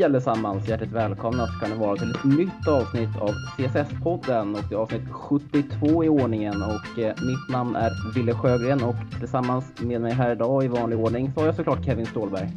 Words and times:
Hej 0.00 0.04
allesammans! 0.06 0.68
Hjärtligt 0.68 0.92
välkomna 0.92 1.46
ska 1.46 1.68
ni 1.68 1.74
vara 1.74 1.96
till 1.96 2.10
ett 2.10 2.24
nytt 2.24 2.68
avsnitt 2.68 3.16
av 3.20 3.30
CSS-podden 3.56 4.54
och 4.54 4.62
det 4.68 4.74
är 4.74 4.78
avsnitt 4.78 5.10
72 5.10 6.04
i 6.04 6.08
ordningen 6.08 6.62
och 6.62 6.98
eh, 6.98 7.08
mitt 7.08 7.48
namn 7.50 7.76
är 7.76 8.14
Ville 8.14 8.34
Sjögren 8.34 8.82
och 8.82 8.94
tillsammans 9.18 9.72
med 9.80 10.00
mig 10.00 10.12
här 10.12 10.32
idag 10.32 10.64
i 10.64 10.68
vanlig 10.68 10.98
ordning 10.98 11.32
så 11.34 11.40
har 11.40 11.46
jag 11.46 11.54
såklart 11.54 11.84
Kevin 11.84 12.06
Ståhlberg. 12.06 12.48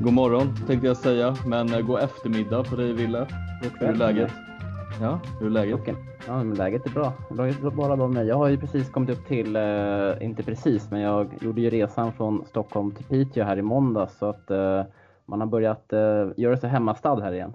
God 0.00 0.12
morgon 0.12 0.56
tänkte 0.66 0.86
jag 0.86 0.96
säga, 0.96 1.36
men 1.46 1.74
eh, 1.74 1.80
god 1.80 2.00
eftermiddag 2.00 2.64
för 2.64 2.76
dig 2.76 2.92
Ville. 2.92 3.26
Hur 3.80 3.88
är 3.88 3.94
läget? 3.94 4.30
Ja, 5.00 5.20
hur 5.40 5.46
är 5.46 5.50
läget? 5.50 5.74
Okay. 5.74 5.94
Ja, 6.26 6.44
men 6.44 6.54
läget 6.54 6.86
är 6.86 6.90
bra. 6.90 7.12
Läget 7.36 7.64
är 7.64 7.70
bara 7.70 7.96
bra 7.96 8.08
med 8.08 8.26
Jag 8.26 8.36
har 8.36 8.48
ju 8.48 8.58
precis 8.58 8.90
kommit 8.90 9.10
upp 9.10 9.26
till, 9.28 9.56
eh, 9.56 9.62
inte 10.20 10.42
precis, 10.42 10.90
men 10.90 11.00
jag 11.00 11.28
gjorde 11.40 11.60
ju 11.60 11.70
resan 11.70 12.12
från 12.12 12.44
Stockholm 12.48 12.90
till 12.90 13.04
Piteå 13.04 13.44
här 13.44 13.56
i 13.56 13.62
måndag 13.62 14.08
så 14.18 14.26
att 14.26 14.50
eh, 14.50 14.82
man 15.30 15.40
har 15.40 15.46
börjat 15.46 15.92
eh, 15.92 16.28
göra 16.36 16.56
sig 16.56 16.70
hemmastad 16.70 17.20
här 17.20 17.32
igen. 17.32 17.52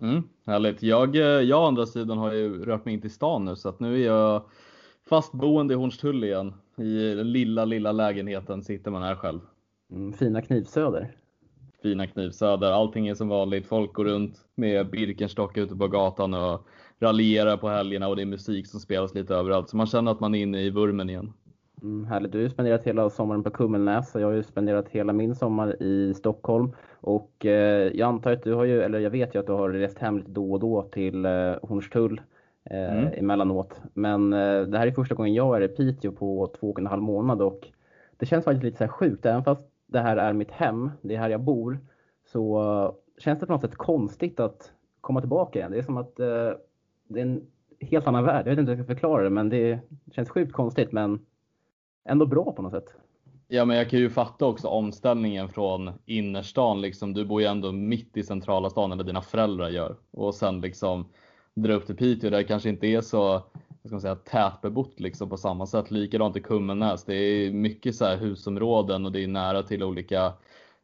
Mm, 0.00 0.22
härligt. 0.46 0.82
Jag, 0.82 1.16
eh, 1.16 1.22
jag 1.22 1.62
å 1.62 1.66
andra 1.66 1.86
sidan 1.86 2.18
har 2.18 2.32
ju 2.32 2.64
rört 2.64 2.84
mig 2.84 2.94
in 2.94 3.00
till 3.00 3.10
stan 3.10 3.44
nu 3.44 3.56
så 3.56 3.68
att 3.68 3.80
nu 3.80 4.02
är 4.02 4.06
jag 4.06 4.42
fastboende 5.08 5.74
i 5.74 5.76
Hornstull 5.76 6.24
igen. 6.24 6.54
I 6.76 7.14
den 7.14 7.32
lilla, 7.32 7.64
lilla 7.64 7.92
lägenheten 7.92 8.62
sitter 8.62 8.90
man 8.90 9.02
här 9.02 9.14
själv. 9.14 9.40
Mm, 9.90 10.12
fina 10.12 10.42
Knivsöder. 10.42 11.16
Fina 11.82 12.06
Knivsöder. 12.06 12.70
Allting 12.70 13.08
är 13.08 13.14
som 13.14 13.28
vanligt. 13.28 13.66
Folk 13.66 13.92
går 13.92 14.04
runt 14.04 14.40
med 14.54 14.90
Birkenstock 14.90 15.56
ute 15.56 15.76
på 15.76 15.88
gatan 15.88 16.34
och 16.34 16.66
raljerar 17.00 17.56
på 17.56 17.68
helgerna 17.68 18.08
och 18.08 18.16
det 18.16 18.22
är 18.22 18.26
musik 18.26 18.66
som 18.66 18.80
spelas 18.80 19.14
lite 19.14 19.34
överallt. 19.34 19.68
Så 19.68 19.76
man 19.76 19.86
känner 19.86 20.12
att 20.12 20.20
man 20.20 20.34
är 20.34 20.42
inne 20.42 20.62
i 20.62 20.70
vurmen 20.70 21.10
igen. 21.10 21.32
Mm, 21.82 22.04
härligt. 22.04 22.32
Du 22.32 22.38
har 22.38 22.42
ju 22.42 22.50
spenderat 22.50 22.84
hela 22.84 23.10
sommaren 23.10 23.42
på 23.42 23.50
Kummelnäs 23.50 24.14
och 24.14 24.20
jag 24.20 24.26
har 24.26 24.34
ju 24.34 24.42
spenderat 24.42 24.88
hela 24.88 25.12
min 25.12 25.34
sommar 25.34 25.82
i 25.82 26.14
Stockholm. 26.14 26.72
Och 27.02 27.46
eh, 27.46 27.90
jag 27.94 28.08
antar 28.08 28.32
att 28.32 28.42
du 28.42 28.54
har 28.54 28.64
ju, 28.64 28.82
eller 28.82 28.98
jag 28.98 29.10
vet 29.10 29.34
ju 29.34 29.38
att 29.38 29.46
du 29.46 29.52
har 29.52 29.70
rest 29.70 29.98
hem 29.98 30.18
lite 30.18 30.30
då 30.30 30.52
och 30.52 30.60
då 30.60 30.82
till 30.82 31.24
eh, 31.24 31.54
Hornstull 31.62 32.20
eh, 32.64 32.98
mm. 32.98 33.12
emellanåt. 33.16 33.80
Men 33.94 34.30
det 34.30 34.78
här 34.78 34.86
är 34.86 34.92
första 34.92 35.14
gången 35.14 35.34
jag 35.34 35.56
är 35.56 35.60
i 35.60 35.68
Piteå 35.68 36.12
på 36.12 36.50
två 36.60 36.70
och 36.70 36.78
en 36.78 36.86
halv 36.86 37.02
månad 37.02 37.42
och 37.42 37.68
det 38.16 38.26
känns 38.26 38.44
faktiskt 38.44 38.64
lite 38.64 38.76
så 38.76 38.84
här 38.84 38.88
sjukt. 38.88 39.26
Även 39.26 39.44
fast 39.44 39.62
det 39.86 40.00
här 40.00 40.16
är 40.16 40.32
mitt 40.32 40.50
hem, 40.50 40.90
det 41.00 41.14
är 41.14 41.18
här 41.18 41.30
jag 41.30 41.40
bor, 41.40 41.78
så 42.24 42.94
känns 43.18 43.40
det 43.40 43.46
på 43.46 43.52
något 43.52 43.60
sätt 43.60 43.76
konstigt 43.76 44.40
att 44.40 44.72
komma 45.00 45.20
tillbaka 45.20 45.58
igen. 45.58 45.72
Det 45.72 45.78
är 45.78 45.82
som 45.82 45.96
att 45.96 46.16
det 46.16 47.20
är 47.20 47.22
en 47.22 47.46
helt 47.80 48.06
annan 48.06 48.24
värld. 48.24 48.46
Jag 48.46 48.50
vet 48.50 48.58
inte 48.58 48.72
hur 48.72 48.78
jag 48.78 48.86
ska 48.86 48.94
förklara 48.94 49.22
det, 49.22 49.30
men 49.30 49.48
det 49.48 49.78
känns 50.12 50.30
sjukt 50.30 50.52
konstigt, 50.52 50.92
men 50.92 51.20
ändå 52.04 52.26
bra 52.26 52.52
på 52.52 52.62
något 52.62 52.72
sätt. 52.72 52.94
Ja, 53.54 53.64
men 53.64 53.76
jag 53.76 53.90
kan 53.90 53.98
ju 53.98 54.10
fatta 54.10 54.46
också 54.46 54.68
omställningen 54.68 55.48
från 55.48 55.90
innerstan. 56.06 56.80
Liksom, 56.80 57.14
du 57.14 57.24
bor 57.24 57.40
ju 57.40 57.46
ändå 57.46 57.72
mitt 57.72 58.16
i 58.16 58.22
centrala 58.22 58.70
stan, 58.70 58.92
eller 58.92 59.04
dina 59.04 59.22
föräldrar 59.22 59.68
gör. 59.68 59.96
Och 60.10 60.34
sen 60.34 60.60
liksom 60.60 61.08
dra 61.54 61.72
upp 61.72 61.86
till 61.86 61.96
Piteå 61.96 62.30
där 62.30 62.38
det 62.38 62.44
kanske 62.44 62.68
inte 62.68 62.86
är 62.86 63.00
så 63.00 63.22
vad 63.22 63.42
ska 63.84 63.90
man 63.90 64.00
säga, 64.00 64.14
tätbebott 64.14 65.00
liksom 65.00 65.28
på 65.28 65.36
samma 65.36 65.66
sätt. 65.66 65.90
Likadant 65.90 66.36
i 66.36 66.40
Kummenäs. 66.40 67.04
Det 67.04 67.14
är 67.14 67.50
mycket 67.50 67.96
så 67.96 68.04
här 68.04 68.16
husområden 68.16 69.06
och 69.06 69.12
det 69.12 69.24
är 69.24 69.28
nära 69.28 69.62
till 69.62 69.82
olika 69.82 70.32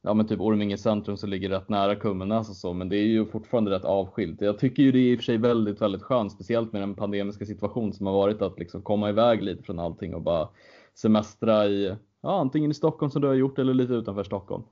ja 0.02 0.14
men 0.14 0.26
typ 0.26 0.40
Orminge 0.40 0.78
centrum 0.78 1.16
som 1.16 1.30
ligger 1.30 1.48
rätt 1.48 1.68
nära 1.68 1.96
Kummenäs 1.96 2.50
och 2.50 2.56
så, 2.56 2.72
men 2.72 2.88
det 2.88 2.96
är 2.96 3.06
ju 3.06 3.26
fortfarande 3.26 3.70
rätt 3.70 3.84
avskilt. 3.84 4.40
Jag 4.40 4.58
tycker 4.58 4.82
ju 4.82 4.92
det 4.92 4.98
är 4.98 5.12
i 5.12 5.14
och 5.14 5.18
för 5.18 5.24
sig 5.24 5.38
väldigt, 5.38 5.80
väldigt 5.80 6.02
skönt, 6.02 6.32
speciellt 6.32 6.72
med 6.72 6.82
den 6.82 6.94
pandemiska 6.94 7.46
situation 7.46 7.92
som 7.92 8.06
har 8.06 8.14
varit, 8.14 8.42
att 8.42 8.58
liksom 8.58 8.82
komma 8.82 9.08
iväg 9.08 9.42
lite 9.42 9.62
från 9.62 9.78
allting 9.78 10.14
och 10.14 10.22
bara 10.22 10.48
semestra 10.94 11.66
i, 11.66 11.96
ja 12.22 12.40
antingen 12.40 12.70
i 12.70 12.74
Stockholm 12.74 13.10
som 13.10 13.22
du 13.22 13.28
har 13.28 13.34
gjort 13.34 13.58
eller 13.58 13.74
lite 13.74 13.92
utanför 13.92 14.22
Stockholm. 14.22 14.62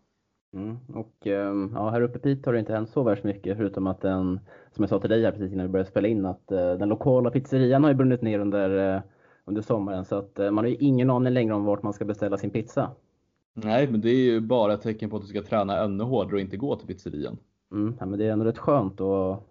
Mm, 0.53 0.77
och 0.95 1.27
ehm, 1.27 1.71
ja, 1.75 1.91
här 1.91 2.01
uppe 2.01 2.19
i 2.19 2.21
Piteå 2.21 2.49
har 2.49 2.53
det 2.53 2.61
inte 2.61 2.73
hänt 2.73 2.91
så 2.91 3.03
värst 3.03 3.25
mycket 3.25 3.57
förutom 3.57 3.87
att 3.87 4.01
den, 4.01 4.41
som 4.73 4.83
jag 4.83 4.89
sa 4.89 5.01
till 5.01 5.11
dig 5.11 5.25
här 5.25 5.33
precis 5.33 5.53
innan 5.53 5.67
vi 5.67 5.73
började 5.73 5.91
spela 5.91 6.09
in, 6.09 6.27
att 6.27 6.53
uh, 6.53 6.59
den 6.59 6.89
lokala 6.89 7.31
pizzerian 7.31 7.85
har 7.85 7.91
ju 7.91 7.97
brunnit 7.97 8.23
ner 8.23 8.39
under, 8.39 8.95
uh, 8.97 9.03
under 9.45 9.63
sommaren 9.63 10.05
så 10.05 10.17
att 10.17 10.39
uh, 10.41 10.51
man 10.51 10.65
har 10.65 10.71
ju 10.71 10.77
ingen 10.77 11.11
aning 11.11 11.33
längre 11.33 11.55
om 11.55 11.65
vart 11.65 11.83
man 11.83 11.93
ska 11.93 12.05
beställa 12.05 12.37
sin 12.37 12.51
pizza. 12.51 12.91
Nej, 13.55 13.91
men 13.91 14.01
det 14.01 14.11
är 14.11 14.25
ju 14.25 14.41
bara 14.41 14.75
ett 14.75 14.83
tecken 14.83 15.11
på 15.11 15.17
att 15.17 15.23
du 15.23 15.29
ska 15.29 15.43
träna 15.43 15.85
ännu 15.85 16.05
hårdare 16.05 16.35
och 16.35 16.41
inte 16.41 16.57
gå 16.57 16.77
till 16.77 16.87
pizzerian. 16.87 17.39
Mm, 17.73 17.97
ja, 18.01 18.07
men 18.07 18.19
det 18.19 18.27
är 18.27 18.33
ändå 18.33 18.45
rätt 18.45 18.59
skönt 18.59 19.01
och 19.01 19.49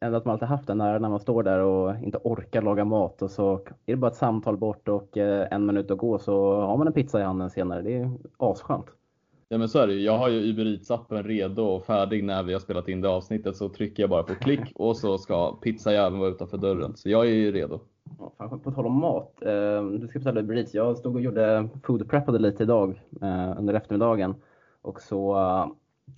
ändå 0.00 0.18
att 0.18 0.24
man 0.24 0.32
alltid 0.32 0.48
haft 0.48 0.66
den 0.66 0.78
nära 0.78 0.98
när 0.98 1.08
man 1.08 1.20
står 1.20 1.42
där 1.42 1.58
och 1.58 1.94
inte 2.02 2.18
orkar 2.24 2.62
laga 2.62 2.84
mat 2.84 3.22
och 3.22 3.30
så 3.30 3.54
är 3.86 3.92
det 3.92 3.96
bara 3.96 4.10
ett 4.10 4.16
samtal 4.16 4.56
bort 4.56 4.88
och 4.88 5.16
en 5.16 5.66
minut 5.66 5.90
att 5.90 5.98
gå 5.98 6.18
så 6.18 6.60
har 6.60 6.76
man 6.76 6.86
en 6.86 6.92
pizza 6.92 7.20
i 7.20 7.24
handen 7.24 7.50
senare. 7.50 7.82
Det 7.82 7.96
är 7.96 8.10
asskönt. 8.36 8.86
Ja 9.48 9.58
men 9.58 9.68
så 9.68 9.78
är 9.78 9.86
det 9.86 9.94
Jag 9.94 10.18
har 10.18 10.28
ju 10.28 10.50
Uber 10.50 10.64
Eats-appen 10.64 11.22
redo 11.22 11.62
och 11.62 11.84
färdig 11.84 12.24
när 12.24 12.42
vi 12.42 12.52
har 12.52 12.60
spelat 12.60 12.88
in 12.88 13.00
det 13.00 13.08
avsnittet 13.08 13.56
så 13.56 13.68
trycker 13.68 14.02
jag 14.02 14.10
bara 14.10 14.22
på 14.22 14.34
klick 14.34 14.60
och 14.74 14.96
så 14.96 15.18
ska 15.18 15.52
pizzajäveln 15.52 16.18
vara 16.18 16.30
utanför 16.30 16.58
dörren. 16.58 16.96
Så 16.96 17.10
jag 17.10 17.26
är 17.26 17.30
ju 17.30 17.52
redo. 17.52 17.80
Ja, 18.38 18.60
på 18.64 18.72
tal 18.72 18.86
om 18.86 19.00
mat. 19.00 19.42
Eh, 19.42 19.84
du 19.84 20.08
ska 20.08 20.18
beställa 20.18 20.40
Uber 20.40 20.56
Eats. 20.56 20.74
Jag 20.74 20.98
stod 20.98 21.14
och 21.14 21.20
gjorde 21.20 21.68
food 21.82 22.08
preppade 22.10 22.38
lite 22.38 22.62
idag 22.62 23.02
eh, 23.22 23.58
under 23.58 23.74
eftermiddagen. 23.74 24.34
Och 24.82 25.00
så 25.00 25.34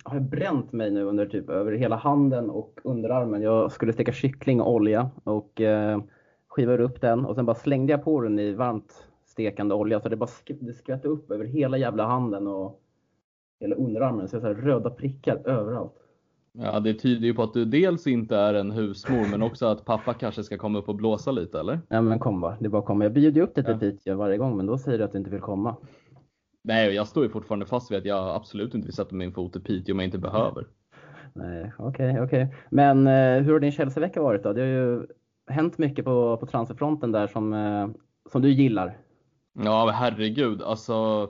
har 0.03 0.15
jag 0.15 0.23
bränt 0.23 0.71
mig 0.71 0.91
nu 0.91 1.03
under 1.03 1.25
typ 1.25 1.49
över 1.49 1.71
hela 1.71 1.95
handen 1.95 2.49
och 2.49 2.79
underarmen. 2.83 3.41
Jag 3.41 3.71
skulle 3.71 3.93
steka 3.93 4.11
kyckling 4.11 4.61
och 4.61 4.73
olja 4.73 5.09
och 5.23 5.59
uh, 5.59 6.01
skivade 6.47 6.83
upp 6.83 7.01
den 7.01 7.25
och 7.25 7.35
sen 7.35 7.45
bara 7.45 7.55
slängde 7.55 7.93
jag 7.93 8.03
på 8.03 8.21
den 8.21 8.39
i 8.39 8.53
varmt 8.53 9.07
stekande 9.25 9.75
olja 9.75 9.99
så 9.99 10.09
det 10.09 10.15
bara 10.15 10.27
sk 10.27 10.51
det 10.59 10.73
skvätte 10.73 11.07
upp 11.07 11.31
över 11.31 11.45
hela 11.45 11.77
jävla 11.77 12.07
handen 12.07 12.47
och 12.47 12.81
hela 13.59 13.75
underarmen. 13.75 14.27
Så 14.27 14.35
jag 14.35 14.41
har 14.41 14.53
röda 14.53 14.89
prickar 14.89 15.47
överallt. 15.47 15.93
Ja, 16.51 16.79
det 16.79 16.93
tyder 16.93 17.27
ju 17.27 17.33
på 17.33 17.43
att 17.43 17.53
du 17.53 17.65
dels 17.65 18.07
inte 18.07 18.35
är 18.35 18.53
en 18.53 18.71
husmor, 18.71 19.31
men 19.31 19.41
också 19.41 19.65
att 19.65 19.85
pappa 19.85 20.13
kanske 20.13 20.43
ska 20.43 20.57
komma 20.57 20.79
upp 20.79 20.89
och 20.89 20.95
blåsa 20.95 21.31
lite, 21.31 21.59
eller? 21.59 21.79
Ja, 21.87 22.01
men 22.01 22.19
kom 22.19 22.41
bara. 22.41 22.57
Det 22.59 22.65
är 22.65 22.69
bara 22.69 22.79
att 22.79 22.85
komma. 22.85 23.05
Jag 23.05 23.13
bjuder 23.13 23.41
ju 23.41 23.47
upp 23.47 23.55
dig 23.55 23.79
till 23.79 23.99
ja. 24.03 24.15
Varje 24.15 24.37
gång, 24.37 24.57
men 24.57 24.65
då 24.65 24.77
säger 24.77 24.97
du 24.97 25.03
att 25.03 25.11
du 25.11 25.17
inte 25.17 25.29
vill 25.29 25.41
komma. 25.41 25.75
Nej, 26.67 26.93
jag 26.93 27.07
står 27.07 27.23
ju 27.23 27.29
fortfarande 27.29 27.65
fast 27.65 27.91
vid 27.91 27.97
att 27.97 28.05
jag 28.05 28.35
absolut 28.35 28.73
inte 28.73 28.85
vill 28.85 28.95
sätta 28.95 29.15
min 29.15 29.33
fot 29.33 29.55
i 29.55 29.59
Piteå 29.59 29.93
om 29.93 29.99
jag 29.99 30.07
inte 30.07 30.17
behöver. 30.17 30.67
Nej, 31.33 31.71
okej, 31.77 32.11
okay, 32.11 32.23
okej. 32.23 32.43
Okay. 32.43 32.57
Men 32.69 33.07
eh, 33.07 33.43
hur 33.43 33.53
har 33.53 33.59
din 33.59 33.71
Chelsea-vecka 33.71 34.21
varit 34.21 34.43
då? 34.43 34.53
Det 34.53 34.61
har 34.61 34.67
ju 34.67 35.05
hänt 35.47 35.77
mycket 35.77 36.05
på, 36.05 36.37
på 36.37 36.45
transferfronten 36.45 37.11
där 37.11 37.27
som, 37.27 37.53
eh, 37.53 37.87
som 38.31 38.41
du 38.41 38.51
gillar. 38.51 38.97
Ja, 39.53 39.89
herregud. 39.89 40.61
Alltså, 40.61 41.29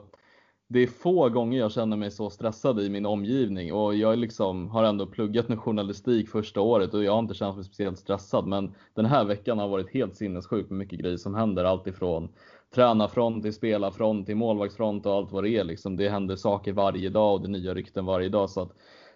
det 0.68 0.80
är 0.80 0.86
få 0.86 1.28
gånger 1.28 1.58
jag 1.58 1.72
känner 1.72 1.96
mig 1.96 2.10
så 2.10 2.30
stressad 2.30 2.80
i 2.80 2.90
min 2.90 3.06
omgivning 3.06 3.72
och 3.72 3.94
jag 3.94 4.18
liksom 4.18 4.68
har 4.68 4.84
ändå 4.84 5.06
pluggat 5.06 5.48
med 5.48 5.58
journalistik 5.58 6.28
första 6.28 6.60
året 6.60 6.94
och 6.94 7.04
jag 7.04 7.12
har 7.12 7.18
inte 7.18 7.34
känt 7.34 7.56
mig 7.56 7.64
speciellt 7.64 7.98
stressad. 7.98 8.46
Men 8.46 8.74
den 8.94 9.06
här 9.06 9.24
veckan 9.24 9.58
har 9.58 9.68
varit 9.68 9.94
helt 9.94 10.16
sinnessjuk 10.16 10.70
med 10.70 10.78
mycket 10.78 10.98
grejer 10.98 11.16
som 11.16 11.34
händer. 11.34 11.64
Allt 11.64 11.86
ifrån 11.86 12.28
tränarfront 12.74 13.42
till 13.42 13.52
spelarfront 13.52 14.26
till 14.26 14.36
målvaktsfront 14.36 15.06
och 15.06 15.12
allt 15.12 15.32
vad 15.32 15.44
det 15.44 15.50
är. 15.50 15.64
Liksom. 15.64 15.96
Det 15.96 16.08
händer 16.08 16.36
saker 16.36 16.72
varje 16.72 17.08
dag 17.08 17.34
och 17.34 17.40
det 17.40 17.46
är 17.46 17.50
nya 17.50 17.74
rykten 17.74 18.04
varje 18.06 18.28
dag. 18.28 18.50
Så 18.50 18.60
att 18.60 18.72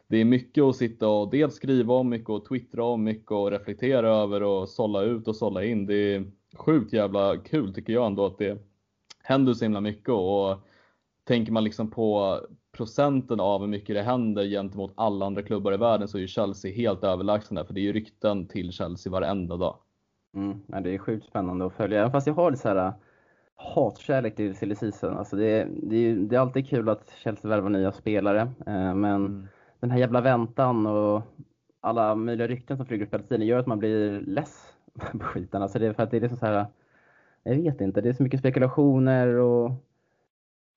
det 0.07 0.17
är 0.17 0.25
mycket 0.25 0.65
att 0.65 0.77
sitta 0.77 1.09
och 1.09 1.31
dels 1.31 1.55
skriva 1.55 1.95
om, 1.95 2.09
mycket 2.09 2.31
att 2.31 2.45
twittra 2.45 2.85
om, 2.85 3.05
mycket 3.05 3.33
att 3.33 3.53
reflektera 3.53 4.09
över 4.09 4.43
och 4.43 4.69
sålla 4.69 5.03
ut 5.03 5.29
och 5.29 5.37
sålla 5.37 5.65
in. 5.65 5.87
Det 5.87 6.15
är 6.15 6.31
sjukt 6.57 6.93
jävla 6.93 7.37
kul 7.37 7.75
tycker 7.75 7.93
jag 7.93 8.07
ändå 8.07 8.27
att 8.27 8.39
det 8.39 8.59
händer 9.23 9.55
så 9.55 9.65
himla 9.65 9.81
mycket. 9.81 10.09
Och 10.09 10.59
tänker 11.25 11.53
man 11.53 11.65
liksom 11.65 11.91
på 11.91 12.41
procenten 12.73 13.41
av 13.41 13.61
hur 13.61 13.69
mycket 13.69 13.97
det 13.97 14.03
händer 14.03 14.45
gentemot 14.45 14.93
alla 14.95 15.27
andra 15.27 15.43
klubbar 15.43 15.75
i 15.75 15.77
världen 15.77 16.09
så 16.09 16.19
är 16.19 16.23
ju 16.23 16.29
Chelsea 16.29 16.73
helt 16.73 17.05
överlägsna 17.05 17.61
där, 17.61 17.67
för 17.67 17.75
det 17.75 17.81
är 17.81 17.83
ju 17.83 17.93
rykten 17.93 18.47
till 18.47 18.73
Chelsea 18.73 19.13
varenda 19.13 19.57
dag. 19.57 19.77
Mm, 20.35 20.83
det 20.83 20.95
är 20.95 20.99
sjukt 20.99 21.27
spännande 21.27 21.67
att 21.67 21.73
följa, 21.73 22.01
även 22.01 22.13
fast 22.13 22.27
jag 22.27 22.35
har 22.35 22.51
lite 22.51 22.63
så 22.63 22.69
här 22.69 22.93
hatkärlek 23.57 24.37
till 24.37 24.57
silly 24.57 24.75
season. 24.75 25.17
Alltså 25.17 25.37
det, 25.37 25.69
det, 25.83 26.15
det 26.15 26.37
är 26.37 26.41
alltid 26.41 26.69
kul 26.69 26.89
att 26.89 27.11
Chelsea 27.23 27.49
värvar 27.49 27.71
nya 27.71 27.93
spelare, 27.93 28.41
eh, 28.41 28.95
men 28.95 29.05
mm. 29.05 29.49
den 29.81 29.91
här 29.91 29.99
jävla 29.99 30.21
väntan 30.21 30.87
och 30.87 31.23
alla 31.81 32.15
möjliga 32.15 32.49
rykten 32.49 32.77
som 32.77 32.87
flyger 32.87 33.07
upp 33.07 33.15
hela 33.15 33.25
tiden 33.25 33.47
gör 33.47 33.59
att 33.59 33.67
man 33.67 33.79
blir 33.79 34.21
less 34.21 34.73
på 35.13 35.19
skiten. 35.19 35.63
Alltså 35.63 35.79
det 35.79 35.87
är 35.87 35.93
för 35.93 36.03
att 36.03 36.11
det 36.11 36.17
är 36.17 36.21
liksom 36.21 36.39
så 36.39 36.47
här, 36.47 36.67
jag 37.43 37.55
vet 37.55 37.81
inte, 37.81 38.01
det 38.01 38.09
är 38.09 38.13
så 38.13 38.23
mycket 38.23 38.41
spekulationer 38.41 39.27
och 39.27 39.73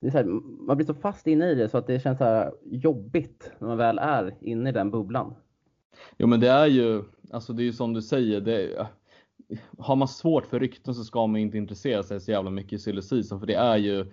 det 0.01 0.07
är 0.07 0.11
så 0.11 0.17
här, 0.17 0.25
man 0.67 0.77
blir 0.77 0.87
så 0.87 0.93
fast 0.93 1.27
inne 1.27 1.49
i 1.49 1.55
det 1.55 1.69
så 1.69 1.77
att 1.77 1.87
det 1.87 1.99
känns 1.99 2.17
så 2.17 2.53
jobbigt 2.65 3.51
när 3.59 3.67
man 3.67 3.77
väl 3.77 3.99
är 3.99 4.35
inne 4.41 4.69
i 4.69 4.73
den 4.73 4.91
bubblan. 4.91 5.35
Jo 6.17 6.27
men 6.27 6.39
det 6.39 6.49
är 6.49 6.65
ju, 6.65 7.03
alltså 7.31 7.53
det 7.53 7.63
är 7.63 7.65
ju 7.65 7.73
som 7.73 7.93
du 7.93 8.01
säger, 8.01 8.41
det, 8.41 8.87
har 9.77 9.95
man 9.95 10.07
svårt 10.07 10.45
för 10.45 10.59
rykten 10.59 10.95
så 10.95 11.03
ska 11.03 11.27
man 11.27 11.41
inte 11.41 11.57
intressera 11.57 12.03
sig 12.03 12.21
så 12.21 12.31
jävla 12.31 12.49
mycket 12.49 12.73
i 12.73 12.79
silly 12.79 13.01
season 13.01 13.39
för 13.39 13.47
det 13.47 13.55
är 13.55 13.77
ju 13.77 14.05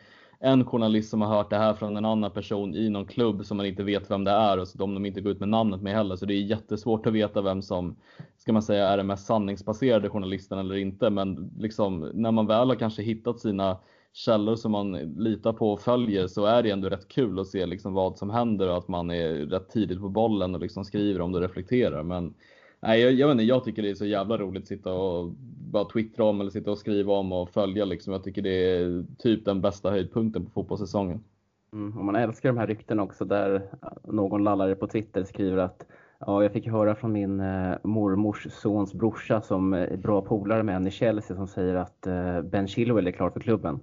en 0.45 0.65
journalist 0.65 1.11
som 1.11 1.23
har 1.23 1.37
hört 1.37 1.51
det 1.51 1.59
här 1.59 1.75
från 1.75 1.97
en 1.97 2.05
annan 2.05 2.31
person 2.31 2.75
i 2.75 2.89
någon 2.89 3.07
klubb 3.07 3.45
som 3.45 3.57
man 3.57 3.67
inte 3.67 3.83
vet 3.83 4.11
vem 4.11 4.25
det 4.25 4.31
är 4.31 4.59
och 4.59 4.69
så 4.69 4.79
de 4.79 5.07
inte 5.07 5.21
går 5.21 5.33
ut 5.33 5.41
med 5.41 5.49
namnet 5.49 5.83
med 5.83 5.95
heller. 5.95 6.17
Så 6.17 6.27
det 6.27 6.35
är 6.35 6.43
jättesvårt 6.43 7.07
att 7.07 7.13
veta 7.13 7.43
vem 7.43 7.63
som, 7.63 7.97
ska 8.37 8.53
man 8.53 8.63
säga, 8.63 8.89
är 8.89 8.97
den 8.97 9.07
mest 9.07 9.27
sanningsbaserade 9.27 10.09
journalisten 10.09 10.59
eller 10.59 10.77
inte. 10.77 11.11
Men 11.11 11.51
liksom 11.59 12.11
när 12.15 12.31
man 12.31 12.47
väl 12.47 12.69
har 12.69 12.77
kanske 12.77 13.03
hittat 13.03 13.41
sina 13.41 13.79
källor 14.13 14.57
som 14.57 14.73
man 14.73 14.93
litar 15.17 15.53
på 15.53 15.73
och 15.73 15.81
följer 15.81 16.27
så 16.27 16.45
är 16.45 16.63
det 16.63 16.71
ändå 16.71 16.89
rätt 16.89 17.09
kul 17.09 17.39
att 17.39 17.47
se 17.47 17.67
liksom 17.67 17.93
vad 17.95 18.19
som 18.19 18.31
händer 18.31 18.69
och 18.69 18.77
att 18.77 18.89
man 18.89 19.11
är 19.11 19.35
rätt 19.35 19.71
tidigt 19.71 20.01
på 20.01 20.09
bollen 20.09 20.55
och 20.55 20.61
liksom 20.61 20.85
skriver 20.85 21.21
om 21.21 21.33
det 21.33 21.39
och 21.39 21.43
reflekterar. 21.43 22.03
Men 22.03 22.35
nej, 22.83 23.01
jag, 23.01 23.13
jag, 23.13 23.27
vet 23.27 23.33
inte, 23.33 23.45
jag 23.45 23.65
tycker 23.65 23.83
det 23.83 23.91
är 23.91 23.95
så 23.95 24.07
jävla 24.07 24.39
roligt 24.39 24.63
att 24.63 24.69
sitta 24.69 24.93
och 24.93 25.33
bara 25.71 25.85
twittra 25.85 26.25
om 26.25 26.41
eller 26.41 26.51
sitta 26.51 26.71
och 26.71 26.79
skriva 26.79 27.13
om 27.13 27.33
och 27.33 27.51
följa 27.51 27.85
liksom. 27.85 28.13
Jag 28.13 28.25
tycker 28.25 28.43
det 28.43 28.77
är 28.77 29.05
typ 29.19 29.45
den 29.45 29.61
bästa 29.61 29.91
höjdpunkten 29.91 30.45
på 30.45 30.51
fotbollssäsongen. 30.51 31.25
Mm, 31.73 31.99
och 31.99 32.05
man 32.05 32.17
älskar 32.17 32.49
de 32.49 32.59
här 32.59 32.67
rykten 32.67 33.01
också 33.01 33.25
där 33.25 33.63
någon 34.05 34.45
lallare 34.45 34.75
på 34.75 34.87
Twitter 34.87 35.25
skriver 35.25 35.57
att 35.57 35.87
Ja, 36.27 36.43
jag 36.43 36.53
fick 36.53 36.67
höra 36.67 36.95
från 36.95 37.13
min 37.13 37.41
eh, 37.41 37.75
mormors 37.83 38.47
sons 38.51 38.95
brorsa 38.95 39.41
som 39.41 39.73
är 39.73 39.97
bra 39.97 40.21
polare 40.21 40.63
med 40.63 40.77
en 40.77 40.87
i 40.87 40.91
Chelsea 40.91 41.37
som 41.37 41.47
säger 41.47 41.75
att 41.75 42.07
eh, 42.07 42.43
Ben 42.43 42.69
Chilwell 42.69 43.07
är 43.07 43.11
klar 43.11 43.31
för 43.31 43.41
klubben. 43.41 43.81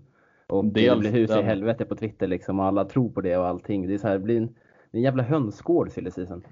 Och 0.48 0.66
det 0.66 1.00
blir 1.00 1.12
hus 1.12 1.32
i 1.32 1.42
helvete 1.42 1.86
på 1.86 1.96
Twitter 1.96 2.28
liksom 2.28 2.60
och 2.60 2.66
alla 2.66 2.86
tror 2.86 3.10
på 3.10 3.22
det 3.22 3.38
och 3.38 3.48
allting. 3.48 3.88
Det, 3.88 3.94
är 3.94 3.98
så 3.98 4.08
här, 4.08 4.14
det 4.14 4.24
blir 4.24 4.38
en, 4.38 4.56
en 4.92 5.02
jävla 5.02 5.24
hönsgård 5.24 5.92
silly 5.92 6.12
season. 6.12 6.44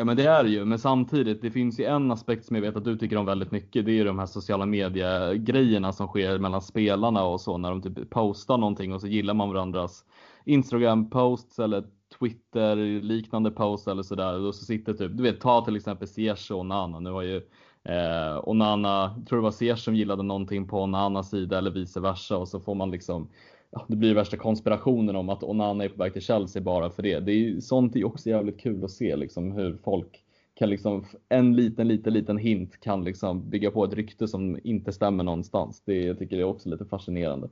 Ja 0.00 0.04
men 0.04 0.16
det 0.16 0.24
är 0.24 0.44
det 0.44 0.50
ju, 0.50 0.64
men 0.64 0.78
samtidigt, 0.78 1.42
det 1.42 1.50
finns 1.50 1.80
ju 1.80 1.84
en 1.84 2.10
aspekt 2.10 2.44
som 2.44 2.56
jag 2.56 2.62
vet 2.62 2.76
att 2.76 2.84
du 2.84 2.96
tycker 2.96 3.16
om 3.16 3.26
väldigt 3.26 3.50
mycket. 3.50 3.84
Det 3.84 3.90
är 3.90 3.94
ju 3.94 4.04
de 4.04 4.18
här 4.18 4.26
sociala 4.26 4.66
mediegrejerna 4.66 5.92
som 5.92 6.06
sker 6.06 6.38
mellan 6.38 6.62
spelarna 6.62 7.24
och 7.24 7.40
så 7.40 7.58
när 7.58 7.70
de 7.70 7.82
typ 7.82 8.10
postar 8.10 8.58
någonting 8.58 8.94
och 8.94 9.00
så 9.00 9.06
gillar 9.06 9.34
man 9.34 9.48
varandras 9.48 10.04
Instagram 10.44 11.10
posts 11.10 11.58
eller 11.58 11.84
Twitter 12.18 12.76
liknande 13.02 13.50
posts 13.50 13.88
eller 13.88 14.02
sådär. 14.02 14.40
Och 14.40 14.54
så 14.54 14.64
sitter 14.64 14.92
typ, 14.92 15.16
du 15.16 15.22
vet 15.22 15.40
ta 15.40 15.64
till 15.64 15.76
exempel 15.76 16.08
Ziyech 16.08 16.50
och 16.50 16.66
Nana. 16.66 17.00
Nu 17.00 17.10
var 17.10 17.22
ju 17.22 17.36
eh, 17.84 18.48
Onana, 18.48 19.22
tror 19.28 19.38
det 19.38 19.42
var 19.42 19.50
Ziyech 19.50 19.78
som 19.78 19.94
gillade 19.94 20.22
någonting 20.22 20.68
på 20.68 20.82
Onanas 20.82 21.30
sida 21.30 21.58
eller 21.58 21.70
vice 21.70 22.00
versa 22.00 22.36
och 22.36 22.48
så 22.48 22.60
får 22.60 22.74
man 22.74 22.90
liksom 22.90 23.28
ja, 23.70 23.84
det 23.88 23.96
blir 23.96 24.14
värsta 24.14 24.36
konspirationen 24.36 25.16
om 25.16 25.28
att 25.28 25.42
Onana 25.42 25.84
är 25.84 25.88
på 25.88 26.02
väg 26.02 26.12
till 26.12 26.22
Chelsea 26.22 26.62
bara 26.62 26.90
för 26.90 27.02
det. 27.02 27.20
Det 27.20 27.32
är 27.32 27.60
sånt 27.60 27.96
är 27.96 28.04
också 28.04 28.28
jävligt 28.28 28.60
kul 28.60 28.84
att 28.84 28.90
se 28.90 29.16
liksom 29.16 29.52
hur 29.52 29.76
folk 29.84 30.24
kan 30.54 30.70
liksom, 30.70 31.04
en 31.28 31.56
liten, 31.56 31.88
liten, 31.88 32.12
liten 32.12 32.38
hint 32.38 32.80
kan 32.80 33.04
liksom 33.04 33.50
bygga 33.50 33.70
på 33.70 33.84
ett 33.84 33.94
rykte 33.94 34.28
som 34.28 34.58
inte 34.64 34.92
stämmer 34.92 35.24
någonstans. 35.24 35.82
Det, 35.84 36.04
jag 36.04 36.18
tycker 36.18 36.38
är 36.38 36.44
också 36.44 36.68
lite 36.68 36.84
fascinerande. 36.84 37.48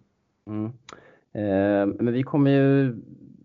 Mm. 0.46 0.64
Eh, 1.32 1.94
men 1.98 2.12
vi 2.12 2.22
kommer 2.22 2.50
ju 2.50 2.96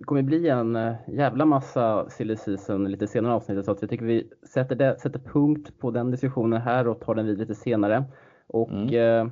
kommer 0.05 0.21
bli 0.21 0.49
en 0.49 0.75
eh, 0.75 0.93
jävla 1.07 1.45
massa 1.45 2.09
silly 2.09 2.35
season 2.35 2.91
lite 2.91 3.07
senare 3.07 3.33
avsnittet 3.33 3.65
så 3.65 3.71
att 3.71 3.81
jag 3.81 3.89
tycker 3.89 4.05
vi 4.05 4.27
sätter, 4.53 4.75
det, 4.75 4.99
sätter 4.99 5.19
punkt 5.19 5.79
på 5.79 5.91
den 5.91 6.11
diskussionen 6.11 6.61
här 6.61 6.87
och 6.87 6.99
tar 6.99 7.15
den 7.15 7.25
vidare 7.25 7.47
lite 7.47 7.55
senare. 7.55 8.03
Och 8.47 8.71
mm. 8.71 9.27
eh, 9.27 9.31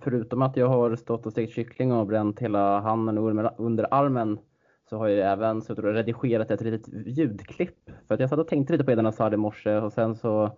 förutom 0.00 0.42
att 0.42 0.56
jag 0.56 0.68
har 0.68 0.96
stått 0.96 1.26
och 1.26 1.32
stekt 1.32 1.52
kyckling 1.52 1.92
och 1.92 2.06
bränt 2.06 2.40
hela 2.40 2.80
handen 2.80 3.18
under, 3.58 3.94
armen 3.94 4.38
så 4.90 4.98
har 4.98 5.08
jag 5.08 5.32
även 5.32 5.62
suttit 5.62 5.84
och 5.84 5.92
redigerat 5.92 6.50
ett 6.50 6.60
litet 6.60 6.88
ljudklipp. 7.06 7.90
För 8.08 8.14
att 8.14 8.20
jag 8.20 8.28
satt 8.30 8.38
och 8.38 8.48
tänkte 8.48 8.72
lite 8.72 8.84
på 8.84 8.90
Eden 8.90 9.04
Hazard 9.04 9.34
i 9.34 9.36
morse 9.36 9.76
och 9.76 9.92
sen 9.92 10.14
så 10.14 10.50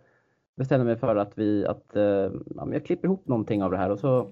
bestämde 0.56 0.80
jag 0.80 0.86
mig 0.86 0.96
för 0.96 1.16
att, 1.16 1.38
vi, 1.38 1.66
att 1.66 1.96
eh, 1.96 2.02
ja, 2.02 2.68
jag 2.72 2.86
klipper 2.86 3.08
ihop 3.08 3.28
någonting 3.28 3.62
av 3.62 3.70
det 3.70 3.76
här 3.76 3.90
och 3.90 3.98
så 3.98 4.30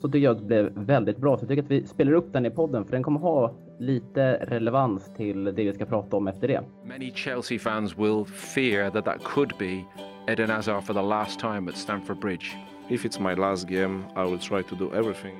så 0.00 0.08
tycker 0.08 0.24
jag 0.24 0.36
att 0.36 0.38
det 0.38 0.46
blev 0.46 0.72
väldigt 0.74 1.18
bra. 1.18 1.36
Så 1.36 1.42
jag 1.42 1.48
tycker 1.48 1.62
att 1.62 1.70
vi 1.70 1.86
spelar 1.86 2.12
upp 2.12 2.32
den 2.32 2.46
i 2.46 2.50
podden 2.50 2.84
för 2.84 2.92
den 2.92 3.02
kommer 3.02 3.20
ha 3.20 3.54
lite 3.78 4.32
relevans 4.32 5.14
till 5.16 5.44
det 5.44 5.52
vi 5.52 5.72
ska 5.72 5.84
prata 5.84 6.16
om 6.16 6.28
efter 6.28 6.48
det. 6.48 6.60
Many 6.84 7.12
Chelsea 7.14 7.58
fans 7.58 7.98
will 7.98 8.24
fear 8.24 8.90
that 8.90 9.04
that 9.04 9.22
could 9.24 9.52
be 9.58 9.84
Eden 10.32 10.50
Hazard 10.50 10.84
for 10.84 10.94
the 10.94 11.02
last 11.02 11.40
time 11.40 11.68
at 11.68 11.76
Stamford 11.76 12.20
Bridge. 12.20 12.56
If 12.90 13.04
it's 13.04 13.20
my 13.20 13.34
last 13.34 13.66
game, 13.66 14.06
I 14.16 14.24
will 14.24 14.38
try 14.38 14.62
to 14.62 14.74
do 14.74 14.92
everything. 14.94 15.36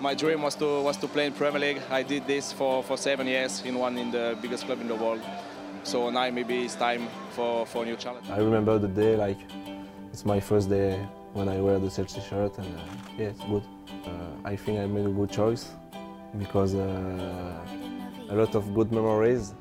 My 0.00 0.14
dream 0.14 0.42
was 0.42 0.54
to 0.56 0.82
was 0.82 0.96
to 0.98 1.08
play 1.08 1.26
in 1.26 1.32
Premier 1.32 1.60
League. 1.60 1.80
I 1.90 2.02
did 2.02 2.26
this 2.26 2.52
for 2.52 2.82
for 2.82 2.96
seven 2.96 3.26
years 3.26 3.62
in 3.64 3.78
one 3.78 3.96
in 3.98 4.10
the 4.10 4.36
biggest 4.42 4.66
club 4.66 4.80
in 4.80 4.88
the 4.88 4.94
world. 4.94 5.20
So 5.82 6.10
now 6.10 6.30
maybe 6.30 6.64
it's 6.64 6.74
time 6.74 7.08
for 7.30 7.66
for 7.66 7.82
a 7.82 7.86
new 7.86 7.96
challenge. 7.96 8.28
I 8.30 8.38
remember 8.38 8.78
the 8.78 8.88
day 8.88 9.16
like 9.16 9.38
it's 10.12 10.24
my 10.24 10.40
first 10.40 10.68
day 10.68 10.98
when 11.32 11.48
I 11.48 11.60
wear 11.60 11.78
the 11.78 11.90
Chelsea 11.90 12.20
shirt, 12.20 12.58
and 12.58 12.76
uh, 12.76 12.80
yeah, 13.18 13.28
it's 13.28 13.44
good. 13.44 13.62
Uh, 14.06 14.10
I 14.52 14.56
think 14.56 14.78
I 14.78 14.86
made 14.86 15.06
a 15.06 15.14
good 15.20 15.30
choice 15.30 15.68
because 16.38 16.74
uh, 16.74 18.30
a 18.30 18.34
lot 18.34 18.54
of 18.54 18.74
good 18.74 18.92
memories. 18.92 19.54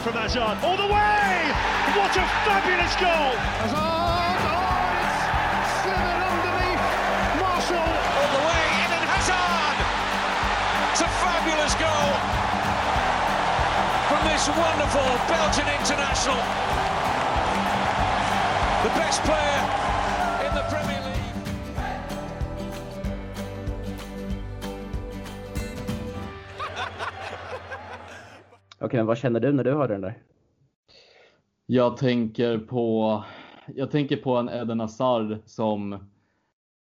From 0.00 0.16
Hazard. 0.16 0.56
All 0.64 0.80
the 0.80 0.88
way! 0.88 1.28
What 1.92 2.08
a 2.16 2.24
fabulous 2.48 2.94
goal! 2.96 3.36
Hazard! 3.60 4.40
Oh, 4.48 4.96
it's 5.60 5.72
slithered 5.84 6.22
underneath. 6.24 6.84
Marshall. 7.36 7.84
All 7.84 8.30
the 8.32 8.44
way, 8.48 8.64
in 8.80 8.90
and 8.96 9.06
Hazard! 9.12 9.78
It's 10.96 11.04
a 11.04 11.10
fabulous 11.20 11.74
goal 11.76 12.10
from 14.08 14.20
this 14.24 14.48
wonderful 14.48 15.04
Belgian 15.28 15.68
international. 15.68 16.40
The 18.88 18.92
best 18.96 19.20
player 19.28 19.89
Okej, 28.90 28.98
men 28.98 29.06
vad 29.06 29.18
känner 29.18 29.40
du 29.40 29.52
när 29.52 29.64
du 29.64 29.72
hörde 29.72 29.94
den 29.94 30.00
där? 30.00 30.22
Jag 31.66 31.96
tänker 31.96 32.58
på, 32.58 33.24
jag 33.74 33.90
tänker 33.90 34.16
på 34.16 34.36
en 34.36 34.48
Eden 34.48 34.80
Hazard 34.80 35.38
som 35.44 35.98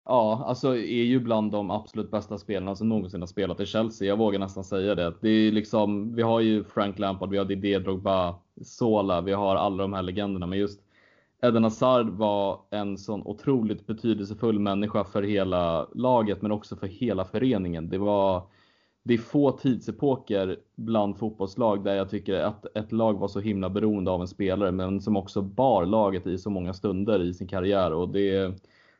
Ja, 0.04 0.44
alltså 0.46 0.76
är 0.76 1.04
ju 1.04 1.20
bland 1.20 1.52
de 1.52 1.70
absolut 1.70 2.10
bästa 2.10 2.38
spelarna 2.38 2.76
som 2.76 2.88
någonsin 2.88 3.20
har 3.22 3.26
spelat 3.26 3.60
i 3.60 3.66
Chelsea. 3.66 4.08
Jag 4.08 4.16
vågar 4.16 4.38
nästan 4.38 4.64
säga 4.64 4.94
det. 4.94 5.14
det 5.20 5.28
är 5.28 5.52
liksom, 5.52 6.14
vi 6.14 6.22
har 6.22 6.40
ju 6.40 6.64
Frank 6.64 6.98
Lampard, 6.98 7.30
vi 7.30 7.38
har 7.38 7.44
Didier 7.44 7.80
Drogba, 7.80 8.34
Sola, 8.62 9.20
vi 9.20 9.32
har 9.32 9.56
alla 9.56 9.82
de 9.82 9.92
här 9.92 10.02
legenderna. 10.02 10.46
Men 10.46 10.58
just 10.58 10.80
Eden 11.42 11.64
Hazard 11.64 12.08
var 12.08 12.60
en 12.70 12.98
sån 12.98 13.22
otroligt 13.22 13.86
betydelsefull 13.86 14.58
människa 14.58 15.04
för 15.04 15.22
hela 15.22 15.86
laget, 15.94 16.42
men 16.42 16.52
också 16.52 16.76
för 16.76 16.86
hela 16.86 17.24
föreningen. 17.24 17.88
Det 17.88 17.98
var 17.98 18.42
det 19.06 19.14
är 19.14 19.18
få 19.18 19.50
tidsepoker 19.52 20.56
bland 20.76 21.18
fotbollslag 21.18 21.84
där 21.84 21.94
jag 21.94 22.10
tycker 22.10 22.40
att 22.40 22.76
ett 22.76 22.92
lag 22.92 23.18
var 23.18 23.28
så 23.28 23.40
himla 23.40 23.70
beroende 23.70 24.10
av 24.10 24.20
en 24.20 24.28
spelare 24.28 24.72
men 24.72 25.00
som 25.00 25.16
också 25.16 25.42
bar 25.42 25.86
laget 25.86 26.26
i 26.26 26.38
så 26.38 26.50
många 26.50 26.74
stunder 26.74 27.22
i 27.22 27.34
sin 27.34 27.48
karriär. 27.48 27.92
Och 27.92 28.08
det, 28.08 28.54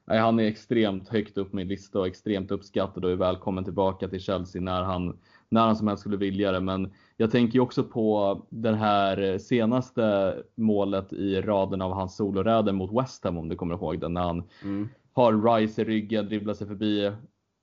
nej, 0.04 0.18
han 0.18 0.40
är 0.40 0.44
extremt 0.44 1.08
högt 1.08 1.38
upp 1.38 1.50
på 1.50 1.56
min 1.56 1.68
lista 1.68 1.98
och 1.98 2.06
extremt 2.06 2.50
uppskattad 2.50 3.04
och 3.04 3.10
är 3.10 3.16
välkommen 3.16 3.64
tillbaka 3.64 4.08
till 4.08 4.20
Chelsea 4.20 4.62
när 4.62 4.82
han, 4.82 5.18
när 5.48 5.60
han 5.60 5.76
som 5.76 5.88
helst 5.88 6.00
skulle 6.00 6.16
vilja 6.16 6.52
det. 6.52 6.60
Men 6.60 6.92
jag 7.16 7.30
tänker 7.30 7.60
också 7.60 7.84
på 7.84 8.40
det 8.50 8.74
här 8.74 9.38
senaste 9.38 10.34
målet 10.54 11.12
i 11.12 11.40
raden 11.40 11.82
av 11.82 11.92
hans 11.92 12.16
soloräder 12.16 12.72
mot 12.72 13.02
West 13.02 13.24
Ham 13.24 13.38
om 13.38 13.48
du 13.48 13.56
kommer 13.56 13.74
ihåg 13.74 14.00
den 14.00 14.14
när 14.14 14.22
han 14.22 14.42
mm. 14.62 14.88
har 15.12 15.56
Rice 15.56 15.82
i 15.82 15.84
ryggen, 15.84 16.26
dribblar 16.26 16.54
sig 16.54 16.66
förbi 16.66 17.12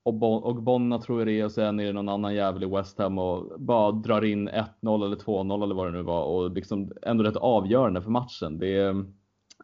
och, 0.04 0.14
bon, 0.14 0.42
och 0.42 0.62
Bonna 0.62 0.98
tror 0.98 1.20
jag 1.20 1.26
det 1.26 1.40
är 1.40 1.44
och 1.44 1.52
sen 1.52 1.80
är 1.80 1.84
det 1.84 1.92
någon 1.92 2.08
annan 2.08 2.34
jävel 2.34 2.62
i 2.62 2.66
West 2.66 2.98
Ham 2.98 3.18
och 3.18 3.60
bara 3.60 3.92
drar 3.92 4.24
in 4.24 4.48
1-0 4.48 5.04
eller 5.04 5.16
2-0 5.16 5.64
eller 5.64 5.74
vad 5.74 5.86
det 5.86 5.92
nu 5.92 6.02
var 6.02 6.24
och 6.24 6.50
liksom 6.50 6.92
ändå 7.02 7.24
rätt 7.24 7.36
avgörande 7.36 8.02
för 8.02 8.10
matchen. 8.10 8.58
Det, 8.58 8.94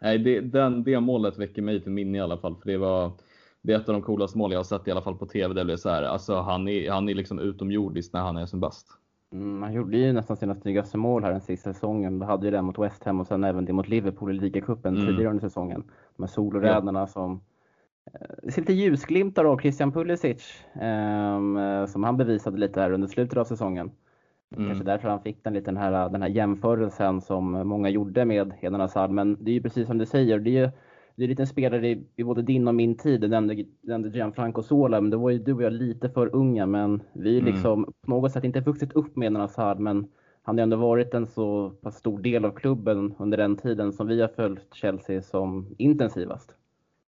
nej, 0.00 0.18
det, 0.18 0.40
den, 0.40 0.84
det 0.84 1.00
målet 1.00 1.38
väcker 1.38 1.62
mig 1.62 1.82
till 1.82 1.92
minne 1.92 2.18
i 2.18 2.20
alla 2.20 2.36
fall 2.36 2.56
för 2.56 2.70
det 2.70 2.78
var 2.78 3.12
det 3.62 3.72
är 3.72 3.76
ett 3.76 3.88
av 3.88 3.92
de 3.92 4.02
coolaste 4.02 4.38
mål 4.38 4.52
jag 4.52 4.58
har 4.58 4.64
sett 4.64 4.88
i 4.88 4.90
alla 4.90 5.02
fall 5.02 5.16
på 5.16 5.26
TV. 5.26 5.54
Det 5.54 5.64
blev 5.64 5.76
så 5.76 5.88
här, 5.88 6.02
alltså 6.02 6.40
han 6.40 6.68
är, 6.68 6.90
han 6.90 7.08
är 7.08 7.14
liksom 7.14 7.38
utomjordisk 7.38 8.12
när 8.12 8.20
han 8.20 8.36
är 8.36 8.46
som 8.46 8.60
bäst. 8.60 8.86
Mm, 9.32 9.62
han 9.62 9.72
gjorde 9.72 9.96
ju 9.96 10.12
nästan 10.12 10.36
sina 10.36 10.54
snyggaste 10.54 10.98
mål 10.98 11.24
här 11.24 11.30
den 11.30 11.40
sista 11.40 11.72
säsongen. 11.72 12.18
Vi 12.18 12.24
hade 12.24 12.46
ju 12.46 12.50
det 12.50 12.62
mot 12.62 12.78
West 12.78 13.04
Ham 13.04 13.20
och 13.20 13.26
sen 13.26 13.44
även 13.44 13.64
det 13.64 13.72
mot 13.72 13.88
Liverpool 13.88 14.30
i 14.30 14.40
ligacupen 14.40 14.96
mm. 14.96 15.06
tidigare 15.06 15.30
under 15.30 15.48
säsongen. 15.48 15.84
De 16.16 16.22
här 16.22 16.30
soloräderna 16.30 17.00
ja. 17.00 17.06
som 17.06 17.40
det 18.42 18.52
ser 18.52 18.62
lite 18.62 18.72
ljusglimtar 18.72 19.44
av 19.44 19.58
Christian 19.58 19.92
Pulisic 19.92 20.64
eh, 20.74 21.86
som 21.86 22.04
han 22.04 22.16
bevisade 22.16 22.58
lite 22.58 22.80
här 22.80 22.92
under 22.92 23.08
slutet 23.08 23.38
av 23.38 23.44
säsongen. 23.44 23.90
Mm. 24.56 24.68
Kanske 24.68 24.84
därför 24.84 25.08
han 25.08 25.22
fick 25.22 25.44
den, 25.44 25.52
lite 25.52 25.70
den, 25.70 25.76
här, 25.76 26.08
den 26.08 26.22
här 26.22 26.28
jämförelsen 26.28 27.20
som 27.20 27.50
många 27.50 27.88
gjorde 27.88 28.24
med 28.24 28.52
Eden 28.60 28.80
Hazard. 28.80 29.10
Men 29.10 29.44
det 29.44 29.50
är 29.50 29.54
ju 29.54 29.62
precis 29.62 29.86
som 29.86 29.98
du 29.98 30.06
säger, 30.06 30.38
det 30.38 30.50
är 30.50 30.66
ju 30.66 30.70
det 31.16 31.22
är 31.22 31.26
en 31.26 31.30
liten 31.30 31.46
spelare 31.46 31.88
i, 31.88 32.04
i 32.16 32.24
både 32.24 32.42
din 32.42 32.68
och 32.68 32.74
min 32.74 32.96
tid. 32.96 33.20
Du 33.20 33.28
nämnde, 33.28 33.64
nämnde 33.80 34.08
Gianfranco 34.08 34.62
Sola, 34.62 35.00
men 35.00 35.10
då 35.10 35.18
var 35.18 35.30
ju 35.30 35.38
du 35.38 35.52
och 35.52 35.62
jag 35.62 35.72
lite 35.72 36.10
för 36.10 36.34
unga. 36.36 36.66
Men 36.66 37.02
vi 37.12 37.36
är 37.36 37.40
mm. 37.40 37.52
liksom 37.52 37.92
på 38.02 38.10
något 38.10 38.32
sätt 38.32 38.44
inte 38.44 38.60
vuxit 38.60 38.92
upp 38.92 39.16
med 39.16 39.26
Eden 39.26 39.40
Hazard, 39.40 39.78
men 39.78 40.08
han 40.42 40.58
har 40.58 40.62
ändå 40.62 40.76
varit 40.76 41.14
en 41.14 41.26
så 41.26 41.70
pass 41.70 41.96
stor 41.96 42.18
del 42.18 42.44
av 42.44 42.50
klubben 42.50 43.14
under 43.18 43.38
den 43.38 43.56
tiden 43.56 43.92
som 43.92 44.06
vi 44.06 44.20
har 44.20 44.28
följt 44.28 44.74
Chelsea 44.74 45.22
som 45.22 45.74
intensivast. 45.78 46.54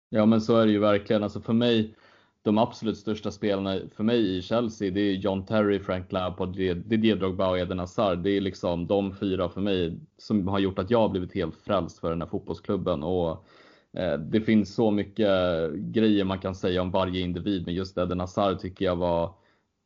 Ja 0.10 0.26
men 0.26 0.42
så 0.42 0.58
är 0.58 0.66
det 0.66 0.72
ju 0.72 0.80
verkligen. 0.80 1.24
Alltså 1.24 1.42
för 1.42 1.54
mig, 1.54 1.96
de 2.42 2.58
absolut 2.58 2.98
största 2.98 3.32
spelarna 3.32 3.80
för 3.96 4.04
mig 4.04 4.38
i 4.38 4.42
Chelsea, 4.42 4.92
det 4.92 5.02
är 5.02 5.14
John 5.14 5.46
Terry, 5.46 5.80
Frank 5.80 6.12
Lampard, 6.12 6.56
det 6.56 6.70
är 6.70 6.76
Didier 6.76 7.16
Drogba 7.16 7.50
och 7.50 7.60
Eden 7.60 7.80
Hazard. 7.80 8.18
Det 8.18 8.30
är 8.30 8.42
liksom 8.42 8.88
de 8.88 9.16
fyra 9.16 9.50
för 9.50 9.62
mig 9.62 10.00
som 10.18 10.48
har 10.48 10.60
gjort 10.60 10.80
att 10.80 10.92
jag 10.92 11.00
har 11.00 11.10
blivit 11.10 11.34
helt 11.34 11.56
frälst 11.56 12.00
för 12.00 12.10
den 12.10 12.22
här 12.22 12.28
fotbollsklubben. 12.28 13.04
Och 13.04 13.46
eh, 13.94 14.20
det 14.20 14.42
finns 14.42 14.76
så 14.76 14.92
mycket 14.92 15.30
grejer 15.74 16.24
man 16.24 16.40
kan 16.40 16.56
säga 16.56 16.82
om 16.82 16.92
varje 16.92 17.22
individ, 17.22 17.66
men 17.66 17.76
just 17.76 17.98
Eden 17.98 18.20
Hazard 18.20 18.60
tycker 18.60 18.86
jag 18.86 18.96
var 18.96 19.34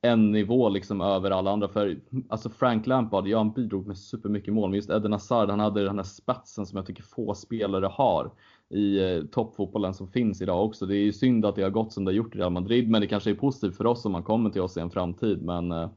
en 0.01 0.31
nivå 0.31 0.69
liksom 0.69 1.01
över 1.01 1.31
alla 1.31 1.51
andra. 1.51 1.67
För 1.67 1.99
alltså 2.29 2.49
Frank 2.49 2.87
Lampard, 2.87 3.27
ja 3.27 3.37
han 3.37 3.53
bidrog 3.53 3.87
med 3.87 3.97
supermycket 3.97 4.53
mål, 4.53 4.69
men 4.69 4.75
just 4.75 4.89
Eden 4.89 5.13
Hazard, 5.13 5.49
han 5.49 5.59
hade 5.59 5.83
den 5.83 5.97
här 5.97 6.03
spetsen 6.03 6.65
som 6.65 6.77
jag 6.77 6.85
tycker 6.85 7.03
få 7.03 7.35
spelare 7.35 7.85
har 7.85 8.31
i 8.73 9.15
eh, 9.15 9.23
toppfotbollen 9.23 9.93
som 9.93 10.07
finns 10.07 10.41
idag 10.41 10.65
också. 10.65 10.85
Det 10.85 10.95
är 10.95 11.03
ju 11.03 11.13
synd 11.13 11.45
att 11.45 11.55
det 11.55 11.63
har 11.63 11.69
gått 11.69 11.93
som 11.93 12.05
det 12.05 12.11
har 12.11 12.15
gjort 12.15 12.35
i 12.35 12.39
Real 12.39 12.51
Madrid, 12.51 12.89
men 12.89 13.01
det 13.01 13.07
kanske 13.07 13.29
är 13.29 13.35
positivt 13.35 13.77
för 13.77 13.85
oss 13.85 14.05
om 14.05 14.11
man 14.11 14.23
kommer 14.23 14.49
till 14.49 14.61
oss 14.61 14.77
i 14.77 14.79
en 14.79 14.89
framtid. 14.89 15.41
Men 15.41 15.71
eh, 15.71 15.89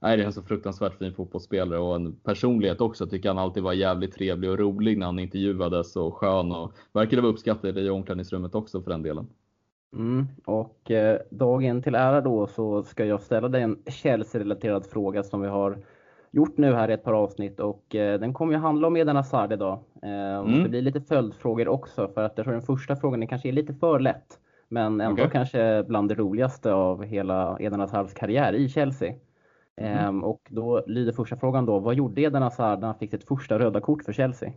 nej, 0.00 0.16
det 0.16 0.22
är 0.22 0.26
en 0.26 0.32
så 0.32 0.42
fruktansvärt 0.42 0.98
fin 0.98 1.14
fotbollsspelare 1.14 1.78
och 1.78 1.96
en 1.96 2.12
personlighet 2.12 2.80
också. 2.80 3.04
Jag 3.04 3.10
tycker 3.10 3.28
han 3.28 3.38
alltid 3.38 3.62
var 3.62 3.72
jävligt 3.72 4.14
trevlig 4.14 4.50
och 4.50 4.58
rolig 4.58 4.98
när 4.98 5.06
han 5.06 5.18
intervjuades 5.18 5.96
och 5.96 6.14
skön 6.14 6.52
och 6.52 6.72
verkade 6.92 7.22
vara 7.22 7.32
uppskattad 7.32 7.78
i 7.78 7.90
omklädningsrummet 7.90 8.54
också 8.54 8.82
för 8.82 8.90
den 8.90 9.02
delen. 9.02 9.26
Mm, 9.92 10.26
och 10.44 10.90
eh, 10.90 11.20
dagen 11.30 11.82
till 11.82 11.94
ära 11.94 12.20
då 12.20 12.46
så 12.46 12.82
ska 12.82 13.04
jag 13.04 13.20
ställa 13.20 13.48
dig 13.48 13.62
en 13.62 13.78
Chelsea-relaterad 13.86 14.86
fråga 14.86 15.22
som 15.22 15.40
vi 15.40 15.48
har 15.48 15.78
gjort 16.30 16.58
nu 16.58 16.74
här 16.74 16.90
i 16.90 16.92
ett 16.92 17.04
par 17.04 17.12
avsnitt 17.12 17.60
och 17.60 17.94
eh, 17.94 18.20
den 18.20 18.34
kommer 18.34 18.52
ju 18.52 18.58
handla 18.58 18.86
om 18.86 18.96
Eden 18.96 19.16
Hazard 19.16 19.52
idag. 19.52 19.78
Eh, 20.02 20.38
mm. 20.38 20.62
Det 20.62 20.68
blir 20.68 20.82
lite 20.82 21.00
följdfrågor 21.00 21.68
också 21.68 22.08
för 22.08 22.24
att 22.24 22.32
jag 22.36 22.44
tror 22.44 22.54
den 22.54 22.62
första 22.62 22.96
frågan 22.96 23.26
kanske 23.26 23.48
är 23.48 23.52
lite 23.52 23.74
för 23.74 24.00
lätt. 24.00 24.38
Men 24.68 25.00
ändå 25.00 25.22
okay. 25.22 25.30
kanske 25.30 25.84
bland 25.88 26.08
det 26.08 26.14
roligaste 26.14 26.72
av 26.72 27.04
hela 27.04 27.56
Eden 27.60 27.80
Hazards 27.80 28.14
karriär 28.14 28.52
i 28.52 28.68
Chelsea. 28.68 29.14
Mm. 29.76 30.24
och 30.24 30.40
då 30.48 30.84
lyder 30.86 31.12
första 31.12 31.36
frågan 31.36 31.66
då, 31.66 31.78
vad 31.78 31.94
gjorde 31.94 32.20
Eden 32.20 32.42
Hazard 32.42 32.80
när 32.80 32.86
han 32.86 32.98
fick 32.98 33.10
sitt 33.10 33.24
första 33.24 33.58
röda 33.58 33.80
kort 33.80 34.04
för 34.04 34.12
Chelsea? 34.12 34.52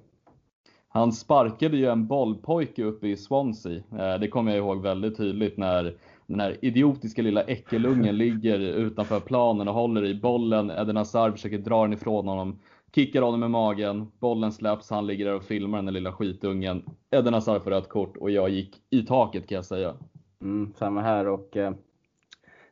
Han 0.87 1.11
sparkade 1.11 1.77
ju 1.77 1.85
en 1.85 2.07
bollpojke 2.07 2.83
uppe 2.83 3.07
i 3.07 3.17
Swansea. 3.17 3.83
Eh, 3.91 4.19
det 4.19 4.27
kommer 4.27 4.51
jag 4.51 4.57
ihåg 4.57 4.81
väldigt 4.81 5.17
tydligt 5.17 5.57
när 5.57 5.97
den 6.33 6.39
här 6.39 6.57
idiotiska 6.61 7.21
lilla 7.21 7.41
äckelungen 7.41 8.17
ligger 8.17 8.59
utanför 8.59 9.19
planen 9.19 9.67
och 9.67 9.73
håller 9.73 10.05
i 10.05 10.15
bollen. 10.15 10.71
Eden 10.71 10.97
Hazard 10.97 11.31
försöker 11.31 11.57
dra 11.57 11.81
den 11.81 11.93
ifrån 11.93 12.27
honom, 12.27 12.59
kickar 12.95 13.21
honom 13.21 13.39
med 13.39 13.51
magen, 13.51 14.11
bollen 14.19 14.51
släpps, 14.51 14.89
han 14.89 15.07
ligger 15.07 15.25
där 15.25 15.35
och 15.35 15.43
filmar 15.43 15.77
den 15.77 15.85
där 15.85 15.93
lilla 15.93 16.11
skitungen. 16.11 16.83
Eden 17.11 17.33
Hazard 17.33 17.61
får 17.63 17.71
rött 17.71 17.89
kort 17.89 18.17
och 18.17 18.31
jag 18.31 18.49
gick 18.49 18.75
i 18.89 19.01
taket 19.01 19.47
kan 19.47 19.55
jag 19.55 19.65
säga. 19.65 19.93
Mm, 20.41 20.73
samma 20.75 21.01
här 21.01 21.27
och 21.27 21.57
eh, 21.57 21.71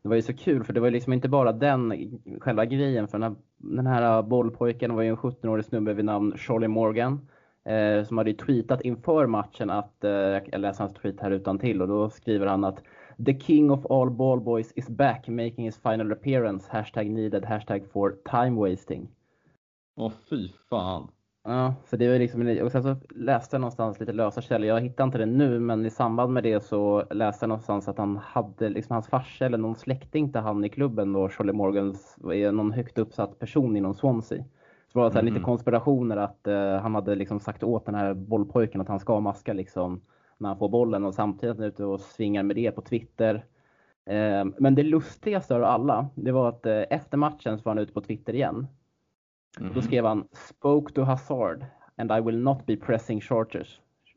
det 0.02 0.10
var 0.10 0.16
ju 0.16 0.22
så 0.22 0.34
kul 0.34 0.64
för 0.64 0.74
det 0.74 0.80
var 0.80 0.88
ju 0.88 0.94
liksom 0.94 1.14
inte 1.14 1.30
bara 1.30 1.52
den 1.52 1.94
själva 2.42 2.66
grejen 2.66 3.08
för 3.08 3.20
den 3.20 3.24
här, 3.24 3.36
den 3.58 3.88
här 3.88 4.22
bollpojken 4.22 4.96
var 4.96 5.02
ju 5.02 5.10
en 5.10 5.18
17-årig 5.18 5.66
snubbe 5.66 5.94
vid 5.94 6.06
namn 6.06 6.38
Charlie 6.38 6.68
Morgan 6.68 7.28
eh, 7.66 8.04
som 8.04 8.18
hade 8.18 8.34
tweetat 8.34 8.82
inför 8.82 9.28
matchen 9.28 9.70
att, 9.70 10.04
eh, 10.04 10.12
jag 10.52 10.62
läser 10.62 10.84
hans 10.84 10.94
tweet 10.94 11.20
här 11.20 11.32
utan 11.32 11.60
till 11.60 11.82
och 11.82 11.88
då 11.88 12.10
skriver 12.10 12.48
han 12.48 12.64
att 12.64 12.84
The 13.26 13.40
king 13.40 13.72
of 13.72 13.86
all 13.86 14.10
ball 14.10 14.40
boys 14.40 14.74
is 14.76 14.90
back 14.90 15.28
making 15.28 15.66
his 15.66 15.78
final 15.78 16.12
appearance. 16.12 16.70
Hashtag 16.72 17.10
needed, 17.10 17.46
hashtag 17.46 17.92
for 17.92 18.18
time 18.32 18.56
wasting. 18.56 19.08
Åh 19.98 20.12
fy 20.30 20.50
fan. 20.70 21.08
Ja, 21.44 21.74
så 21.86 21.98
det 21.98 22.08
var 22.08 22.20
liksom, 22.20 22.60
och 22.64 22.72
sen 22.72 22.84
så 22.84 22.96
läste 23.10 23.56
jag 23.56 23.62
någonstans 23.62 24.00
lite 24.00 24.14
lösa 24.14 24.42
källor. 24.42 24.68
Jag 24.68 24.82
hittar 24.82 25.04
inte 25.04 25.18
det 25.18 25.26
nu, 25.26 25.60
men 25.60 25.86
i 25.86 25.90
samband 25.90 26.34
med 26.34 26.44
det 26.44 26.64
så 26.64 27.04
läste 27.12 27.44
jag 27.44 27.48
någonstans 27.48 27.88
att 27.88 27.98
han 27.98 28.18
hade, 28.18 28.70
liksom 28.70 28.94
hans 28.94 29.08
farsa 29.08 29.46
eller 29.46 29.58
någon 29.58 29.76
släkting 29.76 30.32
till 30.32 30.42
han 30.42 30.66
i 30.66 30.70
klubben 30.70 31.14
då, 31.14 31.30
Charlie 31.30 31.54
Morgans, 31.54 32.18
är 32.34 32.52
någon 32.52 32.72
högt 32.72 32.98
uppsatt 32.98 33.40
person 33.40 33.78
inom 33.78 33.94
Swansea. 33.94 34.44
Så 34.88 35.00
det 35.00 35.04
var 35.04 35.10
så 35.10 35.18
mm. 35.18 35.26
lite 35.26 35.40
mhm. 35.40 35.46
konspirationer 35.46 36.18
att 36.18 36.48
uh, 36.48 36.82
han 36.82 36.96
hade 36.96 37.16
liksom 37.16 37.40
sagt 37.40 37.64
åt 37.64 37.86
den 37.86 37.96
här 37.96 38.14
bollpojken 38.14 38.82
att 38.82 38.88
han 38.88 39.00
ska 39.00 39.20
maska 39.20 39.54
liksom 39.54 40.02
när 40.42 40.50
han 40.50 40.58
får 40.58 40.70
bollen 40.70 41.06
och 41.06 41.14
samtidigt 41.14 41.60
är 41.60 41.66
ute 41.66 41.86
och 41.86 42.00
svingar 42.00 42.44
med 42.44 42.56
det 42.56 42.72
på 42.72 42.82
Twitter. 42.82 43.36
Uh, 44.10 44.52
men 44.58 44.76
det 44.76 44.84
lustigaste 44.84 45.56
av 45.56 45.64
alla, 45.64 46.10
det 46.16 46.32
var 46.32 46.50
att 46.50 46.66
uh, 46.66 46.84
efter 46.90 47.18
matchen 47.18 47.58
så 47.58 47.64
var 47.64 47.72
han 47.72 47.84
ute 47.84 47.94
på 47.94 48.02
Twitter 48.02 48.36
igen. 48.36 48.68
Mm. 49.60 49.74
Då 49.74 49.82
skrev 49.82 50.06
han 50.06 50.28
“Spoke 50.32 50.94
to 50.94 51.02
Hazard 51.02 51.66
and 51.96 52.12
I 52.12 52.22
will 52.22 52.38
not 52.38 52.66
be 52.66 52.78
pressing 52.78 53.22
charges”. 53.22 53.68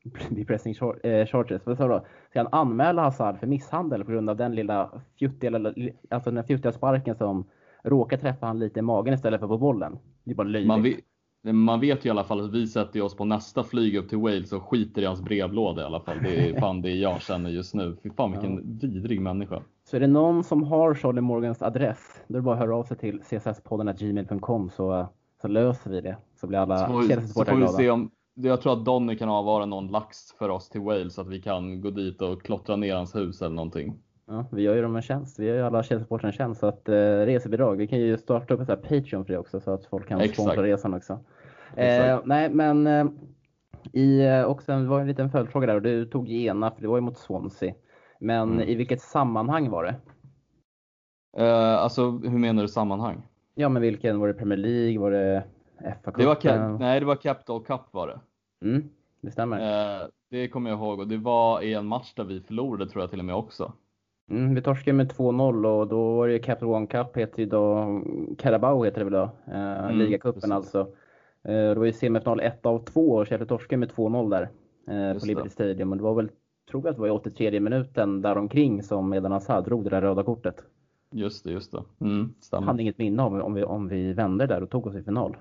be 0.31 0.45
pressing 0.45 0.75
charges. 0.75 1.67
Vad 1.67 1.77
sa 1.77 1.89
då? 1.89 2.07
Ska 2.31 2.41
han 2.41 2.53
anmäla 2.53 3.03
Hazard 3.03 3.39
för 3.39 3.47
misshandel 3.47 4.05
på 4.05 4.13
grund 4.13 4.31
av 4.31 4.37
den 4.37 4.55
lilla 4.55 5.03
fjuttiga, 5.19 5.73
alltså 6.11 6.31
den 6.31 6.45
fjuttiga 6.45 6.73
sparken 6.73 7.15
som 7.15 7.47
råkar 7.83 8.17
träffa 8.17 8.47
han 8.47 8.59
lite 8.59 8.79
i 8.79 8.83
magen 8.83 9.15
istället 9.15 9.41
för 9.41 9.49
på 9.49 9.59
bollen. 9.59 9.99
Det 10.25 10.31
är 10.31 10.35
bara 10.35 10.49
löjligt. 10.49 10.69
Man 10.69 10.83
man 11.53 11.81
vet 11.81 12.05
ju 12.05 12.09
i 12.09 12.11
alla 12.11 12.25
fall 12.25 12.45
att 12.45 12.53
vi 12.53 12.67
sätter 12.67 13.03
oss 13.03 13.17
på 13.17 13.25
nästa 13.25 13.65
flyg 13.65 13.97
upp 13.97 14.09
till 14.09 14.19
Wales 14.19 14.53
och 14.53 14.63
skiter 14.63 15.03
i 15.03 15.05
hans 15.05 15.23
brevlåda 15.23 15.83
i 15.83 15.85
alla 15.85 16.01
fall. 16.01 16.17
Det 16.23 16.49
är 16.49 16.61
fan 16.61 16.83
det 16.83 16.91
jag 16.91 17.23
känner 17.23 17.51
just 17.51 17.75
nu. 17.75 17.97
Fy 18.03 18.11
fan 18.11 18.33
vilken 18.33 18.55
ja. 18.55 18.89
vidrig 18.89 19.21
människa. 19.21 19.63
Så 19.85 19.97
är 19.97 20.01
det 20.01 20.07
någon 20.07 20.45
som 20.45 20.63
har 20.63 20.95
Charlie 20.95 21.21
Morgans 21.21 21.63
adress, 21.63 22.21
då 22.29 22.35
är 22.35 22.39
det 22.39 22.43
bara 22.43 22.55
att 22.55 22.61
höra 22.61 22.77
av 22.77 22.85
sig 22.85 22.97
till 22.97 23.21
csspodden.gmail.com 23.21 24.71
så, 24.71 25.07
så 25.41 25.49
löser 25.49 25.91
vi 25.91 26.01
det. 26.01 26.17
Så 26.41 26.47
blir 26.47 26.59
alla 26.59 26.89
Chelsea-supportrar 27.09 27.57
glada. 27.57 27.73
Se 27.73 27.91
om, 27.91 28.11
jag 28.35 28.61
tror 28.61 28.73
att 28.73 28.85
Donny 28.85 29.17
kan 29.17 29.29
avvara 29.29 29.67
någon 29.67 29.89
lax 29.89 30.19
för 30.39 30.49
oss 30.49 30.69
till 30.69 30.81
Wales 30.81 31.15
så 31.15 31.21
att 31.21 31.29
vi 31.29 31.43
kan 31.43 31.81
gå 31.81 31.91
dit 31.91 32.23
och 32.23 32.43
klottra 32.43 32.77
ner 32.77 32.95
hans 32.95 33.15
hus 33.15 33.43
eller 33.43 33.55
någonting. 33.55 33.99
Ja, 34.27 34.47
vi 34.53 34.63
gör 34.63 34.75
ju 34.75 34.83
dem 34.83 34.97
en 34.97 35.03
tjänst. 35.03 35.39
Vi 35.39 35.47
gör 35.47 35.57
ju 35.57 35.63
alla 35.63 35.83
Chelsea-supportrar 35.83 36.27
en 36.27 36.33
tjänst. 36.33 36.61
Så 36.61 36.67
att 36.67 36.89
eh, 36.89 36.95
resebidrag, 36.95 37.77
vi 37.77 37.87
kan 37.87 37.99
ju 37.99 38.19
starta 38.19 38.55
upp 38.55 38.69
ett 38.69 38.83
Patreon 38.83 39.25
för 39.25 39.33
det 39.33 39.39
också 39.39 39.61
så 39.61 39.71
att 39.71 39.87
folk 39.87 40.09
kan 40.09 40.29
sponsra 40.29 40.63
resan 40.63 40.95
också. 40.95 41.19
Eh, 41.77 42.21
nej, 42.25 42.51
men 42.51 42.87
eh, 42.87 43.07
i, 43.93 44.27
eh, 44.27 44.45
också, 44.45 44.73
det 44.73 44.87
var 44.87 45.01
en 45.01 45.07
liten 45.07 45.31
följdfråga 45.31 45.67
där 45.67 45.75
och 45.75 45.83
du 45.83 46.07
tog 46.07 46.29
Gena 46.29 46.71
för 46.71 46.83
det 46.83 46.89
var 46.89 46.97
ju 46.97 47.01
mot 47.01 47.19
Swansea. 47.19 47.75
Men 48.21 48.53
mm. 48.53 48.69
i 48.69 48.75
vilket 48.75 49.01
sammanhang 49.01 49.71
var 49.71 49.85
det? 49.85 49.95
Eh, 51.37 51.75
alltså 51.75 52.11
hur 52.11 52.39
menar 52.39 52.63
du 52.63 52.69
sammanhang? 52.69 53.23
Ja, 53.55 53.69
men 53.69 53.83
vilken? 53.83 54.21
Var 54.21 54.29
det 54.29 54.35
Premier 54.35 54.59
League? 54.59 54.99
Var 54.99 55.11
det 55.11 55.45
fa 56.05 56.11
det 56.11 56.27
var 56.27 56.79
Nej, 56.79 57.01
det 57.01 57.07
var 57.07 57.17
Capital 57.17 57.65
Cup 57.65 57.81
var 57.91 58.07
det. 58.07 58.21
Mm, 58.67 58.89
det 59.21 59.31
stämmer. 59.31 60.01
Eh, 60.03 60.07
det 60.31 60.49
kommer 60.49 60.71
jag 60.71 60.79
ihåg 60.79 60.99
och 60.99 61.09
det 61.09 61.17
var 61.17 61.63
i 61.63 61.75
en 61.75 61.87
match 61.87 62.15
där 62.15 62.25
vi 62.25 62.41
förlorade 62.41 62.91
tror 62.91 63.03
jag 63.03 63.11
till 63.11 63.19
och 63.19 63.25
med 63.25 63.35
också. 63.35 63.73
Mm, 64.31 64.55
vi 64.55 64.63
torskade 64.63 64.97
med 64.97 65.13
2-0 65.13 65.67
och 65.67 65.89
då 65.89 66.17
var 66.17 66.29
det 66.29 66.39
Capital 66.39 66.69
One 66.69 66.87
Cup, 66.87 67.17
heter 67.17 67.41
ju 67.41 67.47
då 67.47 67.87
Carabao 68.39 68.85
heter 68.85 68.99
det 68.99 69.05
väl 69.05 69.13
då, 69.13 69.31
eh, 69.53 69.85
mm, 69.85 69.99
ligacupen 69.99 70.53
alltså. 70.53 70.81
Eh, 71.45 71.53
det 71.53 71.75
var 71.75 71.85
ju 71.85 71.93
semifinal 71.93 72.41
1 72.41 72.67
av 72.67 72.85
2 72.85 73.11
och 73.11 73.27
Chelsea 73.27 73.47
torskade 73.47 73.79
med 73.79 73.91
2-0 73.93 74.31
där 74.31 74.43
eh, 74.89 75.19
på 75.19 75.27
Liberty 75.27 75.49
Stadium. 75.49 75.91
Och 75.91 75.97
det 75.97 76.03
var 76.03 76.15
väl, 76.15 76.29
tror 76.71 76.83
jag 76.85 76.91
att 76.91 76.97
det 76.97 77.01
var 77.01 77.09
i 77.09 77.11
83 77.11 77.61
minuten 77.61 78.23
däromkring 78.23 78.83
som 78.83 79.13
Eden 79.13 79.33
Hazard 79.33 79.65
drog 79.65 79.85
det 79.85 79.91
där 79.91 80.01
röda 80.01 80.23
kortet. 80.23 80.65
Just 81.13 81.45
det, 81.45 81.51
just 81.53 81.73
det. 81.73 81.83
Mm, 82.01 82.35
jag 82.51 82.61
hade 82.61 82.83
inget 82.83 82.99
minne 82.99 83.23
om, 83.23 83.43
om, 83.43 83.55
vi, 83.55 83.65
om 83.65 83.89
vi 83.89 84.13
vände 84.13 84.47
där 84.47 84.63
och 84.63 84.71
tog 84.71 84.87
oss 84.87 84.95
i 84.95 85.03
final. 85.03 85.37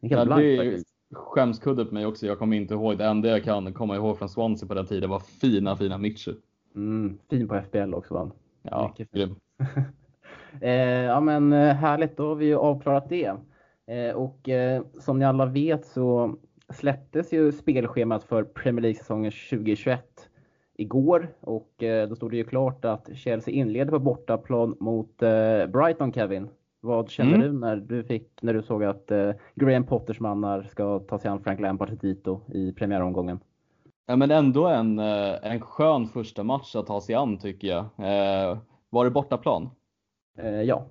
Det 0.00 0.14
är, 0.14 0.16
ja, 0.16 0.24
det 0.24 0.56
är 0.56 0.82
skämskudde 1.12 1.84
på 1.84 1.94
mig 1.94 2.06
också. 2.06 2.26
Jag 2.26 2.38
kommer 2.38 2.56
inte 2.56 2.74
ihåg. 2.74 2.98
Det 2.98 3.04
enda 3.04 3.28
jag 3.28 3.44
kan 3.44 3.72
komma 3.72 3.96
ihåg 3.96 4.18
från 4.18 4.28
Swansea 4.28 4.68
på 4.68 4.74
den 4.74 4.86
tiden 4.86 5.10
var 5.10 5.20
fina, 5.20 5.76
fina 5.76 5.98
Mitchell. 5.98 6.36
Mm, 6.74 7.18
fin 7.30 7.48
på 7.48 7.54
FBL 7.54 7.94
också 7.94 8.14
va? 8.14 8.30
Ja, 8.62 8.94
grym. 9.12 9.34
eh, 10.60 10.72
ja 10.82 11.20
men 11.20 11.52
eh, 11.52 11.74
härligt, 11.74 12.16
då 12.16 12.28
har 12.28 12.34
vi 12.34 12.46
ju 12.46 12.56
avklarat 12.56 13.08
det. 13.08 13.32
Eh, 13.86 14.14
och 14.14 14.48
eh, 14.48 14.82
som 15.00 15.18
ni 15.18 15.24
alla 15.24 15.46
vet 15.46 15.86
så 15.86 16.36
släpptes 16.72 17.32
ju 17.32 17.52
spelschemat 17.52 18.24
för 18.24 18.44
Premier 18.44 18.82
League-säsongen 18.82 19.32
2021 19.50 20.30
igår 20.74 21.28
och 21.40 21.82
eh, 21.82 22.08
då 22.08 22.16
stod 22.16 22.30
det 22.30 22.36
ju 22.36 22.44
klart 22.44 22.84
att 22.84 23.10
Chelsea 23.14 23.54
inleder 23.54 23.90
på 23.90 23.98
bortaplan 23.98 24.76
mot 24.80 25.22
eh, 25.22 25.66
Brighton, 25.66 26.12
Kevin. 26.12 26.48
Vad 26.80 27.10
kände 27.10 27.34
mm. 27.34 27.46
du 27.46 27.58
när 27.58 27.76
du, 27.76 28.04
fick, 28.04 28.42
när 28.42 28.54
du 28.54 28.62
såg 28.62 28.84
att 28.84 29.12
Graham 29.54 29.86
Potters 29.86 30.20
mannar 30.20 30.62
ska 30.62 30.98
ta 30.98 31.18
sig 31.18 31.30
an 31.30 31.40
Frank 31.40 31.60
Lampard 31.60 31.98
dit 32.00 32.24
då 32.24 32.40
i 32.54 32.72
premiäromgången? 32.72 33.40
Ja, 34.10 34.16
men 34.16 34.30
ändå 34.30 34.66
en, 34.66 34.98
eh, 34.98 35.34
en 35.42 35.60
skön 35.60 36.06
första 36.06 36.42
match 36.42 36.76
att 36.76 36.86
ta 36.86 37.00
sig 37.00 37.14
an 37.14 37.38
tycker 37.38 37.68
jag. 37.68 37.80
Eh, 37.80 38.58
var 38.90 39.04
det 39.04 39.10
bortaplan? 39.10 39.70
Eh, 40.38 40.62
ja. 40.62 40.86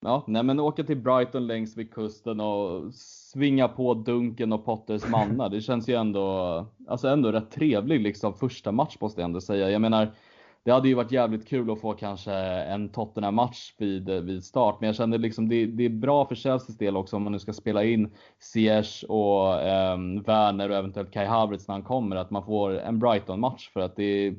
Ja, 0.00 0.24
nej 0.26 0.42
men 0.42 0.60
åka 0.60 0.84
till 0.84 0.96
Brighton 0.96 1.46
längs 1.46 1.76
vid 1.76 1.94
kusten 1.94 2.40
och 2.40 2.94
svinga 2.94 3.68
på 3.68 3.94
Dunken 3.94 4.52
och 4.52 4.64
Potters 4.64 5.08
mannar. 5.08 5.48
Det 5.50 5.60
känns 5.60 5.88
ju 5.88 5.94
ändå, 5.94 6.66
alltså 6.88 7.08
ändå 7.08 7.32
rätt 7.32 7.50
trevlig 7.50 8.00
liksom 8.00 8.34
första 8.34 8.72
match 8.72 8.96
måste 9.00 9.20
jag 9.20 9.26
ändå 9.26 9.40
säga. 9.40 9.70
Jag 9.70 9.80
menar, 9.80 10.12
det 10.64 10.70
hade 10.70 10.88
ju 10.88 10.94
varit 10.94 11.12
jävligt 11.12 11.48
kul 11.48 11.70
att 11.70 11.80
få 11.80 11.92
kanske 11.92 12.32
en 12.32 12.88
Tottenham-match 12.88 13.74
vid, 13.78 14.10
vid 14.10 14.44
start, 14.44 14.76
men 14.80 14.86
jag 14.86 14.96
känner 14.96 15.18
liksom 15.18 15.48
det, 15.48 15.66
det 15.66 15.84
är 15.84 15.88
bra 15.88 16.26
för 16.26 16.34
Chelseas 16.34 16.78
del 16.78 16.96
också 16.96 17.16
om 17.16 17.22
man 17.22 17.32
nu 17.32 17.38
ska 17.38 17.52
spela 17.52 17.84
in 17.84 18.10
Ziyech 18.38 19.04
och 19.08 19.62
eh, 19.62 19.98
Werner 20.26 20.70
och 20.70 20.76
eventuellt 20.76 21.12
Kai 21.12 21.26
Havertz 21.26 21.68
när 21.68 21.74
han 21.74 21.82
kommer, 21.82 22.16
att 22.16 22.30
man 22.30 22.44
får 22.44 22.78
en 22.78 22.98
Brighton-match 22.98 23.70
för 23.72 23.80
att 23.80 23.96
det 23.96 24.04
är 24.04 24.34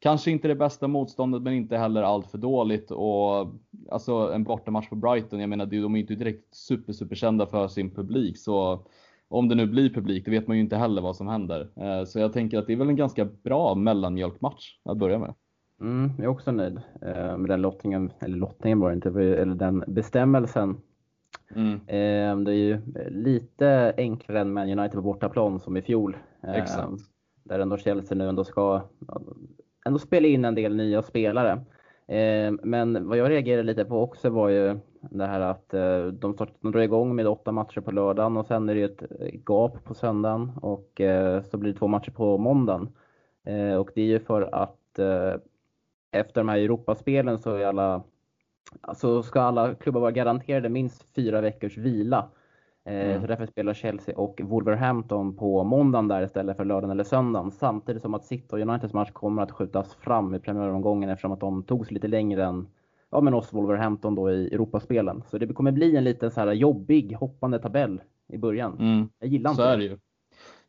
kanske 0.00 0.30
inte 0.30 0.48
det 0.48 0.54
bästa 0.54 0.88
motståndet 0.88 1.42
men 1.42 1.52
inte 1.52 1.76
heller 1.76 2.02
allt 2.02 2.30
för 2.30 2.38
dåligt 2.38 2.90
och 2.90 3.54
alltså 3.90 4.32
en 4.34 4.44
bortamatch 4.44 4.88
på 4.88 4.96
Brighton, 4.96 5.40
jag 5.40 5.48
menar 5.48 5.66
de 5.66 5.76
är 5.76 5.88
ju 5.88 6.00
inte 6.00 6.14
direkt 6.14 6.54
super 6.54 6.92
superkända 6.92 7.46
för 7.46 7.68
sin 7.68 7.94
publik 7.94 8.38
så 8.38 8.86
om 9.28 9.48
det 9.48 9.54
nu 9.54 9.66
blir 9.66 9.90
publik, 9.90 10.24
det 10.24 10.30
vet 10.30 10.46
man 10.46 10.56
ju 10.56 10.62
inte 10.62 10.76
heller 10.76 11.02
vad 11.02 11.16
som 11.16 11.28
händer. 11.28 11.70
Eh, 11.76 12.04
så 12.04 12.18
jag 12.18 12.32
tänker 12.32 12.58
att 12.58 12.66
det 12.66 12.72
är 12.72 12.76
väl 12.76 12.88
en 12.88 12.96
ganska 12.96 13.24
bra 13.24 13.74
mellanmjölkmatch 13.74 14.78
att 14.84 14.98
börja 14.98 15.18
med. 15.18 15.34
Mm, 15.80 16.10
jag 16.16 16.24
är 16.24 16.28
också 16.28 16.52
nöjd 16.52 16.80
eh, 17.02 17.36
med 17.36 17.50
den 17.50 17.62
lottningen, 17.62 18.12
eller 18.20 18.36
lottningen 18.36 18.80
var 18.80 18.90
det 18.90 18.94
inte, 18.94 19.08
eller 19.08 19.54
den 19.54 19.84
bestämmelsen. 19.86 20.76
Mm. 21.54 21.72
Eh, 21.72 22.44
det 22.44 22.50
är 22.50 22.54
ju 22.54 22.80
lite 23.08 23.94
enklare 23.96 24.40
än 24.40 24.52
Man 24.52 24.78
United 24.78 24.92
på 24.92 25.02
bortaplan 25.02 25.60
som 25.60 25.76
i 25.76 25.82
fjol. 25.82 26.16
Exakt. 26.42 26.92
Där 27.42 27.58
ändå 27.58 27.76
Chelsea 27.76 28.18
nu 28.18 28.28
ändå 28.28 28.44
ska 28.44 28.82
ändå 29.86 29.98
spela 29.98 30.28
in 30.28 30.44
en 30.44 30.54
del 30.54 30.76
nya 30.76 31.02
spelare. 31.02 31.64
Men 32.62 33.08
vad 33.08 33.18
jag 33.18 33.30
reagerade 33.30 33.62
lite 33.62 33.84
på 33.84 34.02
också 34.02 34.30
var 34.30 34.48
ju 34.48 34.78
det 35.00 35.26
här 35.26 35.40
att 35.40 35.68
de, 36.20 36.34
start, 36.34 36.48
de 36.60 36.72
drar 36.72 36.80
igång 36.80 37.14
med 37.14 37.26
åtta 37.26 37.52
matcher 37.52 37.80
på 37.80 37.90
lördagen 37.90 38.36
och 38.36 38.46
sen 38.46 38.68
är 38.68 38.74
det 38.74 38.82
ett 38.82 39.02
gap 39.46 39.84
på 39.84 39.94
söndagen 39.94 40.52
och 40.62 41.00
så 41.50 41.56
blir 41.56 41.72
det 41.72 41.78
två 41.78 41.86
matcher 41.86 42.10
på 42.10 42.38
måndagen. 42.38 42.88
Och 43.80 43.90
det 43.94 44.00
är 44.00 44.06
ju 44.06 44.20
för 44.20 44.54
att 44.54 44.98
efter 46.14 46.40
de 46.40 46.48
här 46.48 46.58
Europaspelen 46.58 47.38
så 47.38 47.54
är 47.54 47.66
alla, 47.66 48.02
alltså 48.80 49.22
ska 49.22 49.40
alla 49.40 49.74
klubbar 49.74 50.00
vara 50.00 50.10
garanterade 50.10 50.68
minst 50.68 51.06
fyra 51.14 51.40
veckors 51.40 51.78
vila. 51.78 52.28
Eh, 52.84 53.10
mm. 53.10 53.20
Så 53.20 53.26
därför 53.26 53.46
spelar 53.46 53.74
Chelsea 53.74 54.16
och 54.16 54.40
Wolverhampton 54.44 55.36
på 55.36 55.64
måndagen 55.64 56.08
där 56.08 56.22
istället 56.22 56.56
för 56.56 56.64
lördagen 56.64 56.90
eller 56.90 57.04
söndagen. 57.04 57.50
Samtidigt 57.50 58.02
som 58.02 58.14
att 58.14 58.24
City 58.24 58.46
och 58.50 58.58
Uniteds 58.58 58.94
match 58.94 59.10
kommer 59.10 59.42
att 59.42 59.50
skjutas 59.50 59.94
fram 59.94 60.34
i 60.34 60.38
premiäromgången 60.38 61.10
eftersom 61.10 61.32
att 61.32 61.40
de 61.40 61.62
togs 61.62 61.90
lite 61.90 62.08
längre 62.08 62.44
än 62.44 62.66
ja, 63.10 63.20
men 63.20 63.34
oss 63.34 63.52
Wolverhampton 63.52 64.14
då 64.14 64.30
i 64.30 64.46
Europaspelen. 64.54 65.22
Så 65.26 65.38
det 65.38 65.54
kommer 65.54 65.72
bli 65.72 65.96
en 65.96 66.04
lite 66.04 66.30
så 66.30 66.40
här 66.40 66.52
jobbig 66.52 67.12
hoppande 67.12 67.58
tabell 67.58 68.00
i 68.28 68.38
början. 68.38 68.76
Mm. 68.78 69.08
Jag 69.18 69.28
gillar 69.28 69.50
inte 69.50 69.62
så 69.62 69.68
är 69.68 69.76
det 69.76 69.84
ju. 69.84 69.98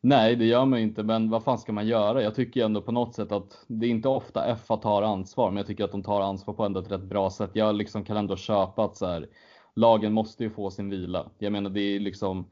Nej, 0.08 0.36
det 0.36 0.46
gör 0.46 0.66
man 0.66 0.80
ju 0.80 0.86
inte, 0.86 1.04
men 1.04 1.30
vad 1.30 1.44
fan 1.44 1.58
ska 1.58 1.72
man 1.72 1.88
göra? 1.88 2.24
Jag 2.24 2.36
tycker 2.36 2.66
ändå 2.66 2.82
på 2.82 2.92
något 2.92 3.16
sätt 3.16 3.32
att 3.32 3.66
det 3.68 3.86
är 3.86 3.90
inte 3.90 4.10
ofta 4.10 4.56
FA 4.56 4.78
tar 4.78 5.02
ansvar, 5.02 5.50
men 5.50 5.58
jag 5.58 5.68
tycker 5.68 5.84
att 5.84 5.92
de 5.92 6.04
tar 6.04 6.22
ansvar 6.22 6.54
på 6.54 6.64
ändå 6.64 6.80
ett 6.80 6.92
rätt 6.92 7.04
bra 7.04 7.30
sätt. 7.30 7.50
Jag 7.54 7.76
liksom 7.76 8.04
kan 8.04 8.18
ändå 8.18 8.36
köpa 8.36 8.84
att 8.86 8.96
så 8.96 9.06
här, 9.06 9.28
lagen 9.76 10.14
måste 10.14 10.44
ju 10.44 10.50
få 10.50 10.72
sin 10.72 10.90
vila. 10.90 11.30
Jag 11.38 11.52
menar, 11.52 11.70
det 11.70 11.82
är 11.82 12.00
liksom 12.00 12.48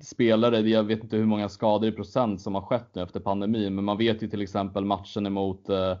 spelare, 0.00 0.60
jag 0.60 0.82
vet 0.82 1.02
inte 1.02 1.16
hur 1.16 1.26
många 1.26 1.48
skador 1.48 1.88
i 1.88 1.92
procent 1.92 2.40
som 2.40 2.54
har 2.54 2.62
skett 2.62 2.94
nu 2.94 3.02
efter 3.02 3.20
pandemin, 3.20 3.74
men 3.74 3.84
man 3.84 3.98
vet 3.98 4.22
ju 4.22 4.28
till 4.28 4.42
exempel 4.42 4.84
matchen 4.84 5.26
emot 5.26 5.68
eh, 5.68 5.96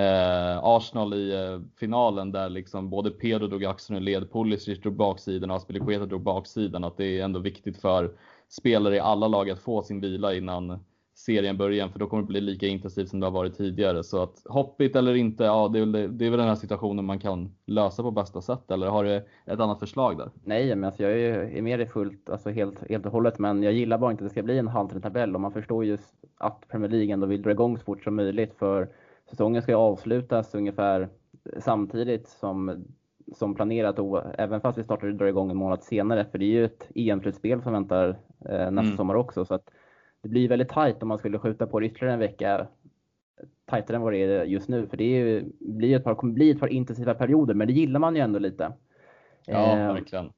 eh 0.00 0.58
Arsenal 0.62 1.14
i 1.14 1.34
eh, 1.34 1.60
finalen 1.80 2.32
där 2.32 2.48
liksom 2.48 2.90
både 2.90 3.10
Pedro 3.10 3.46
drog 3.46 3.64
axeln 3.64 3.96
ur 3.96 4.00
led, 4.00 4.32
Pulisic 4.32 4.80
drog 4.80 4.96
baksidan 4.96 5.50
och 5.50 5.56
Aspelikueta 5.56 6.06
drog 6.06 6.22
baksidan, 6.22 6.84
att 6.84 6.96
det 6.96 7.18
är 7.18 7.24
ändå 7.24 7.40
viktigt 7.40 7.80
för 7.80 8.14
spelare 8.48 8.96
i 8.96 9.00
alla 9.00 9.28
lag 9.28 9.50
att 9.50 9.58
få 9.58 9.82
sin 9.82 10.00
vila 10.00 10.34
innan 10.34 10.78
serien 11.18 11.56
börjar 11.56 11.88
för 11.88 11.98
då 11.98 12.06
kommer 12.06 12.22
det 12.22 12.26
bli 12.26 12.40
lika 12.40 12.66
intensivt 12.66 13.08
som 13.08 13.20
det 13.20 13.26
har 13.26 13.30
varit 13.30 13.56
tidigare. 13.56 14.04
Så 14.04 14.22
att 14.22 14.42
hoppigt 14.44 14.96
eller 14.96 15.14
inte, 15.14 15.44
ja 15.44 15.68
det 15.68 15.78
är, 15.78 15.86
väl, 15.86 16.18
det 16.18 16.26
är 16.26 16.30
väl 16.30 16.38
den 16.38 16.48
här 16.48 16.54
situationen 16.54 17.04
man 17.04 17.18
kan 17.18 17.54
lösa 17.66 18.02
på 18.02 18.10
bästa 18.10 18.40
sätt. 18.40 18.70
Eller 18.70 18.86
har 18.86 19.04
du 19.04 19.16
ett 19.46 19.60
annat 19.60 19.78
förslag 19.78 20.18
där? 20.18 20.30
Nej, 20.44 20.74
men 20.74 20.84
alltså 20.84 21.02
jag 21.02 21.12
är, 21.20 21.62
med 21.62 21.80
i 21.80 21.86
fullt, 21.86 22.30
alltså 22.30 22.50
helt, 22.50 22.88
helt 22.88 23.06
och 23.06 23.12
hållet. 23.12 23.38
Men 23.38 23.62
jag 23.62 23.72
gillar 23.72 23.98
bara 23.98 24.10
inte 24.10 24.24
att 24.24 24.30
det 24.30 24.32
ska 24.32 24.42
bli 24.42 24.58
en 24.58 24.68
halvtränad 24.68 25.02
tabell 25.02 25.34
och 25.34 25.40
man 25.40 25.52
förstår 25.52 25.84
ju 25.84 25.98
att 26.38 26.68
Premier 26.68 26.90
League 26.90 27.12
ändå 27.12 27.26
vill 27.26 27.42
dra 27.42 27.50
igång 27.50 27.78
så 27.78 27.84
fort 27.84 28.04
som 28.04 28.16
möjligt. 28.16 28.54
För 28.58 28.88
säsongen 29.30 29.62
ska 29.62 29.72
ju 29.72 29.78
avslutas 29.78 30.54
ungefär 30.54 31.08
samtidigt 31.58 32.28
som 32.28 32.84
som 33.36 33.54
planerat, 33.54 33.98
och, 33.98 34.22
även 34.38 34.60
fast 34.60 34.78
vi 34.78 34.84
startar 34.84 35.06
och 35.06 35.14
drar 35.14 35.26
igång 35.26 35.50
en 35.50 35.56
månad 35.56 35.82
senare. 35.82 36.24
För 36.24 36.38
det 36.38 36.44
är 36.44 36.48
ju 36.48 36.64
ett 36.64 36.88
EM-slutspel 36.94 37.62
som 37.62 37.72
väntar 37.72 38.16
eh, 38.44 38.70
nästa 38.70 38.80
mm. 38.80 38.96
sommar 38.96 39.14
också. 39.14 39.44
Så 39.44 39.54
att 39.54 39.70
det 40.22 40.28
blir 40.28 40.48
väldigt 40.48 40.68
tajt 40.68 41.02
om 41.02 41.08
man 41.08 41.18
skulle 41.18 41.38
skjuta 41.38 41.66
på 41.66 41.80
det 41.80 41.86
ytterligare 41.86 42.12
en 42.12 42.20
vecka. 42.20 42.66
Tajtare 43.66 43.96
än 43.96 44.02
vad 44.02 44.12
det 44.12 44.18
är 44.18 44.44
just 44.44 44.68
nu. 44.68 44.86
För 44.86 44.96
det 44.96 45.04
är 45.04 45.44
blir 45.60 45.96
ett 45.96 46.04
par, 46.04 46.14
kommer 46.14 46.32
bli 46.32 46.50
ett 46.50 46.60
par 46.60 46.68
intensiva 46.68 47.14
perioder, 47.14 47.54
men 47.54 47.66
det 47.66 47.72
gillar 47.72 48.00
man 48.00 48.16
ju 48.16 48.22
ändå 48.22 48.38
lite. 48.38 48.72
Ja, 49.46 49.78
eh, 49.78 49.92
verkligen. 49.92 50.32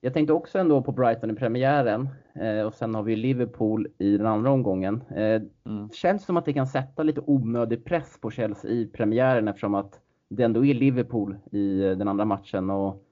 Jag 0.00 0.14
tänkte 0.14 0.32
också 0.32 0.58
ändå 0.58 0.82
på 0.82 0.92
Brighton 0.92 1.30
i 1.30 1.34
premiären 1.34 2.08
eh, 2.34 2.66
och 2.66 2.74
sen 2.74 2.94
har 2.94 3.02
vi 3.02 3.16
Liverpool 3.16 3.88
i 3.98 4.16
den 4.16 4.26
andra 4.26 4.50
omgången. 4.50 5.02
Eh, 5.10 5.42
mm. 5.64 5.90
Känns 5.92 6.24
som 6.24 6.36
att 6.36 6.44
det 6.44 6.52
kan 6.52 6.66
sätta 6.66 7.02
lite 7.02 7.20
onödig 7.26 7.84
press 7.84 8.18
på 8.20 8.30
Chelsea 8.30 8.70
i 8.70 8.86
premiären 8.86 9.48
eftersom 9.48 9.74
att 9.74 10.00
det 10.28 10.42
ändå 10.42 10.64
är 10.64 10.74
Liverpool 10.74 11.36
i 11.52 11.78
den 11.80 12.08
andra 12.08 12.24
matchen. 12.24 12.70
Och 12.70 13.04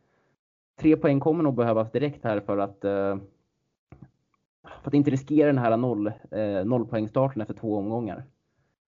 tre 0.81 0.97
poäng 0.97 1.21
kommer 1.21 1.45
nog 1.45 1.55
behövas 1.55 1.93
direkt 1.93 2.25
här 2.25 2.41
för 2.41 2.59
att, 2.59 2.85
eh, 2.85 3.17
för 4.83 4.91
att 4.91 4.95
inte 4.95 5.11
riskera 5.11 5.47
den 5.47 5.59
här 5.59 5.77
noll, 5.77 6.07
eh, 6.07 6.65
nollpoängstarten 6.65 7.43
efter 7.43 7.55
två 7.55 7.77
omgångar. 7.77 8.25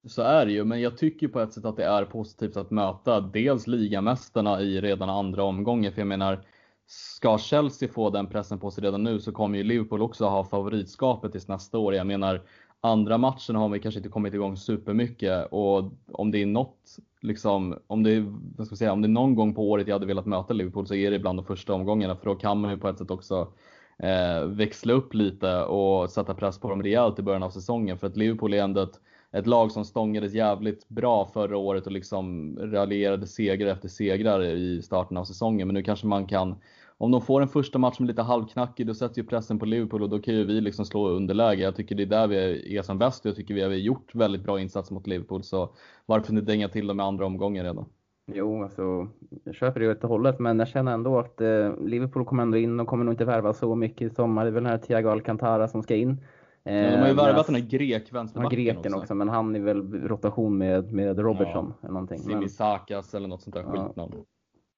Så 0.06 0.22
är 0.22 0.46
det 0.46 0.52
ju, 0.52 0.64
men 0.64 0.80
jag 0.80 0.98
tycker 0.98 1.28
på 1.28 1.40
ett 1.40 1.52
sätt 1.52 1.64
att 1.64 1.76
det 1.76 1.84
är 1.84 2.04
positivt 2.04 2.56
att 2.56 2.70
möta 2.70 3.20
dels 3.20 3.66
ligamästarna 3.66 4.60
i 4.60 4.80
redan 4.80 5.10
andra 5.10 5.42
omgången. 5.42 5.92
För 5.92 6.00
jag 6.00 6.08
menar, 6.08 6.44
ska 6.86 7.38
Chelsea 7.38 7.88
få 7.88 8.10
den 8.10 8.26
pressen 8.26 8.58
på 8.58 8.70
sig 8.70 8.84
redan 8.84 9.02
nu 9.02 9.20
så 9.20 9.32
kommer 9.32 9.58
ju 9.58 9.64
Liverpool 9.64 10.02
också 10.02 10.24
ha 10.24 10.44
favoritskapet 10.44 11.32
tills 11.32 11.48
nästa 11.48 11.78
år. 11.78 11.94
Jag 11.94 12.06
menar, 12.06 12.42
andra 12.80 13.18
matchen 13.18 13.56
har 13.56 13.68
vi 13.68 13.80
kanske 13.80 13.98
inte 13.98 14.08
kommit 14.08 14.34
igång 14.34 14.56
supermycket 14.56 15.48
och 15.50 15.92
om 16.12 16.30
det 16.30 16.42
är 16.42 16.46
något, 16.46 16.96
liksom, 17.20 17.78
om 17.86 18.02
det, 18.02 18.10
är, 18.10 18.20
vad 18.56 18.66
ska 18.66 18.72
jag 18.72 18.78
säga, 18.78 18.92
om 18.92 19.02
det 19.02 19.06
är 19.06 19.10
någon 19.10 19.34
gång 19.34 19.54
på 19.54 19.70
året 19.70 19.88
jag 19.88 19.94
hade 19.94 20.06
velat 20.06 20.26
möta 20.26 20.54
Liverpool 20.54 20.86
så 20.86 20.94
är 20.94 21.10
det 21.10 21.18
bland 21.18 21.38
de 21.38 21.44
första 21.44 21.74
omgångarna 21.74 22.16
för 22.16 22.26
då 22.26 22.34
kan 22.34 22.60
man 22.60 22.70
ju 22.70 22.76
på 22.76 22.88
ett 22.88 22.98
sätt 22.98 23.10
också 23.10 23.52
eh, 23.98 24.44
växla 24.46 24.92
upp 24.92 25.14
lite 25.14 25.62
och 25.64 26.10
sätta 26.10 26.34
press 26.34 26.58
på 26.58 26.70
dem 26.70 26.82
rejält 26.82 27.18
i 27.18 27.22
början 27.22 27.42
av 27.42 27.50
säsongen 27.50 27.98
för 27.98 28.06
att 28.06 28.16
Liverpool 28.16 28.54
är 28.54 28.62
ändå 28.62 28.80
ett, 28.80 29.00
ett 29.32 29.46
lag 29.46 29.72
som 29.72 29.84
stångades 29.84 30.32
jävligt 30.32 30.88
bra 30.88 31.30
förra 31.34 31.56
året 31.56 31.86
och 31.86 31.92
liksom 31.92 32.56
raljerade 32.58 33.26
segrar 33.26 33.70
efter 33.70 33.88
segrar 33.88 34.42
i 34.42 34.82
starten 34.82 35.16
av 35.16 35.24
säsongen 35.24 35.68
men 35.68 35.74
nu 35.74 35.82
kanske 35.82 36.06
man 36.06 36.26
kan 36.26 36.56
om 36.98 37.10
de 37.10 37.20
får 37.20 37.42
en 37.42 37.48
första 37.48 37.78
match 37.78 37.96
som 37.96 38.04
är 38.04 38.08
lite 38.08 38.22
halvknackig, 38.22 38.86
då 38.86 38.94
sätter 38.94 39.22
ju 39.22 39.26
pressen 39.26 39.58
på 39.58 39.66
Liverpool 39.66 40.02
och 40.02 40.10
då 40.10 40.18
kan 40.18 40.34
ju 40.34 40.44
vi 40.44 40.60
liksom 40.60 40.84
slå 40.84 41.08
underläge. 41.08 41.62
Jag 41.62 41.76
tycker 41.76 41.94
det 41.94 42.02
är 42.02 42.06
där 42.06 42.26
vi 42.26 42.76
är 42.76 42.82
som 42.82 42.98
bäst 42.98 43.24
och 43.24 43.28
jag 43.28 43.36
tycker 43.36 43.54
vi 43.54 43.62
har 43.62 43.70
gjort 43.70 44.14
väldigt 44.14 44.42
bra 44.42 44.60
insatser 44.60 44.94
mot 44.94 45.06
Liverpool. 45.06 45.44
Så 45.44 45.74
varför 46.06 46.32
inte 46.32 46.44
dänga 46.44 46.68
till 46.68 46.86
dem 46.86 47.00
i 47.00 47.02
andra 47.02 47.26
omgången 47.26 47.64
redan? 47.64 47.86
Jo, 48.26 48.62
alltså, 48.62 49.08
jag 49.44 49.54
köper 49.54 49.80
det 49.80 49.86
helt 49.86 50.04
och 50.04 50.10
hållet, 50.10 50.38
men 50.38 50.58
jag 50.58 50.68
känner 50.68 50.92
ändå 50.92 51.18
att 51.18 51.40
eh, 51.40 51.78
Liverpool 51.80 52.24
kommer 52.24 52.42
ändå 52.42 52.56
in 52.56 52.80
och 52.80 52.86
kommer 52.86 53.04
nog 53.04 53.14
inte 53.14 53.24
värva 53.24 53.52
så 53.52 53.74
mycket 53.74 54.12
i 54.12 54.14
sommar. 54.14 54.44
Det 54.44 54.50
är 54.50 54.52
väl 54.52 54.62
den 54.62 54.72
här 54.72 54.78
Thiago 54.78 55.08
Alcantara 55.08 55.68
som 55.68 55.82
ska 55.82 55.94
in. 55.94 56.20
Eh, 56.64 56.74
ja, 56.74 56.90
de 56.90 56.96
har 56.96 57.08
ju 57.08 57.14
värvat 57.14 57.46
den 57.46 57.54
här 57.54 57.62
grek 57.62 58.12
vänsterbacken 58.12 58.58
greken 58.58 58.92
också. 58.92 58.98
också. 59.02 59.14
men 59.14 59.28
han 59.28 59.56
är 59.56 59.60
väl 59.60 60.08
rotation 60.08 60.58
med, 60.58 60.92
med 60.92 61.18
Robertson 61.18 61.74
ja, 61.74 61.78
eller 61.82 61.92
någonting. 61.92 62.18
Simisakas 62.18 63.14
eller 63.14 63.28
något 63.28 63.42
sånt 63.42 63.54
där 63.54 63.62
ja. 63.62 63.86
skitnamn. 63.86 64.12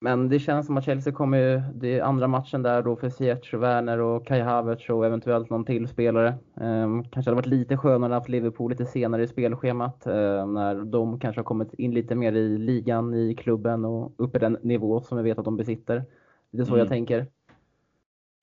Men 0.07 0.29
det 0.29 0.38
känns 0.38 0.66
som 0.66 0.77
att 0.77 0.85
Chelsea 0.85 1.12
kommer, 1.12 1.64
det 1.75 1.99
är 1.99 2.03
andra 2.03 2.29
matchen 2.29 2.62
där 2.62 2.83
då 2.83 2.97
för 2.97 3.09
Ziyech, 3.09 3.55
Werner 3.55 3.99
och 3.99 4.27
Kai 4.27 4.40
Havertz 4.40 4.90
och 4.90 5.07
eventuellt 5.07 5.51
någon 5.51 5.64
till 5.64 5.88
spelare. 5.88 6.35
Um, 6.55 7.05
kanske 7.05 7.31
hade 7.31 7.37
varit 7.37 7.47
lite 7.47 7.77
skönare 7.77 8.16
att 8.16 8.29
Liverpool 8.29 8.71
lite 8.71 8.87
senare 8.87 9.23
i 9.23 9.29
spelschemat 9.29 10.07
uh, 10.07 10.47
när 10.47 10.85
de 10.85 11.21
kanske 11.21 11.38
har 11.38 11.45
kommit 11.45 11.75
in 11.75 11.95
lite 11.95 12.14
mer 12.14 12.33
i 12.33 12.59
ligan, 12.59 13.14
i 13.14 13.35
klubben 13.35 13.85
och 13.85 14.12
upp 14.16 14.37
i 14.37 14.38
den 14.38 14.59
nivå 14.62 15.01
som 15.01 15.19
vi 15.19 15.25
vet 15.25 15.38
att 15.38 15.45
de 15.45 15.57
besitter. 15.57 16.05
Det 16.51 16.61
är 16.61 16.64
så 16.64 16.71
mm. 16.71 16.79
jag 16.79 16.88
tänker. 16.88 17.27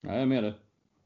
jag 0.00 0.16
är 0.16 0.26
med 0.26 0.44
dig. 0.44 0.54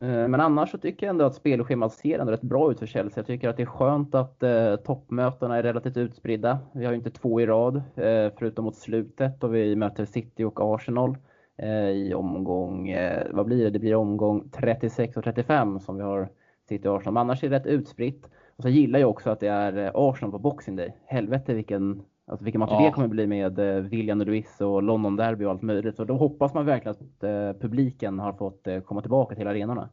Eh, 0.01 0.29
men 0.29 0.41
annars 0.41 0.71
så 0.71 0.79
tycker 0.79 1.07
jag 1.07 1.11
ändå 1.11 1.25
att 1.25 1.35
spelschemat 1.35 1.93
ser 1.93 2.19
ändå 2.19 2.33
rätt 2.33 2.41
bra 2.41 2.71
ut 2.71 2.79
för 2.79 2.87
Chelsea. 2.87 3.21
Jag 3.21 3.27
tycker 3.27 3.49
att 3.49 3.57
det 3.57 3.63
är 3.63 3.67
skönt 3.67 4.15
att 4.15 4.43
eh, 4.43 4.77
toppmötena 4.77 5.57
är 5.57 5.63
relativt 5.63 5.97
utspridda. 5.97 6.59
Vi 6.73 6.85
har 6.85 6.93
ju 6.93 6.99
inte 6.99 7.11
två 7.11 7.41
i 7.41 7.47
rad, 7.47 7.77
eh, 7.77 8.33
förutom 8.39 8.65
mot 8.65 8.77
slutet 8.77 9.41
då 9.41 9.47
vi 9.47 9.77
möter 9.77 10.05
City 10.05 10.45
och 10.45 10.75
Arsenal 10.75 11.17
eh, 11.57 11.89
i 11.89 12.15
omgång, 12.15 12.89
eh, 12.89 13.27
vad 13.31 13.47
blir 13.47 13.65
det? 13.65 13.71
Det 13.71 13.79
blir 13.79 13.95
omgång 13.95 14.49
36 14.51 15.17
och 15.17 15.25
35 15.25 15.81
som 15.81 15.97
vi 15.97 16.03
har 16.03 16.29
City 16.69 16.89
och 16.89 16.97
Arsenal. 16.97 17.15
Men 17.15 17.21
annars 17.21 17.45
är 17.45 17.51
det 17.51 17.57
rätt 17.57 17.67
utspritt. 17.67 18.31
Och 18.57 18.63
så 18.63 18.69
gillar 18.69 18.99
jag 18.99 19.11
också 19.11 19.31
att 19.31 19.41
det 19.41 19.49
är 19.49 19.77
eh, 19.77 19.91
Arsenal 19.95 20.33
på 20.33 20.39
Boxing 20.39 20.77
Day. 20.77 20.97
Helvete 21.07 21.55
vilken 21.55 22.03
Alltså 22.29 22.45
vilken 22.45 22.59
match 22.59 22.71
ja. 22.73 22.85
det 22.85 22.91
kommer 22.91 23.09
bli 23.09 23.27
med 23.27 23.59
eh, 23.59 23.83
William 23.83 24.25
Ruiz 24.25 24.61
och 24.61 24.83
London 24.83 25.17
Derby 25.17 25.45
och 25.45 25.51
allt 25.51 25.63
möjligt. 25.63 25.97
Så 25.97 26.05
då 26.05 26.15
hoppas 26.15 26.55
man 26.55 26.67
verkligen 26.67 26.97
att 26.97 27.23
eh, 27.23 27.61
publiken 27.61 28.19
har 28.19 28.33
fått 28.33 28.67
eh, 28.67 28.81
komma 28.81 29.01
tillbaka 29.01 29.35
till 29.35 29.47
arenorna. 29.47 29.89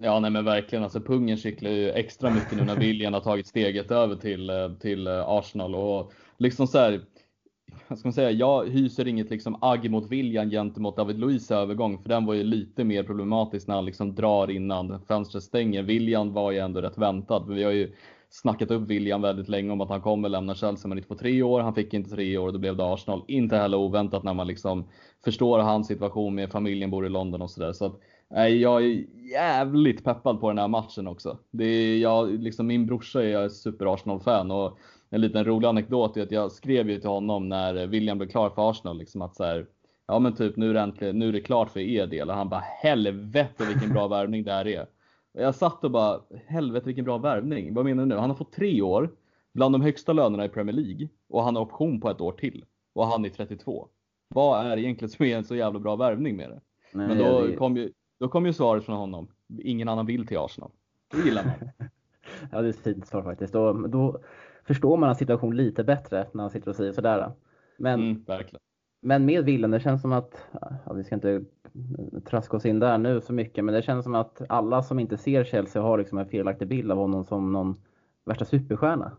Ja, 0.00 0.20
nej 0.20 0.30
men 0.30 0.44
verkligen. 0.44 0.84
Alltså 0.84 1.00
pungen 1.00 1.36
kittlar 1.36 1.70
ju 1.70 1.90
extra 1.90 2.30
mycket 2.30 2.56
nu 2.58 2.64
när 2.64 2.76
William 2.76 3.12
har 3.12 3.20
tagit 3.20 3.46
steget 3.46 3.90
över 3.90 4.16
till, 4.16 4.50
till 4.80 5.08
Arsenal 5.08 5.74
och 5.74 6.12
liksom 6.38 6.66
så 6.66 6.78
här, 6.78 7.00
vad 7.88 7.98
ska 7.98 8.12
säga, 8.12 8.30
jag 8.30 8.66
hyser 8.68 9.08
inget 9.08 9.30
liksom 9.30 9.58
agg 9.60 9.90
mot 9.90 10.10
William 10.10 10.50
gentemot 10.50 10.96
David 10.96 11.18
Luiz 11.18 11.50
övergång, 11.50 11.98
för 11.98 12.08
den 12.08 12.26
var 12.26 12.34
ju 12.34 12.42
lite 12.42 12.84
mer 12.84 13.02
problematisk 13.02 13.68
när 13.68 13.74
han 13.74 13.84
liksom 13.84 14.14
drar 14.14 14.50
innan 14.50 15.00
fönstret 15.08 15.44
stänger. 15.44 15.82
William 15.82 16.32
var 16.32 16.50
ju 16.50 16.58
ändå 16.58 16.80
rätt 16.80 16.98
väntad, 16.98 17.44
men 17.46 17.56
vi 17.56 17.64
har 17.64 17.72
ju 17.72 17.92
snackat 18.30 18.70
upp 18.70 18.82
William 18.82 19.22
väldigt 19.22 19.48
länge 19.48 19.72
om 19.72 19.80
att 19.80 19.88
han 19.88 20.00
kommer 20.00 20.28
lämna 20.28 20.54
Chelsea 20.54 20.88
men 20.88 20.98
inte 20.98 21.08
på 21.08 21.14
tre 21.14 21.42
år. 21.42 21.60
Han 21.60 21.74
fick 21.74 21.94
inte 21.94 22.10
tre 22.10 22.38
år, 22.38 22.46
och 22.46 22.52
då 22.52 22.58
blev 22.58 22.76
det 22.76 22.92
Arsenal. 22.92 23.24
Inte 23.28 23.56
heller 23.56 23.78
oväntat 23.78 24.22
när 24.22 24.34
man 24.34 24.46
liksom 24.46 24.88
förstår 25.24 25.58
hans 25.58 25.86
situation 25.86 26.34
med 26.34 26.50
familjen 26.50 26.90
bor 26.90 27.06
i 27.06 27.08
London 27.08 27.42
och 27.42 27.50
sådär. 27.50 27.72
Så 27.72 27.86
att, 27.86 28.00
nej, 28.30 28.60
jag 28.60 28.84
är 28.84 29.04
jävligt 29.32 30.04
peppad 30.04 30.40
på 30.40 30.48
den 30.48 30.58
här 30.58 30.68
matchen 30.68 31.06
också. 31.06 31.38
Det 31.50 31.64
är, 31.64 31.98
jag, 31.98 32.42
liksom, 32.42 32.66
min 32.66 32.86
brorsa 32.86 33.22
är 33.22 33.48
super 33.48 33.94
Arsenal-fan 33.94 34.50
och 34.50 34.78
en 35.10 35.20
liten 35.20 35.44
rolig 35.44 35.68
anekdot 35.68 36.16
är 36.16 36.22
att 36.22 36.30
jag 36.30 36.52
skrev 36.52 36.90
ju 36.90 37.00
till 37.00 37.08
honom 37.08 37.48
när 37.48 37.86
William 37.86 38.18
blev 38.18 38.28
klar 38.28 38.50
för 38.50 38.70
Arsenal 38.70 38.98
liksom 38.98 39.22
att 39.22 39.36
så 39.36 39.44
här, 39.44 39.66
ja 40.08 40.18
men 40.18 40.34
typ 40.34 40.56
nu 40.56 40.70
är, 40.70 40.74
det 40.74 40.80
äntligen, 40.80 41.18
nu 41.18 41.28
är 41.28 41.32
det 41.32 41.40
klart 41.40 41.70
för 41.70 41.80
er 41.80 42.06
del 42.06 42.30
och 42.30 42.36
han 42.36 42.48
bara 42.48 42.64
helvete 42.82 43.64
vilken 43.68 43.92
bra 43.92 44.08
värvning 44.08 44.44
det 44.44 44.52
här 44.52 44.66
är. 44.66 44.86
Och 45.36 45.42
jag 45.42 45.54
satt 45.54 45.84
och 45.84 45.90
bara 45.90 46.20
helvete 46.46 46.86
vilken 46.86 47.04
bra 47.04 47.18
värvning. 47.18 47.74
Vad 47.74 47.84
menar 47.84 48.02
du 48.02 48.08
nu? 48.08 48.16
Han 48.16 48.30
har 48.30 48.36
fått 48.36 48.52
tre 48.52 48.82
år, 48.82 49.10
bland 49.52 49.74
de 49.74 49.82
högsta 49.82 50.12
lönerna 50.12 50.44
i 50.44 50.48
Premier 50.48 50.76
League 50.76 51.08
och 51.28 51.42
han 51.42 51.56
har 51.56 51.62
option 51.62 52.00
på 52.00 52.10
ett 52.10 52.20
år 52.20 52.32
till 52.32 52.64
och 52.92 53.06
han 53.06 53.24
är 53.24 53.28
32. 53.28 53.88
Vad 54.28 54.66
är 54.66 54.76
egentligen 54.76 55.10
som 55.10 55.24
är 55.24 55.36
en 55.36 55.44
så 55.44 55.56
jävla 55.56 55.78
bra 55.78 55.96
värvning 55.96 56.36
med 56.36 56.50
det? 56.50 56.60
Nej, 56.92 57.08
men 57.08 57.18
då, 57.18 57.46
det... 57.46 57.56
kom 57.56 57.76
ju, 57.76 57.92
då 58.20 58.28
kom 58.28 58.46
ju 58.46 58.52
svaret 58.52 58.84
från 58.84 58.96
honom. 58.96 59.28
Ingen 59.62 59.88
annan 59.88 60.06
vill 60.06 60.26
till 60.26 60.38
Arsenal. 60.38 60.70
Det 61.10 61.20
gillar 61.20 61.44
man. 61.44 61.88
ja, 62.52 62.60
det 62.60 62.68
är 62.68 62.70
ett 62.70 62.82
fint 62.82 63.06
svar 63.06 63.22
faktiskt. 63.22 63.52
Då, 63.52 63.72
då 63.72 64.20
förstår 64.64 64.96
man 64.96 65.06
hans 65.06 65.18
situation 65.18 65.56
lite 65.56 65.84
bättre 65.84 66.26
när 66.32 66.42
han 66.42 66.50
sitter 66.50 66.68
och 66.68 66.76
säger 66.76 66.92
sådär. 66.92 67.32
Men, 67.78 68.00
mm, 68.00 68.24
verkligen. 68.24 68.60
Men 69.06 69.24
med 69.24 69.44
Willen, 69.44 69.70
det 69.70 69.80
känns 69.80 70.02
som 70.02 70.12
att, 70.12 70.48
ja, 70.84 70.92
vi 70.92 71.04
ska 71.04 71.14
inte 71.14 71.44
traska 72.24 72.56
oss 72.56 72.66
in 72.66 72.78
där 72.78 72.98
nu 72.98 73.20
så 73.20 73.32
mycket, 73.32 73.64
men 73.64 73.74
det 73.74 73.82
känns 73.82 74.04
som 74.04 74.14
att 74.14 74.42
alla 74.48 74.82
som 74.82 74.98
inte 74.98 75.16
ser 75.16 75.44
Chelsea 75.44 75.82
har 75.82 75.98
liksom 75.98 76.18
en 76.18 76.28
felaktig 76.28 76.68
bild 76.68 76.92
av 76.92 76.98
honom 76.98 77.24
som 77.24 77.52
någon 77.52 77.76
värsta 78.24 78.44
superstjärna. 78.44 79.12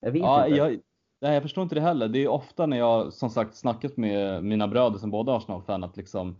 Jag 0.00 0.12
vet 0.12 0.22
ja, 0.22 0.46
inte. 0.46 0.58
Jag, 0.58 0.78
nej, 1.20 1.34
jag 1.34 1.42
förstår 1.42 1.62
inte 1.62 1.74
det 1.74 1.80
heller. 1.80 2.08
Det 2.08 2.24
är 2.24 2.28
ofta 2.28 2.66
när 2.66 2.78
jag 2.78 3.12
som 3.12 3.30
sagt 3.30 3.54
snackat 3.54 3.96
med 3.96 4.44
mina 4.44 4.68
bröder 4.68 4.98
som 4.98 5.10
båda 5.10 5.36
Arsenal-fan 5.36 5.84
att 5.84 5.96
liksom 5.96 6.36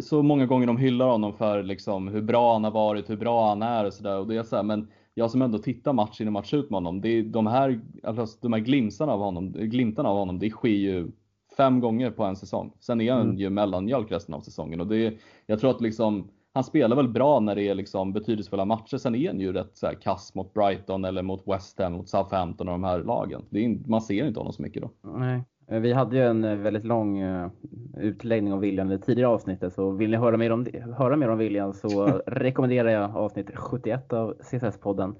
så 0.00 0.22
många 0.22 0.46
gånger 0.46 0.66
de 0.66 0.76
hyllar 0.76 1.08
honom 1.08 1.32
för 1.32 1.62
liksom 1.62 2.08
hur 2.08 2.22
bra 2.22 2.52
han 2.52 2.64
har 2.64 2.70
varit, 2.70 3.10
hur 3.10 3.16
bra 3.16 3.48
han 3.48 3.62
är 3.62 3.84
och 3.84 3.92
sådär. 3.92 4.18
Och 4.18 4.26
det 4.26 4.36
är 4.36 4.42
så 4.42 4.56
här, 4.56 4.62
men 4.62 4.88
jag 5.14 5.30
som 5.30 5.42
ändå 5.42 5.58
tittar 5.58 5.92
match 5.92 6.20
in 6.20 6.26
och 6.26 6.32
match 6.32 6.54
ut 6.54 6.70
med 6.70 6.76
honom, 6.76 7.00
det 7.00 7.08
är 7.08 7.22
de 7.22 7.46
här, 7.46 7.80
alltså, 8.02 8.38
de 8.40 8.52
här 8.52 8.60
glimtarna 8.60 9.12
av 9.12 9.20
honom, 9.20 9.52
glimtarna 9.52 10.08
av 10.08 10.16
honom, 10.16 10.38
det 10.38 10.50
sker 10.50 10.68
ju 10.68 11.10
fem 11.56 11.80
gånger 11.80 12.10
på 12.10 12.24
en 12.24 12.36
säsong. 12.36 12.72
Sen 12.80 13.00
är 13.00 13.12
han 13.12 13.22
mm. 13.22 13.36
ju 13.36 13.50
mellanmjölk 13.50 14.12
resten 14.12 14.34
av 14.34 14.40
säsongen 14.40 14.80
och 14.80 14.86
det, 14.86 15.14
jag 15.46 15.60
tror 15.60 15.70
att 15.70 15.80
liksom, 15.80 16.28
han 16.52 16.64
spelar 16.64 16.96
väl 16.96 17.08
bra 17.08 17.40
när 17.40 17.54
det 17.54 17.68
är 17.68 17.74
liksom 17.74 18.12
betydelsefulla 18.12 18.64
matcher. 18.64 18.96
Sen 18.96 19.14
är 19.14 19.28
han 19.28 19.40
ju 19.40 19.52
rätt 19.52 19.76
så 19.76 19.86
här 19.86 19.94
kass 19.94 20.34
mot 20.34 20.54
Brighton 20.54 21.04
eller 21.04 21.22
mot 21.22 21.42
West 21.48 21.78
Ham, 21.78 21.92
mot 21.92 22.08
Southampton 22.08 22.68
och 22.68 22.74
de 22.74 22.84
här 22.84 22.98
lagen. 22.98 23.42
Är, 23.50 23.88
man 23.88 24.02
ser 24.02 24.26
inte 24.26 24.40
honom 24.40 24.52
så 24.52 24.62
mycket 24.62 24.82
då. 24.82 24.90
Nej. 25.18 25.42
Vi 25.66 25.92
hade 25.92 26.16
ju 26.16 26.22
en 26.22 26.44
eh, 26.44 26.56
väldigt 26.56 26.84
lång 26.84 27.22
uh, 27.22 27.48
utläggning 27.96 28.52
om 28.52 28.60
William 28.60 28.92
i 28.92 28.98
tidigare 28.98 29.28
avsnittet, 29.28 29.72
så 29.72 29.90
vill 29.90 30.10
ni 30.10 30.16
höra 30.16 30.36
mer 30.36 30.52
om, 30.52 30.66
höra 30.96 31.16
mer 31.16 31.28
om 31.28 31.38
William 31.38 31.72
så 31.72 32.06
rekommenderar 32.26 32.88
jag 32.88 33.16
avsnitt 33.16 33.50
71 33.54 34.12
av 34.12 34.34
CSS-podden. 34.40 35.14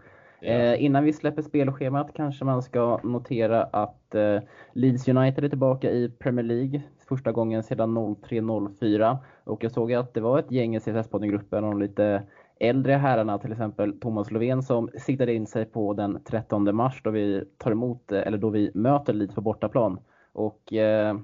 Eh, 0.45 0.85
innan 0.85 1.05
vi 1.05 1.13
släpper 1.13 1.43
spelschemat 1.43 2.11
kanske 2.15 2.45
man 2.45 2.63
ska 2.63 3.01
notera 3.03 3.63
att 3.63 4.15
eh, 4.15 4.41
Leeds 4.73 5.09
United 5.09 5.45
är 5.45 5.49
tillbaka 5.49 5.91
i 5.91 6.09
Premier 6.09 6.45
League 6.45 6.83
första 7.09 7.33
gången 7.33 7.63
sedan 7.63 7.99
03-04. 7.99 9.17
Och 9.45 9.65
jag 9.65 9.73
såg 9.73 9.93
att 9.93 10.15
det 10.15 10.21
var 10.21 10.39
ett 10.39 10.51
gäng 10.51 10.77
i 10.77 10.79
CSS-podden-gruppen, 10.79 11.63
de 11.63 11.81
lite 11.81 12.23
äldre 12.61 12.93
herrarna, 12.93 13.39
till 13.39 13.53
exempel 13.53 14.01
Thomas 14.01 14.31
Lovén 14.31 14.63
som 14.63 14.91
siktade 14.99 15.35
in 15.35 15.47
sig 15.47 15.65
på 15.65 15.95
den 15.95 16.25
13 16.25 16.77
mars 16.77 17.01
då 17.05 17.11
vi 17.11 17.45
tar 17.59 17.71
emot, 17.71 18.13
eh, 18.13 18.27
eller 18.27 18.39
då 18.39 18.51
vi 18.51 18.71
möter 18.75 19.13
Leeds 19.13 19.35
på 19.35 19.41
bortaplan. 19.41 20.01
Och 20.33 20.73
eh, 20.73 21.19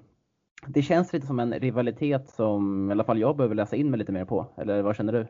det 0.67 0.83
känns 0.83 1.13
lite 1.13 1.27
som 1.27 1.41
en 1.41 1.53
rivalitet 1.53 2.29
som 2.29 2.89
i 2.91 2.93
alla 2.93 3.05
fall 3.05 3.21
jag 3.21 3.37
behöver 3.37 3.55
läsa 3.55 3.77
in 3.77 3.91
mig 3.91 3.99
lite 3.99 4.13
mer 4.13 4.25
på. 4.25 4.47
Eller 4.57 4.83
vad 4.83 4.97
känner 4.97 5.13
du? 5.13 5.27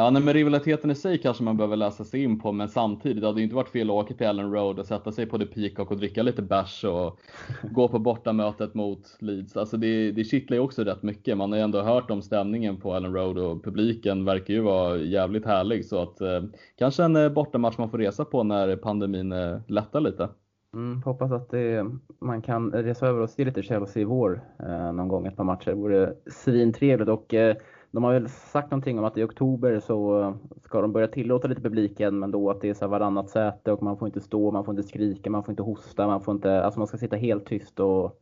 Ja, 0.00 0.10
nej, 0.10 0.22
men 0.22 0.34
rivaliteten 0.34 0.90
i 0.90 0.94
sig 0.94 1.18
kanske 1.18 1.42
man 1.42 1.56
behöver 1.56 1.76
läsa 1.76 2.04
sig 2.04 2.22
in 2.22 2.38
på, 2.38 2.52
men 2.52 2.68
samtidigt, 2.68 3.20
det 3.20 3.26
hade 3.26 3.40
ju 3.40 3.44
inte 3.44 3.56
varit 3.56 3.68
fel 3.68 3.90
att 3.90 3.94
åka 3.94 4.14
till 4.14 4.26
Ellen 4.26 4.52
Road 4.52 4.78
och 4.78 4.86
sätta 4.86 5.12
sig 5.12 5.26
på 5.26 5.38
The 5.38 5.46
Peacock 5.46 5.90
och 5.90 5.96
dricka 5.96 6.22
lite 6.22 6.42
bärs 6.42 6.84
och 6.84 7.20
gå 7.70 7.88
på 7.88 7.98
bortamötet 7.98 8.74
mot 8.74 9.16
Leeds. 9.18 9.56
Alltså 9.56 9.76
det, 9.76 10.12
det 10.12 10.24
kittlar 10.24 10.56
ju 10.56 10.62
också 10.62 10.84
rätt 10.84 11.02
mycket. 11.02 11.38
Man 11.38 11.52
har 11.52 11.58
ju 11.58 11.64
ändå 11.64 11.82
hört 11.82 12.10
om 12.10 12.22
stämningen 12.22 12.76
på 12.76 12.94
Ellen 12.94 13.14
Road 13.14 13.38
och 13.38 13.64
publiken 13.64 14.24
verkar 14.24 14.54
ju 14.54 14.60
vara 14.60 14.96
jävligt 14.96 15.46
härlig, 15.46 15.84
så 15.84 16.02
att 16.02 16.20
eh, 16.20 16.42
kanske 16.78 17.04
en 17.04 17.16
eh, 17.16 17.28
bortamatch 17.28 17.78
man 17.78 17.90
får 17.90 17.98
resa 17.98 18.24
på 18.24 18.42
när 18.42 18.76
pandemin 18.76 19.32
eh, 19.32 19.58
lättar 19.66 20.00
lite. 20.00 20.28
Mm, 20.74 21.02
hoppas 21.02 21.32
att 21.32 21.50
det, 21.50 21.86
man 22.20 22.42
kan 22.42 22.72
resa 22.72 23.06
över 23.06 23.20
och 23.20 23.30
se 23.30 23.44
lite 23.44 23.62
Chelsea 23.62 24.00
i 24.02 24.04
vår 24.04 24.40
eh, 24.58 24.92
någon 24.92 25.08
gång, 25.08 25.26
ett 25.26 25.36
par 25.36 25.44
matcher. 25.44 25.70
Det 25.70 25.74
vore 25.74 26.14
svintrevligt 26.26 27.10
och 27.10 27.34
eh, 27.34 27.56
de 27.90 28.04
har 28.04 28.12
väl 28.12 28.28
sagt 28.28 28.70
någonting 28.70 28.98
om 28.98 29.04
att 29.04 29.18
i 29.18 29.22
oktober 29.22 29.80
så 29.80 30.34
ska 30.64 30.80
de 30.80 30.92
börja 30.92 31.08
tillåta 31.08 31.48
lite 31.48 31.62
publiken, 31.62 32.18
men 32.18 32.30
då 32.30 32.50
att 32.50 32.60
det 32.60 32.68
är 32.68 32.74
så 32.74 32.88
varannat 32.88 33.30
säte 33.30 33.72
och 33.72 33.82
man 33.82 33.98
får 33.98 34.08
inte 34.08 34.20
stå, 34.20 34.50
man 34.50 34.64
får 34.64 34.72
inte 34.72 34.88
skrika, 34.88 35.30
man 35.30 35.44
får 35.44 35.52
inte 35.52 35.62
hosta, 35.62 36.06
man 36.06 36.20
får 36.20 36.34
inte, 36.34 36.62
alltså 36.64 36.80
man 36.80 36.86
ska 36.86 36.96
sitta 36.96 37.16
helt 37.16 37.46
tyst 37.46 37.80
och 37.80 38.20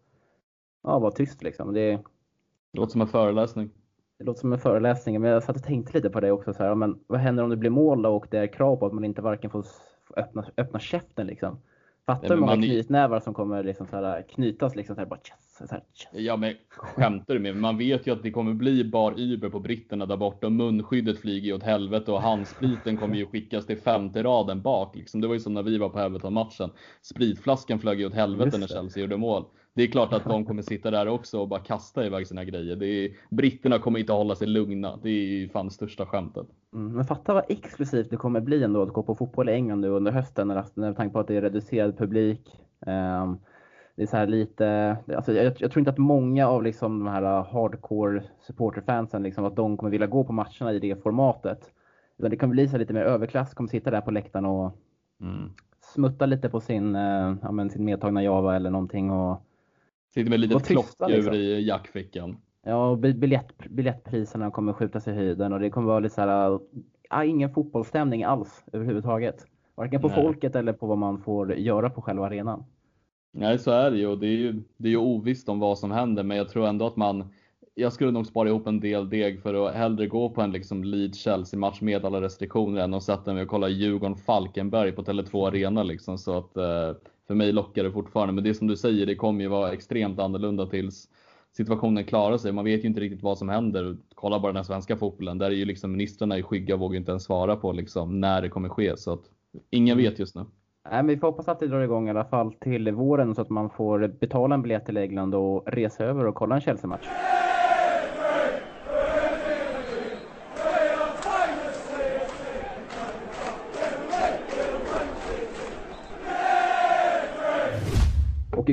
ja, 0.82 0.98
vara 0.98 1.10
tyst 1.10 1.42
liksom. 1.42 1.74
Det, 1.74 1.90
det 2.72 2.78
låter 2.78 2.92
som 2.92 3.00
en 3.00 3.06
föreläsning. 3.06 3.70
Det 4.18 4.24
låter 4.24 4.40
som 4.40 4.52
en 4.52 4.58
föreläsning, 4.58 5.20
men 5.20 5.30
jag 5.30 5.42
satt 5.42 5.56
och 5.56 5.62
tänkte 5.62 5.92
lite 5.92 6.10
på 6.10 6.20
det 6.20 6.32
också. 6.32 6.54
Så 6.54 6.62
här, 6.62 6.74
men 6.74 7.00
vad 7.06 7.20
händer 7.20 7.44
om 7.44 7.50
det 7.50 7.56
blir 7.56 7.70
mål 7.70 8.06
och 8.06 8.26
det 8.30 8.38
är 8.38 8.46
krav 8.46 8.76
på 8.76 8.86
att 8.86 8.92
man 8.92 9.04
inte 9.04 9.22
varken 9.22 9.50
får 9.50 9.64
öppna, 10.16 10.44
öppna 10.56 10.78
käften 10.78 11.26
liksom? 11.26 11.58
Fattar 12.08 12.28
du 12.28 12.34
hur 12.34 12.40
många 12.40 12.52
man... 12.52 12.62
knytnävar 12.62 13.20
som 13.20 13.34
kommer 13.34 13.64
liksom 13.64 13.86
så 13.86 13.96
här, 13.96 14.22
knytas 14.22 14.76
liksom 14.76 14.94
så 14.94 15.00
här, 15.00 15.08
bara 15.08 15.20
tjass, 15.22 15.68
så 15.68 15.74
här, 15.74 15.82
tjass. 15.94 16.12
Ja 16.12 16.36
men 16.36 16.54
skämtar 16.68 17.34
du 17.34 17.40
med 17.40 17.56
Man 17.56 17.78
vet 17.78 18.06
ju 18.06 18.12
att 18.12 18.22
det 18.22 18.30
kommer 18.30 18.54
bli 18.54 18.84
bar 18.84 19.20
Uber 19.20 19.48
på 19.48 19.60
britterna 19.60 20.06
där 20.06 20.16
borta 20.16 20.46
och 20.46 20.52
munskyddet 20.52 21.18
flyger 21.18 21.46
ju 21.46 21.54
åt 21.54 21.62
helvete 21.62 22.12
och 22.12 22.22
handspriten 22.22 22.96
kommer 22.96 23.16
ju 23.16 23.26
skickas 23.26 23.66
till 23.66 23.78
femte 23.78 24.22
raden 24.22 24.62
bak. 24.62 24.96
Liksom. 24.96 25.20
Det 25.20 25.26
var 25.26 25.34
ju 25.34 25.40
som 25.40 25.54
när 25.54 25.62
vi 25.62 25.78
var 25.78 25.88
på 25.88 25.98
Everton-matchen. 25.98 26.70
Spritflaskan 27.02 27.78
flög 27.78 28.00
ju 28.00 28.06
åt 28.06 28.14
helvete 28.14 28.58
när 28.58 28.66
Chelsea 28.66 29.00
gjorde 29.02 29.16
mål. 29.16 29.44
Det 29.78 29.84
är 29.84 29.88
klart 29.88 30.12
att 30.12 30.24
de 30.24 30.44
kommer 30.44 30.62
sitta 30.62 30.90
där 30.90 31.08
också 31.08 31.40
och 31.40 31.48
bara 31.48 31.60
kasta 31.60 32.06
iväg 32.06 32.26
sina 32.26 32.44
grejer. 32.44 32.76
Det 32.76 32.86
är, 32.86 33.10
britterna 33.30 33.78
kommer 33.78 33.98
inte 33.98 34.12
hålla 34.12 34.34
sig 34.34 34.46
lugna. 34.46 34.98
Det 35.02 35.08
är 35.08 35.26
ju 35.26 35.48
fan 35.48 35.70
största 35.70 36.06
skämtet. 36.06 36.46
Mm, 36.74 36.92
men 36.92 37.04
fatta 37.04 37.34
vad 37.34 37.44
exklusivt 37.48 38.10
det 38.10 38.16
kommer 38.16 38.40
bli 38.40 38.64
ändå 38.64 38.82
att 38.82 38.92
gå 38.92 39.02
på 39.02 39.14
fotboll 39.14 39.48
i 39.48 39.52
England 39.52 39.80
nu 39.80 39.88
under 39.88 40.12
hösten 40.12 40.48
med 40.74 40.96
tanke 40.96 41.12
på 41.12 41.20
att 41.20 41.26
det 41.26 41.36
är 41.36 41.42
reducerad 41.42 41.98
publik. 41.98 42.56
Um, 42.86 43.38
det 43.96 44.02
är 44.02 44.06
så 44.06 44.16
här 44.16 44.26
lite, 44.26 44.96
alltså 45.16 45.32
jag, 45.32 45.44
jag, 45.58 45.70
tror 45.70 45.78
inte 45.78 45.90
att 45.90 45.98
många 45.98 46.48
av 46.48 46.62
liksom 46.62 46.98
de 46.98 47.08
här 47.08 47.22
hardcore 47.42 48.22
supporterfansen, 48.40 49.22
liksom, 49.22 49.44
att 49.44 49.56
de 49.56 49.76
kommer 49.76 49.90
vilja 49.90 50.06
gå 50.06 50.24
på 50.24 50.32
matcherna 50.32 50.72
i 50.72 50.78
det 50.78 51.02
formatet. 51.02 51.70
Utan 52.18 52.30
det 52.30 52.36
kan 52.36 52.50
bli 52.50 52.68
så 52.68 52.78
lite 52.78 52.92
mer 52.92 53.04
överklass, 53.04 53.54
kommer 53.54 53.70
sitta 53.70 53.90
där 53.90 54.00
på 54.00 54.10
läktaren 54.10 54.44
och 54.44 54.72
mm. 55.20 55.50
smutta 55.80 56.26
lite 56.26 56.48
på 56.48 56.60
sin, 56.60 56.96
uh, 56.96 57.36
ja, 57.42 57.68
sin 57.68 57.84
medtagna 57.84 58.22
Java 58.22 58.56
eller 58.56 58.70
någonting 58.70 59.10
och 59.10 59.44
Sitter 60.18 60.30
med 60.30 60.44
ett 60.44 60.50
litet 60.50 60.66
klockdjur 60.66 61.16
liksom. 61.16 61.34
i 61.34 61.60
jackfickan. 61.60 62.36
Ja, 62.64 62.88
och 62.88 62.98
biljett, 62.98 63.52
biljettpriserna 63.70 64.50
kommer 64.50 64.72
skjutas 64.72 65.08
i 65.08 65.12
höjden 65.12 65.52
och 65.52 65.60
det 65.60 65.70
kommer 65.70 65.86
vara 65.86 66.00
lite 66.00 66.14
så 66.14 66.20
här, 66.20 66.60
ja, 67.10 67.24
ingen 67.24 67.50
fotbollsstämning 67.50 68.24
alls 68.24 68.64
överhuvudtaget. 68.72 69.46
Varken 69.74 70.00
på 70.00 70.08
Nej. 70.08 70.22
folket 70.22 70.56
eller 70.56 70.72
på 70.72 70.86
vad 70.86 70.98
man 70.98 71.18
får 71.18 71.54
göra 71.54 71.90
på 71.90 72.02
själva 72.02 72.26
arenan. 72.26 72.64
Nej, 73.32 73.58
så 73.58 73.70
är 73.70 73.90
det 73.90 73.96
ju 73.96 74.06
och 74.06 74.18
det 74.18 74.26
är 74.26 74.36
ju, 74.36 74.62
det 74.76 74.88
är 74.88 74.92
ju 74.92 74.96
ovisst 74.96 75.48
om 75.48 75.60
vad 75.60 75.78
som 75.78 75.90
händer, 75.90 76.22
men 76.22 76.36
jag 76.36 76.48
tror 76.48 76.66
ändå 76.66 76.86
att 76.86 76.96
man 76.96 77.32
jag 77.74 77.92
skulle 77.92 78.10
nog 78.10 78.26
spara 78.26 78.48
ihop 78.48 78.66
en 78.66 78.80
del 78.80 79.08
deg 79.08 79.42
för 79.42 79.66
att 79.66 79.74
hellre 79.74 80.06
gå 80.06 80.30
på 80.30 80.42
en 80.42 80.52
liksom 80.52 80.84
Leeds-Chelsea-match 80.84 81.80
med 81.80 82.04
alla 82.04 82.20
restriktioner 82.20 82.80
än 82.80 82.94
att 82.94 83.02
sätta 83.02 83.34
mig 83.34 83.42
och 83.42 83.48
kolla 83.48 83.68
Djurgården-Falkenberg 83.68 84.92
på 84.92 85.02
Tele2 85.02 85.48
Arena 85.48 85.82
liksom. 85.82 86.18
Så 86.18 86.38
att 86.38 86.56
eh, 86.56 86.92
för 87.28 87.34
mig 87.34 87.52
lockar 87.52 87.84
det 87.84 87.92
fortfarande. 87.92 88.34
Men 88.34 88.44
det 88.44 88.54
som 88.54 88.66
du 88.66 88.76
säger, 88.76 89.06
det 89.06 89.14
kommer 89.14 89.42
ju 89.42 89.48
vara 89.48 89.72
extremt 89.72 90.18
annorlunda 90.18 90.66
tills 90.66 91.08
situationen 91.56 92.04
klarar 92.04 92.36
sig. 92.36 92.52
Man 92.52 92.64
vet 92.64 92.84
ju 92.84 92.88
inte 92.88 93.00
riktigt 93.00 93.22
vad 93.22 93.38
som 93.38 93.48
händer. 93.48 93.96
Kolla 94.14 94.40
bara 94.40 94.52
den 94.52 94.64
svenska 94.64 94.96
fotbollen. 94.96 95.38
Där 95.38 95.46
är 95.46 95.54
ju 95.54 95.64
liksom 95.64 95.92
ministrarna 95.92 96.38
i 96.38 96.42
skygga 96.42 96.74
och 96.74 96.80
vågar 96.80 96.96
inte 96.96 97.10
ens 97.10 97.24
svara 97.24 97.56
på 97.56 97.72
liksom 97.72 98.20
när 98.20 98.42
det 98.42 98.48
kommer 98.48 98.68
ske. 98.68 98.96
Så 98.96 99.12
att 99.12 99.22
ingen 99.70 99.96
vet 99.96 100.18
just 100.18 100.34
nu. 100.34 100.40
Nej, 100.90 101.02
men 101.02 101.06
vi 101.06 101.16
får 101.16 101.26
hoppas 101.26 101.48
att 101.48 101.60
det 101.60 101.66
drar 101.66 101.80
igång 101.80 102.06
i 102.06 102.10
alla 102.10 102.24
fall 102.24 102.52
till 102.52 102.92
våren 102.92 103.34
så 103.34 103.42
att 103.42 103.50
man 103.50 103.70
får 103.70 104.08
betala 104.20 104.54
en 104.54 104.62
biljett 104.62 104.86
till 104.86 104.96
England 104.96 105.34
och 105.34 105.64
resa 105.66 106.04
över 106.04 106.26
och 106.26 106.34
kolla 106.34 106.54
en 106.54 106.60
Chelsea-match. 106.60 107.06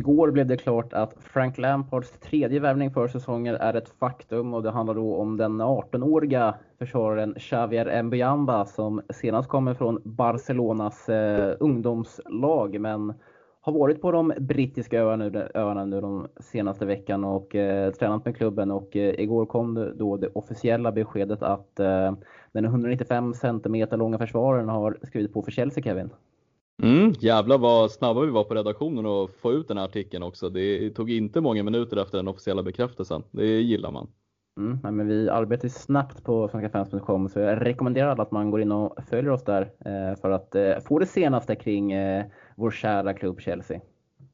Igår 0.06 0.32
blev 0.32 0.48
det 0.48 0.58
klart 0.58 0.94
att 0.94 1.13
Frank 1.20 1.58
Lampards 1.58 2.12
tredje 2.12 2.60
värvning 2.60 2.91
för 2.91 3.08
säsongen 3.08 3.56
är 3.56 3.74
ett 3.74 3.89
faktum 3.89 4.54
och 4.54 4.63
det 4.63 4.72
handlar 4.72 4.94
då 4.94 5.15
om 5.15 5.38
den 5.38 5.62
18-åriga 5.62 6.56
försvararen 6.80 7.34
Xavier 7.34 8.04
Mbiamba 8.04 8.65
som 8.65 9.02
senast 9.10 9.50
kommer 9.50 9.74
från 9.74 10.02
Barcelonas 10.04 11.10
eh, 11.10 11.56
ungdomslag 11.60 12.80
men 12.80 13.13
har 13.62 13.74
varit 13.74 14.02
på 14.02 14.12
de 14.12 14.34
brittiska 14.39 15.00
öarna, 15.00 15.48
öarna 15.54 15.86
nu 15.86 16.02
de 16.02 16.28
senaste 16.39 16.86
veckan 16.86 17.24
och 17.24 17.56
eh, 17.56 17.91
tränat 17.91 18.26
med 18.26 18.38
klubben 18.38 18.72
och 18.72 18.96
eh, 18.96 19.20
igår 19.20 19.46
kom 19.46 19.94
då 19.96 20.18
det 20.18 20.28
officiella 20.28 20.91
beskedet 20.91 21.44
att 21.44 21.80
eh, 21.80 22.13
den 22.52 22.65
195 22.65 23.34
cm 23.34 23.88
långa 23.91 24.18
försvararen 24.18 24.70
har 24.70 24.98
skrivit 25.02 25.34
på 25.34 25.41
för 25.41 25.52
Chelsea, 25.52 25.84
Kevin. 25.84 26.10
Mm, 26.84 27.14
jävlar 27.20 27.58
vad 27.58 27.92
snabba 27.92 28.22
vi 28.22 28.32
var 28.32 28.44
på 28.44 28.56
redaktionen 28.56 29.06
och 29.06 29.30
få 29.30 29.54
ut 29.54 29.68
den 29.68 29.78
här 29.78 29.86
artikeln 29.86 30.24
också. 30.24 30.50
Det 30.50 30.90
tog 30.90 31.12
inte 31.12 31.42
många 31.42 31.64
minuter 31.64 31.98
efter 31.98 32.18
den 32.18 32.28
officiella 32.28 32.64
bekräftelsen. 32.64 33.24
Det 33.32 33.62
gillar 33.62 33.92
man. 33.92 34.08
Mm, 34.58 34.80
men 34.96 35.08
vi 35.08 35.30
arbetar 35.30 35.68
snabbt 35.68 36.24
på 36.24 36.48
svenskafans.com 36.48 37.30
så 37.30 37.40
jag 37.40 37.66
rekommenderar 37.66 38.10
alla 38.10 38.24
att 38.24 38.32
man 38.32 38.52
går 38.52 38.62
in 38.62 38.72
och 38.72 38.98
följer 39.10 39.32
oss 39.32 39.44
där 39.44 39.62
eh, 39.62 40.22
för 40.22 40.30
att 40.30 40.56
eh, 40.56 40.80
få 40.88 41.00
det 41.00 41.06
senaste 41.06 41.56
kring 41.56 41.92
eh, 41.92 42.26
vår 42.56 42.72
kära 42.72 43.14
klubb 43.14 43.42
Chelsea. 43.42 43.82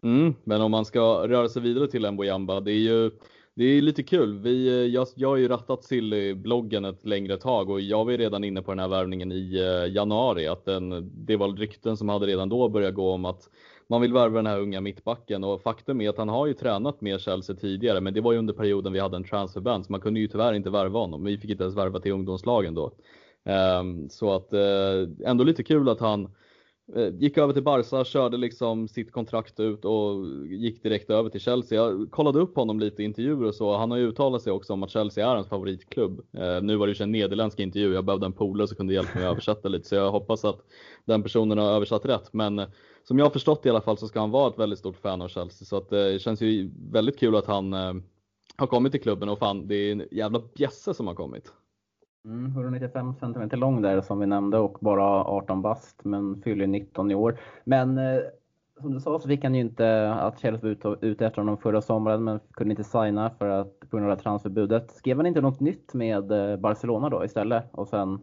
Mm, 0.03 0.33
men 0.43 0.61
om 0.61 0.71
man 0.71 0.85
ska 0.85 1.27
röra 1.27 1.49
sig 1.49 1.61
vidare 1.61 1.87
till 1.87 2.11
Mbojamba, 2.11 2.59
det 2.59 2.71
är 2.71 2.79
ju 2.79 3.11
det 3.55 3.63
är 3.63 3.81
lite 3.81 4.03
kul. 4.03 4.39
Vi, 4.39 4.67
eh, 4.67 4.73
jag, 4.73 5.07
jag 5.15 5.29
har 5.29 5.37
ju 5.37 5.47
rattat 5.47 5.83
Silly-bloggen 5.83 6.85
ett 6.85 7.05
längre 7.05 7.37
tag 7.37 7.69
och 7.69 7.81
jag 7.81 8.05
var 8.05 8.11
ju 8.11 8.17
redan 8.17 8.43
inne 8.43 8.61
på 8.61 8.71
den 8.71 8.79
här 8.79 8.87
värvningen 8.87 9.31
i 9.31 9.55
eh, 9.55 9.93
januari. 9.93 10.47
Att 10.47 10.65
den, 10.65 11.11
det 11.25 11.35
var 11.37 11.49
rykten 11.49 11.97
som 11.97 12.09
hade 12.09 12.25
redan 12.25 12.49
då 12.49 12.69
börjat 12.69 12.93
gå 12.93 13.11
om 13.11 13.25
att 13.25 13.49
man 13.89 14.01
vill 14.01 14.13
värva 14.13 14.35
den 14.35 14.45
här 14.45 14.59
unga 14.59 14.81
mittbacken 14.81 15.43
och 15.43 15.61
faktum 15.61 16.01
är 16.01 16.09
att 16.09 16.17
han 16.17 16.29
har 16.29 16.47
ju 16.47 16.53
tränat 16.53 17.01
med 17.01 17.21
Chelsea 17.21 17.55
tidigare, 17.55 18.01
men 18.01 18.13
det 18.13 18.21
var 18.21 18.31
ju 18.31 18.37
under 18.37 18.53
perioden 18.53 18.93
vi 18.93 18.99
hade 18.99 19.17
en 19.17 19.23
transferband 19.23 19.85
så 19.85 19.91
man 19.91 20.01
kunde 20.01 20.19
ju 20.19 20.27
tyvärr 20.27 20.53
inte 20.53 20.69
värva 20.69 20.99
honom. 20.99 21.23
Vi 21.23 21.37
fick 21.37 21.51
inte 21.51 21.63
ens 21.63 21.77
värva 21.77 21.99
till 21.99 22.11
ungdomslagen 22.11 22.73
då. 22.73 22.91
Ehm, 23.45 24.09
så 24.09 24.33
att 24.33 24.53
eh, 24.53 25.29
ändå 25.29 25.43
lite 25.43 25.63
kul 25.63 25.89
att 25.89 25.99
han 25.99 26.31
Eh, 26.95 27.09
gick 27.15 27.37
över 27.37 27.53
till 27.53 27.63
Barca, 27.63 28.05
körde 28.05 28.37
liksom 28.37 28.87
sitt 28.87 29.11
kontrakt 29.11 29.59
ut 29.59 29.85
och 29.85 30.27
gick 30.47 30.83
direkt 30.83 31.09
över 31.09 31.29
till 31.29 31.41
Chelsea. 31.41 31.81
Jag 31.81 32.11
kollade 32.11 32.39
upp 32.39 32.55
honom 32.55 32.79
lite 32.79 33.01
i 33.01 33.05
intervjuer 33.05 33.43
och 33.43 33.55
så. 33.55 33.77
Han 33.77 33.91
har 33.91 33.97
ju 33.97 34.07
uttalat 34.07 34.41
sig 34.41 34.53
också 34.53 34.73
om 34.73 34.83
att 34.83 34.89
Chelsea 34.89 35.29
är 35.29 35.35
hans 35.35 35.47
favoritklubb. 35.47 36.19
Eh, 36.33 36.61
nu 36.61 36.75
var 36.75 36.87
det 36.87 36.93
ju 36.93 37.03
en 37.03 37.11
nederländsk 37.11 37.59
intervju. 37.59 37.93
Jag 37.93 38.05
behövde 38.05 38.25
en 38.25 38.33
polare 38.33 38.67
som 38.67 38.77
kunde 38.77 38.93
hjälpa 38.93 39.19
mig 39.19 39.27
att 39.27 39.31
översätta 39.31 39.69
lite 39.69 39.87
så 39.87 39.95
jag 39.95 40.11
hoppas 40.11 40.45
att 40.45 40.59
den 41.05 41.23
personen 41.23 41.57
har 41.57 41.71
översatt 41.71 42.05
rätt. 42.05 42.33
Men 42.33 42.59
eh, 42.59 42.67
som 43.03 43.17
jag 43.17 43.25
har 43.25 43.31
förstått 43.31 43.65
i 43.65 43.69
alla 43.69 43.81
fall 43.81 43.97
så 43.97 44.07
ska 44.07 44.19
han 44.19 44.31
vara 44.31 44.49
ett 44.49 44.59
väldigt 44.59 44.79
stort 44.79 44.97
fan 44.97 45.21
av 45.21 45.27
Chelsea 45.27 45.65
så 45.65 45.77
att 45.77 45.89
det 45.89 46.21
känns 46.21 46.41
ju 46.41 46.71
väldigt 46.91 47.19
kul 47.19 47.35
att 47.35 47.47
han 47.47 47.73
har 48.55 48.67
kommit 48.67 48.91
till 48.91 49.01
klubben 49.01 49.29
och 49.29 49.39
fan 49.39 49.67
det 49.67 49.75
är 49.75 49.91
en 49.91 50.07
jävla 50.11 50.41
bjässe 50.55 50.93
som 50.93 51.07
har 51.07 51.15
kommit. 51.15 51.53
Mm, 52.25 52.51
195 52.51 53.13
cm 53.13 53.49
lång 53.59 53.81
där 53.81 54.01
som 54.01 54.19
vi 54.19 54.25
nämnde 54.25 54.57
och 54.57 54.77
bara 54.81 55.23
18 55.23 55.61
bast 55.61 56.03
men 56.03 56.41
fyller 56.41 56.67
19 56.67 57.11
i 57.11 57.15
år. 57.15 57.39
Men 57.63 57.97
eh, 57.97 58.21
som 58.81 58.93
du 58.93 58.99
sa 58.99 59.19
så 59.19 59.27
fick 59.27 59.43
han 59.43 59.55
ju 59.55 59.61
inte 59.61 60.13
att 60.13 60.39
Chelsea 60.39 60.75
var 60.83 61.05
ute 61.05 61.25
efter 61.25 61.41
honom 61.41 61.57
förra 61.57 61.81
sommaren 61.81 62.23
men 62.23 62.39
kunde 62.51 62.71
inte 62.71 62.83
signa 62.83 63.29
för 63.29 63.49
att 63.49 63.79
på 63.79 63.97
grund 63.97 64.11
av 64.11 64.15
transferbudet. 64.15 64.91
Skrev 64.91 65.17
han 65.17 65.25
inte 65.25 65.41
något 65.41 65.59
nytt 65.59 65.93
med 65.93 66.31
eh, 66.31 66.57
Barcelona 66.57 67.09
då 67.09 67.25
istället 67.25 67.63
och 67.71 67.87
sen 67.87 68.19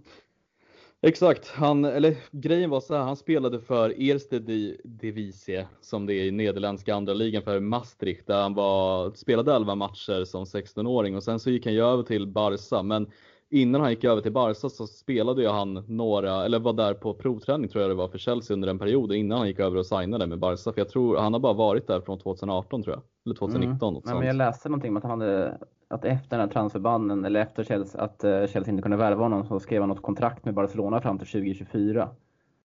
Exakt, 1.00 1.48
han, 1.48 1.84
eller 1.84 2.16
grejen 2.30 2.70
var 2.70 2.80
så 2.80 2.94
här, 2.94 3.02
han 3.02 3.16
spelade 3.16 3.60
för 3.60 4.00
Erste 4.02 4.38
Divisie 4.84 5.66
som 5.80 6.06
det 6.06 6.14
är 6.14 6.24
i 6.24 6.30
nederländska 6.30 6.94
andra 6.94 7.14
ligan 7.14 7.42
för 7.42 7.60
Maastricht 7.60 8.26
där 8.26 8.42
han 8.42 8.54
var, 8.54 9.10
spelade 9.14 9.54
11 9.54 9.74
matcher 9.74 10.24
som 10.24 10.44
16-åring 10.44 11.16
och 11.16 11.22
sen 11.22 11.40
så 11.40 11.50
gick 11.50 11.66
han 11.66 11.74
ju 11.74 11.82
över 11.84 12.02
till 12.02 12.26
Barca 12.26 12.82
men 12.82 13.10
innan 13.50 13.80
han 13.80 13.90
gick 13.90 14.04
över 14.04 14.22
till 14.22 14.32
Barca 14.32 14.68
så 14.68 14.86
spelade 14.86 15.42
ju 15.42 15.48
han 15.48 15.84
några, 15.86 16.44
eller 16.44 16.58
var 16.58 16.72
där 16.72 16.94
på 16.94 17.14
provträning 17.14 17.68
tror 17.68 17.82
jag 17.82 17.90
det 17.90 17.94
var 17.94 18.08
för 18.08 18.18
Chelsea 18.18 18.54
under 18.54 18.68
en 18.68 18.78
period 18.78 19.12
innan 19.12 19.38
han 19.38 19.48
gick 19.48 19.58
över 19.58 19.76
och 19.76 19.86
signade 19.86 20.26
med 20.26 20.38
Barca. 20.38 20.72
För 20.72 20.80
jag 20.80 20.88
tror 20.88 21.16
han 21.16 21.32
har 21.32 21.40
bara 21.40 21.52
varit 21.52 21.86
där 21.86 22.00
från 22.00 22.18
2018 22.18 22.82
tror 22.82 22.96
jag. 22.96 23.02
Eller 23.26 23.34
2019. 23.34 23.94
Mm. 23.94 24.02
Nej, 24.04 24.14
men 24.14 24.26
jag 24.26 24.36
läste 24.36 24.68
någonting 24.68 24.90
om 24.90 24.96
att 24.96 25.02
han 25.02 25.20
hade, 25.20 25.58
att 25.88 26.04
efter 26.04 26.36
den 26.36 26.40
här 26.40 26.52
transferbanden, 26.52 27.24
eller 27.24 27.40
efter 27.40 27.64
Chelsea, 27.64 28.00
att 28.00 28.24
eh, 28.24 28.46
Chelsea 28.46 28.70
inte 28.70 28.82
kunde 28.82 28.96
värva 28.96 29.22
honom 29.22 29.46
så 29.46 29.60
skrev 29.60 29.82
han 29.82 29.88
något 29.88 30.02
kontrakt 30.02 30.44
med 30.44 30.54
Barcelona 30.54 31.00
fram 31.00 31.18
till 31.18 31.28
2024. 31.28 32.08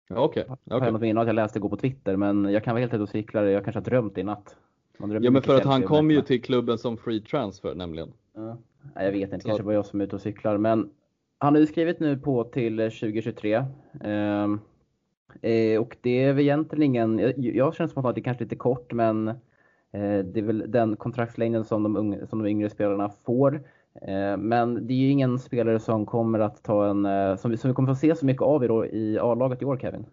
Okej. 0.10 0.24
Okay. 0.24 0.44
Okay. 0.44 0.56
Jag 0.64 0.80
har 0.80 1.14
något 1.14 1.28
jag 1.28 1.36
läste 1.36 1.60
igår 1.60 1.70
på 1.70 1.78
Twitter, 1.78 2.16
men 2.16 2.46
jag 2.46 2.64
kan 2.64 2.74
vara 2.74 2.82
helt 2.82 2.94
ute 2.94 3.04
och 3.04 3.10
cykla. 3.10 3.50
Jag 3.50 3.64
kanske 3.64 3.80
har 3.80 3.86
drömt 3.86 4.18
i 4.18 4.24
natt. 4.24 4.56
Ja, 4.98 5.32
men 5.32 5.42
för 5.42 5.56
att 5.56 5.66
han 5.66 5.84
kom 5.84 6.12
ju 6.12 6.22
till 6.22 6.42
klubben 6.42 6.78
som 6.78 6.98
free 6.98 7.22
transfer 7.22 7.76
nämligen. 7.76 8.14
Ja. 8.36 8.58
Jag 8.96 9.12
vet 9.12 9.34
inte, 9.34 9.40
så. 9.40 9.48
kanske 9.48 9.64
bara 9.64 9.76
jag 9.76 9.86
som 9.86 10.02
är 10.02 10.06
ute 10.06 10.16
och 10.16 10.22
cyklar. 10.22 10.58
Men 10.58 10.90
han 11.38 11.54
har 11.54 11.60
ju 11.60 11.68
skrivit 11.68 12.00
nu 12.00 12.18
på 12.18 12.44
till 12.44 12.78
2023. 12.78 13.66
Ehm, 14.02 14.60
eh, 15.42 15.82
och 15.82 15.98
det 16.02 16.24
är 16.24 16.34
väl 16.34 16.44
egentligen 16.44 16.84
ingen, 16.84 17.20
jag, 17.20 17.34
jag 17.38 17.76
känner 17.76 17.88
som 17.88 18.06
att 18.06 18.16
det 18.16 18.22
är 18.22 18.24
kanske 18.24 18.44
lite 18.44 18.56
kort 18.56 18.94
men 18.94 19.28
eh, 19.28 20.20
det 20.24 20.40
är 20.40 20.42
väl 20.42 20.72
den 20.72 20.96
kontraktslängden 20.96 21.66
som 21.66 21.84
de, 21.84 21.98
unga, 21.98 22.28
som 22.28 22.44
de 22.44 22.50
yngre 22.50 22.70
spelarna 22.70 23.10
får. 23.10 23.64
Eh, 24.02 24.38
men 24.38 24.88
det 24.88 24.94
är 24.94 24.98
ju 24.98 25.10
ingen 25.10 25.40
spelare 25.40 25.80
som 25.80 26.06
kommer 26.06 26.40
att 26.40 26.64
ta 26.64 26.90
en, 26.90 27.06
eh, 27.06 27.36
som 27.36 27.52
vi, 27.52 27.58
som 27.58 27.70
vi 27.70 27.74
kommer 27.74 27.94
få 27.94 27.96
se 27.96 28.16
så 28.16 28.26
mycket 28.26 28.42
av 28.42 28.64
i, 28.64 28.68
i 28.98 29.20
A-laget 29.20 29.62
i 29.62 29.66
år 29.66 29.78
Kevin. 29.78 30.06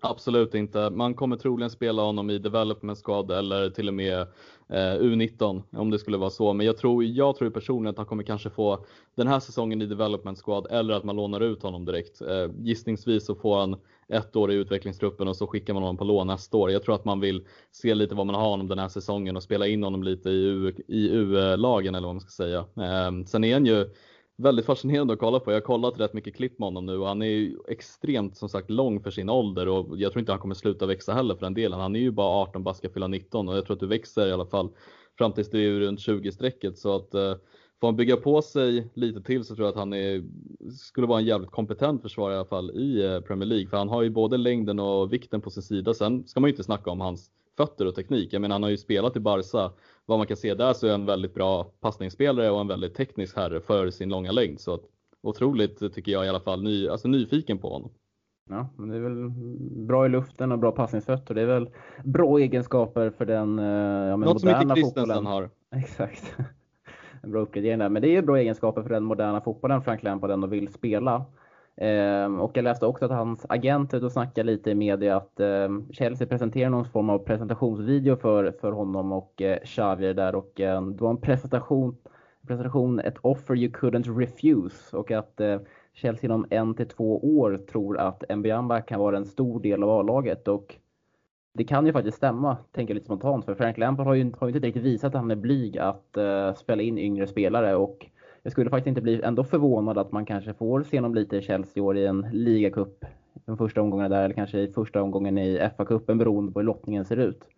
Absolut 0.00 0.54
inte. 0.54 0.90
Man 0.90 1.14
kommer 1.14 1.36
troligen 1.36 1.70
spela 1.70 2.02
honom 2.02 2.30
i 2.30 2.38
development 2.38 2.98
squad 2.98 3.30
eller 3.30 3.70
till 3.70 3.88
och 3.88 3.94
med 3.94 4.20
eh, 4.68 4.76
U19 5.00 5.62
om 5.72 5.90
det 5.90 5.98
skulle 5.98 6.16
vara 6.16 6.30
så. 6.30 6.52
Men 6.52 6.66
jag 6.66 6.76
tror, 6.76 7.04
jag 7.04 7.36
tror 7.36 7.50
personligen 7.50 7.90
att 7.90 7.96
han 7.96 8.06
kommer 8.06 8.22
kanske 8.22 8.50
få 8.50 8.84
den 9.14 9.26
här 9.26 9.40
säsongen 9.40 9.82
i 9.82 9.86
development 9.86 10.38
squad 10.38 10.66
eller 10.70 10.94
att 10.94 11.04
man 11.04 11.16
lånar 11.16 11.40
ut 11.40 11.62
honom 11.62 11.84
direkt. 11.84 12.20
Eh, 12.22 12.50
gissningsvis 12.58 13.26
så 13.26 13.34
får 13.34 13.58
han 13.60 13.76
ett 14.08 14.36
år 14.36 14.52
i 14.52 14.54
utvecklingstruppen 14.54 15.28
och 15.28 15.36
så 15.36 15.46
skickar 15.46 15.74
man 15.74 15.82
honom 15.82 15.96
på 15.96 16.04
lån 16.04 16.26
nästa 16.26 16.56
år. 16.56 16.70
Jag 16.70 16.82
tror 16.82 16.94
att 16.94 17.04
man 17.04 17.20
vill 17.20 17.46
se 17.72 17.94
lite 17.94 18.14
vad 18.14 18.26
man 18.26 18.34
har 18.34 18.48
honom 18.48 18.68
den 18.68 18.78
här 18.78 18.88
säsongen 18.88 19.36
och 19.36 19.42
spela 19.42 19.66
in 19.66 19.82
honom 19.82 20.02
lite 20.02 20.30
i 20.30 21.08
U-lagen 21.12 21.94
eller 21.94 22.08
vad 22.08 22.14
man 22.14 22.20
ska 22.20 22.30
säga. 22.30 22.58
Eh, 22.58 23.24
sen 23.26 23.44
är 23.44 23.52
han 23.54 23.66
ju 23.66 23.90
väldigt 24.36 24.66
fascinerande 24.66 25.12
att 25.12 25.18
kolla 25.18 25.40
på. 25.40 25.50
Jag 25.50 25.56
har 25.56 25.60
kollat 25.60 26.00
rätt 26.00 26.12
mycket 26.12 26.36
klipp 26.36 26.58
med 26.58 26.66
honom 26.66 26.86
nu 26.86 26.98
och 26.98 27.06
han 27.06 27.22
är 27.22 27.26
ju 27.26 27.56
extremt 27.68 28.36
som 28.36 28.48
sagt 28.48 28.70
lång 28.70 29.02
för 29.02 29.10
sin 29.10 29.28
ålder 29.28 29.68
och 29.68 29.98
jag 29.98 30.12
tror 30.12 30.20
inte 30.20 30.32
han 30.32 30.40
kommer 30.40 30.54
sluta 30.54 30.86
växa 30.86 31.12
heller 31.12 31.34
för 31.34 31.46
den 31.46 31.54
delen. 31.54 31.80
Han 31.80 31.96
är 31.96 32.00
ju 32.00 32.10
bara 32.10 32.42
18 32.42 32.62
bara 32.62 32.74
ska 32.74 32.88
fylla 32.88 33.08
19 33.08 33.48
och 33.48 33.56
jag 33.56 33.66
tror 33.66 33.74
att 33.74 33.80
du 33.80 33.86
växer 33.86 34.26
i 34.26 34.32
alla 34.32 34.46
fall 34.46 34.70
fram 35.18 35.32
tills 35.32 35.50
du 35.50 35.76
är 35.76 35.80
runt 35.80 36.00
20 36.00 36.32
strecket 36.32 36.78
så 36.78 36.96
att 36.96 37.14
eh, 37.14 37.34
Får 37.80 37.88
han 37.88 37.96
bygga 37.96 38.16
på 38.16 38.42
sig 38.42 38.90
lite 38.94 39.22
till 39.22 39.44
så 39.44 39.54
tror 39.54 39.66
jag 39.66 39.72
att 39.72 39.78
han 39.78 39.92
är, 39.92 40.24
skulle 40.70 41.06
vara 41.06 41.20
en 41.20 41.26
jävligt 41.26 41.50
kompetent 41.50 42.02
försvarare 42.02 42.34
i 42.34 42.36
alla 42.36 42.48
fall 42.48 42.70
i 42.70 43.04
eh, 43.04 43.20
Premier 43.20 43.48
League. 43.48 43.68
För 43.68 43.76
han 43.76 43.88
har 43.88 44.02
ju 44.02 44.10
både 44.10 44.36
längden 44.36 44.80
och 44.80 45.12
vikten 45.12 45.40
på 45.40 45.50
sin 45.50 45.62
sida. 45.62 45.94
Sen 45.94 46.26
ska 46.26 46.40
man 46.40 46.48
ju 46.48 46.52
inte 46.52 46.64
snacka 46.64 46.90
om 46.90 47.00
hans 47.00 47.30
fötter 47.56 47.86
och 47.86 47.94
teknik. 47.94 48.32
Jag 48.32 48.40
menar 48.40 48.54
han 48.54 48.62
har 48.62 48.70
ju 48.70 48.76
spelat 48.76 49.16
i 49.16 49.20
Barca 49.20 49.72
vad 50.06 50.18
man 50.18 50.26
kan 50.26 50.36
se 50.36 50.54
där 50.54 50.72
så 50.72 50.86
är 50.86 50.90
han 50.90 51.00
en 51.00 51.06
väldigt 51.06 51.34
bra 51.34 51.64
passningsspelare 51.64 52.50
och 52.50 52.60
en 52.60 52.68
väldigt 52.68 52.94
teknisk 52.94 53.36
herre 53.36 53.60
för 53.60 53.90
sin 53.90 54.08
långa 54.08 54.32
längd. 54.32 54.60
Så 54.60 54.74
att, 54.74 54.82
otroligt 55.22 55.94
tycker 55.94 56.12
jag 56.12 56.26
i 56.26 56.28
alla 56.28 56.40
fall, 56.40 56.62
ny, 56.62 56.88
alltså 56.88 57.08
nyfiken 57.08 57.58
på 57.58 57.68
honom. 57.68 57.90
Ja, 58.50 58.68
men 58.76 58.88
det 58.88 58.96
är 58.96 59.00
väl 59.00 59.30
bra 59.86 60.06
i 60.06 60.08
luften 60.08 60.52
och 60.52 60.58
bra 60.58 60.72
passningsfötter. 60.72 61.34
Det 61.34 61.42
är 61.42 61.46
väl 61.46 61.70
bra 62.04 62.38
egenskaper 62.38 63.10
för 63.10 63.26
den 63.26 63.58
ja, 63.58 64.16
Något 64.16 64.40
som 64.40 64.48
inte 64.48 64.74
Christensen 64.74 65.26
har. 65.26 65.50
Exakt. 65.76 66.36
En 67.22 67.30
bra 67.30 67.40
uppgradering 67.40 67.78
där. 67.78 67.88
Men 67.88 68.02
det 68.02 68.08
är 68.08 68.12
ju 68.12 68.22
bra 68.22 68.38
egenskaper 68.38 68.82
för 68.82 68.90
den 68.90 69.04
moderna 69.04 69.40
fotbollen 69.40 69.82
Frank 69.82 70.02
Lampard 70.02 70.30
ändå 70.30 70.46
vill 70.46 70.72
spela. 70.72 71.24
Ehm, 71.76 72.40
och 72.40 72.56
jag 72.56 72.62
läste 72.62 72.86
också 72.86 73.04
att 73.04 73.10
hans 73.10 73.46
agent 73.48 73.92
och 73.92 74.12
snackade 74.12 74.52
lite 74.52 74.70
i 74.70 74.74
media 74.74 75.16
att 75.16 75.40
ehm, 75.40 75.92
Chelsea 75.92 76.26
presenterar 76.26 76.70
någon 76.70 76.84
form 76.84 77.10
av 77.10 77.18
presentationsvideo 77.18 78.16
för, 78.16 78.52
för 78.60 78.72
honom 78.72 79.12
och 79.12 79.42
eh, 79.42 79.58
Xavier 79.64 80.14
där 80.14 80.34
och 80.34 80.60
eh, 80.60 80.82
det 80.82 81.02
var 81.02 81.10
en 81.10 81.20
presentation, 81.20 81.96
presentation, 82.46 83.00
ett 83.00 83.18
offer 83.20 83.56
you 83.56 83.72
couldn't 83.72 84.18
refuse 84.18 84.96
och 84.96 85.10
att 85.10 85.40
eh, 85.40 85.60
Chelsea 85.92 86.24
inom 86.28 86.46
en 86.50 86.74
till 86.74 86.88
två 86.88 87.38
år 87.38 87.56
tror 87.72 87.98
att 87.98 88.36
Mbiamba 88.36 88.80
kan 88.80 89.00
vara 89.00 89.16
en 89.16 89.26
stor 89.26 89.60
del 89.60 89.82
av 89.82 89.90
A-laget 89.90 90.48
och 90.48 90.76
det 91.54 91.64
kan 91.64 91.86
ju 91.86 91.92
faktiskt 91.92 92.16
stämma, 92.16 92.56
tänker 92.72 92.90
jag 92.90 92.94
lite 92.94 93.06
spontant, 93.06 93.44
för 93.44 93.54
Frank 93.54 93.78
Lampard 93.78 94.06
har 94.06 94.14
ju, 94.14 94.32
har 94.38 94.48
ju 94.48 94.54
inte 94.54 94.66
riktigt 94.66 94.82
visat 94.82 95.14
att 95.14 95.20
han 95.20 95.30
är 95.30 95.36
blyg 95.36 95.78
att 95.78 96.16
eh, 96.16 96.54
spela 96.54 96.82
in 96.82 96.98
yngre 96.98 97.26
spelare 97.26 97.76
och 97.76 98.06
jag 98.46 98.52
skulle 98.52 98.70
faktiskt 98.70 98.86
inte 98.86 99.00
bli 99.00 99.22
ändå 99.22 99.44
förvånad 99.44 99.98
att 99.98 100.12
man 100.12 100.26
kanske 100.26 100.54
får 100.54 100.82
se 100.82 100.96
honom 100.96 101.14
lite 101.14 101.36
i 101.36 101.42
Chelsea 101.42 101.82
år 101.82 101.96
i 101.96 102.06
en 102.06 102.26
ligacup. 102.32 103.04
De 103.44 103.56
första 103.56 103.80
omgångarna 103.80 104.08
där, 104.08 104.24
eller 104.24 104.34
kanske 104.34 104.58
i 104.58 104.72
första 104.72 105.02
omgången 105.02 105.38
i 105.38 105.58
FA-cupen 105.58 106.18
beroende 106.18 106.52
på 106.52 106.58
hur 106.58 106.66
lottningen 106.66 107.04
ser 107.04 107.16
ut. 107.16 107.48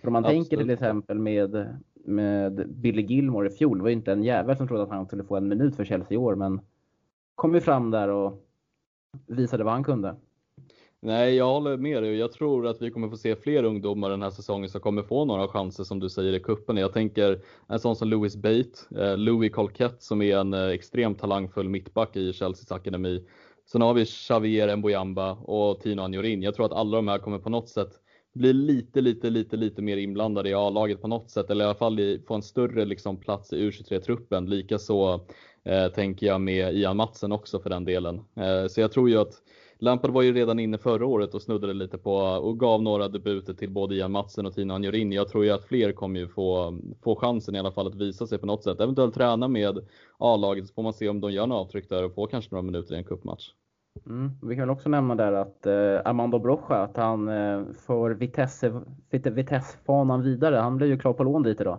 För 0.00 0.06
om 0.06 0.12
man 0.12 0.24
Absolut. 0.24 0.48
tänker 0.48 0.56
till 0.56 0.70
exempel 0.70 1.18
med, 1.18 1.78
med 1.94 2.68
Billy 2.68 3.02
Gilmore 3.02 3.48
i 3.48 3.50
fjol, 3.50 3.78
det 3.78 3.82
var 3.82 3.88
ju 3.88 3.96
inte 3.96 4.12
en 4.12 4.24
jävel 4.24 4.56
som 4.56 4.68
trodde 4.68 4.82
att 4.82 4.90
han 4.90 5.06
skulle 5.06 5.24
få 5.24 5.36
en 5.36 5.48
minut 5.48 5.76
för 5.76 5.84
Chelsea 5.84 6.14
i 6.14 6.16
år, 6.16 6.34
men 6.34 6.60
kom 7.34 7.54
ju 7.54 7.60
fram 7.60 7.90
där 7.90 8.08
och 8.08 8.46
visade 9.26 9.64
vad 9.64 9.72
han 9.72 9.84
kunde. 9.84 10.16
Nej, 11.04 11.34
jag 11.34 11.46
håller 11.46 11.76
med 11.76 12.02
dig. 12.02 12.16
Jag 12.16 12.32
tror 12.32 12.66
att 12.66 12.82
vi 12.82 12.90
kommer 12.90 13.08
få 13.08 13.16
se 13.16 13.36
fler 13.36 13.64
ungdomar 13.64 14.10
den 14.10 14.22
här 14.22 14.30
säsongen 14.30 14.68
som 14.70 14.80
kommer 14.80 15.02
få 15.02 15.24
några 15.24 15.48
chanser 15.48 15.84
som 15.84 16.00
du 16.00 16.10
säger 16.10 16.32
i 16.32 16.40
kuppen. 16.40 16.76
Jag 16.76 16.92
tänker 16.92 17.40
en 17.68 17.78
sån 17.78 17.96
som 17.96 18.08
Louis 18.08 18.36
Bate, 18.36 18.70
eh, 18.98 19.16
Louis 19.16 19.52
Colquette 19.52 19.96
som 19.98 20.22
är 20.22 20.36
en 20.36 20.54
eh, 20.54 20.66
extremt 20.66 21.18
talangfull 21.18 21.68
mittback 21.68 22.16
i 22.16 22.32
Chelseas 22.32 22.72
akademi. 22.72 23.24
Sen 23.72 23.82
har 23.82 23.94
vi 23.94 24.04
Xavier 24.04 24.76
Mboyamba 24.76 25.32
och 25.32 25.80
Tino 25.80 26.02
Anjorin. 26.02 26.42
Jag 26.42 26.54
tror 26.54 26.66
att 26.66 26.72
alla 26.72 26.96
de 26.96 27.08
här 27.08 27.18
kommer 27.18 27.38
på 27.38 27.50
något 27.50 27.68
sätt 27.68 27.90
bli 28.34 28.52
lite, 28.52 29.00
lite, 29.00 29.30
lite, 29.30 29.56
lite 29.56 29.82
mer 29.82 29.96
inblandade 29.96 30.48
i 30.48 30.54
A-laget 30.54 31.02
på 31.02 31.08
något 31.08 31.30
sätt 31.30 31.50
eller 31.50 31.64
i 31.64 31.66
alla 31.66 31.74
fall 31.74 32.18
få 32.26 32.34
en 32.34 32.42
större 32.42 32.84
liksom, 32.84 33.16
plats 33.16 33.52
i 33.52 33.70
U23-truppen. 33.70 34.46
Likaså 34.46 35.20
eh, 35.64 35.88
tänker 35.88 36.26
jag 36.26 36.40
med 36.40 36.74
Ian 36.74 36.96
Matsen 36.96 37.32
också 37.32 37.60
för 37.60 37.70
den 37.70 37.84
delen. 37.84 38.20
Eh, 38.36 38.66
så 38.68 38.80
jag 38.80 38.92
tror 38.92 39.10
ju 39.10 39.18
att 39.18 39.32
Lampard 39.82 40.10
var 40.10 40.22
ju 40.22 40.32
redan 40.32 40.58
inne 40.58 40.78
förra 40.78 41.06
året 41.06 41.34
och 41.34 41.42
snuddade 41.42 41.72
lite 41.72 41.98
på 41.98 42.14
och 42.16 42.60
gav 42.60 42.82
några 42.82 43.08
debuter 43.08 43.54
till 43.54 43.70
både 43.70 43.94
Ian 43.94 44.12
Matsen 44.12 44.46
och 44.46 44.54
Tina 44.54 44.74
Anjorin. 44.74 45.12
Jag 45.12 45.28
tror 45.28 45.44
ju 45.44 45.50
att 45.50 45.64
fler 45.64 45.92
kommer 45.92 46.20
ju 46.20 46.28
få, 46.28 46.78
få 47.04 47.16
chansen 47.16 47.54
i 47.54 47.58
alla 47.58 47.72
fall 47.72 47.86
att 47.86 47.94
visa 47.94 48.26
sig 48.26 48.38
på 48.38 48.46
något 48.46 48.64
sätt. 48.64 48.80
Eventuellt 48.80 49.14
träna 49.14 49.48
med 49.48 49.78
A-laget 50.18 50.66
så 50.66 50.74
får 50.74 50.82
man 50.82 50.92
se 50.92 51.08
om 51.08 51.20
de 51.20 51.32
gör 51.32 51.46
några 51.46 51.62
avtryck 51.62 51.88
där 51.88 52.04
och 52.04 52.14
får 52.14 52.26
kanske 52.26 52.54
några 52.54 52.62
minuter 52.62 52.94
i 52.94 52.98
en 52.98 53.04
cupmatch. 53.04 53.50
Mm. 54.06 54.30
Vi 54.42 54.56
kan 54.56 54.70
också 54.70 54.88
nämna 54.88 55.14
där 55.14 55.32
att 55.32 55.66
eh, 55.66 55.72
Armando 56.04 56.38
Brocha, 56.38 56.76
att 56.76 56.96
han 56.96 57.28
eh, 57.28 57.62
får 57.86 58.10
Vitesse, 58.10 58.82
Vitesse-fanan 59.10 60.22
vidare. 60.22 60.56
Han 60.56 60.76
blev 60.76 60.90
ju 60.90 60.98
klar 60.98 61.12
på 61.12 61.24
lån 61.24 61.42
dit 61.42 61.60
idag. 61.60 61.78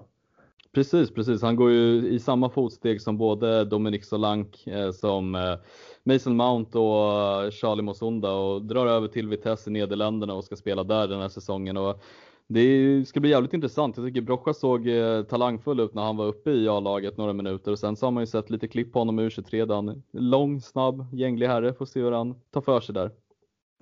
Precis, 0.73 1.13
precis. 1.13 1.41
Han 1.41 1.55
går 1.55 1.71
ju 1.71 2.07
i 2.09 2.19
samma 2.19 2.49
fotsteg 2.49 3.01
som 3.01 3.17
både 3.17 3.65
Dominic 3.65 4.07
Solank, 4.07 4.67
eh, 4.67 4.91
som 4.91 5.35
eh, 5.35 5.55
Mason 6.03 6.35
Mount 6.35 6.77
och 6.79 7.43
eh, 7.43 7.51
Charlie 7.51 7.81
Mosunda 7.81 8.31
och 8.31 8.61
drar 8.61 8.87
över 8.87 9.07
till 9.07 9.27
Vitesse 9.27 9.69
i 9.69 9.73
Nederländerna 9.73 10.33
och 10.33 10.43
ska 10.43 10.55
spela 10.55 10.83
där 10.83 11.07
den 11.07 11.21
här 11.21 11.29
säsongen. 11.29 11.77
Och 11.77 12.03
det 12.47 13.05
ska 13.07 13.19
bli 13.19 13.29
jävligt 13.29 13.53
intressant. 13.53 13.97
Jag 13.97 14.05
tycker 14.05 14.21
Brocha 14.21 14.53
såg 14.53 14.87
talangfull 15.29 15.79
ut 15.79 15.93
när 15.93 16.03
han 16.03 16.17
var 16.17 16.25
uppe 16.25 16.51
i 16.51 16.67
A-laget 16.67 17.17
några 17.17 17.33
minuter 17.33 17.71
och 17.71 17.79
sen 17.79 17.95
så 17.95 18.05
har 18.05 18.11
man 18.11 18.23
ju 18.23 18.27
sett 18.27 18.49
lite 18.49 18.67
klipp 18.67 18.93
på 18.93 18.99
honom 18.99 19.19
i 19.19 19.29
U23 19.29 20.01
lång, 20.11 20.61
snabb, 20.61 21.05
gänglig 21.13 21.47
herre. 21.47 21.73
Får 21.73 21.85
se 21.85 21.99
hur 21.99 22.11
han 22.11 22.35
tar 22.51 22.61
för 22.61 22.79
sig 22.79 22.95
där. 22.95 23.11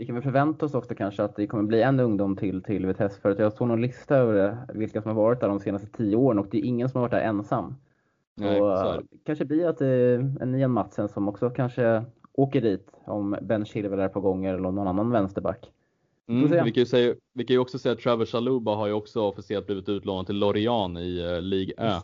Vi 0.02 0.06
kan 0.06 0.16
väl 0.16 0.24
förvänta 0.24 0.66
oss 0.66 0.74
också 0.74 0.96
kanske 0.96 1.24
att 1.24 1.36
det 1.36 1.48
kommer 1.48 1.64
bli 1.64 1.82
en 1.82 2.00
ungdom 2.00 2.36
till 2.36 2.64
till 2.64 2.86
Vitesse 2.86 3.22
för 3.22 3.30
att 3.30 3.40
jag 3.40 3.54
såg 3.54 3.68
någon 3.68 3.82
lista 3.82 4.16
över 4.16 4.58
vilka 4.74 5.02
som 5.02 5.10
har 5.16 5.24
varit 5.24 5.40
där 5.40 5.48
de 5.48 5.60
senaste 5.60 5.88
tio 5.88 6.16
åren 6.16 6.40
och 6.40 6.48
det 6.52 6.58
är 6.58 6.64
ingen 6.64 6.90
som 6.90 6.98
har 6.98 7.08
varit 7.08 7.12
där 7.12 7.22
ensam. 7.22 7.76
Nej, 8.36 8.60
så 8.60 9.02
kanske 9.26 9.46
blir 9.46 9.68
att 9.68 9.78
det 9.78 9.88
är 9.88 10.38
en 10.42 10.56
Ian 10.56 10.72
Matsen 10.72 11.10
som 11.10 11.28
också 11.28 11.50
kanske 11.50 12.04
åker 12.34 12.62
dit 12.62 12.92
om 13.06 13.38
Ben 13.42 13.66
Chilwell 13.66 14.00
är 14.00 14.08
på 14.08 14.22
gång 14.22 14.46
eller 14.46 14.60
någon 14.60 14.88
annan 14.88 15.12
vänsterback. 15.12 15.72
Mm, 16.28 16.64
vi, 16.66 16.72
kan 16.72 16.82
ju 16.82 16.86
säga, 16.86 17.16
vi 17.34 17.46
kan 17.46 17.54
ju 17.54 17.60
också 17.60 17.80
säga 17.80 17.94
att 17.94 18.00
Trevor 18.00 18.26
Chaluba 18.26 18.76
har 18.76 18.88
ju 18.88 18.94
också 18.94 19.22
officiellt 19.22 19.66
blivit 19.66 19.90
utlånad 19.90 20.26
till 20.26 20.36
Lorient 20.36 21.00
i 21.00 21.24
uh, 21.24 21.42
Ligue 21.42 21.74
1. 21.78 22.04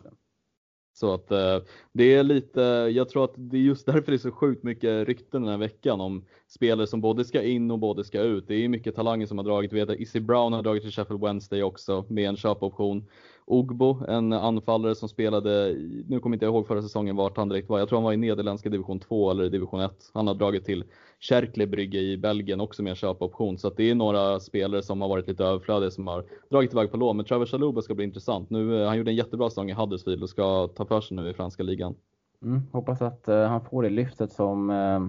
Så 0.98 1.14
att 1.14 1.30
eh, 1.30 1.58
det 1.92 2.14
är 2.14 2.22
lite, 2.22 2.60
jag 2.94 3.08
tror 3.08 3.24
att 3.24 3.34
det 3.36 3.56
är 3.56 3.60
just 3.60 3.86
därför 3.86 4.12
det 4.12 4.16
är 4.16 4.18
så 4.18 4.30
sjukt 4.30 4.62
mycket 4.62 5.08
rykten 5.08 5.42
den 5.42 5.50
här 5.50 5.58
veckan 5.58 6.00
om 6.00 6.24
spelare 6.48 6.86
som 6.86 7.00
både 7.00 7.24
ska 7.24 7.42
in 7.42 7.70
och 7.70 7.78
både 7.78 8.04
ska 8.04 8.20
ut. 8.20 8.48
Det 8.48 8.54
är 8.54 8.68
mycket 8.68 8.94
talanger 8.94 9.26
som 9.26 9.38
har 9.38 9.44
dragit. 9.44 9.72
Vi 9.72 9.80
vet 9.80 9.90
att 9.90 10.00
Izzy 10.00 10.20
Brown 10.20 10.52
har 10.52 10.62
dragit 10.62 10.82
till 10.82 10.92
Sheffield 10.92 11.22
Wednesday 11.22 11.62
också 11.62 12.04
med 12.08 12.28
en 12.28 12.36
köpoption. 12.36 13.06
Ogbo, 13.50 14.04
en 14.08 14.32
anfallare 14.32 14.94
som 14.94 15.08
spelade, 15.08 15.74
nu 16.08 16.20
kommer 16.20 16.36
inte 16.36 16.46
jag 16.46 16.54
ihåg 16.54 16.66
förra 16.66 16.82
säsongen 16.82 17.16
vart 17.16 17.36
han 17.36 17.48
direkt 17.48 17.68
var, 17.68 17.78
jag 17.78 17.88
tror 17.88 17.96
han 17.96 18.04
var 18.04 18.12
i 18.12 18.16
nederländska 18.16 18.68
division 18.68 19.00
2 19.00 19.30
eller 19.30 19.50
division 19.50 19.80
1. 19.80 20.10
Han 20.14 20.26
har 20.26 20.34
dragit 20.34 20.64
till 20.64 20.84
Cercle 21.28 21.66
Brygge 21.66 21.98
i 21.98 22.16
Belgien 22.16 22.60
också 22.60 22.82
med 22.82 22.90
en 22.90 22.96
köpoption. 22.96 23.58
Så 23.58 23.70
det 23.70 23.90
är 23.90 23.94
några 23.94 24.40
spelare 24.40 24.82
som 24.82 25.00
har 25.00 25.08
varit 25.08 25.28
lite 25.28 25.44
överflödiga 25.44 25.90
som 25.90 26.06
har 26.06 26.24
dragit 26.50 26.72
iväg 26.72 26.90
på 26.90 26.96
lån. 26.96 27.16
Men 27.16 27.26
Trevor 27.26 27.46
Chaluba 27.46 27.82
ska 27.82 27.94
bli 27.94 28.04
intressant. 28.04 28.50
Nu, 28.50 28.82
eh, 28.82 28.88
han 28.88 28.98
gjorde 28.98 29.10
en 29.10 29.16
jättebra 29.16 29.50
säsong 29.50 29.70
i 29.70 29.72
Huddersfield 29.72 30.22
och 30.22 30.30
ska 30.30 30.68
ta 30.68 30.84
för 30.84 31.00
sig 31.00 31.16
nu 31.16 31.30
i 31.30 31.34
franska 31.34 31.62
ligan. 31.62 31.94
Mm, 32.42 32.62
hoppas 32.72 33.02
att 33.02 33.28
uh, 33.28 33.44
han 33.44 33.60
får 33.64 33.82
det 33.82 33.90
lyftet 33.90 34.32
som 34.32 34.70
uh, 34.70 35.08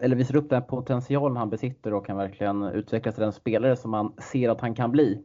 eller 0.00 0.16
visar 0.16 0.36
upp 0.36 0.50
den 0.50 0.62
potentialen 0.62 1.36
han 1.36 1.50
besitter 1.50 1.94
och 1.94 2.06
kan 2.06 2.16
verkligen 2.16 2.62
utvecklas 2.62 3.14
till 3.14 3.22
den 3.24 3.32
spelare 3.32 3.76
som 3.76 3.90
man 3.90 4.12
ser 4.32 4.48
att 4.48 4.60
han 4.60 4.74
kan 4.74 4.92
bli. 4.92 5.24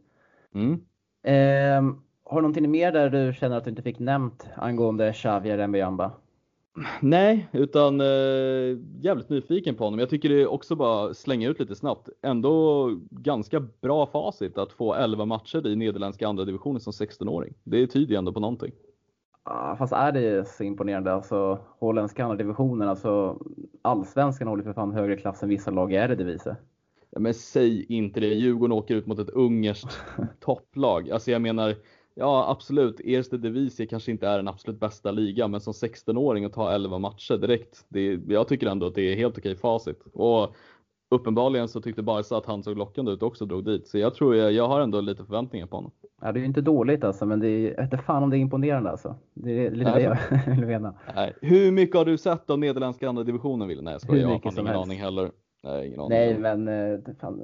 Mm. 0.56 0.72
Uh, 0.74 1.96
har 2.26 2.38
du 2.38 2.42
någonting 2.42 2.72
mer 2.72 2.92
där 2.92 3.10
du 3.10 3.34
känner 3.34 3.58
att 3.58 3.64
du 3.64 3.70
inte 3.70 3.82
fick 3.82 4.00
nämnt 4.00 4.48
angående 4.56 5.14
Xavier 5.14 5.68
Mbuyamba? 5.68 6.12
Nej, 7.02 7.48
utan 7.52 8.02
eh, 8.02 8.78
jävligt 9.00 9.30
nyfiken 9.30 9.76
på 9.76 9.84
honom. 9.84 10.00
Jag 10.00 10.10
tycker 10.10 10.30
det 10.30 10.48
också 10.48 10.76
bara 10.76 11.14
slänga 11.14 11.50
ut 11.50 11.60
lite 11.60 11.76
snabbt. 11.76 12.10
Ändå 12.22 12.90
ganska 13.10 13.60
bra 13.60 14.06
facit 14.06 14.58
att 14.58 14.74
få 14.74 14.94
11 14.94 15.26
matcher 15.26 15.68
i 15.68 15.76
nederländska 15.76 16.28
andra 16.28 16.46
divisionen 16.46 16.80
som 16.80 16.92
16-åring. 16.92 17.54
Det 17.64 17.88
tyder 17.88 18.12
ju 18.12 18.18
ändå 18.18 18.34
på 18.34 18.40
någonting. 18.40 18.72
Fast 19.78 19.94
är 19.94 20.12
det 20.12 20.48
så 20.48 20.64
imponerande? 20.64 21.14
Alltså, 21.14 21.60
holländska 21.80 22.24
andra 22.24 22.38
divisionen, 22.38 22.90
alltså 22.90 23.40
allsvenskan 23.82 24.48
håller 24.48 24.64
för 24.64 24.74
fan 24.74 24.92
högre 24.92 25.18
klass 25.18 25.44
än 25.44 25.50
vissa 25.50 25.72
lag 25.72 25.94
i 25.94 25.96
Eredivisie. 25.96 26.56
Ja, 27.10 27.20
men 27.20 27.34
säg 27.34 27.86
inte 27.90 28.20
det. 28.20 28.28
Djurgården 28.28 28.72
åker 28.72 28.96
ut 28.96 29.08
mot 29.08 29.20
ett 29.20 29.30
ungerskt 29.30 29.98
topplag. 30.40 31.10
Alltså 31.10 31.32
jag 31.32 31.42
menar, 31.42 31.76
Ja 32.16 32.52
absolut, 32.52 33.00
Erste 33.00 33.38
Divisie 33.38 33.86
kanske 33.86 34.12
inte 34.12 34.28
är 34.28 34.38
den 34.38 34.48
absolut 34.48 34.80
bästa 34.80 35.12
ligan 35.12 35.52
men 35.52 35.62
som 35.62 35.74
16-åring 35.74 36.46
att 36.46 36.54
ta 36.54 36.72
11 36.72 37.00
matcher 37.00 37.38
direkt. 37.38 37.86
Det, 37.90 38.20
jag 38.28 38.48
tycker 38.48 38.68
ändå 38.68 38.86
att 38.86 38.96
det 38.96 39.02
är 39.02 39.16
helt 39.16 39.38
okej 39.38 39.56
facit. 39.56 40.00
Och 40.14 40.56
uppenbarligen 41.12 41.68
så 41.68 41.82
tyckte 41.82 42.02
Barca 42.02 42.38
att 42.38 42.46
han 42.46 42.64
såg 42.64 42.78
lockande 42.78 43.12
ut 43.12 43.22
och 43.22 43.28
också 43.28 43.46
drog 43.46 43.66
dit. 43.66 43.88
Så 43.88 43.98
jag 43.98 44.16
tror 44.16 44.36
jag, 44.36 44.52
jag 44.52 44.68
har 44.68 44.82
ändå 44.82 45.02
lite 45.02 45.26
förväntningar 45.26 45.68
på 45.68 45.76
honom. 45.76 45.92
Ja 46.22 46.32
det 46.32 46.40
är 46.40 46.42
ju 46.42 46.48
inte 46.48 46.62
dåligt 46.62 47.04
alltså 47.04 47.26
men 47.26 47.40
det 47.40 47.48
är, 47.48 47.84
inte 47.84 47.98
fan 47.98 48.24
om 48.24 48.30
det 48.30 48.38
är 48.38 48.40
imponerande 48.40 48.92
alltså. 48.92 49.16
Det 49.34 49.66
är 49.66 49.72
lite 49.72 49.92
Nej, 49.92 50.04
det 50.04 50.20
jag 50.46 50.56
vill 50.56 50.66
mena. 50.66 50.94
Nej. 51.16 51.34
Hur 51.42 51.72
mycket 51.72 51.96
har 51.96 52.06
du 52.06 52.18
sett 52.18 52.50
av 52.50 52.60
nederländska 52.60 53.10
andra 53.10 53.24
divisionen 53.24 53.68
Wille? 53.68 53.82
Nej 53.82 53.92
jag 53.92 54.02
skojar, 54.02 54.22
jag 54.22 54.30
har 54.30 54.60
ingen 54.60 54.76
aning 54.76 55.00
heller. 55.00 55.32
Nej, 55.64 55.88
ingen 55.88 56.00
aning. 56.00 56.10
Nej, 56.10 56.38
men 56.38 56.68
eh, 56.68 57.00
fan, 57.20 57.42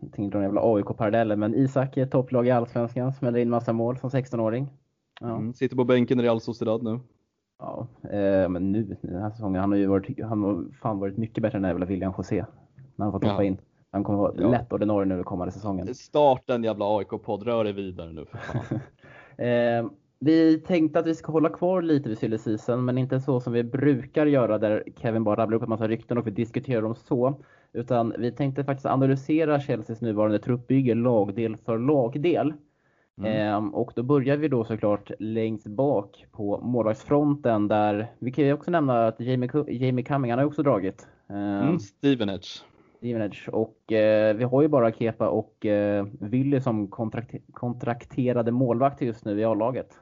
jag 0.00 0.12
tänkte 0.12 0.38
de 0.38 0.42
jävla 0.42 0.60
AIK-paralleller. 0.74 1.36
Men 1.36 1.54
Isak 1.54 1.96
är 1.96 2.06
topplag 2.06 2.46
i 2.46 2.50
Allsvenskan, 2.50 3.12
smäller 3.12 3.38
in 3.38 3.50
massa 3.50 3.72
mål 3.72 3.98
som 3.98 4.10
16-åring. 4.10 4.68
Ja. 5.20 5.36
Mm, 5.36 5.54
sitter 5.54 5.76
på 5.76 5.84
bänken 5.84 6.20
i 6.20 6.22
Real 6.22 6.40
Sociedad 6.40 6.82
nu. 6.82 7.00
Ja, 7.58 7.86
eh, 8.02 8.48
men 8.48 8.72
nu 8.72 8.96
den 9.00 9.22
här 9.22 9.30
säsongen, 9.30 9.60
han 9.60 9.70
har 9.70 9.78
ju 9.78 9.86
varit, 9.86 10.24
han 10.24 10.42
har 10.42 10.64
fan 10.82 10.98
varit 10.98 11.16
mycket 11.16 11.42
bättre 11.42 11.56
än 11.56 11.62
den 11.62 11.70
jävla 11.70 11.86
William 11.86 12.12
José. 12.18 12.44
När 12.96 13.04
han 13.04 13.12
fått 13.12 13.24
hoppa 13.24 13.42
ja. 13.42 13.44
in. 13.44 13.58
Han 13.90 14.04
kommer 14.04 14.18
vara 14.18 14.34
ja. 14.38 14.50
lätt 14.50 14.72
ordinarie 14.72 15.06
nu 15.06 15.22
kommande 15.22 15.52
säsongen. 15.52 15.94
Starta 15.94 16.54
en 16.54 16.64
jävla 16.64 16.98
AIK-podd, 16.98 17.42
rör 17.42 17.64
dig 17.64 17.72
vidare 17.72 18.12
nu 18.12 18.24
för 18.24 18.38
fan. 18.38 18.80
eh, 19.46 19.90
vi 20.24 20.60
tänkte 20.66 20.98
att 20.98 21.06
vi 21.06 21.14
ska 21.14 21.32
hålla 21.32 21.48
kvar 21.48 21.82
lite 21.82 22.08
vid 22.08 22.18
silly 22.18 22.38
season, 22.38 22.84
men 22.84 22.98
inte 22.98 23.20
så 23.20 23.40
som 23.40 23.52
vi 23.52 23.64
brukar 23.64 24.26
göra 24.26 24.58
där 24.58 24.84
Kevin 24.96 25.24
bara 25.24 25.42
rabblar 25.42 25.56
upp 25.56 25.62
en 25.62 25.68
massa 25.68 25.88
rykten 25.88 26.18
och 26.18 26.26
vi 26.26 26.30
diskuterar 26.30 26.82
dem 26.82 26.94
så. 26.94 27.34
Utan 27.72 28.14
vi 28.18 28.32
tänkte 28.32 28.64
faktiskt 28.64 28.86
analysera 28.86 29.60
Chelseas 29.60 30.00
nuvarande 30.00 30.38
truppbygge 30.38 30.94
lagdel 30.94 31.56
för 31.56 31.78
lagdel. 31.78 32.52
Mm. 33.18 33.32
Ehm, 33.32 33.74
och 33.74 33.92
då 33.96 34.02
börjar 34.02 34.36
vi 34.36 34.48
då 34.48 34.64
såklart 34.64 35.10
längst 35.18 35.66
bak 35.66 36.26
på 36.32 36.60
målvaktsfronten 36.60 37.68
där 37.68 38.06
vi 38.18 38.32
kan 38.32 38.44
ju 38.44 38.52
också 38.52 38.70
nämna 38.70 39.06
att 39.06 39.20
Jamie, 39.20 39.50
Jamie 39.68 40.04
Cumming, 40.04 40.30
han 40.30 40.38
har 40.38 40.46
också 40.46 40.62
dragit. 40.62 41.08
Ehm, 41.28 41.36
mm, 41.36 41.78
Stevenage. 41.78 42.64
Stevenage. 42.96 43.48
Och 43.52 43.92
eh, 43.92 44.36
vi 44.36 44.44
har 44.44 44.62
ju 44.62 44.68
bara 44.68 44.92
Kepa 44.92 45.28
och 45.28 45.66
eh, 45.66 46.06
Willy 46.20 46.60
som 46.60 46.88
kontrakt 46.88 47.34
kontrakterade 47.52 48.52
målvakter 48.52 49.06
just 49.06 49.24
nu 49.24 49.40
i 49.40 49.44
A-laget. 49.44 50.00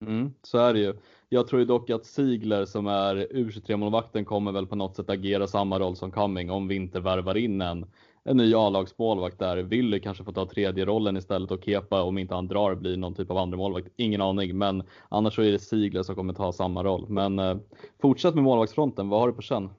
Mm, 0.00 0.34
så 0.42 0.58
är 0.58 0.74
det 0.74 0.80
ju. 0.80 0.94
Jag 1.28 1.48
tror 1.48 1.60
ju 1.60 1.66
dock 1.66 1.90
att 1.90 2.06
Sigler 2.06 2.64
som 2.64 2.86
är 2.86 3.16
U23-målvakten 3.16 4.24
kommer 4.24 4.52
väl 4.52 4.66
på 4.66 4.76
något 4.76 4.96
sätt 4.96 5.10
agera 5.10 5.46
samma 5.46 5.78
roll 5.78 5.96
som 5.96 6.10
Cumming 6.10 6.50
om 6.50 6.68
vi 6.68 6.74
inte 6.74 7.00
värvar 7.00 7.36
in 7.36 7.60
en, 7.60 7.86
en 8.24 8.36
ny 8.36 8.54
A-lagsmålvakt 8.54 9.38
där. 9.38 9.56
Willy 9.56 10.00
kanske 10.00 10.24
får 10.24 10.32
ta 10.32 10.46
tredje 10.46 10.84
rollen 10.84 11.16
istället 11.16 11.50
och 11.50 11.64
Kepa 11.64 12.02
om 12.02 12.18
inte 12.18 12.34
han 12.34 12.48
drar 12.48 12.74
blir 12.74 12.96
någon 12.96 13.14
typ 13.14 13.30
av 13.30 13.36
andra 13.36 13.56
målvakt. 13.56 13.88
Ingen 13.96 14.20
aning, 14.20 14.58
men 14.58 14.82
annars 15.08 15.34
så 15.34 15.42
är 15.42 15.52
det 15.52 15.58
Sigler 15.58 16.02
som 16.02 16.14
kommer 16.14 16.34
ta 16.34 16.52
samma 16.52 16.84
roll. 16.84 17.08
Men 17.08 17.38
eh, 17.38 17.56
fortsätt 18.02 18.34
med 18.34 18.44
målvaktsfronten. 18.44 19.08
Vad 19.08 19.20
har 19.20 19.28
du 19.28 19.34
på 19.34 19.42
känn? 19.42 19.70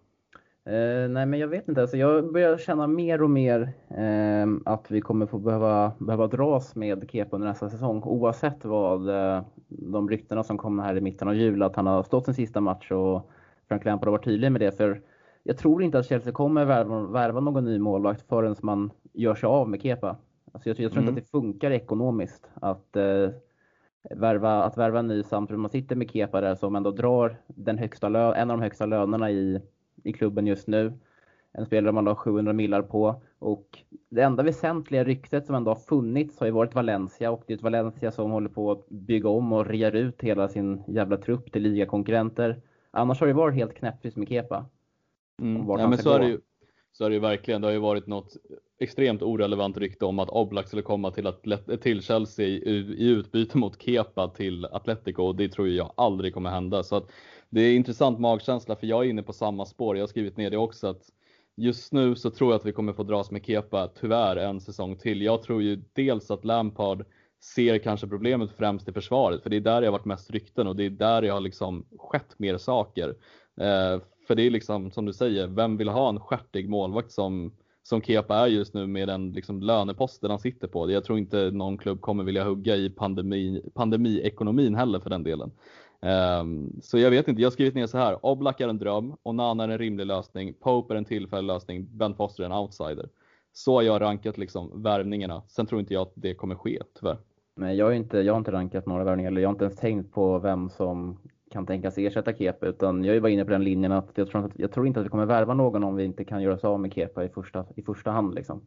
Eh, 0.68 1.10
nej 1.10 1.26
men 1.26 1.40
jag 1.40 1.48
vet 1.48 1.68
inte, 1.68 1.82
alltså 1.82 1.98
jag 1.98 2.34
börjar 2.34 2.58
känna 2.58 2.88
mer 2.88 3.22
och 3.22 3.30
mer 3.30 3.74
eh, 3.90 4.74
att 4.74 4.92
vi 4.92 5.02
kommer 5.02 5.26
få 5.26 5.40
behöva, 5.40 5.92
behöva 6.00 6.28
dras 6.28 6.76
med 6.76 7.10
Kepa 7.12 7.36
under 7.36 7.48
nästa 7.48 7.70
säsong 7.70 8.04
oavsett 8.04 8.66
vad 8.66 9.10
eh, 9.10 9.44
de 9.68 10.10
ryktena 10.10 10.44
som 10.44 10.58
kom 10.58 10.80
här 10.80 10.98
i 10.98 11.02
mitten 11.02 11.28
av 11.28 11.36
jul 11.36 11.64
att 11.64 11.76
han 11.76 11.88
har 11.88 12.04
stått 12.04 12.26
sin 12.26 12.34
sista 12.34 12.62
match 12.62 12.92
och 12.92 13.32
Frank 13.68 13.86
Lampard 13.86 14.08
har 14.08 14.12
varit 14.12 14.26
tydlig 14.26 14.52
med 14.52 14.62
det. 14.62 14.72
För 14.78 15.02
jag 15.44 15.58
tror 15.58 15.84
inte 15.84 16.00
att 16.00 16.06
Chelsea 16.06 16.34
kommer 16.34 16.66
värva, 16.66 17.02
värva 17.02 17.40
någon 17.40 17.66
ny 17.66 17.80
målvakt 17.80 18.28
förrän 18.28 18.56
man 18.62 18.92
gör 19.14 19.36
sig 19.36 19.48
av 19.48 19.70
med 19.70 19.82
Kepa. 19.82 20.18
Alltså 20.52 20.70
jag, 20.70 20.80
jag 20.80 20.92
tror 20.92 21.02
mm. 21.02 21.10
inte 21.10 21.20
att 21.20 21.26
det 21.26 21.32
funkar 21.32 21.72
ekonomiskt 21.72 22.50
att 22.54 22.96
eh, 22.96 23.30
värva, 24.16 24.64
att 24.64 24.78
värva 24.78 25.00
en 25.00 25.08
ny 25.08 25.24
samtidigt 25.24 25.60
man 25.60 25.72
sitter 25.72 25.96
med 25.96 26.12
Kepa 26.12 26.42
där 26.42 26.56
som 26.56 26.76
ändå 26.76 26.92
drar 26.92 27.38
den 27.48 27.78
högsta 27.78 28.10
lö, 28.10 28.34
en 28.34 28.52
av 28.52 28.58
de 28.58 28.64
högsta 28.64 28.86
lönerna 28.86 29.32
i 29.32 29.62
i 30.06 30.14
klubben 30.14 30.48
just 30.48 30.68
nu. 30.68 30.94
En 31.52 31.66
spelare 31.66 31.92
man 31.92 32.08
har 32.08 32.16
700 32.16 32.54
millar 32.54 32.82
på. 32.82 33.22
Och 33.40 33.80
det 34.10 34.22
enda 34.22 34.44
väsentliga 34.44 35.04
ryktet 35.04 35.46
som 35.46 35.56
ändå 35.56 35.72
har 35.72 35.76
funnits 35.76 36.40
har 36.40 36.48
ju 36.48 36.54
varit 36.54 36.76
Valencia 36.76 37.32
och 37.32 37.44
det 37.48 37.54
är 37.54 37.58
ett 37.58 37.64
Valencia 37.64 38.12
som 38.12 38.32
håller 38.32 38.50
på 38.50 38.72
att 38.72 38.90
bygga 38.90 39.30
om 39.30 39.54
och 39.54 39.66
rear 39.66 39.92
ut 39.92 40.22
hela 40.22 40.48
sin 40.48 40.84
jävla 40.88 41.18
trupp 41.18 41.52
till 41.52 41.62
ligakonkurrenter. 41.62 42.62
Annars 42.92 43.20
har 43.20 43.28
det 43.28 43.34
varit 43.34 43.56
helt 43.56 43.74
knäpptyst 43.74 44.18
med 44.18 44.28
Kepa. 44.28 44.66
Mm. 45.42 45.68
Ja, 45.68 45.88
men 45.88 45.98
så 45.98 46.14
är, 46.14 46.20
det 46.20 46.28
ju, 46.28 46.40
så 46.92 47.06
är 47.06 47.10
det 47.10 47.14
ju 47.14 47.22
verkligen. 47.22 47.62
Det 47.62 47.68
har 47.68 47.74
ju 47.74 47.80
varit 47.80 48.08
något 48.08 48.38
extremt 48.80 49.22
orelevant 49.22 49.78
rykte 49.78 50.06
om 50.06 50.20
att 50.20 50.30
Oblak 50.30 50.68
skulle 50.68 50.82
komma 50.82 51.12
till, 51.12 51.28
atlet, 51.28 51.82
till 51.82 52.02
Chelsea 52.02 52.46
i, 52.46 52.56
i 52.98 53.08
utbyte 53.08 53.58
mot 53.58 53.82
Kepa 53.82 54.28
till 54.28 54.66
Atletico 54.66 55.24
och 55.24 55.36
det 55.36 55.50
tror 55.50 55.68
jag 55.68 55.94
aldrig 55.98 56.34
kommer 56.34 56.50
hända. 56.50 56.84
Så 56.84 56.96
att 56.96 57.12
det 57.56 57.62
är 57.62 57.76
intressant 57.76 58.20
magkänsla 58.20 58.76
för 58.76 58.88
jag 58.88 59.06
är 59.06 59.10
inne 59.10 59.24
på 59.24 59.34
samma 59.34 59.66
spår. 59.66 59.98
Jag 59.98 60.04
har 60.04 60.08
skrivit 60.08 60.38
ner 60.38 60.50
det 60.50 60.58
också 60.58 60.88
att 60.88 61.02
just 61.56 61.94
nu 61.94 62.16
så 62.16 62.30
tror 62.30 62.52
jag 62.52 62.60
att 62.60 62.66
vi 62.66 62.72
kommer 62.72 62.94
få 62.94 63.04
dras 63.04 63.32
med 63.32 63.46
Kepa 63.46 63.88
tyvärr 63.88 64.36
en 64.36 64.62
säsong 64.62 64.98
till. 64.98 65.22
Jag 65.22 65.44
tror 65.44 65.62
ju 65.62 65.82
dels 65.94 66.32
att 66.32 66.46
Lampard 66.46 67.06
ser 67.44 67.78
kanske 67.78 68.08
problemet 68.08 68.50
främst 68.58 68.90
i 68.90 68.94
försvaret, 68.94 69.44
för 69.44 69.50
det 69.50 69.56
är 69.56 69.62
där 69.62 69.82
det 69.82 69.88
har 69.88 69.92
varit 69.92 70.06
mest 70.06 70.32
rykten 70.32 70.68
och 70.68 70.76
det 70.76 70.84
är 70.84 70.90
där 70.90 71.22
det 71.22 71.28
har 71.28 71.40
liksom 71.40 71.86
skett 71.98 72.36
mer 72.38 72.58
saker. 72.58 73.10
Eh, 73.62 74.02
för 74.28 74.36
det 74.36 74.44
är 74.44 74.50
liksom 74.50 74.92
som 74.92 75.06
du 75.06 75.14
säger, 75.14 75.48
vem 75.48 75.78
vill 75.78 75.90
ha 75.90 76.10
en 76.10 76.20
skärtig 76.20 76.70
målvakt 76.70 77.12
som, 77.12 77.54
som 77.84 78.02
Kepa 78.02 78.36
är 78.36 78.48
just 78.48 78.74
nu 78.74 78.88
med 78.88 79.08
den 79.08 79.32
liksom 79.32 79.62
löneposten 79.62 80.30
han 80.30 80.40
sitter 80.40 80.68
på? 80.68 80.92
Jag 80.92 81.04
tror 81.04 81.18
inte 81.18 81.52
någon 81.52 81.78
klubb 81.78 82.02
kommer 82.02 82.24
vilja 82.24 82.44
hugga 82.44 82.76
i 82.76 82.90
pandemi, 82.90 83.62
pandemiekonomin 83.74 84.76
heller 84.76 85.00
för 85.00 85.10
den 85.10 85.24
delen. 85.24 85.52
Um, 86.06 86.80
så 86.82 86.98
jag 86.98 87.10
vet 87.12 87.28
inte, 87.28 87.42
jag 87.42 87.48
har 87.48 87.52
skrivit 87.52 87.76
ner 87.76 87.88
så 87.88 87.98
här. 87.98 88.26
Oblak 88.26 88.62
är 88.62 88.68
en 88.68 88.78
dröm, 88.78 89.16
Onana 89.24 89.64
är 89.64 89.70
en 89.70 89.78
rimlig 89.78 90.06
lösning, 90.06 90.54
Pope 90.54 90.94
är 90.94 90.98
en 90.98 91.06
tillfällig 91.06 91.48
lösning, 91.48 91.88
Ben 91.92 92.16
Foster 92.16 92.44
är 92.44 92.48
en 92.48 92.52
outsider. 92.52 93.10
Så 93.54 93.76
har 93.76 93.82
jag 93.82 94.02
rankat 94.02 94.38
liksom 94.38 94.84
värvningarna. 94.84 95.42
Sen 95.48 95.66
tror 95.66 95.80
inte 95.82 95.94
jag 95.94 96.02
att 96.02 96.14
det 96.16 96.34
kommer 96.34 96.56
ske, 96.56 96.82
tyvärr. 97.00 97.18
Nej, 97.56 97.76
jag 97.76 97.86
har 97.86 97.92
inte, 97.92 98.20
jag 98.20 98.34
har 98.34 98.38
inte 98.38 98.52
rankat 98.52 98.86
några 98.86 99.04
värvningar, 99.04 99.32
eller 99.32 99.42
jag 99.42 99.50
har 99.50 99.54
inte 99.54 99.66
ens 99.66 99.78
tänkt 99.78 100.14
på 100.14 100.40
vem 100.40 100.70
som 100.70 101.18
kan 101.52 101.66
tänkas 101.66 101.98
ersätta 101.98 102.34
Kepa, 102.34 102.66
utan 102.66 103.04
jag 103.04 103.16
är 103.16 103.22
bara 103.22 103.30
inne 103.30 103.46
på 103.46 103.52
den 103.52 103.64
linjen 103.64 103.92
att 103.92 104.12
jag 104.16 104.30
tror, 104.30 104.52
jag 104.56 104.72
tror 104.72 104.88
inte 104.88 105.00
att 105.00 105.06
vi 105.06 105.10
kommer 105.10 105.26
värva 105.26 105.54
någon 105.54 105.84
om 105.84 105.96
vi 105.96 106.04
inte 106.04 106.24
kan 106.24 106.42
göra 106.42 106.54
oss 106.54 106.64
av 106.64 106.80
med 106.80 106.94
Kepa 106.94 107.24
i 107.24 107.30
första, 107.30 107.66
i 107.76 107.82
första 107.82 108.12
hand. 108.12 108.36
Liksom. 108.36 108.62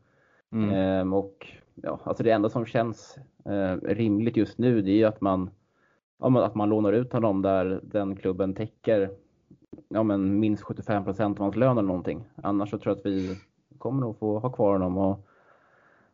Mm. 0.53 0.71
Ehm, 0.71 1.13
och 1.13 1.47
ja, 1.75 2.01
alltså 2.05 2.23
det 2.23 2.31
enda 2.31 2.49
som 2.49 2.67
känns 2.67 3.19
eh, 3.45 3.75
rimligt 3.83 4.37
just 4.37 4.59
nu, 4.59 4.83
det 4.83 4.91
är 4.91 4.97
ju 4.97 5.05
att 5.05 5.21
man 5.21 5.51
ja, 6.19 6.45
att 6.45 6.55
man 6.55 6.69
lånar 6.69 6.93
ut 6.93 7.13
honom 7.13 7.43
där 7.43 7.81
den 7.83 8.17
klubben 8.17 8.55
täcker 8.55 9.11
ja, 9.89 10.03
men 10.03 10.41
minst 10.41 10.65
75% 10.65 11.23
av 11.23 11.39
hans 11.39 11.57
lön 11.57 11.79
eller 11.79 11.89
någonting. 11.89 12.25
Annars 12.43 12.71
så 12.71 12.79
tror 12.79 12.91
jag 12.91 12.99
att 12.99 13.07
vi 13.07 13.37
kommer 13.79 14.01
nog 14.01 14.19
få 14.19 14.39
ha 14.39 14.53
kvar 14.53 14.73
honom. 14.73 14.99
Och... 14.99 15.27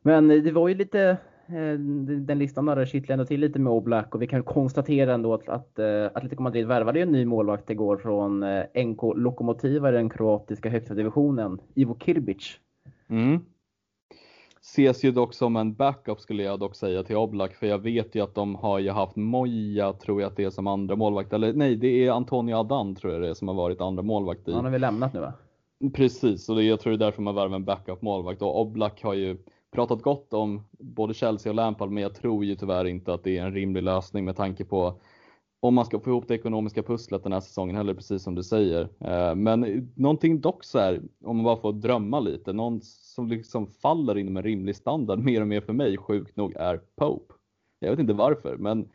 Men 0.02 0.28
det 0.28 0.52
var 0.52 0.68
ju 0.68 0.74
lite 0.74 1.00
eh, 1.46 1.78
den 2.18 2.38
listan 2.38 2.66
där 2.66 2.86
kittlade 2.86 3.12
ändå 3.12 3.24
till 3.24 3.40
lite 3.40 3.58
med 3.58 3.72
Oblak 3.72 4.14
och 4.14 4.22
vi 4.22 4.26
kan 4.26 4.42
konstatera 4.42 5.14
ändå 5.14 5.34
att, 5.34 5.48
att 5.48 5.78
eh, 5.78 6.06
Atletico 6.14 6.42
Madrid 6.42 6.66
värvade 6.66 7.00
en 7.00 7.12
ny 7.12 7.24
målvakt 7.24 7.70
igår 7.70 7.96
från 7.96 8.42
eh, 8.42 8.84
NK 8.84 9.02
Lokomotiva 9.16 9.88
i 9.88 9.92
den 9.92 10.10
kroatiska 10.10 10.68
högsta 10.68 10.94
divisionen, 10.94 11.60
Ivo 11.74 11.96
Kirbic. 11.98 12.58
Mm 13.08 13.40
ses 14.74 15.04
ju 15.04 15.10
dock 15.10 15.34
som 15.34 15.56
en 15.56 15.74
backup 15.74 16.20
skulle 16.20 16.42
jag 16.42 16.60
dock 16.60 16.76
säga 16.76 17.02
till 17.02 17.16
Oblak, 17.16 17.54
för 17.54 17.66
jag 17.66 17.78
vet 17.78 18.14
ju 18.14 18.20
att 18.20 18.34
de 18.34 18.54
har 18.54 18.78
ju 18.78 18.90
haft 18.90 19.16
Moja, 19.16 19.92
tror 19.92 20.20
jag 20.20 20.28
att 20.28 20.36
det 20.36 20.44
är 20.44 20.50
som 20.50 20.66
andra 20.66 20.96
målvakt, 20.96 21.32
eller 21.32 21.52
nej, 21.52 21.76
det 21.76 22.06
är 22.06 22.10
Antonio 22.10 22.56
Adan 22.56 22.94
tror 22.94 23.12
jag 23.12 23.22
det 23.22 23.28
är 23.28 23.34
som 23.34 23.48
har 23.48 23.54
varit 23.54 23.80
andra 23.80 24.02
målvakt 24.02 24.48
i. 24.48 24.52
Han 24.52 24.64
har 24.64 24.72
väl 24.72 24.80
lämnat 24.80 25.14
nu 25.14 25.20
va? 25.20 25.32
Precis, 25.94 26.48
och 26.48 26.56
det, 26.56 26.62
jag 26.62 26.80
tror 26.80 26.92
det 26.92 26.96
är 26.96 27.06
därför 27.06 27.22
man 27.22 27.34
värvar 27.34 27.56
en 27.56 27.64
backup 27.64 28.02
målvakt 28.02 28.42
och 28.42 28.60
Oblak 28.60 29.02
har 29.02 29.14
ju 29.14 29.38
pratat 29.72 30.02
gott 30.02 30.34
om 30.34 30.64
både 30.78 31.14
Chelsea 31.14 31.52
och 31.52 31.56
Lampard, 31.56 31.90
men 31.90 32.02
jag 32.02 32.14
tror 32.14 32.44
ju 32.44 32.56
tyvärr 32.56 32.84
inte 32.84 33.14
att 33.14 33.24
det 33.24 33.38
är 33.38 33.42
en 33.42 33.54
rimlig 33.54 33.82
lösning 33.82 34.24
med 34.24 34.36
tanke 34.36 34.64
på 34.64 34.94
om 35.60 35.74
man 35.74 35.84
ska 35.84 36.00
få 36.00 36.10
ihop 36.10 36.28
det 36.28 36.34
ekonomiska 36.34 36.82
pusslet 36.82 37.22
den 37.22 37.32
här 37.32 37.40
säsongen 37.40 37.76
heller, 37.76 37.94
precis 37.94 38.22
som 38.22 38.34
du 38.34 38.42
säger. 38.42 38.88
Eh, 39.00 39.34
men 39.34 39.88
någonting 39.94 40.40
dock 40.40 40.64
så 40.64 40.78
här, 40.78 41.02
om 41.24 41.36
man 41.36 41.44
bara 41.44 41.56
får 41.56 41.72
drömma 41.72 42.20
lite, 42.20 42.52
någon 42.52 42.80
som 43.14 43.28
liksom 43.28 43.66
faller 43.66 44.18
inom 44.18 44.36
en 44.36 44.42
rimlig 44.42 44.76
standard 44.76 45.18
mer 45.18 45.40
och 45.40 45.48
mer 45.48 45.60
för 45.60 45.72
mig, 45.72 45.96
sjukt 45.96 46.36
nog, 46.36 46.52
är 46.56 46.80
Pope. 46.96 47.34
Jag 47.78 47.90
vet 47.90 47.98
inte 47.98 48.12
varför, 48.12 48.56
men 48.56 48.88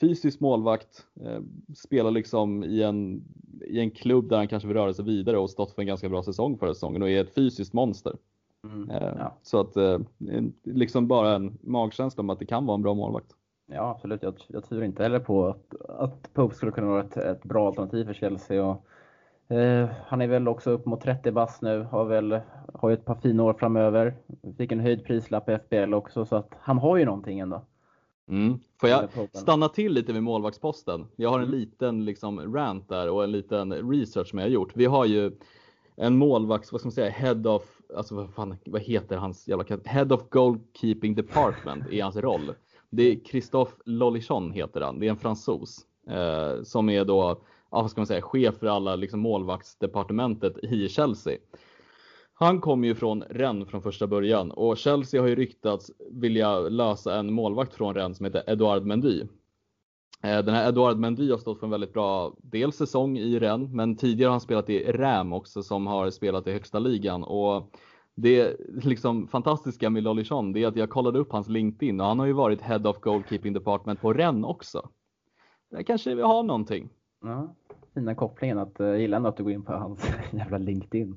fysisk 0.00 0.40
målvakt, 0.40 1.06
eh, 1.20 1.40
spelar 1.74 2.10
liksom 2.10 2.64
i 2.64 2.82
en, 2.82 3.22
i 3.66 3.78
en 3.78 3.90
klubb 3.90 4.28
där 4.28 4.36
han 4.36 4.48
kanske 4.48 4.66
vill 4.68 4.76
röra 4.76 4.94
sig 4.94 5.04
vidare 5.04 5.38
och 5.38 5.50
stått 5.50 5.72
för 5.72 5.82
en 5.82 5.88
ganska 5.88 6.08
bra 6.08 6.22
säsong 6.22 6.58
förra 6.58 6.74
säsongen 6.74 7.02
och 7.02 7.10
är 7.10 7.20
ett 7.20 7.34
fysiskt 7.34 7.72
monster. 7.72 8.16
Mm, 8.64 8.90
eh, 8.90 9.14
ja. 9.18 9.38
Så 9.42 9.60
att 9.60 9.76
eh, 9.76 9.98
liksom 10.62 11.06
bara 11.06 11.34
en 11.34 11.58
magkänsla 11.60 12.20
om 12.20 12.30
att 12.30 12.38
det 12.38 12.46
kan 12.46 12.66
vara 12.66 12.74
en 12.74 12.82
bra 12.82 12.94
målvakt. 12.94 13.34
Ja, 13.66 13.90
absolut. 13.90 14.22
Jag, 14.22 14.34
jag 14.48 14.64
tror 14.64 14.84
inte 14.84 15.02
heller 15.02 15.20
på 15.20 15.46
att, 15.46 15.74
att 15.88 16.34
Pope 16.34 16.54
skulle 16.54 16.72
kunna 16.72 16.86
vara 16.86 17.04
ett, 17.04 17.16
ett 17.16 17.42
bra 17.42 17.66
alternativ 17.66 18.04
för 18.04 18.14
Chelsea. 18.14 18.64
Och, 18.64 18.86
eh, 19.48 19.88
han 20.06 20.20
är 20.20 20.26
väl 20.26 20.48
också 20.48 20.70
upp 20.70 20.86
mot 20.86 21.00
30 21.00 21.30
bast 21.30 21.62
nu, 21.62 21.82
har 21.82 22.04
väl 22.04 22.40
har 22.74 22.88
ju 22.88 22.94
ett 22.94 23.04
par 23.04 23.14
fina 23.14 23.42
år 23.42 23.54
framöver. 23.54 24.16
Fick 24.58 24.72
en 24.72 24.80
höjd 24.80 25.04
prislapp 25.04 25.48
i 25.48 25.58
FBL 25.58 25.94
också, 25.94 26.24
så 26.24 26.36
att 26.36 26.50
han 26.60 26.78
har 26.78 26.96
ju 26.96 27.04
någonting 27.04 27.40
ändå. 27.40 27.64
Mm. 28.28 28.58
Får 28.80 28.88
jag 28.88 29.08
stanna 29.32 29.68
till 29.68 29.92
lite 29.92 30.12
vid 30.12 30.22
målvaktsposten? 30.22 31.06
Jag 31.16 31.30
har 31.30 31.38
en 31.38 31.44
mm. 31.44 31.58
liten 31.58 32.04
liksom 32.04 32.54
rant 32.54 32.88
där 32.88 33.10
och 33.10 33.24
en 33.24 33.32
liten 33.32 33.90
research 33.90 34.28
som 34.28 34.38
jag 34.38 34.46
har 34.46 34.50
gjort. 34.50 34.76
Vi 34.76 34.84
har 34.84 35.04
ju 35.04 35.32
en 35.96 36.16
målvakts, 36.16 36.72
vad 36.72 36.80
ska 36.80 36.86
man 36.86 36.92
säga, 36.92 37.10
head 37.10 37.42
of, 37.46 37.62
alltså 37.96 38.14
vad 38.14 38.34
fan, 38.34 38.56
vad 38.66 38.82
heter 38.82 39.16
hans 39.16 39.48
jävla, 39.48 39.64
head 39.84 40.14
of 40.14 40.28
goalkeeping 40.28 41.14
department 41.14 41.90
i 41.90 42.00
hans 42.00 42.16
roll. 42.16 42.52
Det 42.90 43.02
är 43.02 43.16
Christophe 43.16 43.76
Lolichon 43.84 44.52
heter 44.52 44.80
han. 44.80 44.98
Det 44.98 45.06
är 45.06 45.10
en 45.10 45.16
fransos 45.16 45.86
eh, 46.10 46.62
som 46.62 46.88
är 46.88 47.04
då, 47.04 47.40
ja, 47.70 47.82
vad 47.82 47.90
ska 47.90 48.00
man 48.00 48.06
säga, 48.06 48.22
chef 48.22 48.58
för 48.58 48.66
alla 48.66 48.96
liksom, 48.96 49.20
målvaktsdepartementet 49.20 50.58
i 50.64 50.88
Chelsea. 50.88 51.38
Han 52.34 52.60
kom 52.60 52.84
ju 52.84 52.94
från 52.94 53.22
Rennes 53.22 53.68
från 53.68 53.82
första 53.82 54.06
början 54.06 54.50
och 54.50 54.78
Chelsea 54.78 55.20
har 55.20 55.28
ju 55.28 55.34
ryktats 55.34 55.90
vilja 56.10 56.58
lösa 56.58 57.18
en 57.18 57.32
målvakt 57.32 57.74
från 57.74 57.94
Rennes 57.94 58.16
som 58.16 58.26
heter 58.26 58.42
Edouard 58.46 58.84
Mendy. 58.86 59.20
Eh, 60.22 60.38
den 60.38 60.54
här 60.54 60.68
Edouard 60.68 60.98
Mendy 60.98 61.30
har 61.30 61.38
stått 61.38 61.58
för 61.58 61.66
en 61.66 61.70
väldigt 61.70 61.92
bra 61.92 62.34
dels 62.42 62.76
säsong 62.76 63.18
i 63.18 63.38
Rennes, 63.38 63.72
men 63.72 63.96
tidigare 63.96 64.28
har 64.28 64.32
han 64.32 64.40
spelat 64.40 64.70
i 64.70 64.92
Ram 64.92 65.32
också 65.32 65.62
som 65.62 65.86
har 65.86 66.10
spelat 66.10 66.46
i 66.46 66.52
högsta 66.52 66.78
ligan 66.78 67.24
och 67.24 67.70
det 68.14 68.56
liksom 68.82 69.28
fantastiska 69.28 69.90
med 69.90 70.02
Lollichon 70.02 70.52
det 70.52 70.62
är 70.62 70.66
att 70.66 70.76
jag 70.76 70.90
kollade 70.90 71.18
upp 71.18 71.32
hans 71.32 71.48
LinkedIn 71.48 72.00
och 72.00 72.06
han 72.06 72.18
har 72.18 72.26
ju 72.26 72.32
varit 72.32 72.60
Head 72.60 72.88
of 72.88 73.00
Goalkeeping 73.00 73.52
Department 73.52 74.00
på 74.00 74.12
Rennes 74.12 74.44
också. 74.44 74.88
Där 75.70 75.82
kanske 75.82 76.14
vi 76.14 76.22
har 76.22 76.42
någonting. 76.42 76.90
Ja, 77.22 77.54
fina 77.94 78.14
kopplingen 78.14 78.58
att 78.58 78.80
uh, 78.80 78.96
gillar 78.96 79.16
ändå 79.16 79.28
att 79.28 79.36
du 79.36 79.42
går 79.42 79.52
in 79.52 79.64
på 79.64 79.72
hans 79.72 80.10
jävla 80.32 80.58
LinkedIn. 80.58 81.16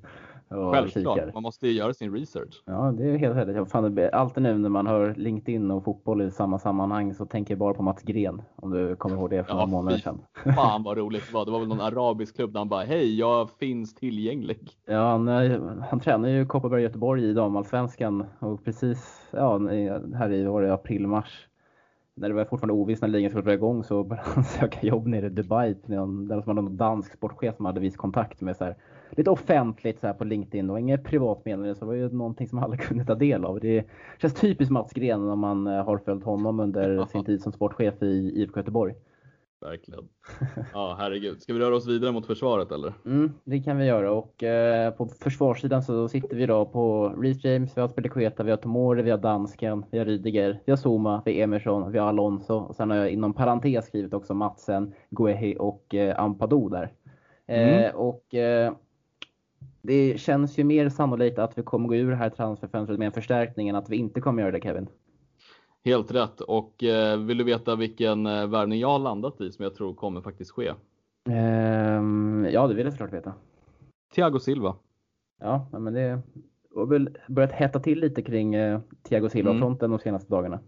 Självklart, 0.49 1.17
kikar. 1.17 1.31
man 1.33 1.43
måste 1.43 1.67
ju 1.67 1.73
göra 1.73 1.93
sin 1.93 2.13
research. 2.13 2.63
Ja, 2.65 2.93
det 2.97 3.09
är 3.09 3.17
helt 3.17 3.37
rätt. 3.37 4.13
alltid 4.13 4.43
nu 4.43 4.57
när 4.57 4.69
man 4.69 4.87
hör 4.87 5.15
LinkedIn 5.15 5.71
och 5.71 5.83
fotboll 5.83 6.21
i 6.21 6.31
samma 6.31 6.59
sammanhang 6.59 7.13
så 7.13 7.25
tänker 7.25 7.53
jag 7.53 7.59
bara 7.59 7.73
på 7.73 7.83
Mats 7.83 8.01
Gren. 8.03 8.41
Om 8.55 8.71
du 8.71 8.95
kommer 8.95 9.15
ihåg 9.15 9.29
det 9.29 9.43
för 9.43 9.51
ja, 9.51 9.55
några 9.55 9.67
månader 9.67 9.97
sedan. 9.97 10.21
Fan 10.55 10.83
vad 10.83 10.97
roligt 10.97 11.23
det 11.27 11.33
var. 11.33 11.45
Det 11.45 11.51
var 11.51 11.59
väl 11.59 11.67
någon 11.67 11.81
arabisk 11.81 12.35
klubb 12.35 12.53
där 12.53 12.59
han 12.59 12.69
bara, 12.69 12.83
hej 12.83 13.19
jag 13.19 13.49
finns 13.49 13.95
tillgänglig. 13.95 14.69
Ja, 14.85 15.11
han, 15.11 15.27
han 15.89 15.99
tränar 15.99 16.29
ju 16.29 16.45
Kopparberg 16.45 16.83
Göteborg 16.83 17.23
i 17.23 17.33
damallsvenskan 17.33 18.25
och 18.39 18.63
precis 18.63 19.27
ja, 19.31 19.57
här 20.15 20.31
i 20.31 20.45
var 20.45 20.61
det 20.61 20.73
april-mars 20.73 21.48
när 22.19 22.29
det 22.29 22.35
var 22.35 22.45
fortfarande 22.45 22.73
ovisst 22.73 23.01
när 23.01 23.09
ligan 23.09 23.29
skulle 23.29 23.43
dra 23.43 23.53
igång 23.53 23.83
så 23.83 24.03
började 24.03 24.29
han 24.29 24.43
söka 24.59 24.87
jobb 24.87 25.07
nere 25.07 25.25
i 25.25 25.29
Dubai. 25.29 25.75
Där 25.85 26.41
som 26.41 26.47
hade 26.47 26.53
någon 26.61 26.77
dansk 26.77 27.13
sportchef 27.13 27.55
som 27.55 27.65
hade 27.65 27.79
viss 27.79 27.97
kontakt 27.97 28.41
med 28.41 28.55
så 28.55 28.63
här, 28.63 28.75
lite 29.09 29.29
offentligt 29.29 29.99
så 29.99 30.07
här 30.07 30.13
på 30.13 30.23
LinkedIn 30.23 30.69
och 30.69 30.79
inget 30.79 31.03
privatmeddelande 31.03 31.75
så 31.75 31.79
det 31.79 31.85
var 31.85 31.93
ju 31.93 32.09
någonting 32.09 32.47
som 32.47 32.59
alla 32.59 32.77
kunde 32.77 33.05
ta 33.05 33.15
del 33.15 33.45
av. 33.45 33.59
Det 33.59 33.85
känns 34.21 34.33
typiskt 34.33 34.71
Mats 34.71 34.93
Gren 34.93 35.29
om 35.29 35.39
man 35.39 35.67
eh, 35.67 35.83
har 35.85 35.97
följt 35.97 36.23
honom 36.23 36.59
under 36.59 37.05
sin 37.05 37.25
tid 37.25 37.41
som 37.41 37.51
sportchef 37.51 38.03
i 38.03 38.31
IFK 38.35 38.59
Göteborg. 38.59 38.95
Verkligen. 39.61 40.09
Ja, 40.73 40.95
herregud. 40.99 41.41
Ska 41.41 41.53
vi 41.53 41.59
röra 41.59 41.75
oss 41.75 41.87
vidare 41.87 42.11
mot 42.11 42.25
försvaret 42.25 42.71
eller? 42.71 42.93
Mm, 43.05 43.33
det 43.43 43.59
kan 43.59 43.77
vi 43.77 43.85
göra 43.85 44.11
och 44.11 44.43
eh, 44.43 44.93
på 44.93 45.05
försvarssidan 45.07 45.83
så 45.83 46.07
sitter 46.09 46.35
vi 46.35 46.45
då 46.45 46.65
på 46.65 47.09
Reece 47.09 47.43
James, 47.43 47.77
vi 47.77 47.81
har 47.81 47.87
Spelekueta, 47.87 48.43
vi 48.43 48.51
har 48.51 48.57
Tomori, 48.57 49.01
vi 49.01 49.11
har 49.11 49.17
dansken, 49.17 49.85
vi 49.91 49.97
har 49.97 50.05
Rydiger, 50.05 50.59
vi 50.65 50.71
har 50.71 50.77
Zuma, 50.77 51.21
vi 51.25 51.33
har 51.33 51.43
Emerson, 51.43 51.91
vi 51.91 51.99
har 51.99 52.07
Alonso 52.07 52.53
och 52.53 52.75
sen 52.75 52.89
har 52.89 52.97
jag 52.97 53.09
inom 53.09 53.33
parentes 53.33 53.85
skrivit 53.85 54.13
också 54.13 54.33
Matsen, 54.33 54.93
Guehi 55.09 55.55
och 55.59 55.95
eh, 55.95 56.19
Ampadu 56.19 56.69
där. 56.69 56.91
Mm. 57.47 57.83
Eh, 57.83 57.95
och 57.95 58.35
eh, 58.35 58.73
det 59.81 60.19
känns 60.19 60.57
ju 60.59 60.63
mer 60.63 60.89
sannolikt 60.89 61.39
att 61.39 61.57
vi 61.57 61.63
kommer 61.63 61.87
gå 61.87 61.95
ur 61.95 62.09
det 62.09 62.15
här 62.15 62.29
transferfönstret 62.29 62.99
med 62.99 63.05
en 63.05 63.11
förstärkning 63.11 63.69
än 63.69 63.75
att 63.75 63.89
vi 63.89 63.97
inte 63.97 64.21
kommer 64.21 64.41
göra 64.41 64.51
det 64.51 64.61
Kevin. 64.61 64.87
Helt 65.85 66.11
rätt. 66.11 66.41
Och 66.41 66.83
eh, 66.83 67.19
vill 67.19 67.37
du 67.37 67.43
veta 67.43 67.75
vilken 67.75 68.25
eh, 68.25 68.47
värvning 68.47 68.79
jag 68.79 68.87
har 68.87 68.99
landat 68.99 69.41
i 69.41 69.51
som 69.51 69.63
jag 69.63 69.75
tror 69.75 69.93
kommer 69.93 70.21
faktiskt 70.21 70.51
ske? 70.51 70.73
Um, 71.29 72.47
ja, 72.51 72.67
det 72.67 72.73
vill 72.73 72.85
jag 72.85 72.93
såklart 72.93 73.13
veta. 73.13 73.33
Thiago 74.15 74.39
Silva. 74.39 74.75
Ja, 75.39 75.67
men 75.71 75.93
det 75.93 76.21
har 76.75 76.85
väl 76.85 77.17
börjat 77.27 77.51
hetta 77.51 77.79
till 77.79 77.99
lite 77.99 78.21
kring 78.21 78.55
eh, 78.55 78.79
Thiago 79.03 79.29
Silva-fronten 79.29 79.85
mm. 79.85 79.97
de 79.97 80.03
senaste 80.03 80.31
dagarna. 80.31 80.59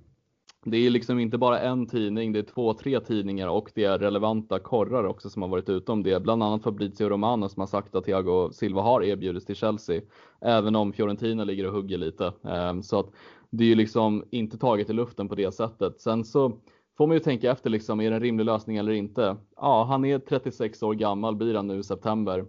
Det 0.66 0.78
är 0.78 0.89
liksom 0.89 1.20
inte 1.20 1.38
bara 1.38 1.59
en 1.59 1.88
tidning, 1.88 2.32
det 2.32 2.39
är 2.39 2.43
två, 2.43 2.74
tre 2.74 2.99
tidningar 2.99 3.47
och 3.47 3.72
det 3.76 3.84
är 3.84 3.99
relevanta 3.99 4.59
korrar 4.59 5.03
också 5.03 5.30
som 5.30 5.41
har 5.41 5.49
varit 5.49 5.70
ute 5.70 5.91
om 5.91 6.03
det. 6.03 6.24
Bland 6.24 6.43
annat 6.43 6.64
Fabrizio 6.64 7.09
Romano 7.09 7.49
som 7.49 7.59
har 7.59 7.68
sagt 7.68 7.95
att 7.95 8.05
Thiago 8.05 8.51
Silva 8.51 8.82
har 8.82 9.03
erbjudits 9.03 9.45
till 9.45 9.55
Chelsea, 9.55 10.01
även 10.41 10.76
om 10.76 10.93
Fiorentina 10.93 11.43
ligger 11.43 11.68
och 11.68 11.74
hugger 11.74 11.97
lite. 11.97 12.34
Ehm, 12.43 12.84
så 12.84 12.99
att 12.99 13.09
det 13.51 13.63
är 13.63 13.67
ju 13.67 13.75
liksom 13.75 14.23
inte 14.31 14.57
taget 14.57 14.89
i 14.89 14.93
luften 14.93 15.29
på 15.29 15.35
det 15.35 15.51
sättet. 15.51 16.01
Sen 16.01 16.25
så 16.25 16.57
får 16.97 17.07
man 17.07 17.15
ju 17.15 17.19
tänka 17.19 17.51
efter 17.51 17.69
liksom, 17.69 18.01
är 18.01 18.09
det 18.09 18.15
en 18.15 18.21
rimlig 18.21 18.45
lösning 18.45 18.77
eller 18.77 18.91
inte? 18.91 19.37
Ja, 19.55 19.83
han 19.83 20.05
är 20.05 20.19
36 20.19 20.83
år 20.83 20.93
gammal, 20.93 21.35
blir 21.35 21.55
han 21.55 21.67
nu 21.67 21.79
i 21.79 21.83
september. 21.83 22.45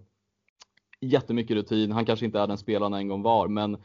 Jättemycket 1.01 1.57
rutin, 1.57 1.93
han 1.93 2.07
kanske 2.07 2.27
inte 2.27 2.41
är 2.41 2.47
den 2.47 2.59
spelaren 2.59 2.95
en 2.95 3.09
gång 3.09 3.23
var, 3.23 3.49
men 3.49 3.77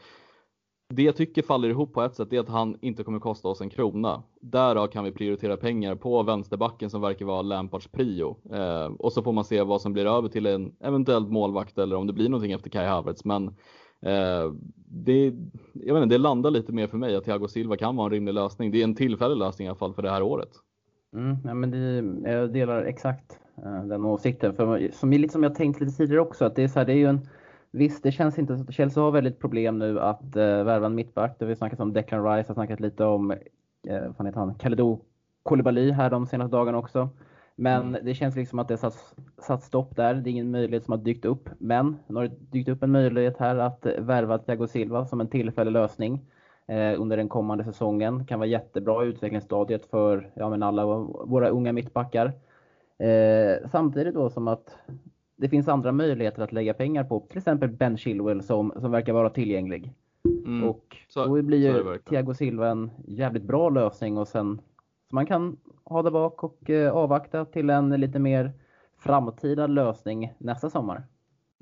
det 0.93 1.03
jag 1.03 1.15
tycker 1.15 1.41
faller 1.41 1.69
ihop 1.69 1.93
på 1.93 2.01
ett 2.01 2.15
sätt 2.15 2.33
är 2.33 2.39
att 2.39 2.49
han 2.49 2.77
inte 2.81 3.03
kommer 3.03 3.19
kosta 3.19 3.47
oss 3.47 3.61
en 3.61 3.69
krona. 3.69 4.23
Därav 4.41 4.87
kan 4.87 5.03
vi 5.03 5.11
prioritera 5.11 5.57
pengar 5.57 5.95
på 5.95 6.23
vänsterbacken 6.23 6.89
som 6.89 7.01
verkar 7.01 7.25
vara 7.25 7.41
Lampards 7.41 7.87
prio. 7.87 8.37
Eh, 8.53 8.85
och 8.85 9.13
så 9.13 9.23
får 9.23 9.31
man 9.33 9.45
se 9.45 9.61
vad 9.61 9.81
som 9.81 9.93
blir 9.93 10.05
över 10.05 10.29
till 10.29 10.45
en 10.45 10.75
eventuellt 10.79 11.29
målvakt 11.29 11.77
eller 11.77 11.95
om 11.95 12.07
det 12.07 12.13
blir 12.13 12.29
någonting 12.29 12.51
efter 12.51 12.69
Kai 12.69 12.85
Havertz. 12.85 13.25
Men 13.25 13.55
Eh, 14.01 14.53
det, 14.89 15.33
jag 15.73 15.93
vet 15.93 16.03
inte, 16.03 16.15
det 16.15 16.21
landar 16.21 16.51
lite 16.51 16.71
mer 16.71 16.87
för 16.87 16.97
mig 16.97 17.15
att 17.15 17.23
Thiago 17.23 17.47
Silva 17.47 17.77
kan 17.77 17.95
vara 17.95 18.05
en 18.05 18.11
rimlig 18.11 18.33
lösning. 18.33 18.71
Det 18.71 18.79
är 18.79 18.83
en 18.83 18.95
tillfällig 18.95 19.37
lösning 19.37 19.65
i 19.65 19.69
alla 19.69 19.77
fall 19.77 19.93
för 19.93 20.01
det 20.01 20.11
här 20.11 20.21
året. 20.21 20.49
Mm, 21.13 21.37
ja, 21.43 21.53
men 21.53 21.71
det, 21.71 22.31
jag 22.31 22.53
delar 22.53 22.83
exakt 22.83 23.39
eh, 23.57 23.83
den 23.83 24.05
åsikten. 24.05 24.53
För, 24.53 24.91
som, 24.93 25.11
lite 25.11 25.33
som 25.33 25.43
jag 25.43 25.55
tänkt 25.55 25.79
lite 25.79 25.97
tidigare 25.97 26.21
också, 26.21 26.45
att 26.45 26.55
det 26.55 26.63
är, 26.63 26.67
så 26.67 26.79
här, 26.79 26.85
det 26.85 26.93
är 26.93 26.97
ju 26.97 27.05
en 27.05 27.27
Visst, 27.71 28.03
det 28.03 28.11
känns 28.11 28.39
inte 28.39 28.57
så 28.57 28.71
Chelsea 28.71 29.03
har 29.03 29.11
väldigt 29.11 29.39
problem 29.39 29.79
nu 29.79 29.99
att 29.99 30.23
uh, 30.23 30.63
värva 30.63 30.85
en 30.85 30.95
mittback. 30.95 31.35
Det 31.39 31.45
har 31.45 31.49
vi 31.49 31.55
snackat 31.55 31.79
om 31.79 31.93
Declan 31.93 32.23
Rice, 32.23 32.49
har 32.49 32.53
snackat 32.53 32.79
lite 32.79 33.05
om, 33.05 33.31
uh, 33.31 33.37
vad 34.17 34.27
heter 34.27 34.39
han, 34.39 34.55
Kalidou 34.55 34.99
Koulibaly 35.43 35.91
här 35.91 36.09
de 36.09 36.25
senaste 36.25 36.55
dagarna 36.55 36.77
också. 36.77 37.09
Men 37.59 37.81
mm. 37.87 38.05
det 38.05 38.13
känns 38.13 38.35
liksom 38.35 38.59
att 38.59 38.67
det 38.67 38.77
satt, 38.77 39.15
satt 39.37 39.63
stopp 39.63 39.95
där. 39.95 40.13
Det 40.13 40.29
är 40.29 40.31
ingen 40.31 40.51
möjlighet 40.51 40.85
som 40.85 40.91
har 40.91 40.99
dykt 40.99 41.25
upp. 41.25 41.49
Men 41.57 41.97
nu 42.07 42.15
har 42.15 42.23
det 42.23 42.35
dykt 42.51 42.69
upp 42.69 42.83
en 42.83 42.91
möjlighet 42.91 43.37
här 43.37 43.55
att 43.55 43.85
värva 43.99 44.37
Thiago 44.37 44.67
Silva 44.67 45.05
som 45.05 45.21
en 45.21 45.27
tillfällig 45.27 45.71
lösning 45.71 46.25
eh, 46.67 47.01
under 47.01 47.17
den 47.17 47.29
kommande 47.29 47.63
säsongen. 47.63 48.25
Kan 48.25 48.39
vara 48.39 48.49
jättebra 48.49 49.05
i 49.05 49.07
utvecklingsstadiet 49.07 49.85
för 49.85 50.31
ja, 50.33 50.49
men 50.49 50.63
alla 50.63 50.85
våra 51.25 51.49
unga 51.49 51.73
mittbackar. 51.73 52.33
Eh, 52.99 53.69
samtidigt 53.71 54.13
då 54.13 54.29
som 54.29 54.47
att 54.47 54.77
det 55.35 55.49
finns 55.49 55.67
andra 55.67 55.91
möjligheter 55.91 56.41
att 56.41 56.51
lägga 56.51 56.73
pengar 56.73 57.03
på, 57.03 57.19
till 57.19 57.37
exempel 57.37 57.69
Ben 57.69 57.97
Chilwell 57.97 58.43
som, 58.43 58.73
som 58.79 58.91
verkar 58.91 59.13
vara 59.13 59.29
tillgänglig. 59.29 59.93
Mm. 60.45 60.69
Och 60.69 60.97
så, 61.07 61.25
då 61.25 61.41
blir 61.41 61.57
ju 61.57 61.97
Thiago 61.97 62.33
Silva 62.33 62.67
en 62.67 62.91
jävligt 63.07 63.43
bra 63.43 63.69
lösning 63.69 64.17
och 64.17 64.27
sen 64.27 64.61
så 65.09 65.15
man 65.15 65.25
kan 65.25 65.57
ha 65.83 66.01
det 66.01 66.11
bak 66.11 66.43
och 66.43 66.69
eh, 66.69 66.91
avvakta 66.91 67.45
till 67.45 67.69
en 67.69 67.89
lite 67.89 68.19
mer 68.19 68.53
framtida 68.99 69.67
lösning 69.67 70.33
nästa 70.37 70.69
sommar. 70.69 71.03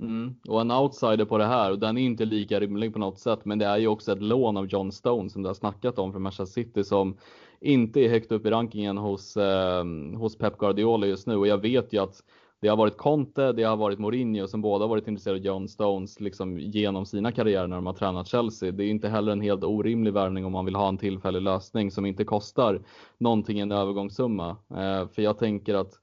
Mm. 0.01 0.35
Och 0.47 0.61
en 0.61 0.71
outsider 0.71 1.25
på 1.25 1.37
det 1.37 1.45
här, 1.45 1.71
och 1.71 1.79
den 1.79 1.97
är 1.97 2.01
inte 2.01 2.25
lika 2.25 2.59
rimlig 2.59 2.93
på 2.93 2.99
något 2.99 3.19
sätt, 3.19 3.45
men 3.45 3.59
det 3.59 3.65
är 3.65 3.77
ju 3.77 3.87
också 3.87 4.11
ett 4.11 4.21
lån 4.21 4.57
av 4.57 4.65
John 4.65 4.91
Stone 4.91 5.29
som 5.29 5.41
du 5.41 5.49
har 5.49 5.53
snackat 5.53 5.99
om 5.99 6.11
från 6.11 6.21
Manchester 6.21 6.61
City 6.61 6.83
som 6.83 7.17
inte 7.59 7.99
är 7.99 8.09
högt 8.09 8.31
upp 8.31 8.45
i 8.45 8.49
rankingen 8.49 8.97
hos, 8.97 9.37
eh, 9.37 9.83
hos 10.17 10.37
Pep 10.37 10.57
Guardiola 10.57 11.07
just 11.07 11.27
nu. 11.27 11.35
Och 11.35 11.47
jag 11.47 11.57
vet 11.57 11.93
ju 11.93 12.03
att 12.03 12.23
det 12.61 12.67
har 12.67 12.77
varit 12.77 12.97
Conte, 12.97 13.51
det 13.51 13.63
har 13.63 13.77
varit 13.77 13.99
Mourinho 13.99 14.47
som 14.47 14.61
båda 14.61 14.87
varit 14.87 15.07
intresserade 15.07 15.39
av 15.39 15.45
John 15.45 15.67
Stones 15.67 16.19
liksom 16.19 16.59
genom 16.59 17.05
sina 17.05 17.31
karriärer 17.31 17.67
när 17.67 17.75
de 17.75 17.85
har 17.85 17.93
tränat 17.93 18.27
Chelsea. 18.27 18.71
Det 18.71 18.83
är 18.83 18.89
inte 18.89 19.09
heller 19.09 19.31
en 19.31 19.41
helt 19.41 19.63
orimlig 19.63 20.13
värvning 20.13 20.45
om 20.45 20.51
man 20.51 20.65
vill 20.65 20.75
ha 20.75 20.87
en 20.87 20.97
tillfällig 20.97 21.41
lösning 21.41 21.91
som 21.91 22.05
inte 22.05 22.23
kostar 22.23 22.81
någonting 23.17 23.59
en 23.59 23.71
övergångssumma. 23.71 24.49
Eh, 24.49 25.07
för 25.07 25.21
jag 25.21 25.37
tänker 25.37 25.73
att 25.73 25.93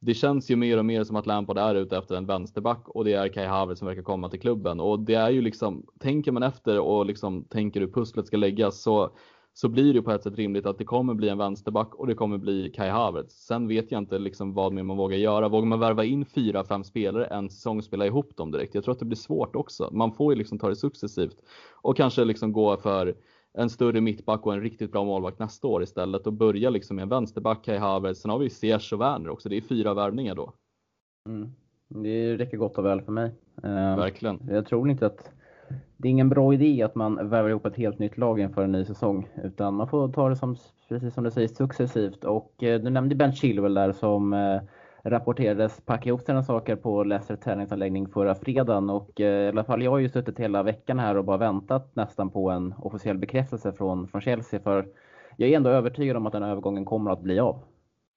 det 0.00 0.14
känns 0.14 0.50
ju 0.50 0.56
mer 0.56 0.78
och 0.78 0.84
mer 0.84 1.04
som 1.04 1.16
att 1.16 1.26
Lampard 1.26 1.58
är 1.58 1.74
ute 1.74 1.96
efter 1.96 2.14
en 2.14 2.26
vänsterback 2.26 2.88
och 2.88 3.04
det 3.04 3.12
är 3.12 3.28
Kai 3.28 3.46
Havertz 3.46 3.78
som 3.78 3.88
verkar 3.88 4.02
komma 4.02 4.28
till 4.28 4.40
klubben. 4.40 4.80
Och 4.80 5.00
det 5.00 5.14
är 5.14 5.30
ju 5.30 5.40
liksom, 5.42 5.86
tänker 5.98 6.32
man 6.32 6.42
efter 6.42 6.78
och 6.80 7.06
liksom 7.06 7.44
tänker 7.44 7.80
hur 7.80 7.92
pusslet 7.92 8.26
ska 8.26 8.36
läggas 8.36 8.82
så 8.82 9.10
så 9.52 9.68
blir 9.68 9.94
det 9.94 10.02
på 10.02 10.10
ett 10.10 10.22
sätt 10.22 10.36
rimligt 10.36 10.66
att 10.66 10.78
det 10.78 10.84
kommer 10.84 11.14
bli 11.14 11.28
en 11.28 11.38
vänsterback 11.38 11.94
och 11.94 12.06
det 12.06 12.14
kommer 12.14 12.38
bli 12.38 12.70
Kai 12.70 12.88
Havertz. 12.88 13.34
Sen 13.34 13.68
vet 13.68 13.92
jag 13.92 13.98
inte 13.98 14.18
liksom 14.18 14.54
vad 14.54 14.72
mer 14.72 14.82
man 14.82 14.96
vågar 14.96 15.16
göra. 15.16 15.48
Vågar 15.48 15.66
man 15.66 15.80
värva 15.80 16.04
in 16.04 16.24
fyra, 16.24 16.64
fem 16.64 16.84
spelare 16.84 17.24
en 17.24 17.50
säsong 17.50 17.78
och 17.78 17.84
spela 17.84 18.06
ihop 18.06 18.36
dem 18.36 18.50
direkt? 18.50 18.74
Jag 18.74 18.84
tror 18.84 18.92
att 18.92 18.98
det 18.98 19.04
blir 19.04 19.16
svårt 19.16 19.56
också. 19.56 19.88
Man 19.92 20.12
får 20.12 20.32
ju 20.32 20.38
liksom 20.38 20.58
ta 20.58 20.68
det 20.68 20.76
successivt 20.76 21.36
och 21.72 21.96
kanske 21.96 22.24
liksom 22.24 22.52
gå 22.52 22.76
för 22.76 23.14
en 23.52 23.70
större 23.70 24.00
mittback 24.00 24.46
och 24.46 24.54
en 24.54 24.60
riktigt 24.60 24.92
bra 24.92 25.04
målvakt 25.04 25.38
nästa 25.38 25.68
år 25.68 25.82
istället 25.82 26.26
och 26.26 26.32
börja 26.32 26.70
liksom 26.70 26.96
med 26.96 27.02
en 27.02 27.08
vänsterback, 27.08 27.64
Kai 27.64 27.78
Havertz. 27.78 28.20
Sen 28.20 28.30
har 28.30 28.38
vi 28.38 28.50
Ziyech 28.50 28.92
och 28.92 29.00
Werner 29.00 29.30
också. 29.30 29.48
Det 29.48 29.56
är 29.56 29.60
fyra 29.60 29.94
värvningar 29.94 30.34
då. 30.34 30.52
Mm. 31.28 31.50
Det 31.88 32.36
räcker 32.36 32.56
gott 32.56 32.78
och 32.78 32.84
väl 32.84 33.02
för 33.02 33.12
mig. 33.12 33.32
Eh, 33.62 33.96
Verkligen. 33.96 34.40
Jag 34.48 34.66
tror 34.66 34.90
inte 34.90 35.06
att 35.06 35.30
det 36.02 36.08
är 36.08 36.10
ingen 36.10 36.28
bra 36.28 36.54
idé 36.54 36.82
att 36.82 36.94
man 36.94 37.28
värvar 37.28 37.48
ihop 37.48 37.66
ett 37.66 37.76
helt 37.76 37.98
nytt 37.98 38.18
lag 38.18 38.40
inför 38.40 38.62
en 38.62 38.72
ny 38.72 38.84
säsong. 38.84 39.28
Utan 39.44 39.74
man 39.74 39.88
får 39.88 40.08
ta 40.08 40.28
det 40.28 40.36
som, 40.36 40.56
precis 40.88 41.14
som 41.14 41.24
du 41.24 41.30
säger, 41.30 41.48
successivt. 41.48 42.24
Och 42.24 42.62
eh, 42.62 42.80
du 42.80 42.90
nämnde 42.90 43.14
Ben 43.14 43.32
Chilwell 43.32 43.74
där 43.74 43.92
som 43.92 44.32
eh, 44.32 44.60
rapporterades 45.02 45.80
packa 45.80 46.08
ihop 46.08 46.20
sina 46.20 46.42
saker 46.42 46.76
på 46.76 47.04
Leicester 47.04 47.36
träningsanläggning 47.36 48.08
förra 48.08 48.34
fredagen. 48.34 48.90
Och 48.90 49.20
eh, 49.20 49.44
i 49.44 49.48
alla 49.48 49.64
fall 49.64 49.82
jag 49.82 49.90
har 49.90 49.98
ju 49.98 50.08
suttit 50.08 50.38
hela 50.38 50.62
veckan 50.62 50.98
här 50.98 51.16
och 51.16 51.24
bara 51.24 51.36
väntat 51.36 51.96
nästan 51.96 52.30
på 52.30 52.50
en 52.50 52.74
officiell 52.78 53.18
bekräftelse 53.18 53.72
från, 53.72 54.08
från 54.08 54.20
Chelsea. 54.20 54.60
För 54.60 54.86
jag 55.36 55.50
är 55.50 55.56
ändå 55.56 55.70
övertygad 55.70 56.16
om 56.16 56.26
att 56.26 56.32
den 56.32 56.42
övergången 56.42 56.84
kommer 56.84 57.10
att 57.10 57.22
bli 57.22 57.40
av. 57.40 57.62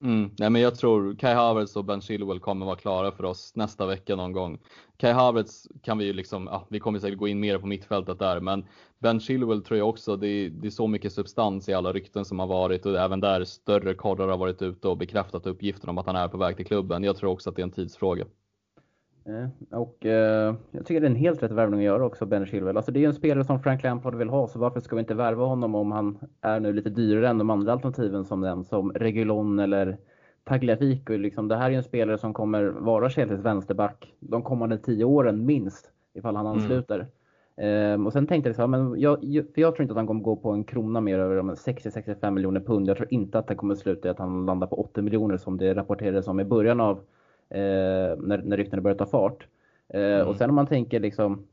Mm. 0.03 0.31
Nej, 0.37 0.49
men 0.49 0.61
jag 0.61 0.75
tror 0.75 1.15
Kai 1.15 1.33
Havertz 1.33 1.75
och 1.75 1.85
Ben 1.85 2.01
Chilwell 2.01 2.39
kommer 2.39 2.65
vara 2.65 2.75
klara 2.75 3.11
för 3.11 3.25
oss 3.25 3.55
nästa 3.55 3.85
vecka 3.85 4.15
någon 4.15 4.31
gång. 4.31 4.59
Kai 4.97 5.11
Havertz 5.11 5.67
kan 5.81 5.97
vi 5.97 6.05
ju 6.05 6.13
liksom, 6.13 6.47
ja, 6.51 6.67
vi 6.69 6.79
kommer 6.79 6.99
säkert 6.99 7.19
gå 7.19 7.27
in 7.27 7.39
mer 7.39 7.57
på 7.57 7.67
mittfältet 7.67 8.19
där, 8.19 8.39
men 8.39 8.65
Ben 8.99 9.19
Chilwell 9.19 9.63
tror 9.63 9.77
jag 9.77 9.89
också, 9.89 10.15
det 10.15 10.27
är, 10.27 10.49
det 10.49 10.67
är 10.67 10.71
så 10.71 10.87
mycket 10.87 11.13
substans 11.13 11.69
i 11.69 11.73
alla 11.73 11.93
rykten 11.93 12.25
som 12.25 12.39
har 12.39 12.47
varit 12.47 12.85
och 12.85 12.99
även 12.99 13.19
där 13.19 13.43
större 13.43 13.93
korrar 13.93 14.27
har 14.27 14.37
varit 14.37 14.61
ute 14.61 14.87
och 14.87 14.97
bekräftat 14.97 15.47
uppgiften 15.47 15.89
om 15.89 15.97
att 15.97 16.05
han 16.05 16.15
är 16.15 16.27
på 16.27 16.37
väg 16.37 16.55
till 16.55 16.65
klubben. 16.65 17.03
Jag 17.03 17.17
tror 17.17 17.31
också 17.31 17.49
att 17.49 17.55
det 17.55 17.61
är 17.61 17.63
en 17.63 17.71
tidsfråga. 17.71 18.25
Eh, 19.25 19.79
och 19.79 20.05
eh, 20.05 20.55
jag 20.71 20.85
tycker 20.85 21.01
det 21.01 21.07
är 21.07 21.11
en 21.11 21.15
helt 21.15 21.43
rätt 21.43 21.51
värvning 21.51 21.79
att 21.79 21.85
göra 21.85 22.05
också, 22.05 22.25
Ben 22.25 22.45
Chilwell. 22.45 22.77
Alltså 22.77 22.91
det 22.91 22.99
är 22.99 23.01
ju 23.01 23.07
en 23.07 23.13
spelare 23.13 23.43
som 23.43 23.59
Frank 23.59 23.83
Lampard 23.83 24.15
vill 24.15 24.29
ha, 24.29 24.47
så 24.47 24.59
varför 24.59 24.79
ska 24.79 24.95
vi 24.95 24.99
inte 24.99 25.13
värva 25.13 25.45
honom 25.45 25.75
om 25.75 25.91
han 25.91 26.17
är 26.41 26.59
nu 26.59 26.73
lite 26.73 26.89
dyrare 26.89 27.29
än 27.29 27.37
de 27.37 27.49
andra 27.49 27.71
alternativen 27.71 28.25
som 28.25 28.41
nämns, 28.41 28.67
som 28.67 28.91
Regulon 28.91 29.59
eller 29.59 29.97
Tagliafico. 30.43 31.13
Liksom, 31.13 31.47
det 31.47 31.55
här 31.55 31.65
är 31.65 31.69
ju 31.69 31.75
en 31.75 31.83
spelare 31.83 32.17
som 32.17 32.33
kommer 32.33 32.63
vara 32.63 33.09
Chelseas 33.09 33.39
vänsterback 33.39 34.13
de 34.19 34.43
kommande 34.43 34.77
tio 34.77 35.05
åren 35.05 35.45
minst, 35.45 35.91
ifall 36.13 36.35
han 36.35 36.45
mm. 36.45 36.57
ansluter. 36.57 36.97
Mm. 36.97 37.93
Um, 37.93 38.07
och 38.07 38.13
sen 38.13 38.27
tänkte 38.27 38.49
jag 38.49 38.55
så 38.55 38.61
här, 38.61 38.67
men 38.67 38.99
jag, 38.99 39.19
för 39.21 39.61
jag 39.61 39.75
tror 39.75 39.81
inte 39.81 39.91
att 39.91 39.97
han 39.97 40.07
kommer 40.07 40.23
gå 40.23 40.35
på 40.35 40.51
en 40.51 40.63
krona 40.63 41.01
mer 41.01 41.19
över 41.19 41.41
60-65 41.41 42.31
miljoner 42.31 42.59
pund. 42.59 42.87
Jag 42.87 42.97
tror 42.97 43.13
inte 43.13 43.39
att 43.39 43.47
det 43.47 43.55
kommer 43.55 43.75
sluta 43.75 44.07
i 44.07 44.11
att 44.11 44.19
han 44.19 44.45
landar 44.45 44.67
på 44.67 44.75
80 44.75 45.01
miljoner 45.01 45.37
som 45.37 45.57
det 45.57 45.73
rapporterades 45.73 46.27
om 46.27 46.39
i 46.39 46.45
början 46.45 46.79
av 46.79 46.99
när, 47.59 48.41
när 48.43 48.57
ryktena 48.57 48.81
började 48.81 48.99
ta 48.99 49.11
fart. 49.11 49.47
Eh, 49.93 50.01
mm. 50.01 50.27
Och 50.27 50.35
sen 50.35 50.49
om 50.49 50.55
man 50.55 50.67
tänker 50.67 50.99
liksom, 50.99 51.47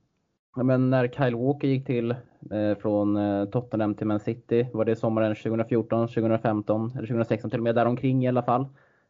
ja, 0.57 0.63
men 0.63 0.91
när 0.91 1.09
Kyle 1.09 1.37
Walker 1.37 1.69
gick 1.69 1.87
till 1.87 2.11
eh, 2.51 2.75
från 2.81 3.17
eh, 3.17 3.45
Tottenham 3.45 3.95
till 3.95 4.07
Man 4.07 4.21
City, 4.21 4.69
var 4.73 4.85
det 4.85 4.97
sommaren 4.97 5.37
2014, 5.37 6.09
2015 6.09 6.91
eller 6.91 7.07
2016 7.07 7.51
till 7.51 7.61
och 7.61 7.65
med, 7.65 7.75
däromkring 7.75 8.25
i 8.25 8.29
alla 8.29 8.43
fall. 8.43 8.67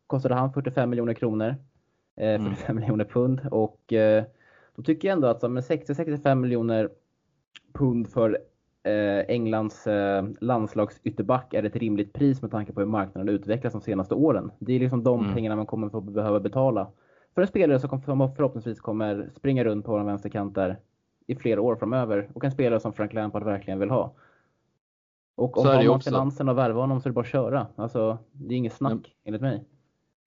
Kostade 0.07 0.35
han 0.35 0.53
45 0.53 0.91
miljoner 0.91 1.15
kronor, 1.15 1.57
45 2.17 2.57
mm. 2.69 2.81
miljoner 2.81 3.05
pund 3.05 3.41
och 3.51 3.81
då 4.77 4.83
tycker 4.83 5.09
jag 5.09 5.13
ändå 5.13 5.29
att 5.29 5.51
med 5.51 5.63
60-65 5.63 6.35
miljoner 6.35 6.91
pund 7.73 8.09
för 8.09 8.31
Eh, 8.33 8.50
Englands 9.29 9.87
eh, 9.87 10.25
landslagsytterback 10.41 11.55
är 11.55 11.63
ett 11.63 11.77
rimligt 11.77 12.13
pris 12.13 12.43
med 12.43 12.51
tanke 12.51 12.73
på 12.73 12.81
hur 12.81 12.89
marknaden 12.89 13.29
utvecklats 13.29 13.73
de 13.73 13.83
senaste 13.83 14.15
åren. 14.15 14.51
Det 14.59 14.73
är 14.73 14.81
liksom 14.81 15.05
de 15.05 15.21
mm. 15.21 15.35
pengarna 15.35 15.57
man 15.57 15.67
kommer 15.67 15.89
få 15.89 16.01
behöva 16.01 16.41
betala 16.41 16.91
för 17.35 17.43
en 17.43 17.49
spelare 17.49 17.81
som 17.81 18.03
förhoppningsvis 18.03 18.81
kommer 18.81 19.31
springa 19.37 19.65
runt 19.65 19.85
på 19.85 19.93
våra 19.93 20.05
vänsterkanter 20.05 20.77
i 21.27 21.37
flera 21.37 21.61
år 21.61 21.77
framöver 21.77 22.31
och 22.35 22.45
en 22.45 22.51
spelare 22.51 22.81
som 22.81 22.93
Frank 22.93 23.13
Lampard 23.13 23.45
verkligen 23.45 23.79
vill 23.79 23.91
ha. 23.91 24.15
Och 25.35 25.59
om 25.59 25.67
har 25.67 25.85
man 25.85 26.01
finansen 26.01 26.49
att 26.49 26.57
värva 26.57 26.81
honom 26.81 27.01
så 27.01 27.09
är 27.09 27.11
det 27.11 27.15
bara 27.15 27.21
att 27.21 27.27
köra. 27.27 27.67
Alltså, 27.77 28.19
det 28.33 28.55
är 28.55 28.59
inget 28.59 28.73
snack 28.73 28.93
mm. 28.93 29.05
enligt 29.25 29.43
mig. 29.43 29.65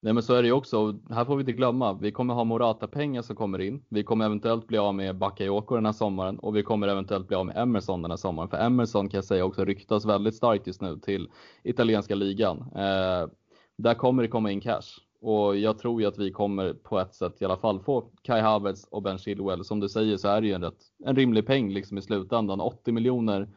Nej 0.04 0.14
men 0.14 0.24
så 0.24 0.34
är 0.34 0.42
det 0.42 0.48
ju 0.48 0.54
också. 0.54 1.00
Här 1.10 1.26
får 1.26 1.36
vi 1.36 1.42
inte 1.42 1.52
glömma. 1.52 1.94
Vi 1.94 2.12
kommer 2.12 2.34
ha 2.34 2.44
Morata-pengar 2.44 3.22
som 3.22 3.36
kommer 3.36 3.62
in. 3.62 3.84
Vi 3.90 4.04
kommer 4.04 4.26
eventuellt 4.26 4.68
bli 4.68 4.78
av 4.78 4.96
med 4.96 5.18
Bakayoko 5.18 5.76
den 5.76 5.86
här 5.86 5.94
sommaren 5.94 6.40
och 6.40 6.56
vi 6.56 6.64
kommer 6.64 6.88
eventuellt 6.88 7.28
bli 7.28 7.38
av 7.38 7.46
med 7.46 7.58
Emerson 7.58 8.02
den 8.02 8.12
här 8.12 8.18
sommaren. 8.18 8.50
För 8.50 8.58
Emerson 8.58 9.10
kan 9.10 9.18
jag 9.18 9.26
säga 9.26 9.46
också 9.46 9.66
ryktas 9.66 10.06
väldigt 10.06 10.36
starkt 10.36 10.68
just 10.68 10.82
nu 10.82 11.00
till 11.00 11.30
italienska 11.64 12.16
ligan. 12.16 12.58
Eh, 12.76 13.30
där 13.78 13.94
kommer 13.94 14.24
det 14.24 14.30
komma 14.30 14.52
in 14.52 14.62
cash. 14.62 15.00
Och 15.22 15.58
jag 15.58 15.80
tror 15.80 16.02
ju 16.02 16.08
att 16.08 16.18
vi 16.18 16.32
kommer 16.32 16.74
på 16.74 17.00
ett 17.00 17.16
sätt 17.16 17.42
i 17.42 17.46
alla 17.46 17.58
fall 17.58 17.80
få 17.80 18.10
Kai 18.22 18.42
Havertz 18.42 18.88
och 18.92 19.02
Ben 19.02 19.18
Chilwell. 19.18 19.66
Som 19.66 19.80
du 19.80 19.90
säger 19.90 20.18
så 20.18 20.28
är 20.28 20.42
det 20.42 20.48
ju 20.48 20.54
en, 20.54 20.64
rätt, 20.64 20.80
en 21.06 21.16
rimlig 21.16 21.48
peng 21.48 21.74
liksom 21.74 21.98
i 21.98 22.02
slutändan. 22.02 22.62
80 22.62 22.92
miljoner 22.92 23.48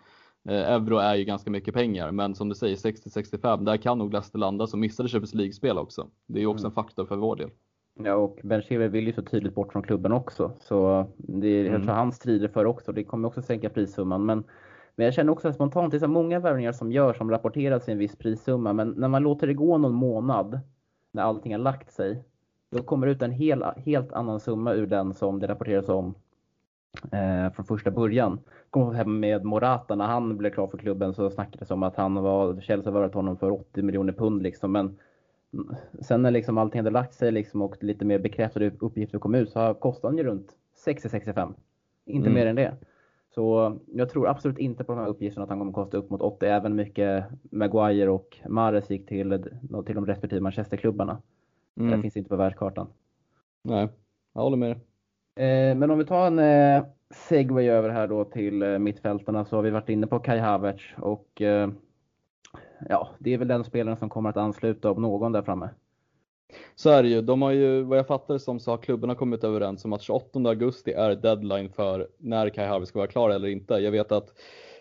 euro 0.48 0.96
är 0.96 1.14
ju 1.14 1.24
ganska 1.24 1.50
mycket 1.50 1.74
pengar, 1.74 2.10
men 2.12 2.34
som 2.34 2.48
du 2.48 2.54
säger 2.54 2.76
60-65, 2.76 3.64
där 3.64 3.76
kan 3.76 3.98
nog 3.98 4.12
Leicester 4.12 4.38
landa 4.38 4.66
som 4.66 4.80
missade 4.80 5.08
Champions 5.08 5.34
League-spel 5.34 5.78
också. 5.78 6.08
Det 6.26 6.38
är 6.38 6.40
ju 6.40 6.46
också 6.46 6.64
mm. 6.64 6.70
en 6.70 6.74
faktor 6.74 7.06
för 7.06 7.16
vår 7.16 7.36
del. 7.36 7.50
Ja, 7.98 8.14
och 8.14 8.38
Ben 8.42 8.62
Chilwell 8.62 8.90
vill 8.90 9.06
ju 9.06 9.12
så 9.12 9.22
tydligt 9.22 9.54
bort 9.54 9.72
från 9.72 9.82
klubben 9.82 10.12
också, 10.12 10.52
så 10.60 11.06
det 11.16 11.48
är, 11.48 11.66
mm. 11.66 11.88
han 11.88 12.12
strider 12.12 12.48
för 12.48 12.64
också. 12.64 12.92
Det 12.92 13.04
kommer 13.04 13.28
också 13.28 13.42
sänka 13.42 13.70
prissumman, 13.70 14.26
men 14.26 14.44
men 14.96 15.04
jag 15.04 15.14
känner 15.14 15.32
också 15.32 15.52
spontant, 15.52 15.90
det 15.90 15.96
är 15.96 15.98
så 15.98 16.08
många 16.08 16.40
värvningar 16.40 16.72
som 16.72 16.92
görs 16.92 17.16
som 17.16 17.30
rapporteras 17.30 17.88
i 17.88 17.92
en 17.92 17.98
viss 17.98 18.16
prissumma, 18.16 18.72
men 18.72 18.88
när 18.88 19.08
man 19.08 19.22
låter 19.22 19.46
det 19.46 19.54
gå 19.54 19.78
någon 19.78 19.94
månad, 19.94 20.60
när 21.12 21.22
allting 21.22 21.52
har 21.52 21.58
lagt 21.58 21.92
sig, 21.92 22.24
då 22.70 22.82
kommer 22.82 23.06
det 23.06 23.12
ut 23.12 23.22
en 23.22 23.32
hel, 23.32 23.64
helt 23.76 24.12
annan 24.12 24.40
summa 24.40 24.72
ur 24.72 24.86
den 24.86 25.14
som 25.14 25.40
det 25.40 25.46
rapporteras 25.46 25.88
om 25.88 26.14
eh, 27.12 27.52
från 27.52 27.66
första 27.66 27.90
början. 27.90 28.38
Kom 28.70 28.94
hem 28.94 29.20
med 29.20 29.44
Morata, 29.44 29.94
när 29.94 30.06
han 30.06 30.36
blev 30.36 30.50
klar 30.50 30.66
för 30.66 30.78
klubben 30.78 31.14
så 31.14 31.30
snackades 31.30 31.68
det 31.68 31.74
om 31.74 31.82
att 31.82 31.96
han 31.96 32.14
var, 32.14 32.60
Chelsea 32.60 32.92
värvat 32.92 33.14
honom 33.14 33.36
för 33.36 33.50
80 33.50 33.82
miljoner 33.82 34.12
pund 34.12 34.42
liksom, 34.42 34.72
men 34.72 34.98
sen 36.00 36.22
när 36.22 36.30
liksom 36.30 36.58
allting 36.58 36.78
hade 36.78 36.90
lagt 36.90 37.14
sig 37.14 37.32
liksom 37.32 37.62
och 37.62 37.82
lite 37.84 38.04
mer 38.04 38.18
bekräftade 38.18 38.70
uppgifter 38.78 39.18
kom 39.18 39.34
ut 39.34 39.50
så 39.50 39.74
kostade 39.74 40.08
han 40.08 40.18
ju 40.18 40.24
runt 40.24 40.52
60-65. 40.86 41.54
Inte 42.06 42.28
mm. 42.28 42.34
mer 42.34 42.46
än 42.46 42.56
det. 42.56 42.76
Så 43.34 43.76
jag 43.86 44.10
tror 44.10 44.28
absolut 44.28 44.58
inte 44.58 44.84
på 44.84 44.92
de 44.92 44.98
här 44.98 45.08
uppgifterna 45.08 45.44
att 45.44 45.48
han 45.48 45.58
kommer 45.58 45.72
kosta 45.72 45.96
upp 45.96 46.10
mot 46.10 46.20
80. 46.20 46.46
Även 46.46 46.76
mycket 46.76 47.24
Maguire 47.42 48.10
och 48.10 48.38
Mares 48.48 48.90
gick 48.90 49.08
till, 49.08 49.44
till 49.86 49.94
de 49.94 50.06
respektive 50.06 50.40
Manchesterklubbarna. 50.40 51.22
Mm. 51.76 51.90
Det 51.90 52.02
finns 52.02 52.16
inte 52.16 52.28
på 52.28 52.36
världskartan. 52.36 52.86
Nej, 53.62 53.88
jag 54.34 54.42
håller 54.42 54.56
med 54.56 54.70
eh, 54.70 54.76
Eh, 55.36 55.74
men 55.76 55.90
om 55.90 55.98
vi 55.98 56.04
tar 56.04 56.26
en 56.26 56.38
eh, 56.38 56.84
segway 57.28 57.68
över 57.68 57.88
här 57.88 58.08
då 58.08 58.24
till 58.24 58.62
eh, 58.62 58.78
mittfältarna 58.78 59.44
så 59.44 59.56
har 59.56 59.62
vi 59.62 59.70
varit 59.70 59.88
inne 59.88 60.06
på 60.06 60.18
Kai 60.18 60.38
Havertz 60.38 60.84
och 60.96 61.42
eh, 61.42 61.68
ja, 62.88 63.08
det 63.18 63.34
är 63.34 63.38
väl 63.38 63.48
den 63.48 63.64
spelaren 63.64 63.96
som 63.96 64.08
kommer 64.08 64.30
att 64.30 64.36
ansluta 64.36 64.90
om 64.90 65.02
någon 65.02 65.32
där 65.32 65.42
framme. 65.42 65.68
Så 66.74 66.90
är 66.90 67.02
det 67.02 67.08
ju. 67.08 67.22
De 67.22 67.42
har 67.42 67.50
ju, 67.50 67.82
vad 67.82 67.98
jag 67.98 68.06
fattar 68.06 68.38
som 68.38 68.60
så 68.60 68.70
har 68.70 68.78
klubbarna 68.78 69.14
kommit 69.14 69.44
överens 69.44 69.84
om 69.84 69.92
att 69.92 70.02
28 70.02 70.38
augusti 70.38 70.92
är 70.92 71.16
deadline 71.16 71.70
för 71.70 72.08
när 72.18 72.48
Kai 72.48 72.66
Havertz 72.66 72.88
ska 72.88 72.98
vara 72.98 73.08
klar 73.08 73.30
eller 73.30 73.48
inte. 73.48 73.74
Jag 73.74 73.90
vet 73.90 74.12
att 74.12 74.32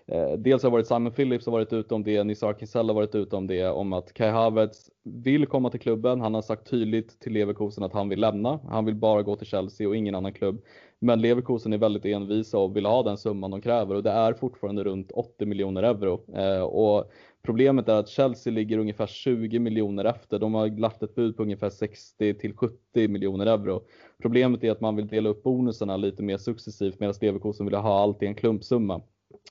Eh, 0.07 0.31
dels 0.37 0.63
har 0.63 0.69
varit 0.69 0.87
Simon 0.87 1.11
Phillips 1.11 1.45
har 1.45 1.51
varit 1.51 1.73
ute 1.73 1.95
om 1.95 2.03
det, 2.03 2.23
Nizar 2.23 2.53
Kisel 2.53 2.87
har 2.87 2.95
varit 2.95 3.15
ute 3.15 3.35
om 3.35 3.47
det, 3.47 3.69
om 3.69 3.93
att 3.93 4.13
Kai 4.13 4.29
Havertz 4.29 4.89
vill 5.03 5.45
komma 5.45 5.69
till 5.69 5.79
klubben. 5.79 6.21
Han 6.21 6.33
har 6.33 6.41
sagt 6.41 6.69
tydligt 6.69 7.19
till 7.19 7.33
Leverkusen 7.33 7.83
att 7.83 7.93
han 7.93 8.09
vill 8.09 8.19
lämna. 8.19 8.59
Han 8.69 8.85
vill 8.85 8.95
bara 8.95 9.21
gå 9.21 9.35
till 9.35 9.47
Chelsea 9.47 9.87
och 9.87 9.95
ingen 9.95 10.15
annan 10.15 10.33
klubb. 10.33 10.61
Men 10.99 11.21
Leverkusen 11.21 11.73
är 11.73 11.77
väldigt 11.77 12.05
envisa 12.05 12.57
och 12.57 12.75
vill 12.75 12.85
ha 12.85 13.03
den 13.03 13.17
summan 13.17 13.51
de 13.51 13.61
kräver 13.61 13.95
och 13.95 14.03
det 14.03 14.11
är 14.11 14.33
fortfarande 14.33 14.83
runt 14.83 15.11
80 15.11 15.45
miljoner 15.45 15.83
euro. 15.83 16.35
Eh, 16.35 16.61
och 16.61 17.11
Problemet 17.45 17.89
är 17.89 17.93
att 17.93 18.09
Chelsea 18.09 18.53
ligger 18.53 18.77
ungefär 18.77 19.07
20 19.07 19.59
miljoner 19.59 20.05
efter. 20.05 20.39
De 20.39 20.53
har 20.53 20.79
lagt 20.79 21.03
ett 21.03 21.15
bud 21.15 21.37
på 21.37 21.43
ungefär 21.43 21.69
60 21.69 22.33
till 22.33 22.57
70 22.57 23.07
miljoner 23.07 23.45
euro. 23.45 23.81
Problemet 24.21 24.63
är 24.63 24.71
att 24.71 24.81
man 24.81 24.95
vill 24.95 25.07
dela 25.07 25.29
upp 25.29 25.43
bonusarna 25.43 25.97
lite 25.97 26.23
mer 26.23 26.37
successivt 26.37 26.99
medan 26.99 27.15
Leverkusen 27.21 27.65
vill 27.65 27.75
ha 27.75 28.01
allt 28.01 28.23
i 28.23 28.25
en 28.25 28.35
klumpsumma. 28.35 29.01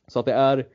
Så 0.07 0.19
att 0.19 0.27
det 0.27 0.33
är 0.33 0.67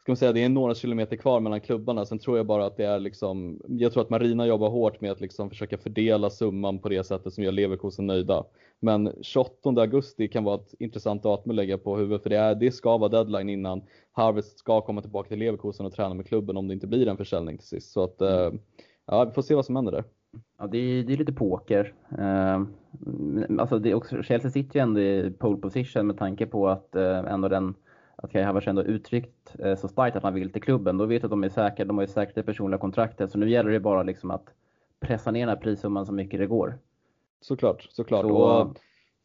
ska 0.00 0.12
man 0.12 0.16
säga, 0.16 0.32
det 0.32 0.44
är 0.44 0.48
några 0.48 0.74
kilometer 0.74 1.16
kvar 1.16 1.40
mellan 1.40 1.60
klubbarna. 1.60 2.04
Sen 2.04 2.18
tror 2.18 2.36
jag 2.36 2.46
bara 2.46 2.66
att 2.66 2.76
det 2.76 2.84
är 2.84 3.00
liksom, 3.00 3.60
jag 3.68 3.92
tror 3.92 4.02
att 4.02 4.10
Marina 4.10 4.46
jobbar 4.46 4.70
hårt 4.70 5.00
med 5.00 5.12
att 5.12 5.20
liksom 5.20 5.50
försöka 5.50 5.78
fördela 5.78 6.30
summan 6.30 6.78
på 6.78 6.88
det 6.88 7.04
sättet 7.04 7.32
som 7.32 7.44
gör 7.44 7.52
Leverkusen 7.52 8.06
nöjda. 8.06 8.44
Men 8.80 9.12
28 9.22 9.68
augusti 9.68 10.28
kan 10.28 10.44
vara 10.44 10.54
ett 10.54 10.74
intressant 10.78 11.22
datum 11.22 11.50
att 11.50 11.56
lägga 11.56 11.78
på 11.78 11.96
huvudet 11.96 12.22
för 12.22 12.30
det, 12.30 12.36
är, 12.36 12.54
det 12.54 12.72
ska 12.72 12.98
vara 12.98 13.08
deadline 13.08 13.48
innan 13.48 13.82
Harvest 14.12 14.58
ska 14.58 14.80
komma 14.80 15.00
tillbaka 15.00 15.28
till 15.28 15.38
Leverkusen 15.38 15.86
och 15.86 15.92
träna 15.92 16.14
med 16.14 16.26
klubben 16.26 16.56
om 16.56 16.68
det 16.68 16.74
inte 16.74 16.86
blir 16.86 17.08
en 17.08 17.16
försäljning 17.16 17.58
till 17.58 17.68
sist. 17.68 17.92
Så 17.92 18.04
att, 18.04 18.20
eh, 18.20 18.52
ja, 19.06 19.24
vi 19.24 19.30
får 19.30 19.42
se 19.42 19.54
vad 19.54 19.66
som 19.66 19.76
händer 19.76 19.92
där. 19.92 20.04
Ja, 20.58 20.66
det 20.66 20.78
är, 20.78 21.02
det 21.02 21.12
är 21.12 21.16
lite 21.16 21.32
poker. 21.32 21.94
Uh, 22.18 22.66
alltså 23.60 23.78
det 23.78 23.94
också, 23.94 24.22
Chelsea 24.22 24.50
sitter 24.50 24.78
ju 24.78 24.82
ändå 24.82 25.00
i 25.00 25.30
pole 25.38 25.56
position 25.56 26.06
med 26.06 26.18
tanke 26.18 26.46
på 26.46 26.68
att 26.68 26.88
uh, 26.96 27.32
ändå 27.32 27.48
den 27.48 27.74
att 28.22 28.32
Kai 28.32 28.62
ändå 28.66 28.82
uttryckt 28.82 29.56
uh, 29.64 29.74
så 29.74 29.88
starkt 29.88 30.16
att 30.16 30.22
han 30.22 30.34
vill 30.34 30.52
till 30.52 30.62
klubben. 30.62 30.98
Då 30.98 31.06
vet 31.06 31.24
att 31.24 31.30
de 31.30 31.44
är 31.44 31.48
säkra, 31.48 31.84
de 31.84 31.98
har 31.98 32.02
ju 32.02 32.12
säkert 32.12 32.34
det 32.34 32.42
personliga 32.42 32.78
kontraktet. 32.78 33.30
Så 33.30 33.38
nu 33.38 33.50
gäller 33.50 33.70
det 33.70 33.80
bara 33.80 34.02
liksom 34.02 34.30
att 34.30 34.54
pressa 35.00 35.30
ner 35.30 35.40
den 35.40 35.48
här 35.48 35.56
prissumman 35.56 36.06
så 36.06 36.12
mycket 36.12 36.40
det 36.40 36.46
går. 36.46 36.78
Såklart, 37.40 37.88
såklart. 37.90 38.26
Så, 38.26 38.32
och 38.32 38.78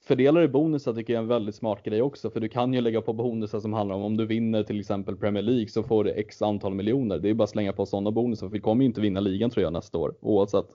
fördelar 0.07 0.41
du 0.41 0.47
bonusar 0.47 0.93
tycker 0.93 1.13
jag 1.13 1.19
är 1.19 1.23
en 1.23 1.27
väldigt 1.27 1.55
smart 1.55 1.83
grej 1.83 2.01
också, 2.01 2.29
för 2.29 2.39
du 2.39 2.49
kan 2.49 2.73
ju 2.73 2.81
lägga 2.81 3.01
på 3.01 3.13
bonusar 3.13 3.59
som 3.59 3.73
handlar 3.73 3.95
om 3.95 4.01
om 4.01 4.17
du 4.17 4.25
vinner 4.25 4.63
till 4.63 4.79
exempel 4.79 5.15
Premier 5.15 5.43
League 5.43 5.67
så 5.67 5.83
får 5.83 6.03
du 6.03 6.11
x 6.11 6.41
antal 6.41 6.73
miljoner. 6.73 7.19
Det 7.19 7.29
är 7.29 7.33
bara 7.33 7.43
att 7.43 7.49
slänga 7.49 7.73
på 7.73 7.85
sådana 7.85 8.11
bonusar, 8.11 8.47
för 8.47 8.53
vi 8.53 8.59
kommer 8.59 8.83
ju 8.83 8.87
inte 8.87 9.01
vinna 9.01 9.19
ligan 9.19 9.49
tror 9.49 9.63
jag 9.63 9.73
nästa 9.73 9.97
år 9.97 10.15
oavsett. 10.19 10.65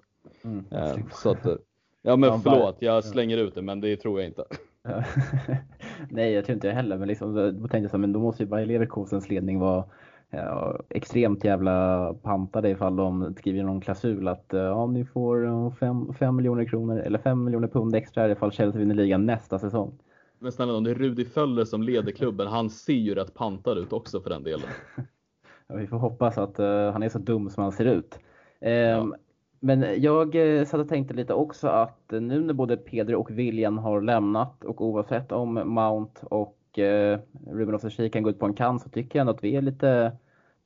Mm, 0.45 0.65
eh, 0.71 0.97
så 1.13 1.31
att, 1.31 1.47
eh, 1.47 1.55
ja 2.03 2.17
men 2.17 2.41
förlåt, 2.41 2.77
jag 2.79 3.05
slänger 3.05 3.37
ut 3.37 3.55
det, 3.55 3.63
men 3.63 3.81
det 3.81 3.97
tror 3.97 4.21
jag 4.21 4.29
inte. 4.29 4.45
Nej, 6.09 6.33
jag 6.33 6.45
tror 6.45 6.55
inte 6.55 6.67
jag 6.67 6.75
heller, 6.75 6.99
men 6.99 7.09
liksom, 7.09 7.35
då 7.35 7.69
tänkte 7.69 7.79
jag 7.79 7.91
så 7.91 7.99
men 7.99 8.13
då 8.13 8.21
måste 8.21 8.43
ju 8.43 8.49
Bayer 8.49 8.67
Leverkusens 8.67 9.29
ledning 9.29 9.59
vara 9.59 9.85
ja, 10.31 10.81
extremt 10.89 11.45
jävla 11.45 12.15
pantade 12.15 12.71
ifall 12.71 12.97
de 12.97 13.35
skriver 13.35 13.63
någon 13.63 13.81
klausul 13.81 14.29
att 14.29 14.55
eh, 14.55 14.61
ja, 14.61 14.87
ni 14.87 15.05
får 15.05 16.13
5 16.13 16.37
miljoner 16.37 16.65
kronor 16.65 16.99
eller 16.99 17.19
5 17.19 17.45
miljoner 17.45 17.69
pund 17.69 17.95
extra 17.95 18.31
ifall 18.31 18.53
Chelsea 18.53 18.79
vinner 18.79 18.95
ligan 18.95 19.27
nästa 19.27 19.59
säsong. 19.59 19.99
Men 20.39 20.53
snälla 20.53 20.75
om 20.75 20.85
det 20.85 20.91
är 20.91 20.95
Rudi 20.95 21.25
Föller 21.25 21.65
som 21.65 21.83
leder 21.83 22.13
klubben, 22.13 22.47
han 22.47 22.71
ser 22.71 22.93
ju 22.93 23.15
rätt 23.15 23.35
pantad 23.35 23.79
ut 23.79 23.93
också 23.93 24.21
för 24.21 24.31
den 24.31 24.43
delen. 24.43 24.69
ja, 25.67 25.77
vi 25.77 25.87
får 25.87 25.99
hoppas 25.99 26.39
att 26.39 26.61
uh, 26.61 26.91
han 26.91 27.03
är 27.03 27.09
så 27.09 27.19
dum 27.19 27.51
som 27.51 27.63
han 27.63 27.73
ser 27.73 27.85
ut. 27.85 28.19
Um, 28.61 28.71
ja. 28.71 29.17
Men 29.61 30.03
jag 30.03 30.35
eh, 30.35 30.65
satt 30.65 30.81
och 30.81 30.89
tänkte 30.89 31.15
lite 31.15 31.35
också 31.35 31.69
att 31.69 32.13
eh, 32.13 32.21
nu 32.21 32.41
när 32.41 32.55
både 32.55 32.77
Pedri 32.77 33.15
och 33.15 33.31
William 33.31 33.79
har 33.79 34.01
lämnat 34.01 34.65
och 34.65 34.81
oavsett 34.81 35.33
om 35.33 35.55
Mount 35.55 36.27
och 36.27 36.57
och 36.71 36.79
eh, 36.79 37.19
Ruben 37.47 37.75
of 37.75 38.13
kan 38.13 38.23
gå 38.23 38.31
ut 38.31 38.39
på 38.39 38.47
en 38.47 38.55
kant 38.55 38.83
så 38.83 38.89
tycker 38.89 39.19
jag 39.19 39.21
ändå 39.21 39.33
att 39.33 39.45
vi 39.45 39.57
är 39.57 39.63
lite 39.63 40.13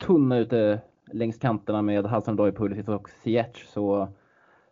tunna 0.06 0.38
ute 0.38 0.80
längs 1.12 1.38
kanterna 1.38 1.82
med 1.82 2.06
Hasan 2.06 2.36
Pulisic 2.36 2.88
och 2.88 3.10
Ziyech. 3.10 3.66
Så 3.66 4.08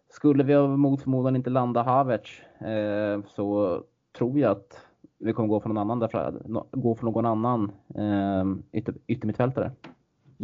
skulle 0.08 0.44
vi 0.44 0.54
av 0.54 0.78
mot 0.78 1.02
förmodan 1.02 1.36
inte 1.36 1.50
landa 1.50 1.82
Havertz 1.82 2.30
eh, 2.60 3.22
så 3.26 3.80
tror 4.18 4.38
jag 4.38 4.50
att 4.50 4.80
vi 5.18 5.32
kommer 5.32 5.48
gå 5.48 5.60
för 5.60 5.68
någon 5.68 5.78
annan, 5.78 5.98
därför, 5.98 6.42
gå 6.70 6.94
för 6.94 7.04
någon 7.04 7.26
annan 7.26 7.72
eh, 7.94 8.78
ytter, 8.78 8.94
yttermittfältare. 9.06 9.72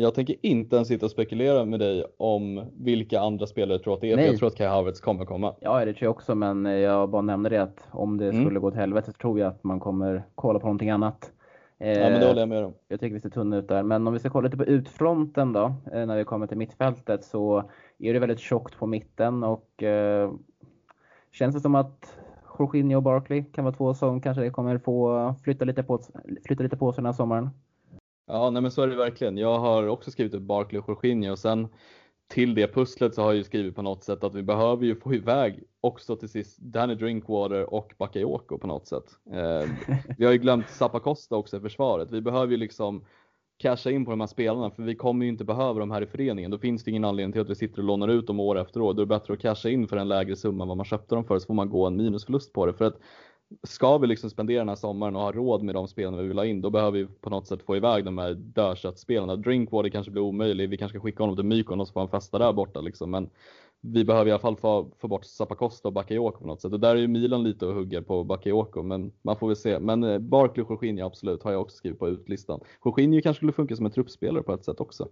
Jag 0.00 0.14
tänker 0.14 0.36
inte 0.42 0.76
ens 0.76 0.88
sitta 0.88 1.06
och 1.06 1.10
spekulera 1.10 1.64
med 1.64 1.80
dig 1.80 2.04
om 2.16 2.64
vilka 2.76 3.20
andra 3.20 3.46
spelare 3.46 3.74
jag 3.74 3.82
tror 3.82 3.94
att 3.94 4.00
det 4.00 4.12
är, 4.12 4.16
Nej. 4.16 4.26
jag 4.26 4.38
tror 4.38 4.48
att 4.48 4.56
Kai 4.56 4.66
Havertz 4.66 5.00
kommer 5.00 5.24
komma. 5.24 5.54
Ja, 5.60 5.84
det 5.84 5.92
tror 5.92 6.06
jag 6.06 6.10
också, 6.10 6.34
men 6.34 6.64
jag 6.64 7.10
bara 7.10 7.22
nämnde 7.22 7.48
det 7.48 7.62
att 7.62 7.88
om 7.90 8.18
det 8.18 8.28
mm. 8.28 8.44
skulle 8.44 8.60
gå 8.60 8.70
till 8.70 8.80
helvete 8.80 9.12
så 9.12 9.12
tror 9.12 9.38
jag 9.40 9.48
att 9.48 9.64
man 9.64 9.80
kommer 9.80 10.24
kolla 10.34 10.58
på 10.58 10.66
någonting 10.66 10.90
annat. 10.90 11.32
ja, 11.78 11.86
men 11.86 12.20
det 12.20 12.26
håller 12.26 12.40
jag 12.40 12.48
med 12.48 12.64
om. 12.64 12.74
Jag 12.88 13.00
tycker 13.00 13.14
vi 13.14 13.20
ser 13.20 13.30
tunna 13.30 13.56
ut 13.56 13.68
där. 13.68 13.82
Men 13.82 14.06
om 14.06 14.12
vi 14.12 14.18
ska 14.18 14.30
kolla 14.30 14.44
lite 14.44 14.56
på 14.56 14.64
utfronten 14.64 15.52
då, 15.52 15.74
eh, 15.92 16.06
när 16.06 16.16
vi 16.16 16.24
kommer 16.24 16.46
till 16.46 16.58
mittfältet, 16.58 17.24
så 17.24 17.70
är 17.98 18.12
det 18.12 18.18
väldigt 18.18 18.40
tjockt 18.40 18.78
på 18.78 18.86
mitten 18.86 19.44
och 19.44 19.82
eh, 19.82 20.32
känns 21.32 21.54
det 21.54 21.60
som 21.60 21.74
att 21.74 22.18
Jorginho 22.58 22.96
och 22.96 23.02
Barkley 23.02 23.44
kan 23.44 23.64
vara 23.64 23.74
två 23.74 23.94
som 23.94 24.20
kanske 24.20 24.50
kommer 24.50 24.78
få 24.78 25.34
flytta 25.44 25.64
lite 25.64 25.82
på, 25.82 26.00
flytta 26.46 26.62
lite 26.62 26.76
på 26.76 26.92
sig 26.92 27.02
den 27.02 27.06
här 27.06 27.12
sommaren. 27.12 27.50
Ja, 28.28 28.50
nej 28.50 28.62
men 28.62 28.70
så 28.70 28.82
är 28.82 28.88
det 28.88 28.96
verkligen. 28.96 29.38
Jag 29.38 29.58
har 29.58 29.86
också 29.86 30.10
skrivit 30.10 30.34
upp 30.34 30.42
Barkley 30.42 30.80
och 30.80 30.88
Jorginho 30.88 31.32
och 31.32 31.38
sen 31.38 31.68
till 32.28 32.54
det 32.54 32.74
pusslet 32.74 33.14
så 33.14 33.22
har 33.22 33.28
jag 33.28 33.36
ju 33.36 33.44
skrivit 33.44 33.76
på 33.76 33.82
något 33.82 34.04
sätt 34.04 34.24
att 34.24 34.34
vi 34.34 34.42
behöver 34.42 34.84
ju 34.84 34.96
få 34.96 35.14
iväg 35.14 35.62
också 35.80 36.16
till 36.16 36.28
sist 36.28 36.58
Danny 36.58 36.94
Drinkwater 36.94 37.74
och 37.74 37.92
Bakayoko 37.98 38.58
på 38.58 38.66
något 38.66 38.86
sätt. 38.86 39.04
Eh, 39.32 39.70
vi 40.18 40.24
har 40.24 40.32
ju 40.32 40.38
glömt 40.38 40.68
Zappacosta 40.68 41.36
också 41.36 41.56
i 41.56 41.60
försvaret. 41.60 42.10
Vi 42.10 42.20
behöver 42.20 42.52
ju 42.52 42.56
liksom 42.56 43.04
casha 43.58 43.90
in 43.90 44.04
på 44.04 44.10
de 44.10 44.20
här 44.20 44.26
spelarna 44.26 44.70
för 44.70 44.82
vi 44.82 44.94
kommer 44.94 45.24
ju 45.24 45.30
inte 45.30 45.44
behöva 45.44 45.80
dem 45.80 45.90
här 45.90 46.02
i 46.02 46.06
föreningen. 46.06 46.50
Då 46.50 46.58
finns 46.58 46.84
det 46.84 46.90
ingen 46.90 47.04
anledning 47.04 47.32
till 47.32 47.40
att 47.40 47.50
vi 47.50 47.54
sitter 47.54 47.78
och 47.78 47.84
lånar 47.84 48.08
ut 48.08 48.26
dem 48.26 48.40
år 48.40 48.58
efter 48.58 48.80
år. 48.80 48.94
Då 48.94 49.02
är 49.02 49.06
det 49.06 49.18
bättre 49.18 49.34
att 49.34 49.40
casha 49.40 49.68
in 49.68 49.88
för 49.88 49.96
en 49.96 50.08
lägre 50.08 50.36
summa 50.36 50.64
än 50.64 50.68
vad 50.68 50.76
man 50.76 50.86
köpte 50.86 51.14
dem 51.14 51.24
för 51.24 51.38
så 51.38 51.46
får 51.46 51.54
man 51.54 51.70
gå 51.70 51.86
en 51.86 51.96
minusförlust 51.96 52.52
på 52.52 52.66
det. 52.66 52.72
För 52.72 52.84
att 52.84 53.00
ska 53.62 53.98
vi 53.98 54.06
liksom 54.06 54.30
spendera 54.30 54.58
den 54.58 54.68
här 54.68 54.76
sommaren 54.76 55.16
och 55.16 55.22
ha 55.22 55.32
råd 55.32 55.62
med 55.62 55.74
de 55.74 55.88
spelarna 55.88 56.22
vi 56.22 56.28
vill 56.28 56.38
ha 56.38 56.44
in, 56.44 56.60
då 56.60 56.70
behöver 56.70 56.98
vi 56.98 57.06
på 57.06 57.30
något 57.30 57.46
sätt 57.46 57.62
få 57.62 57.76
iväg 57.76 58.04
de 58.04 58.18
här 58.18 58.34
dödköttspelarna. 58.34 59.36
Drinkwater 59.36 59.90
kanske 59.90 60.12
blir 60.12 60.22
omöjlig, 60.22 60.68
vi 60.68 60.76
kanske 60.76 60.98
ska 60.98 61.04
skicka 61.04 61.22
honom 61.22 61.36
till 61.36 61.44
Mykon 61.44 61.80
och 61.80 61.86
så 61.86 61.92
får 61.92 62.00
han 62.00 62.08
festa 62.08 62.38
där 62.38 62.52
borta 62.52 62.80
liksom. 62.80 63.10
Men 63.10 63.30
vi 63.80 64.04
behöver 64.04 64.28
i 64.28 64.32
alla 64.32 64.40
fall 64.40 64.56
få, 64.56 64.90
få 64.98 65.08
bort 65.08 65.24
Zappacosta 65.24 65.88
och 65.88 65.94
Bakayoko 65.94 66.38
på 66.38 66.46
något 66.46 66.60
sätt. 66.60 66.72
Och 66.72 66.80
där 66.80 66.96
är 66.96 67.00
ju 67.00 67.08
Milan 67.08 67.42
lite 67.42 67.66
och 67.66 67.74
hugger 67.74 68.00
på 68.00 68.24
Bakayoko, 68.24 68.82
men 68.82 69.12
man 69.22 69.36
får 69.36 69.46
väl 69.46 69.56
se. 69.56 69.78
Men 69.78 70.04
eh, 70.04 70.18
Barkley 70.18 70.64
och 70.64 70.70
Jorginho 70.70 71.06
absolut, 71.06 71.42
har 71.42 71.52
jag 71.52 71.60
också 71.60 71.76
skrivit 71.76 71.98
på 71.98 72.08
utlistan. 72.08 72.60
Jorginho 72.84 73.20
kanske 73.22 73.38
skulle 73.38 73.52
funka 73.52 73.76
som 73.76 73.86
en 73.86 73.92
truppspelare 73.92 74.42
på 74.42 74.52
ett 74.52 74.64
sätt 74.64 74.80
också. 74.80 75.08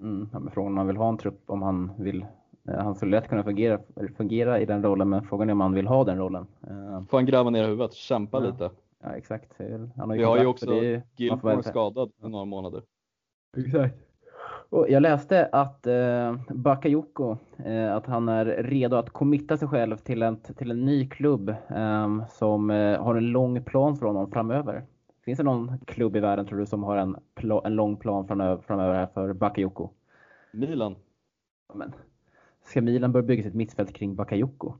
Mm, 0.00 0.28
ja, 0.32 0.38
men 0.38 0.52
frågan 0.52 0.68
om 0.68 0.74
man 0.74 0.86
vill 0.86 0.96
ha 0.96 1.08
en 1.08 1.18
trupp, 1.18 1.42
om 1.46 1.62
han 1.62 1.90
vill 1.98 2.26
han 2.68 2.94
skulle 2.94 3.10
lätt 3.10 3.28
kunna 3.28 3.44
fungera, 3.44 3.78
fungera 4.16 4.60
i 4.60 4.64
den 4.66 4.82
rollen, 4.82 5.08
men 5.08 5.22
frågan 5.22 5.48
är 5.48 5.52
om 5.52 5.60
han 5.60 5.74
vill 5.74 5.86
ha 5.86 6.04
den 6.04 6.18
rollen. 6.18 6.46
Eh, 6.66 7.02
Får 7.04 7.18
han 7.18 7.26
gräva 7.26 7.50
ner 7.50 7.64
huvudet, 7.68 7.92
kämpa 7.94 8.38
Ja. 8.44 8.50
lite. 8.50 8.70
Ja, 9.02 9.10
exakt. 9.16 9.52
Han 9.96 10.08
Vi 10.08 10.22
har 10.22 10.38
ju 10.38 10.46
också 10.46 10.66
det 10.66 10.78
är 10.78 10.82
ju- 11.16 11.30
man 11.30 11.40
får 11.40 11.50
Gilmore 11.50 11.62
skadad 11.62 12.12
i 12.24 12.28
några 12.28 12.44
månader. 12.44 12.82
Exakt. 13.56 13.94
Och 14.70 14.86
jag 14.90 15.02
läste 15.02 15.48
att 15.52 15.86
eh, 15.86 16.36
Bakayoko, 16.48 17.36
eh, 17.64 17.94
att 17.94 18.06
han 18.06 18.28
är 18.28 18.44
redo 18.44 18.96
att 18.96 19.10
committa 19.10 19.56
sig 19.56 19.68
själv 19.68 19.96
till 19.96 20.22
en, 20.22 20.36
till 20.36 20.70
en 20.70 20.84
ny 20.84 21.08
klubb 21.08 21.48
eh, 21.68 22.26
som 22.28 22.70
eh, 22.70 23.02
har 23.02 23.14
en 23.14 23.26
lång 23.32 23.62
plan 23.64 23.96
för 23.96 24.06
honom 24.06 24.30
framöver. 24.30 24.82
Finns 25.24 25.36
det 25.36 25.42
någon 25.44 25.78
klubb 25.86 26.16
i 26.16 26.20
världen 26.20 26.46
tror 26.46 26.58
du 26.58 26.66
som 26.66 26.82
har 26.84 26.96
en, 26.96 27.16
en 27.64 27.74
lång 27.74 27.96
plan 27.96 28.26
framöver, 28.26 28.62
framöver 28.62 28.94
här 28.94 29.06
för 29.06 29.32
Bakayoko? 29.32 29.88
Milan. 30.52 30.96
Men, 31.74 31.92
ska 32.64 32.82
Milan 32.82 33.12
börja 33.12 33.26
bygga 33.26 33.42
sitt 33.42 33.54
mittfält 33.54 33.92
kring 33.92 34.14
Bakayoko? 34.14 34.74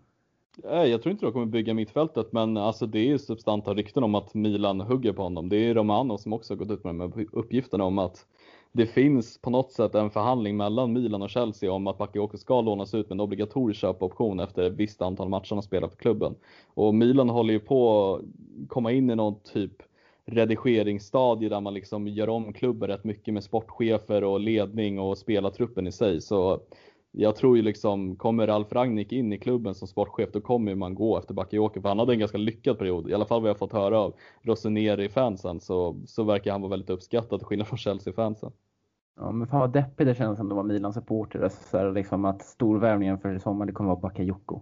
Nej, 0.65 0.91
jag 0.91 1.03
tror 1.03 1.11
inte 1.11 1.27
de 1.27 1.33
kommer 1.33 1.47
bygga 1.47 1.75
mittfältet, 1.75 2.33
men 2.33 2.57
alltså 2.57 2.87
det 2.87 2.99
är 2.99 3.07
ju 3.07 3.19
substanta 3.19 3.75
rykten 3.75 4.05
om 4.05 4.15
att 4.15 4.35
Milan 4.35 4.81
hugger 4.81 5.13
på 5.13 5.23
honom. 5.23 5.49
Det 5.49 5.57
är 5.57 5.75
Romano 5.75 6.19
som 6.19 6.33
också 6.33 6.55
har 6.55 6.59
gått 6.59 6.71
ut 6.71 6.85
med 6.85 6.95
de 6.95 7.01
här 7.01 7.27
uppgifterna 7.33 7.85
om 7.85 7.99
att 7.99 8.27
det 8.73 8.87
finns 8.87 9.39
på 9.39 9.51
något 9.51 9.73
sätt 9.73 9.95
en 9.95 10.11
förhandling 10.11 10.57
mellan 10.57 10.93
Milan 10.93 11.23
och 11.23 11.31
Chelsea 11.31 11.73
om 11.73 11.87
att 11.87 11.99
Bakayoko 11.99 12.37
ska 12.37 12.61
lånas 12.61 12.95
ut 12.95 13.09
med 13.09 13.17
en 13.17 13.21
obligatorisk 13.21 13.81
köpoption 13.81 14.41
efter 14.41 14.63
ett 14.63 14.73
visst 14.73 15.03
antal 15.03 15.29
matcher 15.29 15.55
han 15.55 15.63
spelar 15.63 15.89
för 15.89 15.97
klubben. 15.97 16.35
Och 16.75 16.95
Milan 16.95 17.29
håller 17.29 17.53
ju 17.53 17.61
på 17.61 18.15
att 18.15 18.23
komma 18.69 18.93
in 18.93 19.11
i 19.11 19.17
någon 19.17 19.41
typ 19.41 19.73
redigeringsstadie 20.27 21.49
där 21.49 21.61
man 21.61 21.75
liksom 21.75 22.09
gör 22.09 22.29
om 22.29 22.53
klubben 22.53 22.89
rätt 22.89 23.05
mycket 23.05 23.35
med 23.35 23.45
sportchefer 23.45 24.25
och 24.25 24.41
ledning 24.41 24.99
och 24.99 25.19
spelartruppen 25.19 25.87
i 25.87 25.93
sig. 25.93 26.21
Så 26.21 26.61
jag 27.17 27.37
tror 27.37 27.57
ju 27.57 27.63
liksom, 27.63 28.17
kommer 28.17 28.47
Ralf 28.47 28.73
Rangnick 28.73 29.13
in 29.13 29.33
i 29.33 29.39
klubben 29.39 29.75
som 29.75 29.89
sportchef, 29.89 30.33
då 30.33 30.41
kommer 30.41 30.75
man 30.75 30.95
gå 30.95 31.19
efter 31.19 31.35
Bakayoko. 31.35 31.81
För 31.81 31.89
han 31.89 31.99
hade 31.99 32.13
en 32.13 32.19
ganska 32.19 32.39
lyckad 32.39 32.79
period, 32.79 33.11
i 33.11 33.15
alla 33.15 33.27
fall 33.27 33.41
vad 33.41 33.51
jag 33.51 33.59
fått 33.59 33.73
höra 33.73 33.99
av 33.99 34.15
Rossoneri-fansen, 34.43 35.61
så, 35.61 35.97
så 36.07 36.25
verkar 36.25 36.53
han 36.53 36.61
vara 36.61 36.71
väldigt 36.71 36.91
uppskattad 36.91 37.41
till 37.41 37.47
skillnad 37.47 37.69
från 37.69 37.79
Chelsea-fansen. 37.79 38.53
Ja, 39.17 39.33
men 39.33 39.49
fan 39.49 39.61
vad 39.61 39.73
deppigt 39.73 40.07
det 40.07 40.15
känns 40.15 40.39
som 40.39 40.49
det 40.49 40.55
var 40.55 40.63
Milan-supporter. 40.63 41.49
Så 41.49 41.79
här, 41.79 41.93
liksom 41.93 42.25
att 42.25 42.43
storvärvningen 42.43 43.19
för 43.19 43.39
sommaren 43.39 43.67
det 43.67 43.73
kommer 43.73 43.91
vara 43.91 44.01
Bakayoko. 44.01 44.61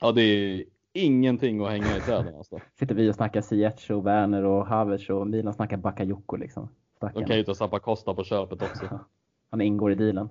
Ja, 0.00 0.12
det 0.12 0.22
är 0.22 0.64
ingenting 0.92 1.64
att 1.64 1.70
hänga 1.70 1.96
i 1.96 2.00
träden 2.00 2.34
alltså. 2.36 2.60
Sitter 2.78 2.94
vi 2.94 3.10
och 3.10 3.14
snackar 3.14 3.40
Ziyech 3.40 3.90
och 3.90 4.06
Werner 4.06 4.44
och 4.44 4.66
Havertz 4.66 5.10
och 5.10 5.26
Milan 5.26 5.54
snackar 5.54 5.76
Bakayoko 5.76 6.36
liksom. 6.36 6.68
De 7.00 7.08
Stackarn. 7.08 7.28
kan 7.28 7.36
ju 7.36 7.44
ta 7.44 7.54
Zappacosta 7.54 8.14
på 8.14 8.24
köpet 8.24 8.62
också. 8.62 9.00
Han 9.50 9.60
ingår 9.60 9.92
i 9.92 9.94
dealen. 9.94 10.28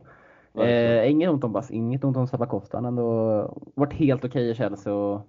Eh, 0.58 1.12
inget 1.12 1.30
ont 1.30 1.44
om 1.44 1.52
Bass, 1.52 1.72
inget 1.72 2.04
ont 2.04 2.18
om 2.18 2.28
Zappacosta. 2.28 2.78
Han 2.78 2.84
har 2.84 2.92
ändå 2.92 3.62
varit 3.76 3.94
helt 3.94 4.26
okej 4.26 4.50
i 4.50 4.56
Chelsea 4.56 4.94
och 4.94 5.22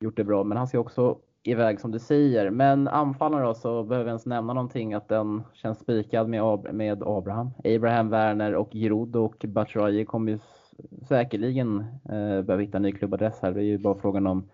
gjort 0.00 0.16
det 0.16 0.24
bra. 0.24 0.44
Men 0.44 0.58
han 0.58 0.66
ska 0.66 0.78
också 0.78 1.18
iväg 1.42 1.80
som 1.80 1.90
du 1.90 1.98
säger. 1.98 2.50
Men 2.50 2.88
anfallarna 2.88 3.44
då 3.44 3.54
så 3.54 3.82
behöver 3.82 4.06
jag 4.06 4.10
ens 4.10 4.26
nämna 4.26 4.52
någonting 4.52 4.94
att 4.94 5.08
den 5.08 5.42
känns 5.52 5.78
spikad 5.78 6.28
med, 6.28 6.42
Ab- 6.42 6.72
med 6.72 7.02
Abraham. 7.02 7.50
Abraham, 7.64 8.10
Werner 8.10 8.54
och 8.54 8.72
Giroud 8.72 9.16
och 9.16 9.44
Batshuayi 9.48 10.04
kommer 10.04 10.32
ju 10.32 10.38
säkerligen 11.08 11.78
eh, 12.04 12.42
behöva 12.42 12.56
hitta 12.56 12.76
en 12.76 12.82
ny 12.82 12.92
klubbadress 12.92 13.38
här. 13.42 13.52
Det 13.52 13.60
är 13.60 13.64
ju 13.64 13.78
bara 13.78 13.94
frågan 13.94 14.26
om 14.26 14.48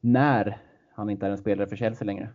när 0.00 0.58
han 0.94 1.10
inte 1.10 1.26
är 1.26 1.30
en 1.30 1.38
spelare 1.38 1.66
för 1.66 1.76
Chelsea 1.76 2.06
längre. 2.06 2.28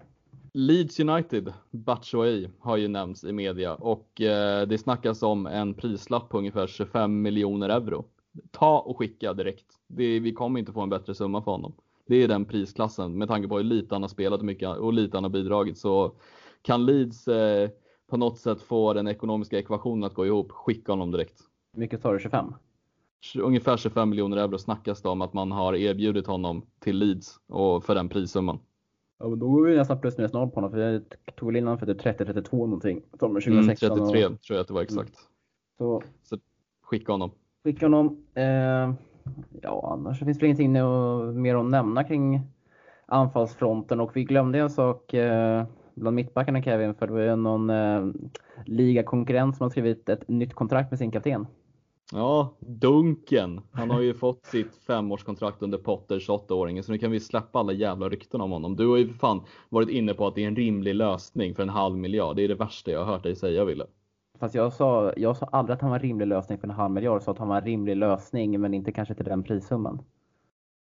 Leeds 0.54 1.00
United, 1.00 1.54
Batshuayi, 1.72 2.50
har 2.60 2.78
ju 2.78 2.88
nämnts 2.88 3.24
i 3.24 3.32
media 3.32 3.76
och 3.76 4.22
eh, 4.22 4.68
det 4.68 4.78
snackas 4.78 5.24
om 5.24 5.45
en 5.45 5.74
prislapp 5.74 6.30
på 6.30 6.38
ungefär 6.38 6.68
25 6.68 7.22
miljoner 7.22 7.70
euro. 7.70 8.06
Ta 8.52 8.80
och 8.80 8.97
skicka 8.97 9.34
direkt. 9.34 9.66
Det, 9.88 10.20
vi 10.20 10.34
kommer 10.34 10.60
inte 10.60 10.74
få 10.74 10.82
en 10.82 10.89
bättre 10.89 11.16
summa 11.16 11.41
för 11.41 11.52
honom. 11.52 11.74
Det 12.08 12.16
är 12.16 12.28
den 12.28 12.45
prisklassen 12.45 13.18
med 13.18 13.28
tanke 13.28 13.47
på 13.47 13.58
hur 13.58 13.64
lite 13.64 13.95
han 13.95 14.02
har 14.02 14.10
spelat 14.10 14.41
mycket, 14.41 14.78
och 14.78 14.93
lite 14.93 15.18
han 15.18 15.24
har 15.24 15.32
bidragit. 15.32 15.78
Så 15.78 16.16
kan 16.62 16.86
Leeds 16.86 17.28
eh, 17.28 17.70
på 18.10 18.18
något 18.18 18.38
sätt 18.38 18.62
få 18.62 18.93
den 18.93 19.08
ekonomiska 19.08 19.60
ekvationen 19.60 20.04
att 20.04 20.14
gå 20.14 20.26
ihop, 20.26 20.52
skicka 20.52 20.91
honom 20.91 21.12
direkt. 21.12 21.39
Mycket 21.78 22.02
sa 22.02 22.14
du, 22.14 22.20
25? 22.20 22.54
Ungefär 23.39 23.78
25 23.78 24.10
miljoner 24.10 24.38
euro 24.38 24.58
snackas 24.58 25.02
det 25.02 25.10
om 25.10 25.22
att 25.22 25.34
man 25.34 25.52
har 25.52 25.76
erbjudit 25.76 26.28
honom 26.28 26.66
till 26.80 26.97
Leeds 26.97 27.39
och 27.47 27.84
för 27.84 27.95
den 27.95 28.10
prissumman. 28.10 28.60
Ja, 29.20 29.28
men 29.28 29.40
då 29.40 29.50
går 29.50 29.66
vi 29.66 29.78
nästan 29.78 30.02
plus 30.02 30.18
minus 30.18 30.34
noll 30.34 30.50
på 30.50 30.56
honom. 30.56 30.72
För 30.72 30.80
jag 30.80 31.02
tog 31.36 31.48
väl 31.50 31.56
in 31.56 31.64
honom 31.64 31.80
för 31.80 31.86
typ 31.86 32.02
30-32 32.02 32.52
någonting. 32.58 32.98
Mm, 32.98 33.08
2016. 33.20 33.90
33 33.90 34.26
Och, 34.26 34.42
tror 34.42 34.56
jag 34.58 34.60
att 34.62 34.68
det 34.68 34.74
var 34.74 34.82
exakt. 34.82 35.14
så 35.78 36.02
Skicka 36.82 37.12
honom. 37.12 37.32
skicka 37.64 37.86
honom. 37.86 38.24
Eh, 38.34 38.94
ja, 39.62 39.90
annars 39.94 40.20
så 40.20 40.26
finns 40.26 40.40
det 40.40 40.46
ingenting 40.46 40.72
mer 41.42 41.56
att 41.56 41.66
nämna 41.66 42.04
kring 42.04 42.42
anfallsfronten. 43.06 44.00
Och 44.00 44.16
vi 44.18 44.24
glömde 44.24 44.60
en 44.60 44.70
sak 44.70 45.14
eh, 45.14 45.64
bland 45.96 46.16
mittbackarna 46.16 46.62
Kevin. 46.64 46.96
För 46.96 47.08
det 47.08 47.14
var 47.14 47.20
ju 47.22 47.36
någon 47.36 47.70
eh, 47.70 48.06
ligakonkurrent 48.66 49.58
som 49.58 49.64
har 49.64 49.70
skrivit 49.70 50.10
ett 50.10 50.28
nytt 50.28 50.54
kontrakt 50.54 50.92
med 50.92 51.00
sin 51.00 51.12
kapten. 51.12 51.48
Ja, 52.12 52.53
Dunken. 52.60 53.62
Han 53.72 53.89
har 53.89 54.01
ju 54.01 54.14
fått 54.14 54.45
sitt 54.45 54.76
femårskontrakt 54.76 55.62
under 55.62 55.78
Potters 55.78 56.30
28-åringen 56.30 56.82
så 56.82 56.91
nu 56.91 56.97
kan 56.97 57.12
vi 57.12 57.20
släppa 57.20 57.60
alla 57.60 57.74
jävla 57.74 58.10
rykten 58.10 58.41
om 58.41 58.51
honom. 58.51 58.76
Du 58.76 58.88
har 58.88 58.97
ju 58.97 59.07
för 59.07 59.14
fan 59.14 59.41
varit 59.70 59.89
inne 59.89 60.14
på 60.14 60.28
att 60.28 60.36
det 60.36 60.43
är 60.43 60.47
en 60.47 60.55
rimlig 60.55 60.95
lösning 60.95 61.55
för 61.55 61.64
en 61.64 61.70
halv 61.70 61.97
miljard. 61.97 62.36
Det 62.36 62.43
är 62.43 62.47
det 62.47 62.55
värsta 62.55 62.91
jag 62.91 62.99
har 62.99 63.14
hört 63.14 63.24
dig 63.24 63.36
säga 63.36 63.66
Wille. 63.66 63.86
Fast 64.39 64.55
jag 64.55 64.74
sa, 64.74 65.14
jag 65.18 65.38
sa 65.38 65.45
aldrig 65.51 65.74
att 65.76 65.82
han 65.82 65.89
var 65.89 65.97
en 65.97 66.03
rimlig 66.03 66.28
lösning 66.28 66.57
för 66.57 66.68
en 66.68 66.74
halv 66.74 66.93
miljard. 66.93 67.16
Jag 67.16 67.24
sa 67.24 67.32
att 67.32 67.38
han 67.38 67.47
var 67.47 67.57
en 67.57 67.66
rimlig 67.66 67.95
lösning 67.97 68.62
men 68.62 68.74
inte 68.74 68.91
kanske 68.91 69.14
till 69.16 69.26
den 69.26 69.43
prissumman. 69.43 70.01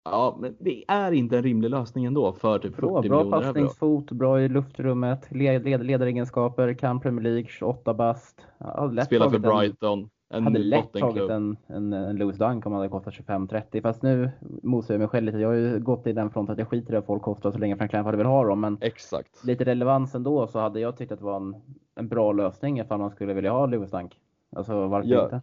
Ja, 0.04 0.38
men 0.40 0.56
det 0.60 0.84
är 0.88 1.12
inte 1.12 1.36
en 1.36 1.42
rimlig 1.42 1.70
lösning 1.70 2.04
ändå 2.04 2.32
för 2.32 2.58
typ 2.58 2.74
40 2.74 2.80
Bra, 2.80 2.90
bra 2.90 3.02
miljoner 3.02 3.36
euro. 3.36 3.42
passningsfot, 3.42 4.10
bra 4.12 4.40
i 4.40 4.48
luftrummet, 4.48 5.26
led, 5.30 5.64
led, 5.64 5.86
ledaregenskaper, 5.86 6.74
kan 6.74 7.00
Premier 7.00 7.22
League, 7.22 7.46
28 7.48 7.94
bast. 7.94 8.46
Ja, 8.58 9.04
Spelar 9.04 9.30
för 9.30 9.38
Brighton. 9.38 10.10
En 10.32 10.44
hade 10.44 10.58
lätt 10.58 10.92
tagit 10.92 11.30
en, 11.30 11.56
en, 11.66 11.92
en 11.92 12.16
Lewis 12.16 12.36
Dunk 12.38 12.66
om 12.66 12.72
han 12.72 12.80
hade 12.80 12.90
kostat 12.90 13.14
25-30. 13.14 13.82
Fast 13.82 14.02
nu 14.02 14.30
mosar 14.62 14.94
jag 14.94 14.98
mig 14.98 15.08
själv 15.08 15.26
lite. 15.26 15.38
Jag 15.38 15.48
har 15.48 15.54
ju 15.54 15.80
gått 15.80 16.06
i 16.06 16.12
den 16.12 16.30
fronten 16.30 16.52
att 16.52 16.58
jag 16.58 16.68
skiter 16.68 16.92
i 16.92 16.96
vad 16.96 17.04
folk 17.04 17.22
kostar 17.22 17.50
så 17.50 17.58
länge 17.58 17.76
Frank 17.76 17.92
Lampard 17.92 18.14
vill 18.14 18.26
ha 18.26 18.44
dem. 18.44 18.60
Men 18.60 18.78
Exakt. 18.80 19.44
lite 19.44 19.64
relevans 19.64 20.14
ändå 20.14 20.46
så 20.46 20.58
hade 20.58 20.80
jag 20.80 20.96
tyckt 20.96 21.12
att 21.12 21.18
det 21.18 21.24
var 21.24 21.36
en, 21.36 21.54
en 21.94 22.08
bra 22.08 22.32
lösning 22.32 22.80
ifall 22.80 22.98
man 22.98 23.10
skulle 23.10 23.34
vilja 23.34 23.52
ha 23.52 23.66
Lewis 23.66 23.90
Dunk. 23.90 24.20
Alltså 24.56 24.86
varför 24.86 25.08
Ja. 25.08 25.24
inte? 25.24 25.42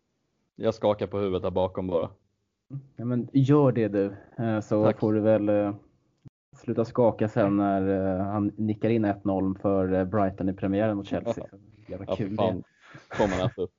Jag 0.55 0.73
skakar 0.73 1.07
på 1.07 1.17
huvudet 1.17 1.41
där 1.41 1.51
bakom 1.51 1.87
bara. 1.87 2.09
Ja, 2.95 3.05
men 3.05 3.27
gör 3.33 3.71
det 3.71 3.87
du. 3.87 4.13
Eh, 4.37 4.59
Så 4.59 4.83
Tack. 4.85 4.99
får 4.99 5.13
du 5.13 5.19
väl 5.19 5.49
eh, 5.49 5.73
sluta 6.55 6.85
skaka 6.85 7.27
sen 7.27 7.57
när 7.57 8.15
eh, 8.19 8.25
han 8.25 8.51
nickar 8.55 8.89
in 8.89 9.05
1-0 9.05 9.59
för 9.59 10.05
Brighton 10.05 10.49
i 10.49 10.53
premiären 10.53 10.97
mot 10.97 11.07
Chelsea. 11.07 11.45
Jävla 11.87 12.05
Ja, 12.09 12.15
kul 12.15 12.29
det. 12.29 12.35
fan. 12.35 12.63
Får 13.11 13.27
man 13.37 13.47
äta 13.47 13.61
upp. 13.61 13.71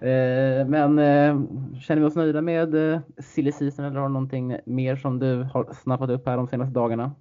Eh, 0.00 0.66
Men 0.66 0.98
eh, 0.98 1.40
känner 1.80 2.00
vi 2.00 2.06
oss 2.06 2.16
nöjda 2.16 2.42
med 2.42 2.92
eh, 2.92 3.00
silly 3.18 3.52
season 3.52 3.84
eller 3.84 4.00
har 4.00 4.08
du 4.08 4.12
någonting 4.12 4.56
mer 4.64 4.96
som 4.96 5.18
du 5.18 5.42
har 5.42 5.72
snappat 5.74 6.10
upp 6.10 6.26
här 6.26 6.36
de 6.36 6.46
senaste 6.48 6.74
dagarna? 6.74 7.12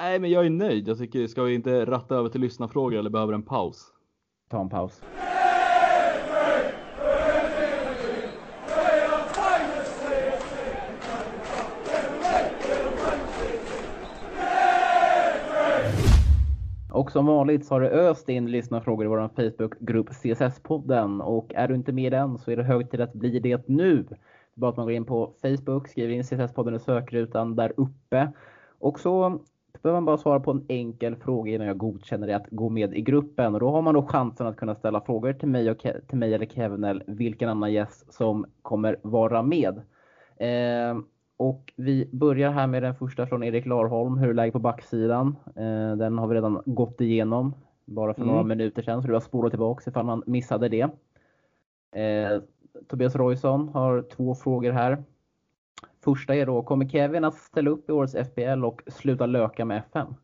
Nej, 0.00 0.18
men 0.18 0.30
jag 0.30 0.46
är 0.46 0.50
nöjd. 0.50 0.88
Jag 0.88 0.98
tycker, 0.98 1.26
ska 1.26 1.42
vi 1.42 1.54
inte 1.54 1.84
ratta 1.84 2.14
över 2.14 2.28
till 2.28 2.40
lyssnarfrågor 2.40 2.98
eller 2.98 3.10
behöver 3.10 3.32
en 3.32 3.42
paus? 3.42 3.86
Ta 4.50 4.60
en 4.60 4.68
paus. 4.68 5.02
Och 17.08 17.12
som 17.12 17.26
vanligt 17.26 17.66
så 17.66 17.74
har 17.74 17.80
det 17.80 17.90
öst 17.90 18.28
in 18.28 18.50
lyssnarfrågor 18.50 19.04
i 19.04 19.08
vår 19.08 19.28
Facebookgrupp 19.36 20.08
CSS-podden. 20.08 21.20
Och 21.20 21.54
är 21.54 21.68
du 21.68 21.74
inte 21.74 21.92
med 21.92 22.06
i 22.06 22.10
den 22.10 22.38
så 22.38 22.50
är 22.50 22.56
det 22.56 22.62
hög 22.62 22.90
tid 22.90 23.00
att 23.00 23.12
bli 23.12 23.38
det 23.38 23.68
nu. 23.68 24.02
Det 24.02 24.14
är 24.14 24.18
bara 24.54 24.70
att 24.70 24.76
man 24.76 24.86
går 24.86 24.92
in 24.92 25.04
på 25.04 25.32
Facebook, 25.42 25.88
skriver 25.88 26.14
in 26.14 26.22
CSS-podden 26.22 26.76
i 26.76 26.78
sökrutan 26.78 27.56
där 27.56 27.72
uppe. 27.76 28.32
Och 28.78 29.00
så 29.00 29.40
behöver 29.82 30.00
man 30.00 30.04
bara 30.04 30.18
svara 30.18 30.40
på 30.40 30.50
en 30.50 30.64
enkel 30.68 31.16
fråga 31.16 31.52
innan 31.52 31.66
jag 31.66 31.78
godkänner 31.78 32.26
det 32.26 32.36
att 32.36 32.50
gå 32.50 32.68
med 32.68 32.94
i 32.94 33.00
gruppen. 33.00 33.54
Och 33.54 33.60
då 33.60 33.70
har 33.70 33.82
man 33.82 33.94
då 33.94 34.02
chansen 34.02 34.46
att 34.46 34.56
kunna 34.56 34.74
ställa 34.74 35.00
frågor 35.00 35.32
till 35.32 35.48
mig, 35.48 35.70
och 35.70 35.78
till 35.78 36.18
mig 36.18 36.34
eller 36.34 36.46
Kevin 36.46 36.84
eller 36.84 37.04
vilken 37.06 37.48
annan 37.48 37.72
gäst 37.72 38.12
som 38.12 38.46
kommer 38.62 38.96
vara 39.02 39.42
med. 39.42 39.80
Eh, 40.36 40.98
och 41.38 41.72
vi 41.76 42.08
börjar 42.12 42.50
här 42.50 42.66
med 42.66 42.82
den 42.82 42.94
första 42.94 43.26
från 43.26 43.42
Erik 43.44 43.66
Larholm. 43.66 44.18
Hur 44.18 44.30
är 44.30 44.34
läget 44.34 44.52
på 44.52 44.58
backsidan? 44.58 45.36
Eh, 45.46 45.96
den 45.96 46.18
har 46.18 46.26
vi 46.26 46.34
redan 46.34 46.62
gått 46.66 47.00
igenom 47.00 47.54
bara 47.84 48.14
för 48.14 48.22
Mm. 48.22 48.32
några 48.32 48.44
minuter 48.44 48.82
sedan, 48.82 49.02
så 49.02 49.08
du 49.08 49.14
har 49.14 49.20
spolat 49.20 49.52
tillbaka 49.52 49.90
ifall 49.90 50.06
man 50.06 50.22
missade 50.26 50.68
det. 50.68 50.80
Eh, 52.00 52.42
Tobias 52.88 53.16
Roysson 53.16 53.68
har 53.68 54.02
två 54.02 54.34
frågor 54.34 54.72
här. 54.72 55.04
Första 56.04 56.34
är 56.34 56.46
då, 56.46 56.62
kommer 56.62 56.88
Kevin 56.88 57.24
att 57.24 57.34
ställa 57.34 57.70
upp 57.70 57.88
i 57.88 57.92
årets 57.92 58.14
FPL 58.14 58.64
och 58.64 58.82
sluta 58.86 59.26
löka 59.26 59.64
med 59.64 59.78
FM? 59.78 60.14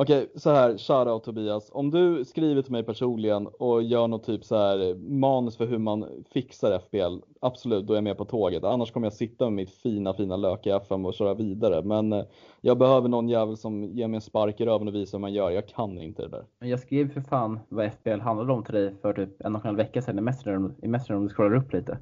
Okej, 0.00 0.30
så 0.34 0.50
här, 0.50 0.78
shoutout 0.78 1.24
Tobias. 1.24 1.70
Om 1.72 1.90
du 1.90 2.24
skriver 2.24 2.62
till 2.62 2.72
mig 2.72 2.82
personligen 2.82 3.46
och 3.46 3.82
gör 3.82 4.08
något 4.08 4.24
typ 4.24 4.44
så 4.44 4.56
här 4.56 4.94
manus 4.94 5.56
för 5.56 5.66
hur 5.66 5.78
man 5.78 6.24
fixar 6.32 6.78
FBL, 6.78 7.24
absolut, 7.40 7.86
då 7.86 7.92
är 7.92 7.96
jag 7.96 8.04
med 8.04 8.18
på 8.18 8.24
tåget. 8.24 8.64
Annars 8.64 8.90
kommer 8.90 9.06
jag 9.06 9.12
sitta 9.12 9.44
med 9.44 9.52
mitt 9.52 9.70
fina, 9.70 10.14
fina 10.14 10.36
lök 10.36 10.66
i 10.66 10.70
FM 10.70 11.06
och 11.06 11.14
köra 11.14 11.34
vidare. 11.34 11.82
Men 11.82 12.12
eh, 12.12 12.24
jag 12.60 12.78
behöver 12.78 13.08
någon 13.08 13.28
jävel 13.28 13.56
som 13.56 13.84
ger 13.84 14.08
mig 14.08 14.14
en 14.14 14.20
spark 14.20 14.60
i 14.60 14.64
röven 14.64 14.88
och 14.88 14.94
visar 14.94 15.18
hur 15.18 15.20
man 15.20 15.32
gör. 15.32 15.50
Jag 15.50 15.68
kan 15.68 15.98
inte 15.98 16.22
det 16.22 16.28
där. 16.28 16.44
Men 16.58 16.68
jag 16.68 16.80
skrev 16.80 17.12
för 17.12 17.20
fan 17.20 17.60
vad 17.68 17.92
FBL 17.92 18.20
handlade 18.20 18.52
om 18.52 18.64
till 18.64 18.74
dig 18.74 18.94
för 19.02 19.12
typ 19.12 19.40
en 19.40 19.54
och 19.54 19.60
en 19.60 19.66
halv 19.66 19.76
vecka 19.76 20.02
sedan 20.02 20.18
i 20.18 20.22
Messenger, 20.22 20.70
i 20.82 20.88
Messenger 20.88 21.18
om 21.18 21.28
du 21.28 21.34
scrollar 21.34 21.56
upp 21.56 21.72
lite. 21.72 21.98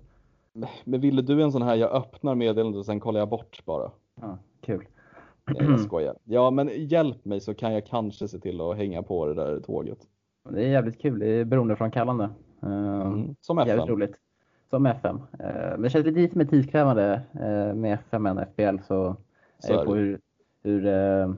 Men 0.85 1.01
ville 1.01 1.23
du 1.23 1.43
en 1.43 1.53
sån 1.53 1.63
här, 1.63 1.77
jag 1.77 1.91
öppnar 1.93 2.35
meddelandet 2.35 2.79
och 2.79 2.87
sen 2.87 3.01
kollar 3.01 3.21
jag 3.21 3.29
bort 3.29 3.63
bara. 3.65 3.91
Ja, 4.21 4.39
kul. 4.61 4.87
Jag 5.55 5.81
skojar. 5.81 6.15
Ja, 6.25 6.51
men 6.51 6.71
hjälp 6.75 7.25
mig 7.25 7.41
så 7.41 7.55
kan 7.55 7.73
jag 7.73 7.87
kanske 7.87 8.29
se 8.29 8.39
till 8.39 8.61
att 8.61 8.77
hänga 8.77 9.03
på 9.03 9.27
det 9.27 9.35
där 9.35 9.61
tåget. 9.61 9.99
Det 10.51 10.65
är 10.65 10.69
jävligt 10.69 11.01
kul. 11.01 11.19
Det 11.19 11.27
är 11.27 11.45
beroendeframkallande. 11.45 12.31
Mm. 12.63 13.35
Som 13.41 13.59
FM. 13.59 13.69
Jävligt 13.69 13.89
roligt. 13.91 14.15
Som 14.71 14.87
FM. 14.87 15.17
Eh, 15.41 15.47
Men 15.71 15.83
det 15.83 15.91
känns 15.91 16.07
lite 16.07 16.39
mer 16.39 16.45
tidskrävande 16.45 17.23
eh, 17.35 17.75
med 17.75 17.95
FM 17.95 18.27
än 18.27 18.39
FBL 18.47 18.79
så, 18.87 19.17
Så 19.59 19.73
är 19.73 19.79
det 19.79 19.85
på 19.85 19.95
hur, 19.95 20.21
hur 20.63 20.87
eh, 20.87 21.33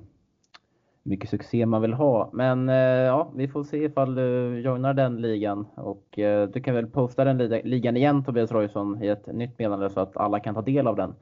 mycket 1.03 1.31
succé 1.31 1.67
man 1.67 1.83
vill 1.83 1.93
ha. 1.93 2.31
Men 2.33 2.69
eh, 2.69 2.75
ja, 2.77 3.31
vi 3.35 3.49
får 3.49 3.65
se 3.65 3.85
ifall 3.85 4.15
du 4.15 4.61
joinar 4.61 4.95
den 4.95 5.17
ligan 5.21 5.67
och 5.75 6.19
eh, 6.19 6.49
du 6.49 6.61
kan 6.61 6.75
väl 6.75 6.87
posta 6.87 7.25
den 7.25 7.39
li- 7.39 7.63
ligan 7.65 7.97
igen 7.97 8.25
Tobias 8.25 8.53
Roysson 8.53 9.03
i 9.03 9.09
ett 9.09 9.27
nytt 9.27 9.59
meddelande 9.59 9.91
så 9.91 10.01
att 10.01 10.17
alla 10.17 10.41
kan 10.41 10.55
ta 10.55 10.63
del 10.63 10.87
av 10.87 10.97
den. 10.97 11.15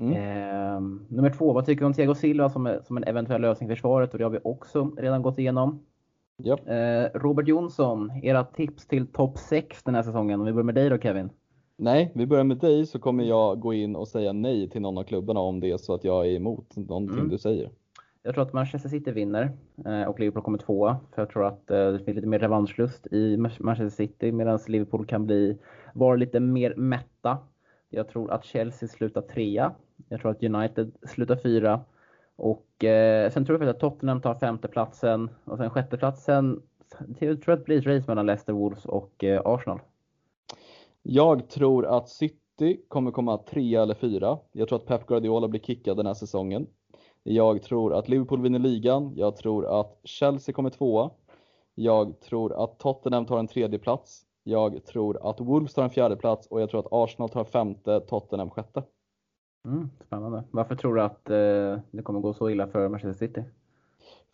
Mm. 0.00 0.12
Eh, 0.12 0.80
nummer 1.08 1.30
två, 1.30 1.52
vad 1.52 1.66
tycker 1.66 1.80
du 1.80 1.86
om 1.86 1.92
Thiago 1.92 2.14
Silva 2.14 2.48
som, 2.50 2.78
som 2.86 2.96
en 2.96 3.04
eventuell 3.04 3.40
lösning 3.40 3.70
i 3.70 3.74
försvaret? 3.74 4.12
Och 4.12 4.18
det 4.18 4.24
har 4.24 4.30
vi 4.30 4.38
också 4.44 4.90
redan 4.96 5.22
gått 5.22 5.38
igenom. 5.38 5.80
Japp. 6.42 6.60
Eh, 6.68 7.18
Robert 7.20 7.48
Jonsson, 7.48 8.10
era 8.22 8.44
tips 8.44 8.86
till 8.86 9.06
topp 9.06 9.38
6 9.38 9.82
den 9.82 9.94
här 9.94 10.02
säsongen. 10.02 10.40
Om 10.40 10.46
vi 10.46 10.52
börjar 10.52 10.64
med 10.64 10.74
dig 10.74 10.88
då 10.90 10.98
Kevin. 10.98 11.30
Nej, 11.76 12.12
vi 12.14 12.26
börjar 12.26 12.44
med 12.44 12.56
dig 12.56 12.86
så 12.86 12.98
kommer 12.98 13.24
jag 13.24 13.60
gå 13.60 13.74
in 13.74 13.96
och 13.96 14.08
säga 14.08 14.32
nej 14.32 14.70
till 14.70 14.80
någon 14.82 14.98
av 14.98 15.02
klubbarna 15.02 15.40
om 15.40 15.60
det 15.60 15.70
är 15.70 15.76
så 15.76 15.94
att 15.94 16.04
jag 16.04 16.26
är 16.26 16.30
emot 16.36 16.76
någonting 16.76 17.18
Mm. 17.18 17.28
du 17.28 17.38
säger. 17.38 17.70
Jag 18.22 18.34
tror 18.34 18.44
att 18.44 18.52
Manchester 18.52 18.88
City 18.88 19.10
vinner 19.12 19.50
eh, 19.86 20.02
och 20.02 20.20
Liverpool 20.20 20.42
kommer 20.42 20.58
tvåa. 20.58 20.96
För 21.14 21.22
jag 21.22 21.30
tror 21.30 21.46
att 21.46 21.70
eh, 21.70 21.92
det 21.92 21.98
finns 21.98 22.14
lite 22.16 22.26
mer 22.28 22.38
revanschlust 22.38 23.06
i 23.06 23.36
Manchester 23.36 23.88
City 23.88 24.32
medan 24.32 24.58
Liverpool 24.68 25.06
kan 25.06 25.26
bli, 25.26 25.58
vara 25.94 26.16
lite 26.16 26.40
mer 26.40 26.74
mätta. 26.76 27.38
Jag 27.90 28.08
tror 28.08 28.30
att 28.30 28.44
Chelsea 28.44 28.88
slutar 28.88 29.20
trea. 29.20 29.74
Jag 30.08 30.20
tror 30.20 30.30
att 30.30 30.42
United 30.42 30.92
slutar 31.02 31.36
fyra. 31.36 31.80
Och 32.36 32.84
eh, 32.84 33.30
sen 33.30 33.44
tror 33.46 33.54
jag 33.54 33.68
faktiskt 33.68 33.84
att 33.84 33.92
Tottenham 33.92 34.20
tar 34.20 34.34
femteplatsen 34.34 35.30
och 35.44 35.58
sen 35.58 35.70
sjätteplatsen. 35.70 36.62
Jag 37.18 37.42
tror 37.42 37.54
att 37.54 37.60
det 37.60 37.64
blir 37.64 37.78
ett 37.78 37.86
race 37.86 38.04
mellan 38.08 38.26
Leicester, 38.26 38.52
Wolves 38.52 38.84
och 38.84 39.24
eh, 39.24 39.42
Arsenal. 39.44 39.80
Jag 41.02 41.48
tror 41.48 41.86
att 41.86 42.08
City 42.08 42.80
kommer 42.88 43.10
komma 43.10 43.38
trea 43.38 43.82
eller 43.82 43.94
fyra. 43.94 44.38
Jag 44.52 44.68
tror 44.68 44.78
att 44.78 44.86
Pep 44.86 45.06
Guardiola 45.06 45.48
blir 45.48 45.60
kickad 45.60 45.96
den 45.96 46.06
här 46.06 46.14
säsongen. 46.14 46.66
Jag 47.22 47.62
tror 47.62 47.94
att 47.94 48.08
Liverpool 48.08 48.42
vinner 48.42 48.58
ligan. 48.58 49.12
Jag 49.16 49.36
tror 49.36 49.80
att 49.80 50.00
Chelsea 50.04 50.54
kommer 50.54 50.70
tvåa. 50.70 51.10
Jag 51.74 52.20
tror 52.20 52.64
att 52.64 52.78
Tottenham 52.78 53.26
tar 53.26 53.38
en 53.38 53.48
tredje 53.48 53.78
plats. 53.78 54.27
Jag 54.48 54.84
tror 54.84 55.30
att 55.30 55.40
Wolves 55.40 55.74
tar 55.74 55.82
en 55.82 55.90
fjärde 55.90 56.16
plats 56.16 56.46
och 56.46 56.60
jag 56.60 56.70
tror 56.70 56.80
att 56.80 56.92
Arsenal 56.92 57.28
tar 57.28 57.44
femte, 57.44 58.00
Tottenham 58.00 58.50
sjätte. 58.50 58.82
Mm, 59.66 59.90
spännande. 60.06 60.44
Varför 60.50 60.74
tror 60.74 60.94
du 60.94 61.02
att 61.02 61.30
eh, 61.30 61.78
det 61.90 62.02
kommer 62.02 62.20
gå 62.20 62.34
så 62.34 62.50
illa 62.50 62.66
för 62.66 62.88
Manchester 62.88 63.26
City? 63.26 63.44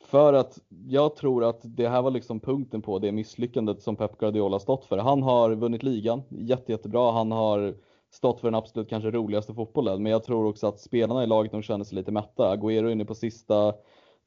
För 0.05 0.33
att 0.33 0.59
jag 0.87 1.17
tror 1.17 1.45
att 1.45 1.61
det 1.63 1.89
här 1.89 2.03
var 2.03 2.11
liksom 2.11 2.41
punkten 2.41 2.83
på 2.83 2.99
det 2.99 3.13
misslyckandet 3.13 3.83
som 3.83 3.97
Pep 3.97 4.19
Guardiola 4.19 4.59
stått 4.59 4.85
för. 4.85 4.99
Han 4.99 5.23
har 5.23 5.55
vunnit 5.55 5.83
ligan, 5.83 6.23
jätte, 6.29 6.73
jättebra. 6.73 7.13
Han 7.13 7.33
har 7.33 7.75
stått 8.11 8.41
för 8.41 8.49
den 8.49 8.55
absolut 8.55 8.89
kanske 8.89 9.11
roligaste 9.11 9.55
fotbollen. 9.55 10.03
Men 10.03 10.13
jag 10.13 10.25
tror 10.25 10.47
också 10.47 10.67
att 10.67 10.81
spelarna 10.81 11.25
i 11.25 11.27
laget 11.27 11.53
de 11.53 11.63
känner 11.63 11.85
sig 11.85 11.97
lite 11.97 12.13
mätta. 12.13 12.57
Agüero 12.57 12.91
inne 12.93 13.05
på 13.05 13.15
sista 13.15 13.75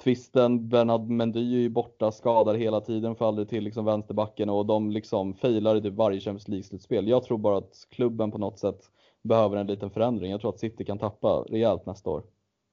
tvisten. 0.04 0.70
Bernard 0.70 1.10
Mendy 1.10 1.40
är 1.40 1.60
ju 1.60 1.70
borta, 1.70 2.12
skadad 2.12 2.58
hela 2.58 2.82
tiden, 2.82 3.16
aldrig 3.20 3.50
till 3.50 3.64
liksom 3.64 3.86
vänsterbacken 3.86 4.50
och 4.50 4.66
de 4.66 4.92
liksom 4.92 5.34
failar 5.34 5.76
i 5.76 5.82
typ 5.82 5.94
varje 5.94 6.20
Champions 6.20 6.48
League-slutspel. 6.48 7.08
Jag 7.08 7.24
tror 7.24 7.38
bara 7.38 7.58
att 7.58 7.88
klubben 7.90 8.32
på 8.32 8.38
något 8.38 8.60
sätt 8.60 8.80
behöver 9.22 9.58
en 9.58 9.68
liten 9.68 9.90
förändring. 9.90 10.32
Jag 10.32 10.42
tror 10.42 10.50
att 10.50 10.60
City 10.60 10.86
kan 10.86 11.00
tappa 11.00 11.28
rejält 11.28 11.86
nästa 11.86 12.10
år. 12.10 12.24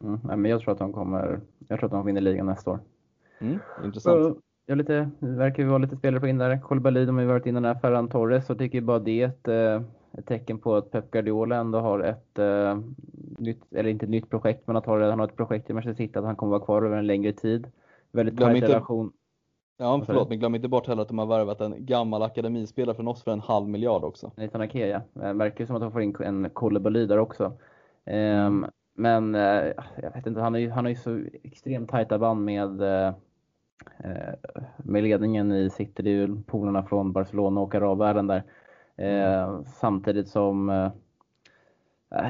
Mm, 0.05 0.21
nej, 0.25 0.37
men 0.37 0.51
jag 0.51 0.61
tror 0.61 0.73
att 0.73 0.79
de 0.79 0.93
kommer, 0.93 1.41
jag 1.69 1.79
tror 1.79 1.87
att 1.87 1.93
de 1.93 2.07
vinner 2.07 2.21
ligan 2.21 2.47
nästa 2.47 2.71
år. 2.71 2.81
Mm, 3.39 3.59
intressant. 3.85 4.25
Så, 4.25 4.37
jag 4.67 4.79
lite, 4.79 5.11
det 5.19 5.27
verkar 5.27 5.63
ju 5.63 5.69
vara 5.69 5.79
lite 5.79 5.97
spelare 5.97 6.21
på 6.21 6.27
in 6.27 6.39
där. 6.39 6.61
Koulibaly, 6.61 7.05
de 7.05 7.15
har 7.15 7.23
ju 7.23 7.29
varit 7.29 7.47
inne 7.47 7.61
där. 7.61 7.75
Ferran 7.75 8.09
Torres, 8.09 8.47
så 8.47 8.55
tycker 8.55 8.81
bara 8.81 8.99
det 8.99 9.23
är 9.23 9.29
ett, 9.29 9.49
eh, 9.49 9.83
ett 10.19 10.27
tecken 10.27 10.59
på 10.59 10.75
att 10.75 10.91
Pep 10.91 11.11
Guardiola 11.11 11.57
ändå 11.57 11.79
har 11.79 12.01
ett 12.01 12.39
eh, 12.39 12.79
nytt, 13.39 13.73
eller 13.75 13.91
inte 13.91 14.07
nytt 14.07 14.31
projekt, 14.31 14.67
men 14.67 14.77
att 14.77 14.87
ha, 14.87 15.11
han 15.11 15.19
har 15.19 15.29
ett 15.29 15.37
projekt 15.37 15.71
i 15.71 15.73
Manchester 15.73 16.05
City, 16.05 16.19
att 16.19 16.25
han 16.25 16.37
kommer 16.37 16.51
vara 16.51 16.65
kvar 16.65 16.83
över 16.83 16.97
en 16.97 17.07
längre 17.07 17.33
tid. 17.33 17.67
Väldigt 18.13 18.35
Glöm 18.35 18.49
tajt 18.49 18.57
inte- 18.57 18.69
relation. 18.69 19.13
Ja, 19.77 20.03
förlåt, 20.07 20.29
men 20.29 20.39
glöm 20.39 20.55
inte 20.55 20.69
bort 20.69 20.87
heller 20.87 21.03
att 21.03 21.09
de 21.09 21.19
har 21.19 21.27
värvat 21.27 21.61
en 21.61 21.87
gammal 21.87 22.23
akademispelare 22.23 22.97
från 22.97 23.09
oss 23.09 23.23
för 23.25 23.31
en 23.31 23.41
halv 23.41 23.69
miljard 23.69 24.05
också. 24.05 24.33
Nathan 24.37 24.61
Ake, 24.61 24.89
ja. 24.89 25.01
Det 25.13 25.33
verkar 25.33 25.61
ju 25.61 25.67
som 25.67 25.77
att 25.77 25.83
de 25.83 25.93
får 25.93 26.03
in 26.03 26.17
en 26.21 26.51
Koulibaly 26.51 27.07
där 27.07 27.19
också. 27.19 27.53
Ehm, 28.05 28.67
men 28.97 29.35
eh, 29.35 29.73
jag 30.03 30.13
vet 30.15 30.27
inte, 30.27 30.41
han 30.41 30.53
har 30.53 30.61
ju, 30.61 30.71
han 30.71 30.85
har 30.85 30.91
ju 30.91 30.97
så 30.97 31.25
extremt 31.43 31.91
tajta 31.91 32.19
band 32.19 32.45
med, 32.45 32.81
eh, 32.83 33.15
eh, 33.99 34.35
med 34.77 35.03
ledningen 35.03 35.53
i 35.53 35.71
City. 35.71 36.03
Det 36.03 36.11
är 36.11 36.15
ju 36.27 36.43
polarna 36.43 36.83
från 36.83 37.13
Barcelona 37.13 37.61
och 37.61 37.75
arabvärlden 37.75 38.27
där. 38.27 38.43
Eh, 38.97 39.63
samtidigt 39.67 40.29
som 40.29 40.71
eh, 40.71 40.91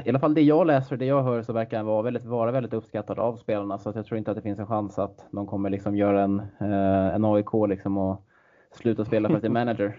i 0.05 0.09
alla 0.09 0.19
fall 0.19 0.33
det 0.33 0.41
jag 0.41 0.67
läser 0.67 0.95
och 0.95 0.99
det 0.99 1.05
jag 1.05 1.23
hör 1.23 1.41
så 1.41 1.53
verkar 1.53 1.77
han 1.77 1.85
vara 1.85 2.01
väldigt, 2.01 2.25
vara 2.25 2.51
väldigt 2.51 2.73
uppskattad 2.73 3.19
av 3.19 3.35
spelarna. 3.37 3.77
Så 3.77 3.89
att 3.89 3.95
jag 3.95 4.05
tror 4.05 4.17
inte 4.17 4.31
att 4.31 4.37
det 4.37 4.41
finns 4.41 4.59
en 4.59 4.67
chans 4.67 4.99
att 4.99 5.25
de 5.31 5.47
kommer 5.47 5.69
liksom 5.69 5.95
göra 5.95 6.21
en, 6.23 6.39
eh, 6.39 7.15
en 7.15 7.25
AIK 7.25 7.53
liksom 7.69 7.97
och 7.97 8.25
sluta 8.71 9.05
spela 9.05 9.29
för 9.29 9.35
att 9.35 9.41
det 9.41 9.47
är 9.47 9.49
manager. 9.65 9.97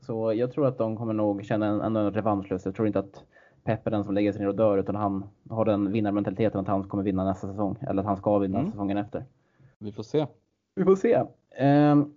Så 0.00 0.32
jag 0.32 0.52
tror 0.52 0.66
att 0.66 0.78
de 0.78 0.96
kommer 0.96 1.12
nog 1.12 1.44
känna 1.44 1.66
en, 1.66 1.96
en 1.96 2.10
revanschlust. 2.12 2.64
Jag 2.66 2.74
tror 2.74 2.86
inte 2.86 2.98
att 2.98 3.24
Pep 3.64 3.86
är 3.86 3.90
den 3.90 4.04
som 4.04 4.14
lägger 4.14 4.32
sig 4.32 4.40
ner 4.40 4.48
och 4.48 4.54
dör 4.56 4.78
utan 4.78 4.94
han 4.94 5.24
har 5.50 5.64
den 5.64 5.92
vinnarmentaliteten 5.92 6.60
att 6.60 6.68
han 6.68 6.84
kommer 6.84 7.04
vinna 7.04 7.24
nästa 7.24 7.46
säsong. 7.48 7.76
Eller 7.80 8.00
att 8.02 8.06
han 8.08 8.16
ska 8.16 8.38
vinna 8.38 8.58
Mm. 8.58 8.70
säsongen 8.70 8.96
efter. 8.98 9.24
Vi 9.78 9.92
får 9.92 10.02
se. 10.02 10.26
Vi 10.74 10.84
får 10.84 10.96
se. 10.96 11.22
Um, 11.92 12.14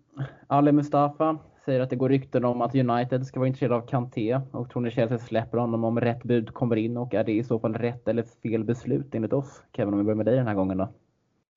Ali 0.47 0.71
Mustafa 0.71 1.37
säger 1.65 1.79
att 1.79 1.89
det 1.89 1.95
går 1.95 2.09
rykten 2.09 2.45
om 2.45 2.61
att 2.61 2.75
United 2.75 3.25
ska 3.25 3.39
vara 3.39 3.47
intresserade 3.47 3.75
av 3.75 3.87
Kanté 3.87 4.41
och 4.51 4.69
tror 4.69 4.81
ni 4.81 4.91
Chelsea 4.91 5.17
släpper 5.17 5.57
honom 5.57 5.83
om 5.83 5.99
rätt 5.99 6.23
bud 6.23 6.53
kommer 6.53 6.75
in 6.75 6.97
och 6.97 7.13
är 7.13 7.23
det 7.23 7.31
i 7.31 7.43
så 7.43 7.59
fall 7.59 7.73
rätt 7.73 8.07
eller 8.07 8.23
fel 8.23 8.63
beslut 8.63 9.15
enligt 9.15 9.33
oss? 9.33 9.63
Kevin, 9.75 9.93
om 9.93 9.99
vi 9.99 10.03
börjar 10.03 10.15
med 10.15 10.25
dig 10.25 10.35
den 10.35 10.47
här 10.47 10.55
gången 10.55 10.77
då. 10.77 10.87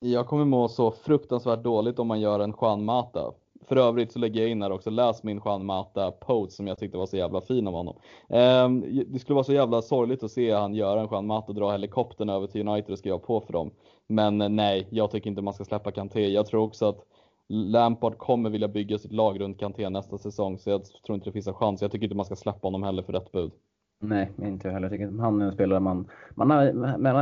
Jag 0.01 0.27
kommer 0.27 0.45
må 0.45 0.69
så 0.69 0.91
fruktansvärt 0.91 1.63
dåligt 1.63 1.99
om 1.99 2.07
man 2.07 2.21
gör 2.21 2.41
en 2.41 2.55
Juan 2.61 2.85
Mata. 2.85 3.33
För 3.69 3.77
övrigt 3.77 4.13
så 4.13 4.19
lägger 4.19 4.41
jag 4.41 4.51
in 4.51 4.63
här 4.63 4.73
också, 4.73 4.91
läs 4.91 5.23
min 5.23 5.41
Juan 5.45 5.67
Mata 5.67 6.11
post 6.11 6.53
som 6.53 6.67
jag 6.67 6.79
tyckte 6.79 6.99
var 6.99 7.07
så 7.07 7.17
jävla 7.17 7.41
fin 7.41 7.67
av 7.67 7.75
honom. 7.75 7.97
Ehm, 8.29 8.85
det 9.07 9.19
skulle 9.19 9.35
vara 9.35 9.45
så 9.45 9.53
jävla 9.53 9.83
sorgligt 9.83 10.23
att 10.23 10.31
se 10.31 10.53
han 10.53 10.75
göra 10.75 11.01
en 11.01 11.09
Juan 11.11 11.27
Mata 11.27 11.53
dra 11.53 11.73
helikoptern 11.73 12.29
över 12.29 12.47
till 12.47 12.69
United 12.69 12.93
och 12.93 12.99
skriva 12.99 13.19
på 13.19 13.41
för 13.41 13.53
dem. 13.53 13.71
Men 14.07 14.57
nej, 14.57 14.87
jag 14.91 15.11
tycker 15.11 15.31
inte 15.31 15.43
man 15.43 15.55
ska 15.55 15.65
släppa 15.65 15.91
Kanté. 15.91 16.29
Jag 16.29 16.47
tror 16.47 16.63
också 16.63 16.89
att 16.89 17.05
Lampard 17.49 18.19
kommer 18.19 18.51
vilja 18.51 18.69
bygga 18.69 18.99
sitt 18.99 19.13
lag 19.13 19.41
runt 19.41 19.59
Kanté 19.61 19.89
nästa 19.91 20.19
säsong, 20.19 20.59
så 20.59 20.71
jag 20.71 20.85
tror 20.85 21.15
inte 21.15 21.29
det 21.29 21.33
finns 21.33 21.47
en 21.47 21.55
chans. 21.55 21.83
Jag 21.83 21.91
tycker 21.91 22.05
inte 22.05 22.17
man 22.17 22.25
ska 22.27 22.37
släppa 22.37 22.67
honom 22.67 22.83
heller 22.83 23.03
för 23.03 23.13
rätt 23.13 23.33
bud. 23.33 23.53
Nej, 24.01 24.31
inte 24.43 24.69
jag 24.69 24.73
heller. 24.75 24.87
Jag 24.87 24.93
tycker 24.93 25.09
att 25.15 25.21
han 25.21 25.41
är 25.43 25.47
en 25.47 25.53
spelare 25.53 25.81
man, 25.81 26.09
man 26.35 26.51
har 26.51 26.73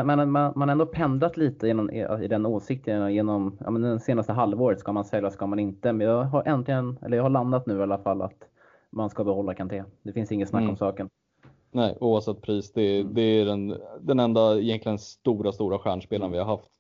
man, 0.05 0.31
man, 0.33 0.53
man, 0.57 0.69
ändå 0.71 0.87
pendlat 0.87 1.37
lite 1.37 1.67
genom, 1.67 1.91
i 2.23 2.29
den 2.29 2.47
åsikten 2.47 3.15
genom 3.15 3.59
ja, 3.65 3.71
men 3.71 3.83
den 3.83 4.01
senaste 4.01 4.33
halvåret. 4.33 4.81
Ska 4.81 4.93
man 4.93 5.05
sälja, 5.05 5.31
ska 5.31 5.47
man 5.47 5.59
inte? 5.59 5.93
Men 5.93 6.07
jag 6.07 6.25
har 6.25 6.43
äntligen, 6.47 6.99
eller 7.03 7.17
jag 7.17 7.25
har 7.25 7.31
landat 7.31 7.67
nu 7.67 7.79
i 7.79 7.83
alla 7.83 7.99
fall 7.99 8.23
att 8.23 8.39
man 8.91 9.11
ska 9.11 9.25
behålla 9.25 9.55
Kanté. 9.55 9.85
Det 10.03 10.13
finns 10.13 10.33
inget 10.33 10.49
snack 10.49 10.61
Mm. 10.61 10.71
om 10.71 10.77
saken. 10.77 11.09
Nej, 11.73 11.97
oavsett 12.01 12.43
pris. 12.43 12.73
Det, 12.73 12.83
är- 12.83 13.01
Mm. 13.01 13.15
det 13.15 13.23
är 13.23 13.45
den, 13.45 13.75
den 14.01 14.21
enda 14.21 14.59
egentligen 14.59 14.99
stora, 14.99 15.53
stora 15.53 15.79
stjärnspelaren 15.79 16.33
vi 16.33 16.39
har 16.39 16.45
haft. 16.45 16.71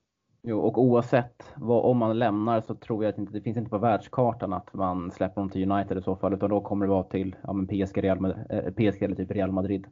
Jo, 0.48 0.60
och 0.60 0.78
oavsett 0.78 1.42
vad, 1.56 1.84
om 1.84 1.96
man 1.96 2.18
lämnar 2.18 2.60
så 2.60 2.74
tror 2.74 3.04
jag 3.04 3.12
att 3.12 3.18
inte, 3.18 3.32
det 3.32 3.40
finns 3.40 3.56
inte 3.56 3.70
på 3.70 3.78
världskartan 3.78 4.52
att 4.52 4.74
man 4.74 5.10
släpper 5.10 5.34
honom 5.34 5.50
till 5.50 5.72
United 5.72 5.98
i 5.98 6.02
så 6.02 6.16
fall. 6.16 6.34
Utan 6.34 6.50
då 6.50 6.60
kommer 6.60 6.86
det 6.86 6.92
vara 6.92 7.02
till 7.02 7.36
ja, 7.42 7.52
men 7.52 7.66
PSG, 7.66 8.04
Real, 8.04 8.24
eh, 8.24 8.72
PSG 8.72 9.02
eller 9.02 9.16
typ 9.16 9.30
Real 9.30 9.52
Madrid. 9.52 9.86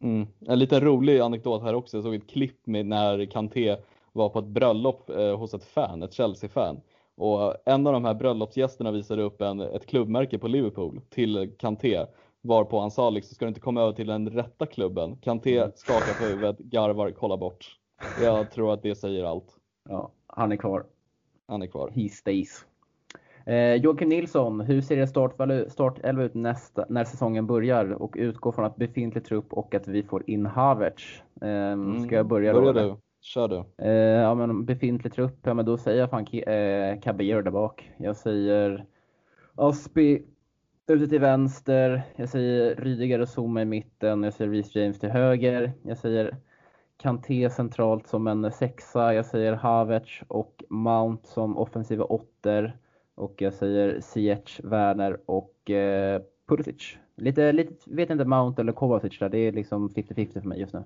Mm. 0.00 0.26
En 0.46 0.58
liten 0.58 0.80
rolig 0.80 1.20
anekdot 1.20 1.62
här 1.62 1.74
också. 1.74 1.96
Jag 1.96 2.04
såg 2.04 2.14
ett 2.14 2.30
klipp 2.30 2.66
med 2.66 2.86
när 2.86 3.24
Kanté 3.24 3.76
var 4.12 4.28
på 4.28 4.38
ett 4.38 4.46
bröllop 4.46 5.10
eh, 5.10 5.38
hos 5.38 5.54
ett 5.54 5.64
fan, 5.64 6.02
ett 6.02 6.12
Chelsea-fan. 6.12 6.80
Och 7.16 7.54
en 7.64 7.86
av 7.86 7.92
de 7.92 8.04
här 8.04 8.14
bröllopsgästerna 8.14 8.90
visade 8.90 9.22
upp 9.22 9.40
en, 9.40 9.60
ett 9.60 9.86
klubbmärke 9.86 10.38
på 10.38 10.48
Liverpool 10.48 11.00
till 11.10 11.54
Kanté. 11.58 12.06
Varpå 12.42 12.80
han 12.80 12.90
sa 12.90 13.10
liksom, 13.10 13.34
ska 13.34 13.44
du 13.44 13.48
inte 13.48 13.60
komma 13.60 13.82
över 13.82 13.92
till 13.92 14.06
den 14.06 14.30
rätta 14.30 14.66
klubben? 14.66 15.16
Kanté 15.16 15.70
skakar 15.74 16.14
på 16.14 16.24
huvudet, 16.24 16.58
garvar, 16.58 17.10
kollar 17.10 17.36
bort. 17.36 17.78
Jag 18.22 18.50
tror 18.50 18.72
att 18.72 18.82
det 18.82 18.94
säger 18.94 19.24
allt. 19.24 19.55
Ja, 19.88 20.10
han 20.26 20.52
är 20.52 20.56
kvar. 20.56 20.84
Han 21.46 21.62
är 21.62 21.66
kvar. 21.66 21.90
He 21.94 22.08
stays. 22.08 22.66
Eh, 23.46 23.74
Joakim 23.74 24.08
Nilsson, 24.08 24.60
hur 24.60 24.80
ser 24.80 24.98
er 24.98 25.06
startelva 25.06 25.70
start 25.70 25.98
ut 26.04 26.34
nästa, 26.34 26.86
när 26.88 27.04
säsongen 27.04 27.46
börjar? 27.46 27.92
Och 28.02 28.14
utgår 28.18 28.52
från 28.52 28.64
att 28.64 28.76
befintlig 28.76 29.24
trupp 29.24 29.52
och 29.52 29.74
att 29.74 29.88
vi 29.88 30.02
får 30.02 30.30
in 30.30 30.46
Havertz. 30.46 31.22
Eh, 31.40 32.02
ska 32.04 32.14
jag 32.14 32.26
börja, 32.26 32.52
börja 32.52 32.72
då? 32.72 32.80
du. 32.80 32.96
Kör 33.20 33.48
du. 33.48 33.84
Eh, 33.84 34.22
ja, 34.22 34.34
men 34.34 34.64
befintlig 34.64 35.12
trupp, 35.12 35.38
ja, 35.42 35.54
men 35.54 35.64
då 35.64 35.78
säger 35.78 36.00
jag 36.00 36.10
fan 36.10 36.26
eh, 36.32 37.00
Caballero 37.00 37.42
där 37.42 37.50
bak. 37.50 37.92
Jag 37.96 38.16
säger 38.16 38.84
Aspi 39.54 40.22
ute 40.86 41.06
till 41.06 41.20
vänster. 41.20 42.02
Jag 42.16 42.28
säger 42.28 42.76
Rydiger 42.76 43.18
och 43.18 43.28
Zuma 43.28 43.62
i 43.62 43.64
mitten. 43.64 44.22
Jag 44.22 44.34
säger 44.34 44.50
Reece 44.50 44.74
James 44.76 44.98
till 44.98 45.08
höger. 45.08 45.72
Jag 45.82 45.98
säger 45.98 46.36
Kanté 46.96 47.50
centralt 47.50 48.06
som 48.06 48.26
en 48.26 48.52
sexa. 48.52 49.14
Jag 49.14 49.26
säger 49.26 49.52
Havertz 49.52 50.22
och 50.28 50.64
Mount 50.68 51.28
som 51.28 51.58
offensiva 51.58 52.04
åttor. 52.04 52.78
Och 53.14 53.42
jag 53.42 53.54
säger 53.54 54.00
Ziyech, 54.00 54.60
Werner 54.64 55.20
och 55.26 55.70
eh, 55.70 56.22
Pulisic. 56.48 56.96
Lite, 57.16 57.52
lite, 57.52 57.74
vet 57.86 58.10
inte 58.10 58.24
Mount 58.24 58.62
eller 58.62 58.72
Kovacic 58.72 59.18
där. 59.18 59.28
Det 59.28 59.38
är 59.38 59.52
liksom 59.52 59.88
50-50 59.88 60.40
för 60.40 60.48
mig 60.48 60.60
just 60.60 60.72
nu. 60.72 60.84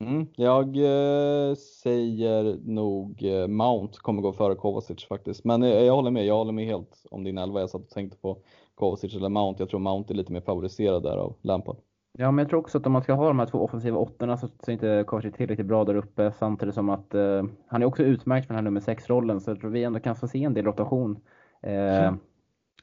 Mm, 0.00 0.26
jag 0.36 0.76
eh, 0.76 1.54
säger 1.54 2.58
nog 2.64 3.22
eh, 3.22 3.46
Mount 3.46 3.98
kommer 3.98 4.22
gå 4.22 4.32
före 4.32 4.54
Kovacic 4.54 5.04
faktiskt. 5.04 5.44
Men 5.44 5.62
eh, 5.62 5.68
jag 5.68 5.94
håller 5.94 6.10
med, 6.10 6.26
jag 6.26 6.36
håller 6.36 6.52
med 6.52 6.66
helt 6.66 7.06
om 7.10 7.24
din 7.24 7.38
elva. 7.38 7.60
Jag 7.60 7.70
satt 7.70 7.82
och 7.82 7.90
tänkte 7.90 8.18
på 8.18 8.38
Kovacic 8.74 9.14
eller 9.14 9.28
Mount. 9.28 9.62
Jag 9.62 9.70
tror 9.70 9.80
Mount 9.80 10.12
är 10.12 10.16
lite 10.16 10.32
mer 10.32 10.40
favoriserad 10.40 11.02
där 11.02 11.16
av 11.16 11.36
Lampard. 11.42 11.76
Ja, 12.12 12.30
men 12.30 12.42
jag 12.42 12.48
tror 12.48 12.60
också 12.60 12.78
att 12.78 12.86
om 12.86 12.92
man 12.92 13.02
ska 13.02 13.12
ha 13.12 13.28
de 13.28 13.38
här 13.38 13.46
två 13.46 13.58
offensiva 13.58 13.98
åttorna 13.98 14.36
så 14.36 14.48
är 14.66 14.70
inte 14.70 15.04
Kovacic 15.06 15.34
tillräckligt 15.34 15.66
bra 15.66 15.84
där 15.84 15.94
uppe. 15.94 16.32
Samtidigt 16.32 16.74
som 16.74 16.88
att 16.88 17.14
eh, 17.14 17.44
han 17.66 17.82
är 17.82 17.86
också 17.86 18.02
utmärkt 18.02 18.46
för 18.46 18.54
den 18.54 18.64
här 18.64 18.70
nummer 18.70 18.80
6-rollen. 18.80 19.40
Så 19.40 19.50
jag 19.50 19.60
tror 19.60 19.70
vi 19.70 19.84
ändå 19.84 20.00
kan 20.00 20.16
få 20.16 20.28
se 20.28 20.44
en 20.44 20.54
del 20.54 20.64
rotation 20.64 21.20
eh, 21.62 22.04
mm. 22.04 22.18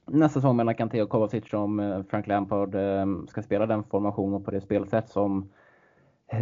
nästa 0.05 0.39
säsong 0.39 0.55
mellan 0.55 0.75
Kanté 0.75 1.01
och 1.01 1.09
Kovacic 1.09 1.53
om 1.53 1.79
eh, 1.79 2.03
Frank 2.03 2.27
Lampard 2.27 2.75
eh, 2.75 3.05
ska 3.27 3.43
spela 3.43 3.65
den 3.65 3.83
formationen 3.83 4.43
på 4.43 4.51
det 4.51 4.61
spelsätt 4.61 5.09
som 5.09 5.49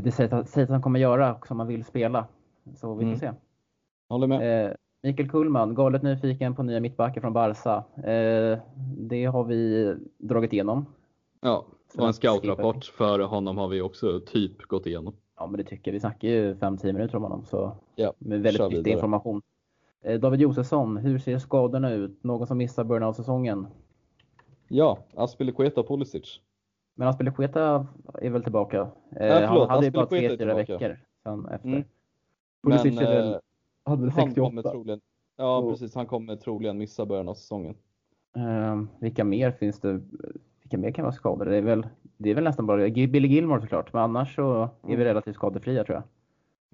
det 0.04 0.12
säger 0.12 0.64
att 0.64 0.70
han 0.70 0.82
kommer 0.82 1.00
göra 1.00 1.36
och 1.36 1.48
som 1.48 1.60
han 1.60 1.68
vill 1.68 1.86
spela. 1.86 2.28
Så 2.76 2.94
vi 2.94 3.04
får 3.04 3.08
mm. 3.08 3.20
se. 3.20 3.32
Håller 4.10 4.28
med. 4.28 4.66
Eh, 4.66 4.72
Mikael 5.04 5.30
Kullman, 5.30 5.76
galet 5.76 6.04
nyfiken 6.04 6.56
på 6.56 6.64
nya 6.64 6.80
mittbackar 6.80 7.22
från 7.22 7.34
Barca. 7.34 7.84
Eh, 7.98 8.60
det 8.98 9.26
har 9.26 9.44
vi 9.44 9.94
dragit 10.18 10.54
igenom. 10.54 10.86
Ja, 11.42 11.66
och 11.98 12.08
en 12.08 12.14
scoutrapport 12.14 12.86
för 12.86 13.20
honom 13.20 13.58
har 13.58 13.68
vi 13.68 13.82
också 13.82 14.20
typ 14.20 14.62
gått 14.62 14.86
igenom. 14.86 15.16
Ja, 15.38 15.48
men 15.48 15.58
det 15.58 15.64
tycker 15.64 15.92
jag. 15.92 15.94
Vi 15.94 16.00
snackar 16.00 16.28
ju 16.28 16.54
5-10 16.54 16.86
minuter 16.86 17.16
om 17.16 17.24
honom, 17.24 17.46
så 17.46 17.78
ja, 17.96 18.14
med 18.18 18.42
väldigt 18.42 18.72
viktig 18.72 18.92
information. 18.92 19.42
Eh, 20.04 20.20
David 20.20 20.42
Josefsson, 20.42 20.98
hur 20.98 21.20
ser 21.20 21.40
skadorna 21.40 21.92
ut? 21.92 22.24
Någon 22.24 22.48
som 22.48 22.58
missar 22.58 22.84
början 22.84 23.04
av 23.04 23.14
säsongen? 23.14 23.68
Ja, 24.68 24.98
Aspilicueta 25.16 25.82
och 25.82 25.88
Pulisic. 25.88 26.40
Men 26.96 27.08
Aspilicueta 27.08 27.88
är 28.14 28.30
väl 28.30 28.44
tillbaka? 28.44 28.88
Eh, 29.16 29.28
ja, 29.28 29.48
förlåt, 29.48 29.68
han 29.68 29.76
hade 29.76 29.86
ju 29.86 29.92
bara 29.92 30.06
tre, 30.06 30.38
fyra 30.38 30.56
veckor 30.56 30.98
sen 31.24 31.46
efter. 31.46 31.70
Mm. 31.70 31.84
Pulisic 32.64 32.96
Men, 32.96 33.04
väl, 33.04 33.40
hade 33.84 34.02
väl 34.02 34.12
68? 34.12 34.72
Troligen, 34.72 35.02
ja, 35.38 35.58
och, 35.58 35.72
precis. 35.72 35.96
Han 35.96 36.06
kommer 36.06 36.36
troligen 36.36 36.78
missa 36.78 37.06
början 37.06 37.30
av 37.30 37.34
säsongen. 37.34 37.76
Eh, 38.36 38.84
vilka 39.00 39.24
mer 39.24 39.52
finns 39.52 39.80
det? 39.80 40.02
Vilka 40.76 40.88
mer 40.88 40.92
kan 40.92 41.04
vara 41.06 41.14
skadade? 41.14 41.52
Det 41.52 41.58
är 41.58 41.62
väl, 41.62 41.88
det 42.18 42.30
är 42.30 42.36
väl 42.36 42.44
nästan 42.44 42.66
bara 42.66 42.90
Billy 42.90 43.28
Gilmore 43.28 43.62
såklart, 43.62 43.94
men 43.94 44.02
annars 44.02 44.36
så 44.36 44.64
är 44.64 44.70
vi 44.88 44.94
mm. 44.94 45.06
relativt 45.06 45.36
skadefria 45.36 45.84
tror 45.84 45.96
jag. 45.96 46.04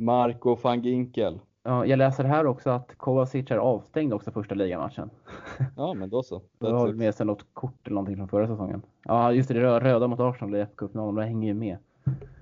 Marco 0.06 0.56
van 0.56 0.82
Ginkel. 0.82 1.40
Ja, 1.64 1.86
jag 1.86 1.98
läser 1.98 2.24
här 2.24 2.46
också 2.46 2.70
att 2.70 2.98
Kovacic 2.98 3.52
är 3.52 3.58
avstängd 3.58 4.14
också 4.14 4.32
första 4.32 4.56
ligamatchen. 4.56 5.10
Ja, 5.76 5.94
men 5.94 6.10
då 6.10 6.24
så. 6.24 6.42
Då 6.60 6.78
har 6.78 6.94
med 6.94 7.16
sig 7.16 7.26
något 7.26 7.46
kort 7.54 7.88
eller 7.88 7.96
någonting 7.96 8.18
från 8.18 8.28
förra 8.28 8.48
säsongen. 8.48 8.82
Ja, 9.04 9.34
just 9.34 9.50
det, 9.50 9.54
det 9.54 9.80
röda 9.80 10.08
mot 10.08 10.20
Arsenal 10.20 10.56
i 10.56 10.64
FA-cupfinalen, 10.64 11.16
det 11.16 11.26
hänger 11.26 11.48
ju 11.48 11.54
med. 11.54 11.78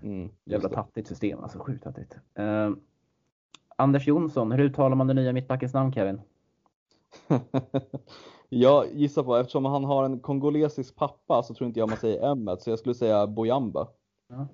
Mm, 0.04 0.30
Jävla 0.46 0.70
tattigt 0.70 1.08
system, 1.08 1.40
alltså 1.40 1.60
sjukt 1.60 1.84
tattigt. 1.84 2.18
Uh, 2.40 2.76
Anders 3.76 4.08
Jonsson, 4.08 4.52
hur 4.52 4.60
uttalar 4.60 4.96
man 4.96 5.08
den 5.08 5.16
nya 5.16 5.34
mittbackens 5.34 5.74
namn 5.74 5.94
Kevin? 5.94 6.22
jag 8.50 8.86
gissar 8.94 9.24
på, 9.24 9.36
eftersom 9.36 9.66
han 9.66 9.84
har 9.84 10.04
en 10.04 10.20
kongolesisk 10.20 10.96
pappa 10.96 11.44
så 11.44 11.54
tror 11.54 11.68
inte 11.68 11.80
jag 11.80 11.90
man 11.90 11.98
säger 11.98 12.32
Emmet, 12.32 12.62
så 12.62 12.70
jag 12.70 12.80
skulle 12.80 12.96
säga 12.96 13.28
Bojamba. 13.28 13.88
Ja. 14.30 14.48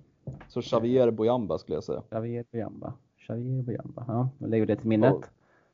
Så 0.47 0.61
Xavier 0.61 1.11
Bojamba 1.11 1.57
skulle 1.57 1.75
jag 1.75 1.83
säga. 1.83 2.01
Xavier 2.09 2.45
Bojamba. 2.51 2.93
Xavier 3.19 3.63
Bojamba. 3.63 4.05
Ja, 4.07 4.29
då 4.37 4.47
lägger 4.47 4.65
det 4.65 4.75
till 4.75 4.87
minnet. 4.87 5.31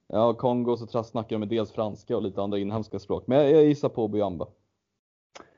Ja, 0.07 0.34
Kongo 0.34 0.78
så 0.78 1.03
snackar 1.03 1.30
de 1.30 1.39
med 1.39 1.47
dels 1.47 1.72
franska 1.72 2.15
och 2.15 2.24
lite 2.24 2.41
andra 2.41 2.57
inhemska 2.59 2.99
språk. 2.99 3.24
Men 3.28 3.38
jag, 3.38 3.51
jag 3.51 3.65
gissar 3.65 3.89
på 3.89 4.07
Bojamba. 4.07 4.47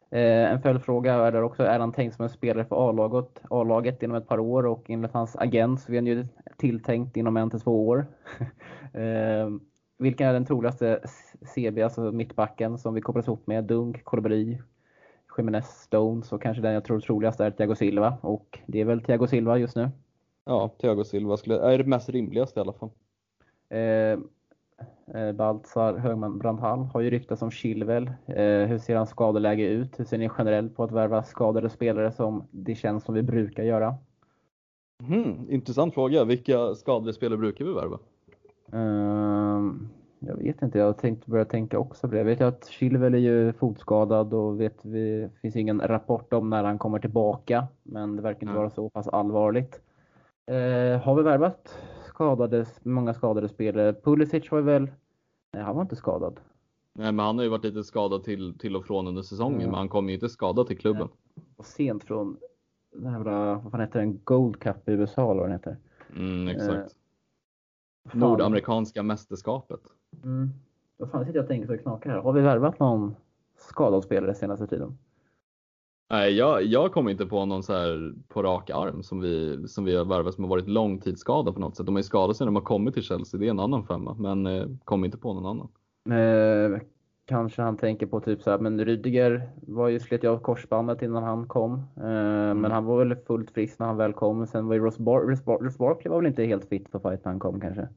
Eh, 0.09 0.51
en 0.51 0.61
följdfråga 0.61 1.13
är 1.13 1.31
där 1.31 1.43
också, 1.43 1.63
är 1.63 1.79
han 1.79 1.91
tänkt 1.91 2.15
som 2.15 2.23
en 2.23 2.29
spelare 2.29 2.65
för 2.65 2.89
A-laget, 2.89 3.41
A-laget 3.49 4.03
inom 4.03 4.17
ett 4.17 4.27
par 4.27 4.39
år 4.39 4.65
och 4.65 4.89
enligt 4.89 5.13
hans 5.13 5.35
agent 5.35 5.81
så 5.81 5.91
är 5.91 5.95
han 5.95 6.07
ju 6.07 6.27
tilltänkt 6.57 7.17
inom 7.17 7.37
en 7.37 7.49
till 7.49 7.61
två 7.61 7.87
år. 7.87 8.05
eh, 8.93 9.49
vilken 9.97 10.27
är 10.27 10.33
den 10.33 10.45
troligaste 10.45 10.99
CB, 11.45 11.81
alltså 11.81 12.11
mittbacken 12.11 12.77
som 12.77 12.93
vi 12.93 13.01
kopplas 13.01 13.27
ihop 13.27 13.47
med? 13.47 13.63
Dunk, 13.63 14.03
Colibri, 14.03 14.61
Jimenez, 15.37 15.81
Stones 15.81 16.31
och 16.31 16.41
kanske 16.41 16.61
den 16.61 16.73
jag 16.73 16.85
tror 16.85 16.99
troligast 16.99 17.39
är 17.39 17.51
Thiago 17.51 17.75
Silva 17.75 18.17
och 18.21 18.59
det 18.65 18.81
är 18.81 18.85
väl 18.85 19.01
Thiago 19.01 19.27
Silva 19.27 19.57
just 19.57 19.75
nu. 19.75 19.89
Ja, 20.45 20.71
Thiago 20.81 21.03
Silva 21.03 21.37
skulle, 21.37 21.59
är 21.59 21.77
det 21.77 21.83
mest 21.83 22.09
rimligaste 22.09 22.59
i 22.59 22.61
alla 22.61 22.73
fall. 22.73 22.89
Eh, 23.69 24.19
eh, 25.15 25.31
Baltzar 25.33 25.97
Högman 25.97 26.39
Brandhall 26.39 26.79
har 26.79 27.01
ju 27.01 27.09
ryktats 27.09 27.41
om 27.41 27.51
Chilwell. 27.51 28.07
Eh, 28.25 28.67
hur 28.67 28.77
ser 28.77 28.95
hans 28.95 29.09
skadeläge 29.09 29.63
ut? 29.63 29.99
Hur 29.99 30.05
ser 30.05 30.17
ni 30.17 30.29
generellt 30.37 30.75
på 30.75 30.83
att 30.83 30.91
värva 30.91 31.23
skadade 31.23 31.69
spelare 31.69 32.11
som 32.11 32.47
det 32.51 32.75
känns 32.75 33.03
som 33.03 33.15
vi 33.15 33.23
brukar 33.23 33.63
göra? 33.63 33.95
Mm, 35.07 35.51
intressant 35.51 35.93
fråga. 35.93 36.23
Vilka 36.23 36.75
skadade 36.75 37.13
spelare 37.13 37.37
brukar 37.37 37.65
vi 37.65 37.73
värva? 37.73 37.99
Um, 38.71 39.89
jag 40.27 40.37
vet 40.37 40.61
inte, 40.61 40.77
jag 40.79 40.85
har 40.85 40.93
tänkt 40.93 41.25
börja 41.25 41.45
tänka 41.45 41.79
också 41.79 42.07
på 42.07 42.13
det. 42.13 42.17
Jag 42.17 42.25
vet 42.25 42.39
ju 42.39 42.45
att 42.45 42.67
Chilwell 42.67 43.13
är 43.13 43.17
ju 43.17 43.53
fotskadad 43.53 44.33
och 44.33 44.61
vet 44.61 44.77
vi 44.81 45.29
finns 45.41 45.55
ingen 45.55 45.81
rapport 45.81 46.33
om 46.33 46.49
när 46.49 46.63
han 46.63 46.77
kommer 46.77 46.99
tillbaka. 46.99 47.67
Men 47.83 48.15
det 48.15 48.21
verkar 48.21 48.41
inte 48.41 48.51
mm. 48.51 48.55
vara 48.55 48.69
så 48.69 48.89
pass 48.89 49.07
allvarligt. 49.07 49.81
Eh, 50.45 51.01
har 51.01 51.15
vi 51.15 51.23
värvat 51.23 51.77
skadade, 52.07 52.65
många 52.83 53.13
skadade 53.13 53.49
spelare? 53.49 53.93
Pulisic 53.93 54.51
var 54.51 54.61
väl, 54.61 54.91
nej 55.53 55.63
han 55.63 55.75
var 55.75 55.81
inte 55.81 55.95
skadad. 55.95 56.39
Nej 56.93 57.11
men 57.11 57.25
han 57.25 57.37
har 57.37 57.43
ju 57.43 57.49
varit 57.49 57.63
lite 57.63 57.83
skadad 57.83 58.23
till, 58.23 58.57
till 58.57 58.75
och 58.75 58.85
från 58.85 59.07
under 59.07 59.21
säsongen 59.21 59.59
mm. 59.59 59.69
men 59.69 59.77
han 59.77 59.89
kommer 59.89 60.09
ju 60.09 60.13
inte 60.13 60.29
skadad 60.29 60.67
till 60.67 60.77
klubben. 60.77 61.07
Och 61.55 61.65
sent 61.65 62.03
från 62.03 62.37
den 62.91 63.13
här, 63.13 63.23
vad 63.63 63.71
fan 63.71 63.81
heter 63.81 63.99
den, 63.99 64.19
Gold 64.23 64.59
Cup 64.59 64.89
i 64.89 64.91
USA 64.91 65.31
eller 65.31 65.41
vad 65.41 65.49
den 65.49 65.59
heter. 65.59 65.77
Mm, 66.15 66.47
exakt. 66.47 66.95
Eh, 68.11 68.19
Nordamerikanska 68.19 69.03
mästerskapet. 69.03 69.81
Mm. 70.23 70.49
Vad 70.97 71.11
fan 71.11 71.25
sitter 71.25 71.37
jag 71.37 71.43
och 71.43 71.49
tänker 71.49 71.67
så 71.67 71.83
knakar 71.83 72.09
här. 72.09 72.19
Har 72.19 72.33
vi 72.33 72.41
värvat 72.41 72.79
någon 72.79 73.15
skadad 73.57 74.03
spelare 74.03 74.35
senaste 74.35 74.67
tiden? 74.67 74.97
Nej, 76.09 76.33
jag, 76.33 76.63
jag 76.63 76.91
kommer 76.91 77.11
inte 77.11 77.25
på 77.25 77.45
någon 77.45 77.63
så 77.63 77.73
här 77.73 78.13
på 78.27 78.43
rak 78.43 78.69
arm 78.69 79.03
som 79.03 79.19
vi, 79.19 79.67
som 79.67 79.85
vi 79.85 79.95
har 79.95 80.05
värvat 80.05 80.33
som 80.33 80.43
har 80.43 80.49
varit 80.49 80.67
långtidsskadad 80.67 81.53
på 81.53 81.59
något 81.59 81.75
sätt. 81.75 81.85
De 81.85 81.95
har 81.95 81.99
ju 81.99 82.03
skadat 82.03 82.37
sig 82.37 82.45
när 82.45 82.51
de 82.51 82.55
har 82.55 82.63
kommit 82.63 82.93
till 82.93 83.03
Chelsea, 83.03 83.39
det 83.39 83.45
är 83.45 83.49
en 83.49 83.59
annan 83.59 83.83
femma, 83.83 84.13
men 84.19 84.47
eh, 84.47 84.65
kommer 84.83 85.05
inte 85.05 85.17
på 85.17 85.33
någon 85.33 85.45
annan. 85.45 85.69
Eh, 86.19 86.79
kanske 87.25 87.61
han 87.61 87.77
tänker 87.77 88.05
på 88.05 88.19
typ 88.19 88.41
så 88.41 88.51
här, 88.51 88.59
men 88.59 88.85
Rydiger 88.85 89.49
var 89.67 89.87
ju 89.87 89.99
slet 89.99 90.23
av 90.23 90.37
korsbandet 90.37 91.01
innan 91.01 91.23
han 91.23 91.47
kom. 91.47 91.73
Eh, 91.97 92.03
mm. 92.03 92.61
Men 92.61 92.71
han 92.71 92.85
var 92.85 93.05
väl 93.05 93.15
fullt 93.15 93.51
frisk 93.51 93.79
när 93.79 93.87
han 93.87 93.97
väl 93.97 94.13
kom. 94.13 94.47
Sen 94.47 94.67
var 94.67 94.73
ju 94.73 94.81
Ross, 94.81 94.97
Bar 94.97 95.21
Ross, 95.21 95.45
Bar 95.45 95.59
Ross 95.59 95.77
Barkley 95.77 96.09
var 96.09 96.17
väl 96.17 96.27
inte 96.27 96.43
helt 96.43 96.69
fit 96.69 96.89
för 96.89 96.99
fight 96.99 97.25
när 97.25 97.31
han 97.31 97.39
kom 97.39 97.59
kanske. 97.61 97.87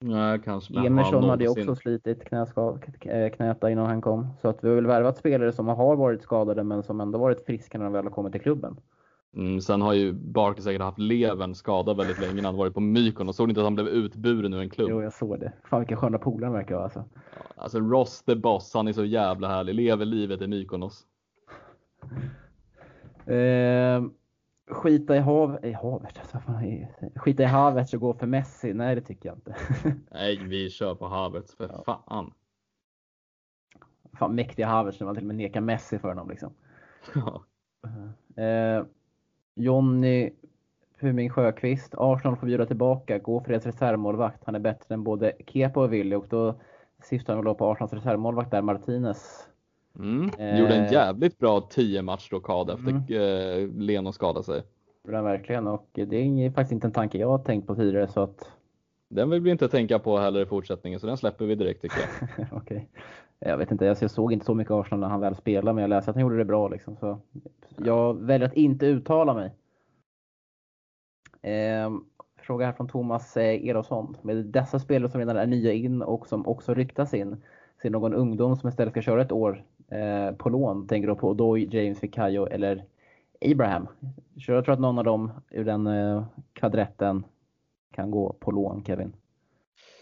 Nej, 0.00 0.40
kanske. 0.44 0.86
Emerson 0.86 1.24
hade 1.24 1.44
ju 1.44 1.50
också 1.50 1.76
slitit 1.76 2.32
eh, 2.32 3.28
knät 3.28 3.64
innan 3.64 3.86
han 3.86 4.00
kom. 4.00 4.26
Så 4.40 4.48
att 4.48 4.64
vi 4.64 4.68
har 4.68 4.74
väl 4.74 4.86
värvat 4.86 5.16
spelare 5.16 5.52
som 5.52 5.68
har 5.68 5.96
varit 5.96 6.22
skadade 6.22 6.64
men 6.64 6.82
som 6.82 7.00
ändå 7.00 7.18
varit 7.18 7.46
friska 7.46 7.78
när 7.78 7.84
de 7.84 7.92
väl 7.92 8.04
har 8.04 8.10
kommit 8.10 8.32
till 8.32 8.40
klubben. 8.40 8.76
Mm, 9.36 9.60
sen 9.60 9.82
har 9.82 9.92
ju 9.92 10.12
Barkley 10.12 10.62
säkert 10.62 10.82
haft 10.82 10.98
levern 10.98 11.54
skadad 11.54 11.96
väldigt 11.96 12.20
länge 12.20 12.34
när 12.34 12.48
han 12.48 12.56
varit 12.56 12.74
på 12.74 12.80
Mykon 12.80 13.28
och 13.28 13.34
såg 13.34 13.48
inte 13.48 13.60
att 13.60 13.66
han 13.66 13.74
blev 13.74 13.88
utburen 13.88 14.54
ur 14.54 14.60
en 14.60 14.70
klubb? 14.70 14.88
Jo, 14.90 15.02
jag 15.02 15.12
såg 15.12 15.40
det. 15.40 15.52
Fan 15.64 15.80
vilka 15.80 15.96
sköna 15.96 16.18
polare 16.18 16.50
verkar 16.50 16.74
vara 16.74 16.84
alltså. 16.84 17.04
Ja, 17.34 17.42
alltså 17.56 17.80
Ross 17.80 18.22
the 18.22 18.34
Boss, 18.34 18.74
han 18.74 18.88
är 18.88 18.92
så 18.92 19.04
jävla 19.04 19.48
härlig. 19.48 19.74
Lever 19.74 20.04
livet 20.04 20.42
i 20.42 20.46
Mykonos. 20.46 21.04
Eh, 23.26 24.02
skita 24.70 25.16
i, 25.16 25.18
hav, 25.18 25.58
i 25.62 25.72
havet. 25.72 26.20
Skita 27.16 27.42
i 27.42 27.46
havet 27.46 27.94
och 27.94 28.00
gå 28.00 28.14
för 28.14 28.26
Messi. 28.26 28.74
Nej, 28.74 28.94
det 28.94 29.00
tycker 29.00 29.28
jag 29.28 29.38
inte. 29.38 29.56
Nej, 30.10 30.36
vi 30.44 30.70
kör 30.70 30.94
på 30.94 31.06
havet 31.06 31.50
för 31.50 31.68
ja. 31.68 31.82
fan. 31.86 32.32
Fan 34.18 34.34
mäktiga 34.34 34.66
havet 34.66 35.00
när 35.00 35.04
man 35.04 35.14
till 35.14 35.24
och 35.24 35.28
med 35.28 35.36
nekar 35.36 35.60
Messi 35.60 35.98
för 35.98 36.08
honom 36.08 36.30
liksom. 36.30 36.52
Ja. 37.14 37.44
Eh, 38.42 38.84
Jonny 39.54 40.30
Puming 41.00 41.30
Sjöqvist. 41.30 41.94
Arsenal 41.96 42.36
får 42.36 42.46
bjuda 42.46 42.66
tillbaka. 42.66 43.18
Gå 43.18 43.40
för 43.40 43.50
deras 43.50 43.66
reservmålvakt. 43.66 44.44
Han 44.44 44.54
är 44.54 44.58
bättre 44.58 44.94
än 44.94 45.04
både 45.04 45.32
Kepa 45.46 45.80
och 45.80 45.92
Willy 45.92 46.16
och 46.16 46.26
då 46.28 46.60
sist 47.02 47.28
han 47.28 47.44
låg 47.44 47.58
på 47.58 47.70
Arsenals 47.70 47.92
reservmålvakt 47.92 48.50
där, 48.50 48.62
Martinez. 48.62 49.47
Mm. 49.98 50.58
Gjorde 50.58 50.74
en 50.74 50.92
jävligt 50.92 51.38
bra 51.38 51.60
10 51.60 52.02
matchrockad 52.02 52.70
efter 52.70 52.90
mm. 52.90 53.80
Leno 53.80 54.12
skadade 54.12 54.44
sig. 54.44 54.62
Den 55.02 55.24
verkligen 55.24 55.66
och 55.66 55.88
det 55.92 56.16
är 56.16 56.50
faktiskt 56.50 56.72
inte 56.72 56.86
en 56.86 56.92
tanke 56.92 57.18
jag 57.18 57.28
har 57.28 57.38
tänkt 57.38 57.66
på 57.66 57.74
tidigare 57.74 58.08
så 58.08 58.20
att 58.20 58.50
den 59.08 59.30
vill 59.30 59.40
vi 59.40 59.50
inte 59.50 59.68
tänka 59.68 59.98
på 59.98 60.18
heller 60.18 60.42
i 60.42 60.46
fortsättningen 60.46 61.00
så 61.00 61.06
den 61.06 61.16
släpper 61.16 61.44
vi 61.44 61.54
direkt 61.54 61.82
tycker 61.82 61.98
jag. 61.98 62.46
Okej. 62.52 62.88
Jag 63.38 63.56
vet 63.56 63.70
inte, 63.70 63.84
jag 63.84 64.10
såg 64.10 64.32
inte 64.32 64.46
så 64.46 64.54
mycket 64.54 64.70
Arsenal 64.70 65.00
när 65.00 65.08
han 65.08 65.20
väl 65.20 65.34
spelade 65.34 65.74
men 65.74 65.82
jag 65.82 65.88
läste 65.88 66.10
att 66.10 66.16
han 66.16 66.22
gjorde 66.22 66.38
det 66.38 66.44
bra 66.44 66.68
liksom. 66.68 66.96
Så 66.96 67.18
jag 67.76 68.14
väljer 68.14 68.48
att 68.48 68.54
inte 68.54 68.86
uttala 68.86 69.34
mig. 69.34 69.52
Eh, 71.42 71.90
fråga 72.42 72.66
här 72.66 72.72
från 72.72 72.88
Thomas 72.88 73.36
eh, 73.36 73.68
Erosson. 73.68 74.16
Med 74.22 74.36
dessa 74.36 74.78
spelare 74.78 75.10
som 75.10 75.18
redan 75.18 75.36
är 75.36 75.46
nya 75.46 75.72
in 75.72 76.02
och 76.02 76.28
som 76.28 76.46
också 76.46 76.74
ryktas 76.74 77.14
in. 77.14 77.42
Ser 77.82 77.90
någon 77.90 78.14
ungdom 78.14 78.56
som 78.56 78.68
istället 78.68 78.92
ska 78.92 79.02
köra 79.02 79.22
ett 79.22 79.32
år 79.32 79.64
eh, 79.88 80.36
på 80.36 80.48
lån? 80.48 80.88
Tänker 80.88 81.08
du 81.08 81.14
på 81.14 81.28
Odoi, 81.28 81.68
James 81.70 82.02
Vicayo 82.02 82.46
eller 82.46 82.84
Abraham? 83.40 83.88
Så 84.40 84.52
jag 84.52 84.64
tror 84.64 84.72
att 84.72 84.80
någon 84.80 84.98
av 84.98 85.04
dem 85.04 85.30
ur 85.50 85.64
den 85.64 85.86
eh, 85.86 86.24
kvadretten 86.52 87.24
kan 87.94 88.10
gå 88.10 88.32
på 88.40 88.50
lån, 88.50 88.84
Kevin. 88.84 89.12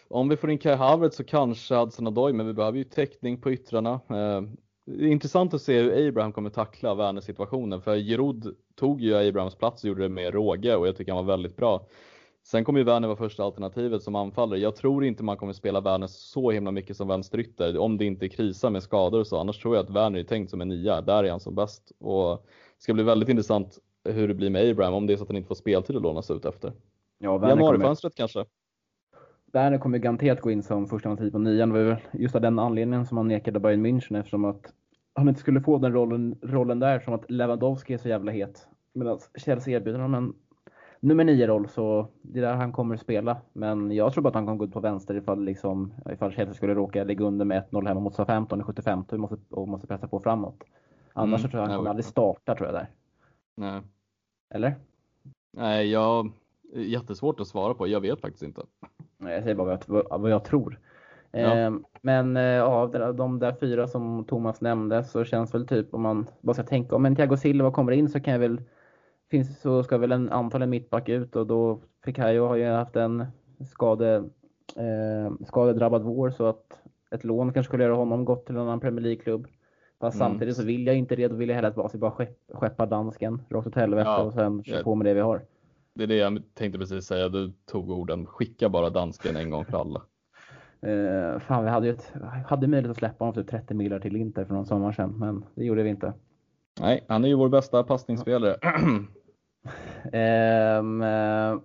Om 0.08 0.28
vi 0.28 0.36
får 0.36 0.50
in 0.50 0.58
Kai 0.58 0.74
Havertz 0.74 1.16
så 1.16 1.24
kanske 1.24 1.76
Adson 1.76 2.06
Odoi, 2.06 2.32
men 2.32 2.46
vi 2.46 2.52
behöver 2.52 2.78
ju 2.78 2.84
täckning 2.84 3.40
på 3.40 3.52
yttrarna. 3.52 3.92
Eh, 3.92 4.42
det 4.86 5.04
är 5.04 5.08
intressant 5.08 5.54
att 5.54 5.62
se 5.62 5.82
hur 5.82 6.08
Abraham 6.08 6.32
kommer 6.32 6.50
tackla 6.50 6.94
Werners 6.94 7.24
situationen, 7.24 7.80
för 7.80 7.96
Giroud 7.96 8.56
tog 8.74 9.00
ju 9.00 9.28
Abrahams 9.28 9.54
plats 9.54 9.84
och 9.84 9.88
gjorde 9.88 10.02
det 10.02 10.08
med 10.08 10.34
råge 10.34 10.76
och 10.76 10.88
jag 10.88 10.96
tycker 10.96 11.12
han 11.12 11.26
var 11.26 11.32
väldigt 11.32 11.56
bra. 11.56 11.86
Sen 12.46 12.64
kommer 12.64 12.78
ju 12.78 12.84
Werner 12.84 13.08
vara 13.08 13.16
första 13.16 13.44
alternativet 13.44 14.02
som 14.02 14.14
anfallare. 14.14 14.58
Jag 14.58 14.76
tror 14.76 15.04
inte 15.04 15.24
man 15.24 15.36
kommer 15.36 15.52
spela 15.52 15.80
Werner 15.80 16.06
så 16.06 16.50
himla 16.50 16.70
mycket 16.70 16.96
som 16.96 17.08
vänsterytter 17.08 17.78
om 17.78 17.98
det 17.98 18.04
inte 18.04 18.28
krisar 18.28 18.70
med 18.70 18.82
skador 18.82 19.20
och 19.20 19.26
så. 19.26 19.40
Annars 19.40 19.58
tror 19.58 19.76
jag 19.76 19.84
att 19.84 19.90
Werner 19.90 20.18
är 20.18 20.24
tänkt 20.24 20.50
som 20.50 20.60
en 20.60 20.68
nia. 20.68 21.00
Där 21.00 21.24
är 21.24 21.30
han 21.30 21.40
som 21.40 21.54
bäst. 21.54 21.92
Och 21.98 22.36
det 22.76 22.82
ska 22.82 22.94
bli 22.94 23.02
väldigt 23.02 23.28
intressant 23.28 23.78
hur 24.04 24.28
det 24.28 24.34
blir 24.34 24.50
med 24.50 24.70
Abraham 24.70 24.94
om 24.94 25.06
det 25.06 25.12
är 25.12 25.16
så 25.16 25.22
att 25.22 25.28
han 25.28 25.36
inte 25.36 25.48
får 25.48 25.54
speltid 25.54 25.96
att 25.96 26.02
lånas 26.02 26.30
ut 26.30 26.44
efter. 26.44 26.72
Ja, 27.18 27.48
Januarifönstret 27.48 28.14
kanske? 28.14 28.44
Werner 29.52 29.78
kommer 29.78 29.98
garanterat 29.98 30.40
gå 30.40 30.50
in 30.50 30.62
som 30.62 30.88
första 30.88 31.08
alternativ 31.08 31.32
på 31.32 31.38
nian. 31.38 31.68
Det 31.68 31.84
var 31.84 31.90
väl 31.90 31.96
just 32.12 32.34
av 32.34 32.40
den 32.40 32.58
anledningen 32.58 33.06
som 33.06 33.16
han 33.16 33.28
nekade 33.28 33.60
Bayern 33.60 33.86
München 33.86 34.18
eftersom 34.18 34.44
att 34.44 34.72
han 35.14 35.28
inte 35.28 35.40
skulle 35.40 35.60
få 35.60 35.78
den 35.78 35.92
rollen, 35.92 36.38
rollen 36.42 36.78
där 36.78 37.00
som 37.00 37.14
att 37.14 37.30
Lewandowski 37.30 37.94
är 37.94 37.98
så 37.98 38.08
jävla 38.08 38.32
het. 38.32 38.68
Medan 38.92 39.18
Chelsea 39.34 39.76
erbjuder 39.76 39.98
honom 39.98 40.24
en 40.24 40.34
nummer 41.00 41.24
nio 41.24 41.46
roll 41.46 41.68
så 41.68 42.08
det 42.22 42.38
är 42.38 42.42
där 42.42 42.54
han 42.54 42.72
kommer 42.72 42.94
att 42.94 43.00
spela. 43.00 43.36
Men 43.52 43.92
jag 43.92 44.12
tror 44.12 44.22
bara 44.22 44.28
att 44.28 44.34
han 44.34 44.46
kommer 44.46 44.58
gå 44.58 44.64
ut 44.64 44.72
på 44.72 44.80
vänster 44.80 45.14
ifall, 45.14 45.44
liksom, 45.44 45.92
ifall 46.12 46.32
Chelsea 46.32 46.54
skulle 46.54 46.74
råka 46.74 47.04
ligga 47.04 47.24
under 47.24 47.44
med 47.44 47.64
1-0 47.70 47.86
hemma 47.88 48.00
mot 48.00 48.14
SA-15 48.14 48.60
i 48.60 48.62
75 48.62 49.04
och 49.08 49.18
måste, 49.20 49.36
och 49.50 49.68
måste 49.68 49.86
pressa 49.86 50.08
på 50.08 50.20
framåt. 50.20 50.64
Annars 51.12 51.40
mm, 51.40 51.50
tror 51.50 51.60
jag 51.60 51.64
att 51.64 51.70
han 51.70 51.78
kommer 51.78 51.90
aldrig 51.90 52.04
starta 52.04 52.54
tror 52.54 52.68
jag 52.68 52.74
där. 52.74 52.88
Nej. 53.56 53.82
Eller? 54.54 54.74
Nej, 55.52 55.90
jag 55.90 56.32
jättesvårt 56.74 57.40
att 57.40 57.48
svara 57.48 57.74
på. 57.74 57.86
Jag 57.86 58.00
vet 58.00 58.20
faktiskt 58.20 58.42
inte. 58.42 58.62
Jag 59.18 59.42
säger 59.42 59.54
bara 59.54 59.78
vad 59.86 60.04
jag, 60.10 60.18
vad 60.18 60.30
jag 60.30 60.44
tror. 60.44 60.78
Ja. 61.30 61.58
Eh, 61.58 61.72
men 62.00 62.36
eh, 62.36 62.62
av 62.62 63.14
de 63.16 63.38
där 63.38 63.54
fyra 63.60 63.88
som 63.88 64.24
Thomas 64.24 64.60
nämnde 64.60 65.04
så 65.04 65.24
känns 65.24 65.54
väl 65.54 65.66
typ 65.66 65.94
om 65.94 66.02
man 66.02 66.26
bara 66.40 66.54
ska 66.54 66.62
tänka 66.62 66.96
om 66.96 67.06
en 67.06 67.16
Thiago 67.16 67.36
Silva 67.36 67.70
kommer 67.70 67.92
in 67.92 68.08
så 68.08 68.20
kan 68.20 68.32
jag 68.32 68.40
väl 68.40 68.60
finns, 69.30 69.60
så 69.60 69.82
ska 69.82 69.98
väl 69.98 70.12
en 70.12 70.30
antal 70.30 70.62
en 70.62 70.70
mittback 70.70 71.08
ut 71.08 71.36
och 71.36 71.46
då 71.46 71.80
Fikayo 72.04 72.46
har 72.46 72.56
ju 72.56 72.64
haft 72.64 72.96
en 72.96 73.26
skade, 73.72 74.24
eh, 74.76 75.46
skadedrabbad 75.46 76.02
vår 76.02 76.30
så 76.30 76.46
att 76.46 76.80
ett 77.10 77.24
lån 77.24 77.52
kanske 77.52 77.68
skulle 77.68 77.84
göra 77.84 77.94
honom 77.94 78.24
gott 78.24 78.46
till 78.46 78.54
en 78.54 78.60
annan 78.60 78.80
Premier 78.80 79.02
League-klubb. 79.02 79.46
Fast 80.00 80.20
mm. 80.20 80.28
samtidigt 80.28 80.56
så 80.56 80.64
vill 80.64 80.86
jag 80.86 80.96
inte 80.96 81.16
det, 81.16 81.28
då 81.28 81.36
vill 81.36 81.48
jag 81.48 81.56
hellre 81.56 81.68
att 81.68 81.74
Basi 81.74 81.98
bara 81.98 82.10
skepp, 82.10 82.38
skeppa 82.52 82.86
dansken 82.86 83.42
rakt 83.50 83.66
åt 83.66 83.74
helvete 83.74 84.08
ja. 84.10 84.22
och 84.22 84.32
sen 84.32 84.64
köra 84.64 84.82
på 84.82 84.94
med 84.94 85.06
det 85.06 85.14
vi 85.14 85.20
har. 85.20 85.42
Det 85.94 86.02
är 86.02 86.06
det 86.06 86.16
jag 86.16 86.42
tänkte 86.54 86.78
precis 86.78 87.04
säga, 87.04 87.28
du 87.28 87.52
tog 87.64 87.90
orden. 87.90 88.26
Skicka 88.26 88.68
bara 88.68 88.90
dansken 88.90 89.36
en 89.36 89.50
gång 89.50 89.64
för 89.64 89.80
alla. 89.80 90.02
Uh, 90.86 91.38
fan, 91.46 91.64
vi 91.64 91.70
hade 91.70 91.86
ju 91.86 91.92
ett, 91.92 92.12
hade 92.46 92.66
möjlighet 92.66 92.90
att 92.90 92.96
släppa 92.96 93.24
honom 93.24 93.34
för 93.34 93.42
30 93.42 93.74
miljoner 93.74 94.00
till 94.00 94.16
Inter 94.16 94.44
för 94.44 94.54
någon 94.54 94.66
sommar 94.66 94.92
sedan, 94.92 95.18
men 95.18 95.44
det 95.54 95.64
gjorde 95.64 95.82
vi 95.82 95.90
inte. 95.90 96.12
Nej, 96.80 97.04
han 97.08 97.24
är 97.24 97.28
ju 97.28 97.34
vår 97.34 97.48
bästa 97.48 97.82
passningsspelare. 97.82 98.56
um, 100.78 101.02
uh, 101.02 101.60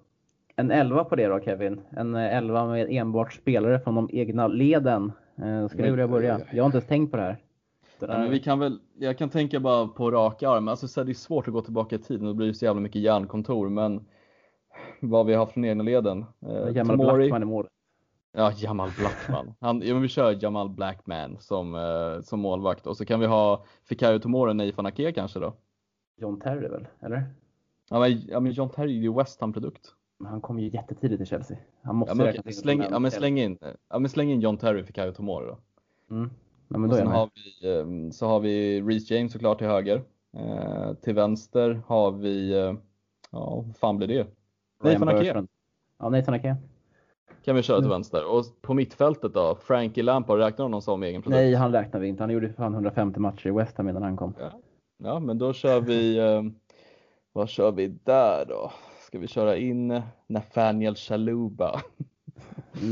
en 0.56 0.72
11 0.72 1.04
på 1.04 1.16
det 1.16 1.28
då 1.28 1.40
Kevin. 1.40 1.82
En 1.90 2.16
11 2.16 2.66
med 2.66 2.88
enbart 2.90 3.34
spelare 3.34 3.80
från 3.80 3.96
de 3.96 4.10
egna 4.12 4.48
leden. 4.48 5.12
Uh, 5.44 5.68
ska 5.68 5.78
du 5.78 5.92
vilja 5.92 6.08
börja? 6.08 6.42
Jag 6.52 6.64
har 6.64 6.66
inte 6.66 6.78
ens 6.78 6.88
tänkt 6.88 7.12
på 7.12 7.18
det 7.18 7.24
här. 7.24 7.38
Ja, 8.00 8.08
men 8.08 8.32
vi 8.32 8.40
kan 8.40 8.60
väl, 8.60 8.80
jag 9.00 9.18
kan 9.18 9.30
tänka 9.30 9.60
bara 9.60 9.88
på 9.88 10.12
raka 10.12 10.50
arm. 10.50 10.68
Alltså, 10.68 10.88
så 10.88 11.04
det 11.04 11.12
är 11.12 11.14
svårt 11.14 11.48
att 11.48 11.54
gå 11.54 11.62
tillbaka 11.62 11.96
i 11.96 12.00
tiden 12.00 12.28
och 12.28 12.34
det 12.34 12.38
blir 12.38 12.54
så 12.54 12.66
jävla 12.66 12.82
mycket 12.82 13.02
järnkontor. 13.02 13.70
Men 13.70 14.06
vad 15.00 15.26
vi 15.26 15.34
har 15.34 15.46
från 15.46 15.66
egna 15.66 15.84
leden. 15.84 16.26
Eh, 16.46 16.76
Jamal 16.76 16.98
Tomori. 16.98 17.18
Blackman 17.18 17.42
i 17.42 17.46
mål. 17.46 17.68
Ja, 18.34 18.52
Jamal 18.56 18.90
Blackman. 18.98 19.54
Han, 19.60 19.82
ja, 19.82 19.94
men 19.94 20.02
vi 20.02 20.08
kör 20.08 20.44
Jamal 20.44 20.70
Blackman 20.70 21.38
som, 21.40 21.76
eh, 21.76 22.22
som 22.22 22.40
målvakt 22.40 22.88
och 22.88 22.98
så 22.98 23.06
kan 23.06 23.20
vi 23.20 23.26
ha 23.26 23.66
Fikayo 23.84 24.20
Tomori 24.20 24.52
och 24.52 24.56
Neifan 24.56 24.86
Ake 24.86 25.12
kanske 25.12 25.40
då. 25.40 25.54
John 26.18 26.40
Terry 26.40 26.68
väl, 26.68 26.88
eller? 27.00 27.24
Ja 27.92 28.00
men, 28.00 28.22
ja, 28.28 28.40
men 28.40 28.52
John 28.52 28.70
Terry 28.70 28.98
är 28.98 29.02
ju 29.02 29.14
West 29.14 29.42
Ham-produkt. 29.42 29.94
Han 30.24 30.42
kom 30.42 30.60
ju 30.60 30.70
jättetidigt 30.70 31.20
till 31.20 31.28
Chelsea. 31.28 31.58
Han 31.82 31.96
måste 31.96 32.24
ja, 32.24 32.42
men, 32.46 32.54
släng, 32.54 32.82
ja, 32.90 33.00
men 33.00 33.12
släng 33.12 33.40
in, 33.40 33.58
ja, 33.90 34.00
men 34.00 34.10
släng 34.10 34.32
in 34.32 34.42
John 34.42 34.58
Terry 34.58 34.82
och 34.82 34.86
Fikayo 34.86 35.12
Tomori 35.12 35.46
då. 35.46 35.58
Mm. 36.16 36.30
Ja, 36.68 36.78
men 36.78 36.90
då 36.90 36.96
sen 36.96 37.08
har 37.08 37.30
vi, 37.36 37.70
ehm, 37.70 38.12
så 38.12 38.28
har 38.28 38.40
vi 38.40 38.82
Reece 38.82 39.12
James 39.12 39.32
såklart 39.32 39.58
till 39.58 39.68
höger. 39.68 40.02
Eh, 40.38 40.94
till 40.94 41.16
vänster 41.16 41.82
har 41.88 42.12
vi, 42.12 42.52
eh, 42.52 42.74
ja 43.32 43.64
vad 43.66 43.76
fan 43.78 43.98
blir 43.98 44.08
det? 44.08 44.28
Nathan 44.84 45.10
Ake. 45.10 45.46
Ja, 46.00 46.10
Nathan 46.10 46.34
Ake. 46.34 46.56
Kan 47.46 47.56
vi 47.56 47.62
köra 47.62 47.78
till 47.78 47.86
mm. 47.86 47.96
vänster. 47.96 48.26
Och 48.26 48.46
på 48.62 48.74
mittfältet 48.74 49.34
då? 49.34 49.58
Frankie 49.62 50.04
Lampard, 50.04 50.40
räknar 50.40 50.66
honom 50.66 50.82
som 50.82 51.04
egen 51.04 51.22
produkt? 51.22 51.40
Nej, 51.40 51.54
han 51.54 51.72
räknar 51.72 52.00
vi 52.00 52.08
inte. 52.08 52.24
Han 52.24 52.30
gjorde 52.30 52.54
fan 52.54 52.74
150 52.74 53.20
matcher 53.20 53.48
i 53.48 53.52
West 53.52 53.78
Ham 53.78 53.90
innan 53.90 54.04
han 54.04 54.18
kom. 54.18 54.34
Ja, 54.40 54.52
ja 54.98 55.20
men 55.20 55.38
då 55.38 55.54
kör 55.54 55.82
vi, 55.82 56.18
eh, 56.18 56.42
vad 57.34 57.50
kör 57.50 57.72
vi 57.72 57.88
där 57.88 58.46
då? 58.46 58.72
Ska 59.08 59.20
vi 59.20 59.28
köra 59.28 59.58
in 59.58 60.02
Nathaniel 60.28 60.96
Chaluba? 60.96 61.82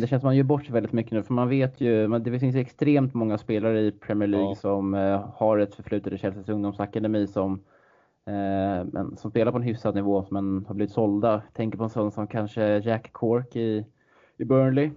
Det 0.02 0.08
känns 0.08 0.22
som 0.22 0.28
man 0.28 0.38
gör 0.38 0.44
bort 0.44 0.66
sig 0.66 0.74
väldigt 0.74 0.92
mycket 0.92 1.12
nu, 1.12 1.24
för 1.24 1.34
man 1.34 1.50
vet 1.50 1.82
ju, 1.82 2.08
det 2.08 2.40
finns 2.40 2.56
extremt 2.56 3.14
många 3.14 3.38
spelare 3.38 3.82
i 3.82 3.92
Premier 3.92 4.28
League 4.28 4.50
ja. 4.50 4.56
som 4.56 4.94
eh, 4.94 5.30
har 5.36 5.58
ett 5.58 5.76
förflutet 5.76 6.14
i 6.14 6.18
Chelseas 6.18 6.50
ungdomsakademi 6.50 7.28
som 7.28 7.62
Eh, 8.30 8.86
men 8.86 9.18
som 9.18 9.32
spelar 9.32 9.52
på 9.52 9.58
en 9.58 9.64
hyfsad 9.64 9.96
nivå 9.96 10.26
men 10.30 10.66
har 10.66 10.76
blivit 10.76 10.94
sålda. 10.94 11.42
Tänker 11.54 11.78
på 11.78 11.84
en 11.84 11.90
sån 11.90 12.12
som 12.12 12.28
kanske 12.28 12.78
Jack 12.78 13.12
Cork 13.12 13.56
i, 13.56 13.86
i 14.38 14.46
Burnley. 14.46 14.92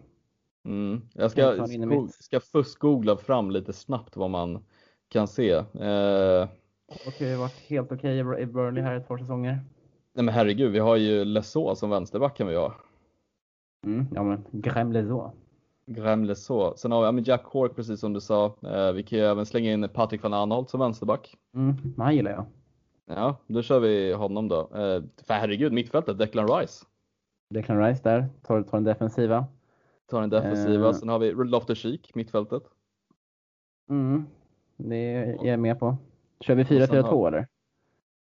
Mm. 0.65 1.03
Jag 1.15 1.31
ska, 1.31 1.66
ska 2.09 2.41
fuskgoogla 2.41 3.16
fram 3.16 3.51
lite 3.51 3.73
snabbt 3.73 4.16
vad 4.16 4.31
man 4.31 4.65
kan 5.09 5.29
se. 5.29 5.51
Eh... 5.51 6.49
Okej, 7.06 7.36
varit 7.36 7.60
helt 7.69 7.93
okej 7.93 8.23
okay 8.24 8.43
i 8.43 8.47
Burnley 8.47 8.82
här 8.82 8.94
ett 8.94 9.09
par 9.09 9.19
säsonger. 9.19 9.60
Nej 10.14 10.24
men 10.24 10.35
herregud, 10.35 10.73
vi 10.73 10.78
har 10.78 10.97
ju 10.97 11.24
Lesaux 11.24 11.81
som 11.81 11.90
vänsterback 11.90 12.36
kan 12.36 12.47
vi 12.47 12.56
ha. 12.56 12.74
Mm, 13.86 14.06
ja 14.14 14.23
men 14.23 14.44
Graham 14.51 14.93
Lesaux. 14.93 15.35
Graham 15.86 16.24
Lesaux. 16.24 16.81
Sen 16.81 16.93
har 16.93 17.12
vi 17.12 17.20
ja, 17.20 17.24
Jack 17.27 17.44
Cork 17.44 17.77
precis 17.77 18.01
som 18.01 18.12
du 18.12 18.20
sa. 18.20 18.47
Eh, 18.47 18.93
vi 18.93 19.02
kan 19.02 19.19
ju 19.19 19.24
även 19.24 19.47
slänga 19.47 19.73
in 19.73 19.89
Patrik 19.89 20.23
van 20.23 20.35
Anholt 20.35 20.70
som 20.70 20.81
vänsterback. 20.81 21.36
Mm, 21.55 21.74
han 21.97 22.16
gillar 22.16 22.31
jag. 22.31 22.44
Ja, 23.06 23.36
då 23.47 23.62
kör 23.62 23.81
vi 23.81 24.12
honom 24.12 24.48
då. 24.48 24.60
Eh, 24.60 25.02
för 25.27 25.35
herregud, 25.35 25.73
mittfältet, 25.73 26.19
Declan 26.19 26.48
Rice. 26.48 26.85
Declan 27.51 27.78
Rice 27.78 28.01
där, 28.02 28.28
tar, 28.43 28.62
tar 28.62 28.77
den 28.77 28.85
defensiva. 28.85 29.47
Tar 30.10 30.20
den 30.20 30.31
defensiva. 30.31 30.89
Eh. 30.89 30.93
Sen 30.93 31.09
har 31.09 31.19
vi 31.19 31.32
Loftus 31.32 31.78
Cheek, 31.78 32.14
mittfältet. 32.14 32.62
Mm, 33.90 34.27
det 34.77 34.97
är 34.97 35.47
jag 35.47 35.59
med 35.59 35.78
på. 35.78 35.97
Kör 36.43 36.55
vi 36.55 36.62
4-4-2 36.62 37.27
eller? 37.27 37.47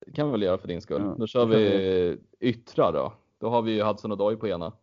Det 0.05 0.11
kan 0.11 0.27
vi 0.27 0.31
väl 0.31 0.41
göra 0.41 0.57
för 0.57 0.67
din 0.67 0.81
skull. 0.81 1.01
Ja, 1.01 1.15
då 1.17 1.27
kör 1.27 1.45
vi 1.45 2.17
yttra 2.39 2.91
då. 2.91 3.13
Då 3.39 3.49
har 3.49 3.61
vi 3.61 3.71
ju 3.71 3.83
Hudson 3.83 4.11
Odoi 4.11 4.35
på 4.35 4.47
ena. 4.47 4.73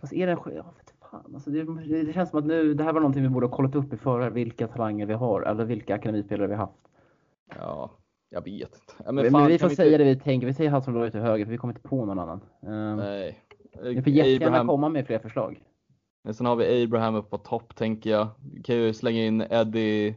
Alltså 0.00 0.16
är 0.16 0.26
det, 0.26 0.38
ja, 0.54 0.64
fan, 1.10 1.34
alltså 1.34 1.50
det, 1.50 2.04
det, 2.04 2.12
känns 2.12 2.30
som 2.30 2.38
att 2.38 2.44
nu, 2.44 2.74
det 2.74 2.84
här 2.84 2.92
var 2.92 3.00
någonting 3.00 3.22
vi 3.22 3.28
borde 3.28 3.46
ha 3.46 3.56
kollat 3.56 3.74
upp 3.74 3.92
i 3.92 3.96
förväg, 3.96 4.32
vilka 4.32 4.68
talanger 4.68 5.06
vi 5.06 5.14
har, 5.14 5.42
eller 5.42 5.64
vilka 5.64 5.94
akademispelare 5.94 6.46
vi 6.46 6.54
haft. 6.54 6.88
Ja, 7.58 7.90
jag 8.28 8.44
vet 8.44 8.74
inte. 8.74 9.02
Ja, 9.04 9.12
men, 9.12 9.30
fan, 9.30 9.48
vi 9.48 9.58
får 9.58 9.68
säga 9.68 9.92
inte... 9.92 10.04
det 10.04 10.14
vi 10.14 10.20
tänker. 10.20 10.46
Vi 10.46 10.54
säger 10.54 10.70
han 10.70 10.82
som 10.82 11.10
till 11.10 11.20
höger 11.20 11.44
för 11.44 11.52
vi 11.52 11.58
kommer 11.58 11.74
inte 11.74 11.88
på 11.88 12.04
någon 12.04 12.18
annan. 12.18 12.40
Um, 12.60 12.96
Nej. 12.96 13.38
Vi 13.82 14.02
får 14.02 14.12
jättegärna 14.12 14.66
komma 14.66 14.88
med 14.88 15.06
fler 15.06 15.18
förslag. 15.18 15.62
Men 16.22 16.34
sen 16.34 16.46
har 16.46 16.56
vi 16.56 16.84
Abraham 16.84 17.14
upp 17.14 17.30
på 17.30 17.38
topp 17.38 17.76
tänker 17.76 18.10
jag. 18.10 18.28
Vi 18.54 18.62
kan 18.62 18.76
ju 18.76 18.92
slänga 18.92 19.24
in 19.24 19.40
Eddie 19.50 20.14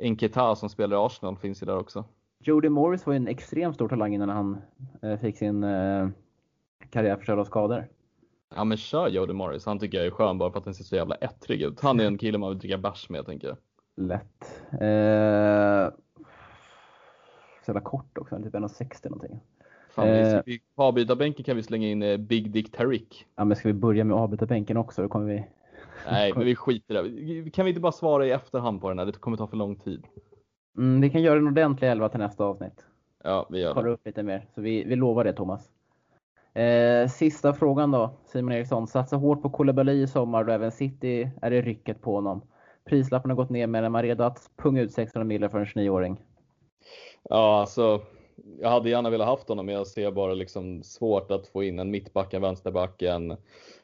Enketa 0.00 0.56
som 0.56 0.68
spelar 0.68 0.96
i 0.96 1.00
Arsenal, 1.00 1.36
finns 1.36 1.62
ju 1.62 1.66
där 1.66 1.78
också. 1.78 2.04
Jody 2.42 2.68
Morris 2.68 3.06
var 3.06 3.12
ju 3.12 3.16
en 3.16 3.28
extremt 3.28 3.74
stor 3.74 3.88
talang 3.88 4.14
innan 4.14 4.28
han 4.28 4.58
eh, 5.02 5.18
fick 5.18 5.36
sin 5.36 5.64
eh, 5.64 6.08
karriär 6.90 7.16
förstörd 7.16 7.38
av 7.38 7.44
skador. 7.44 7.88
Ja 8.54 8.64
men 8.64 8.76
kör 8.76 9.08
Jody 9.08 9.32
Morris, 9.32 9.66
han 9.66 9.78
tycker 9.78 9.98
jag 9.98 10.06
är 10.06 10.10
skön 10.10 10.38
bara 10.38 10.52
för 10.52 10.58
att 10.58 10.64
han 10.64 10.74
ser 10.74 10.84
så 10.84 10.96
jävla 10.96 11.14
ettrig 11.14 11.62
ut. 11.62 11.80
Han 11.80 12.00
är 12.00 12.04
en 12.04 12.18
kille 12.18 12.38
man 12.38 12.48
vill 12.48 12.58
dricka 12.58 12.78
bärs 12.78 13.08
med 13.08 13.26
tänker 13.26 13.48
jag. 13.48 13.56
Lätt. 13.96 14.62
Eh, 14.72 15.94
så 17.64 17.70
jävla 17.70 17.80
kort 17.80 18.18
också, 18.18 18.42
typ 18.42 18.54
1,60 18.54 19.08
någonting. 19.10 19.40
Fan, 19.90 20.08
eh, 20.08 20.40
vi, 20.46 20.60
på 20.74 20.82
avbytarbänken 20.82 21.44
kan 21.44 21.56
vi 21.56 21.62
slänga 21.62 21.88
in 21.88 22.26
Big 22.26 22.50
Dick 22.50 22.72
Tariq. 22.72 23.26
Ja 23.36 23.44
men 23.44 23.56
ska 23.56 23.68
vi 23.68 23.74
börja 23.74 24.04
med 24.04 24.16
avbytarbänken 24.16 24.76
också? 24.76 25.02
Då 25.02 25.08
kommer 25.08 25.26
vi... 25.26 25.44
Nej, 26.06 26.32
men 26.36 26.44
vi 26.44 26.56
skiter 26.56 27.06
i 27.06 27.42
det. 27.42 27.50
Kan 27.50 27.64
vi 27.64 27.70
inte 27.70 27.80
bara 27.80 27.92
svara 27.92 28.26
i 28.26 28.30
efterhand 28.30 28.80
på 28.80 28.88
den 28.88 28.98
här? 28.98 29.06
Det 29.06 29.12
kommer 29.12 29.36
ta 29.36 29.46
för 29.46 29.56
lång 29.56 29.76
tid. 29.76 30.06
Mm, 30.76 31.00
vi 31.00 31.10
kan 31.10 31.22
göra 31.22 31.38
en 31.38 31.46
ordentlig 31.46 31.88
elva 31.88 32.08
till 32.08 32.20
nästa 32.20 32.44
avsnitt. 32.44 32.84
Ja, 33.24 33.46
vi 33.50 33.60
gör 33.60 33.82
det. 33.82 33.90
upp 33.90 34.06
lite 34.06 34.22
mer. 34.22 34.46
Så 34.54 34.60
vi, 34.60 34.84
vi 34.84 34.96
lovar 34.96 35.24
det 35.24 35.32
Thomas. 35.32 35.70
Eh, 36.54 37.08
sista 37.08 37.52
frågan 37.52 37.90
då, 37.90 38.10
Simon 38.26 38.52
Eriksson. 38.52 38.86
Satsa 38.86 39.16
hårt 39.16 39.42
på 39.42 39.50
Koulibaly 39.50 40.02
i 40.02 40.06
sommar 40.06 40.44
då 40.44 40.52
även 40.52 40.72
City 40.72 41.30
är 41.42 41.50
i 41.50 41.62
rycket 41.62 42.02
på 42.02 42.14
honom. 42.14 42.42
Prislappen 42.84 43.30
har 43.30 43.36
gått 43.36 43.50
ner 43.50 43.62
är 43.62 43.88
man 43.88 44.02
redo 44.02 44.24
att 44.24 44.50
punga 44.56 44.80
ut 44.80 44.92
600 44.92 45.24
miljoner 45.24 45.48
för 45.48 45.58
en 45.58 45.64
29-åring? 45.64 46.20
Ja, 47.28 47.60
alltså. 47.60 48.00
Jag 48.60 48.70
hade 48.70 48.90
gärna 48.90 49.10
velat 49.10 49.28
haft 49.28 49.48
honom 49.48 49.66
men 49.66 49.74
jag 49.74 49.86
ser 49.86 50.10
bara 50.10 50.34
liksom 50.34 50.82
svårt 50.82 51.30
att 51.30 51.48
få 51.48 51.62
in 51.62 51.78
en 51.78 51.90
mittback, 51.90 52.34
en 52.34 52.42
vänsterback, 52.42 53.02
en 53.02 53.36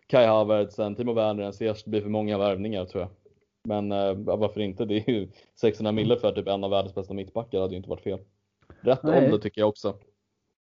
Kai 0.06 0.26
Havertz, 0.26 0.76
Timo 0.96 1.12
Werner, 1.12 1.42
en 1.42 1.52
Ziyech. 1.52 1.82
Det 1.84 1.90
blir 1.90 2.00
för 2.00 2.08
många 2.08 2.38
värvningar 2.38 2.84
tror 2.84 3.02
jag. 3.02 3.10
Men 3.64 3.92
eh, 3.92 4.14
varför 4.14 4.60
inte? 4.60 4.84
Det 4.84 5.08
är 5.08 5.10
ju 5.10 5.28
600 5.60 5.92
mille 5.92 6.16
för 6.16 6.32
typ 6.32 6.48
en 6.48 6.64
av 6.64 6.70
världens 6.70 6.94
bästa 6.94 7.14
mittbackar. 7.14 7.58
Det 7.58 7.64
hade 7.64 7.72
ju 7.72 7.76
inte 7.76 7.90
varit 7.90 8.02
fel. 8.02 8.18
Rätt 8.80 9.02
Nej. 9.02 9.24
ålder 9.24 9.38
tycker 9.38 9.60
jag 9.60 9.68
också. 9.68 9.96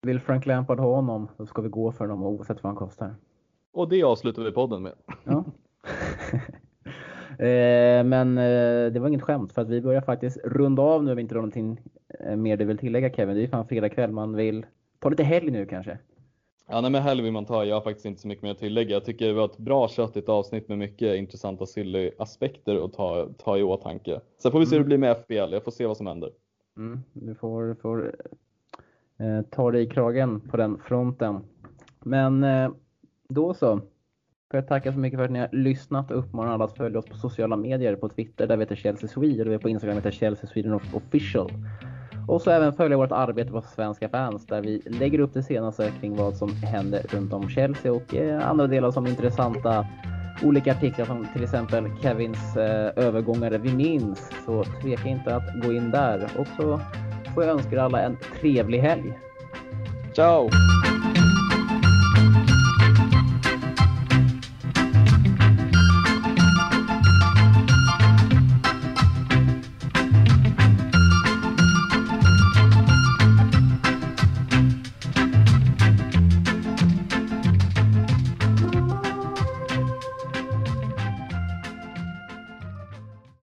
Vill 0.02 0.20
Frank 0.20 0.46
Lampard 0.46 0.80
ha 0.80 0.94
honom, 0.94 1.28
då 1.36 1.46
ska 1.46 1.62
vi 1.62 1.68
gå 1.68 1.92
för 1.92 2.04
honom 2.04 2.22
oavsett 2.22 2.62
vad 2.62 2.70
han 2.70 2.76
kostar. 2.76 3.14
Och 3.72 3.88
det 3.88 4.02
avslutar 4.02 4.42
vi 4.42 4.52
podden 4.52 4.82
med. 4.82 4.92
Ja. 5.24 5.44
eh, 7.44 8.04
men 8.04 8.38
eh, 8.38 8.92
det 8.92 8.98
var 9.00 9.08
inget 9.08 9.22
skämt 9.22 9.52
för 9.52 9.62
att 9.62 9.68
vi 9.68 9.80
börjar 9.80 10.00
faktiskt 10.00 10.38
runda 10.44 10.82
av 10.82 11.04
nu 11.04 11.12
om 11.12 11.18
inte 11.18 11.34
någonting 11.34 11.80
eh, 12.20 12.36
mer 12.36 12.56
du 12.56 12.64
vill 12.64 12.78
tillägga 12.78 13.10
Kevin. 13.10 13.34
Det 13.34 13.40
är 13.40 13.42
ju 13.42 13.48
fan 13.48 13.68
fredag 13.68 13.88
kväll, 13.88 14.12
man 14.12 14.36
vill 14.36 14.66
ta 14.98 15.08
lite 15.08 15.24
helg 15.24 15.50
nu 15.50 15.66
kanske. 15.66 15.98
Ja, 16.68 16.80
nej, 16.80 17.30
men 17.32 17.44
ta. 17.44 17.64
Jag 17.64 17.76
har 17.76 17.80
faktiskt 17.80 18.06
inte 18.06 18.20
så 18.20 18.28
mycket 18.28 18.42
mer 18.42 18.50
att 18.50 18.58
tillägga. 18.58 18.90
Jag 18.90 19.04
tycker 19.04 19.26
det 19.26 19.32
var 19.32 19.44
ett 19.44 19.58
bra 19.58 19.88
köttigt 19.88 20.28
avsnitt 20.28 20.68
med 20.68 20.78
mycket 20.78 21.16
intressanta 21.16 21.66
silly-aspekter 21.66 22.84
att 22.84 22.92
ta, 22.92 23.28
ta 23.38 23.58
i 23.58 23.62
åtanke. 23.62 24.20
Sen 24.42 24.52
får 24.52 24.60
vi 24.60 24.66
se 24.66 24.76
hur 24.76 24.84
det 24.84 24.94
mm. 24.94 25.00
blir 25.00 25.08
med 25.08 25.16
FBL. 25.16 25.54
Jag 25.54 25.64
får 25.64 25.70
se 25.70 25.86
vad 25.86 25.96
som 25.96 26.06
händer. 26.06 26.30
Mm, 26.76 27.02
du 27.12 27.34
får, 27.34 27.76
får 27.82 28.14
eh, 29.18 29.42
ta 29.50 29.70
dig 29.70 29.82
i 29.82 29.86
kragen 29.86 30.40
på 30.40 30.56
den 30.56 30.78
fronten. 30.78 31.40
Men 32.00 32.44
eh, 32.44 32.70
då 33.28 33.54
så. 33.54 33.80
Får 34.50 34.60
jag 34.60 34.68
tacka 34.68 34.92
så 34.92 34.98
mycket 34.98 35.18
för 35.18 35.24
att 35.24 35.30
ni 35.30 35.38
har 35.38 35.48
lyssnat 35.52 36.10
och 36.10 36.18
uppmanar 36.18 36.52
alla 36.52 36.64
att 36.64 36.76
följa 36.76 36.98
oss 36.98 37.06
på 37.06 37.16
sociala 37.16 37.56
medier. 37.56 37.96
På 37.96 38.08
Twitter 38.08 38.46
där 38.46 38.56
vi 38.56 38.62
heter 38.62 38.76
Chelsea 38.76 39.08
Sweden 39.08 39.46
och 39.46 39.50
vi 39.50 39.54
är 39.54 39.58
på 39.58 39.68
Instagram 39.68 39.96
heter 39.96 40.10
Chelsea 40.10 40.50
Sweden 40.50 40.80
Official. 40.92 41.50
Och 42.26 42.42
så 42.42 42.50
även 42.50 42.72
följa 42.72 42.96
vårt 42.96 43.12
arbete 43.12 43.50
på 43.50 43.62
Svenska 43.62 44.08
fans 44.08 44.46
där 44.46 44.60
vi 44.62 44.82
lägger 44.86 45.18
upp 45.18 45.34
det 45.34 45.42
senaste 45.42 45.92
kring 46.00 46.16
vad 46.16 46.36
som 46.36 46.48
händer 46.48 47.02
runt 47.08 47.32
om 47.32 47.48
Chelsea 47.48 47.92
och 47.92 48.14
eh, 48.14 48.48
andra 48.48 48.66
delar 48.66 48.90
som 48.90 49.06
intressanta 49.06 49.86
olika 50.42 50.72
artiklar 50.72 51.06
som 51.06 51.26
till 51.32 51.44
exempel 51.44 51.90
Kevins 52.02 52.56
eh, 52.56 52.92
övergångare 52.96 53.58
vi 53.58 53.74
minns. 53.74 54.30
Så 54.46 54.64
tveka 54.82 55.08
inte 55.08 55.36
att 55.36 55.62
gå 55.64 55.72
in 55.72 55.90
där. 55.90 56.30
Och 56.38 56.46
så 56.56 56.80
får 57.34 57.44
jag 57.44 57.52
önska 57.52 57.76
er 57.76 57.80
alla 57.80 58.02
en 58.02 58.16
trevlig 58.40 58.78
helg. 58.78 59.12
Ciao! 60.14 60.48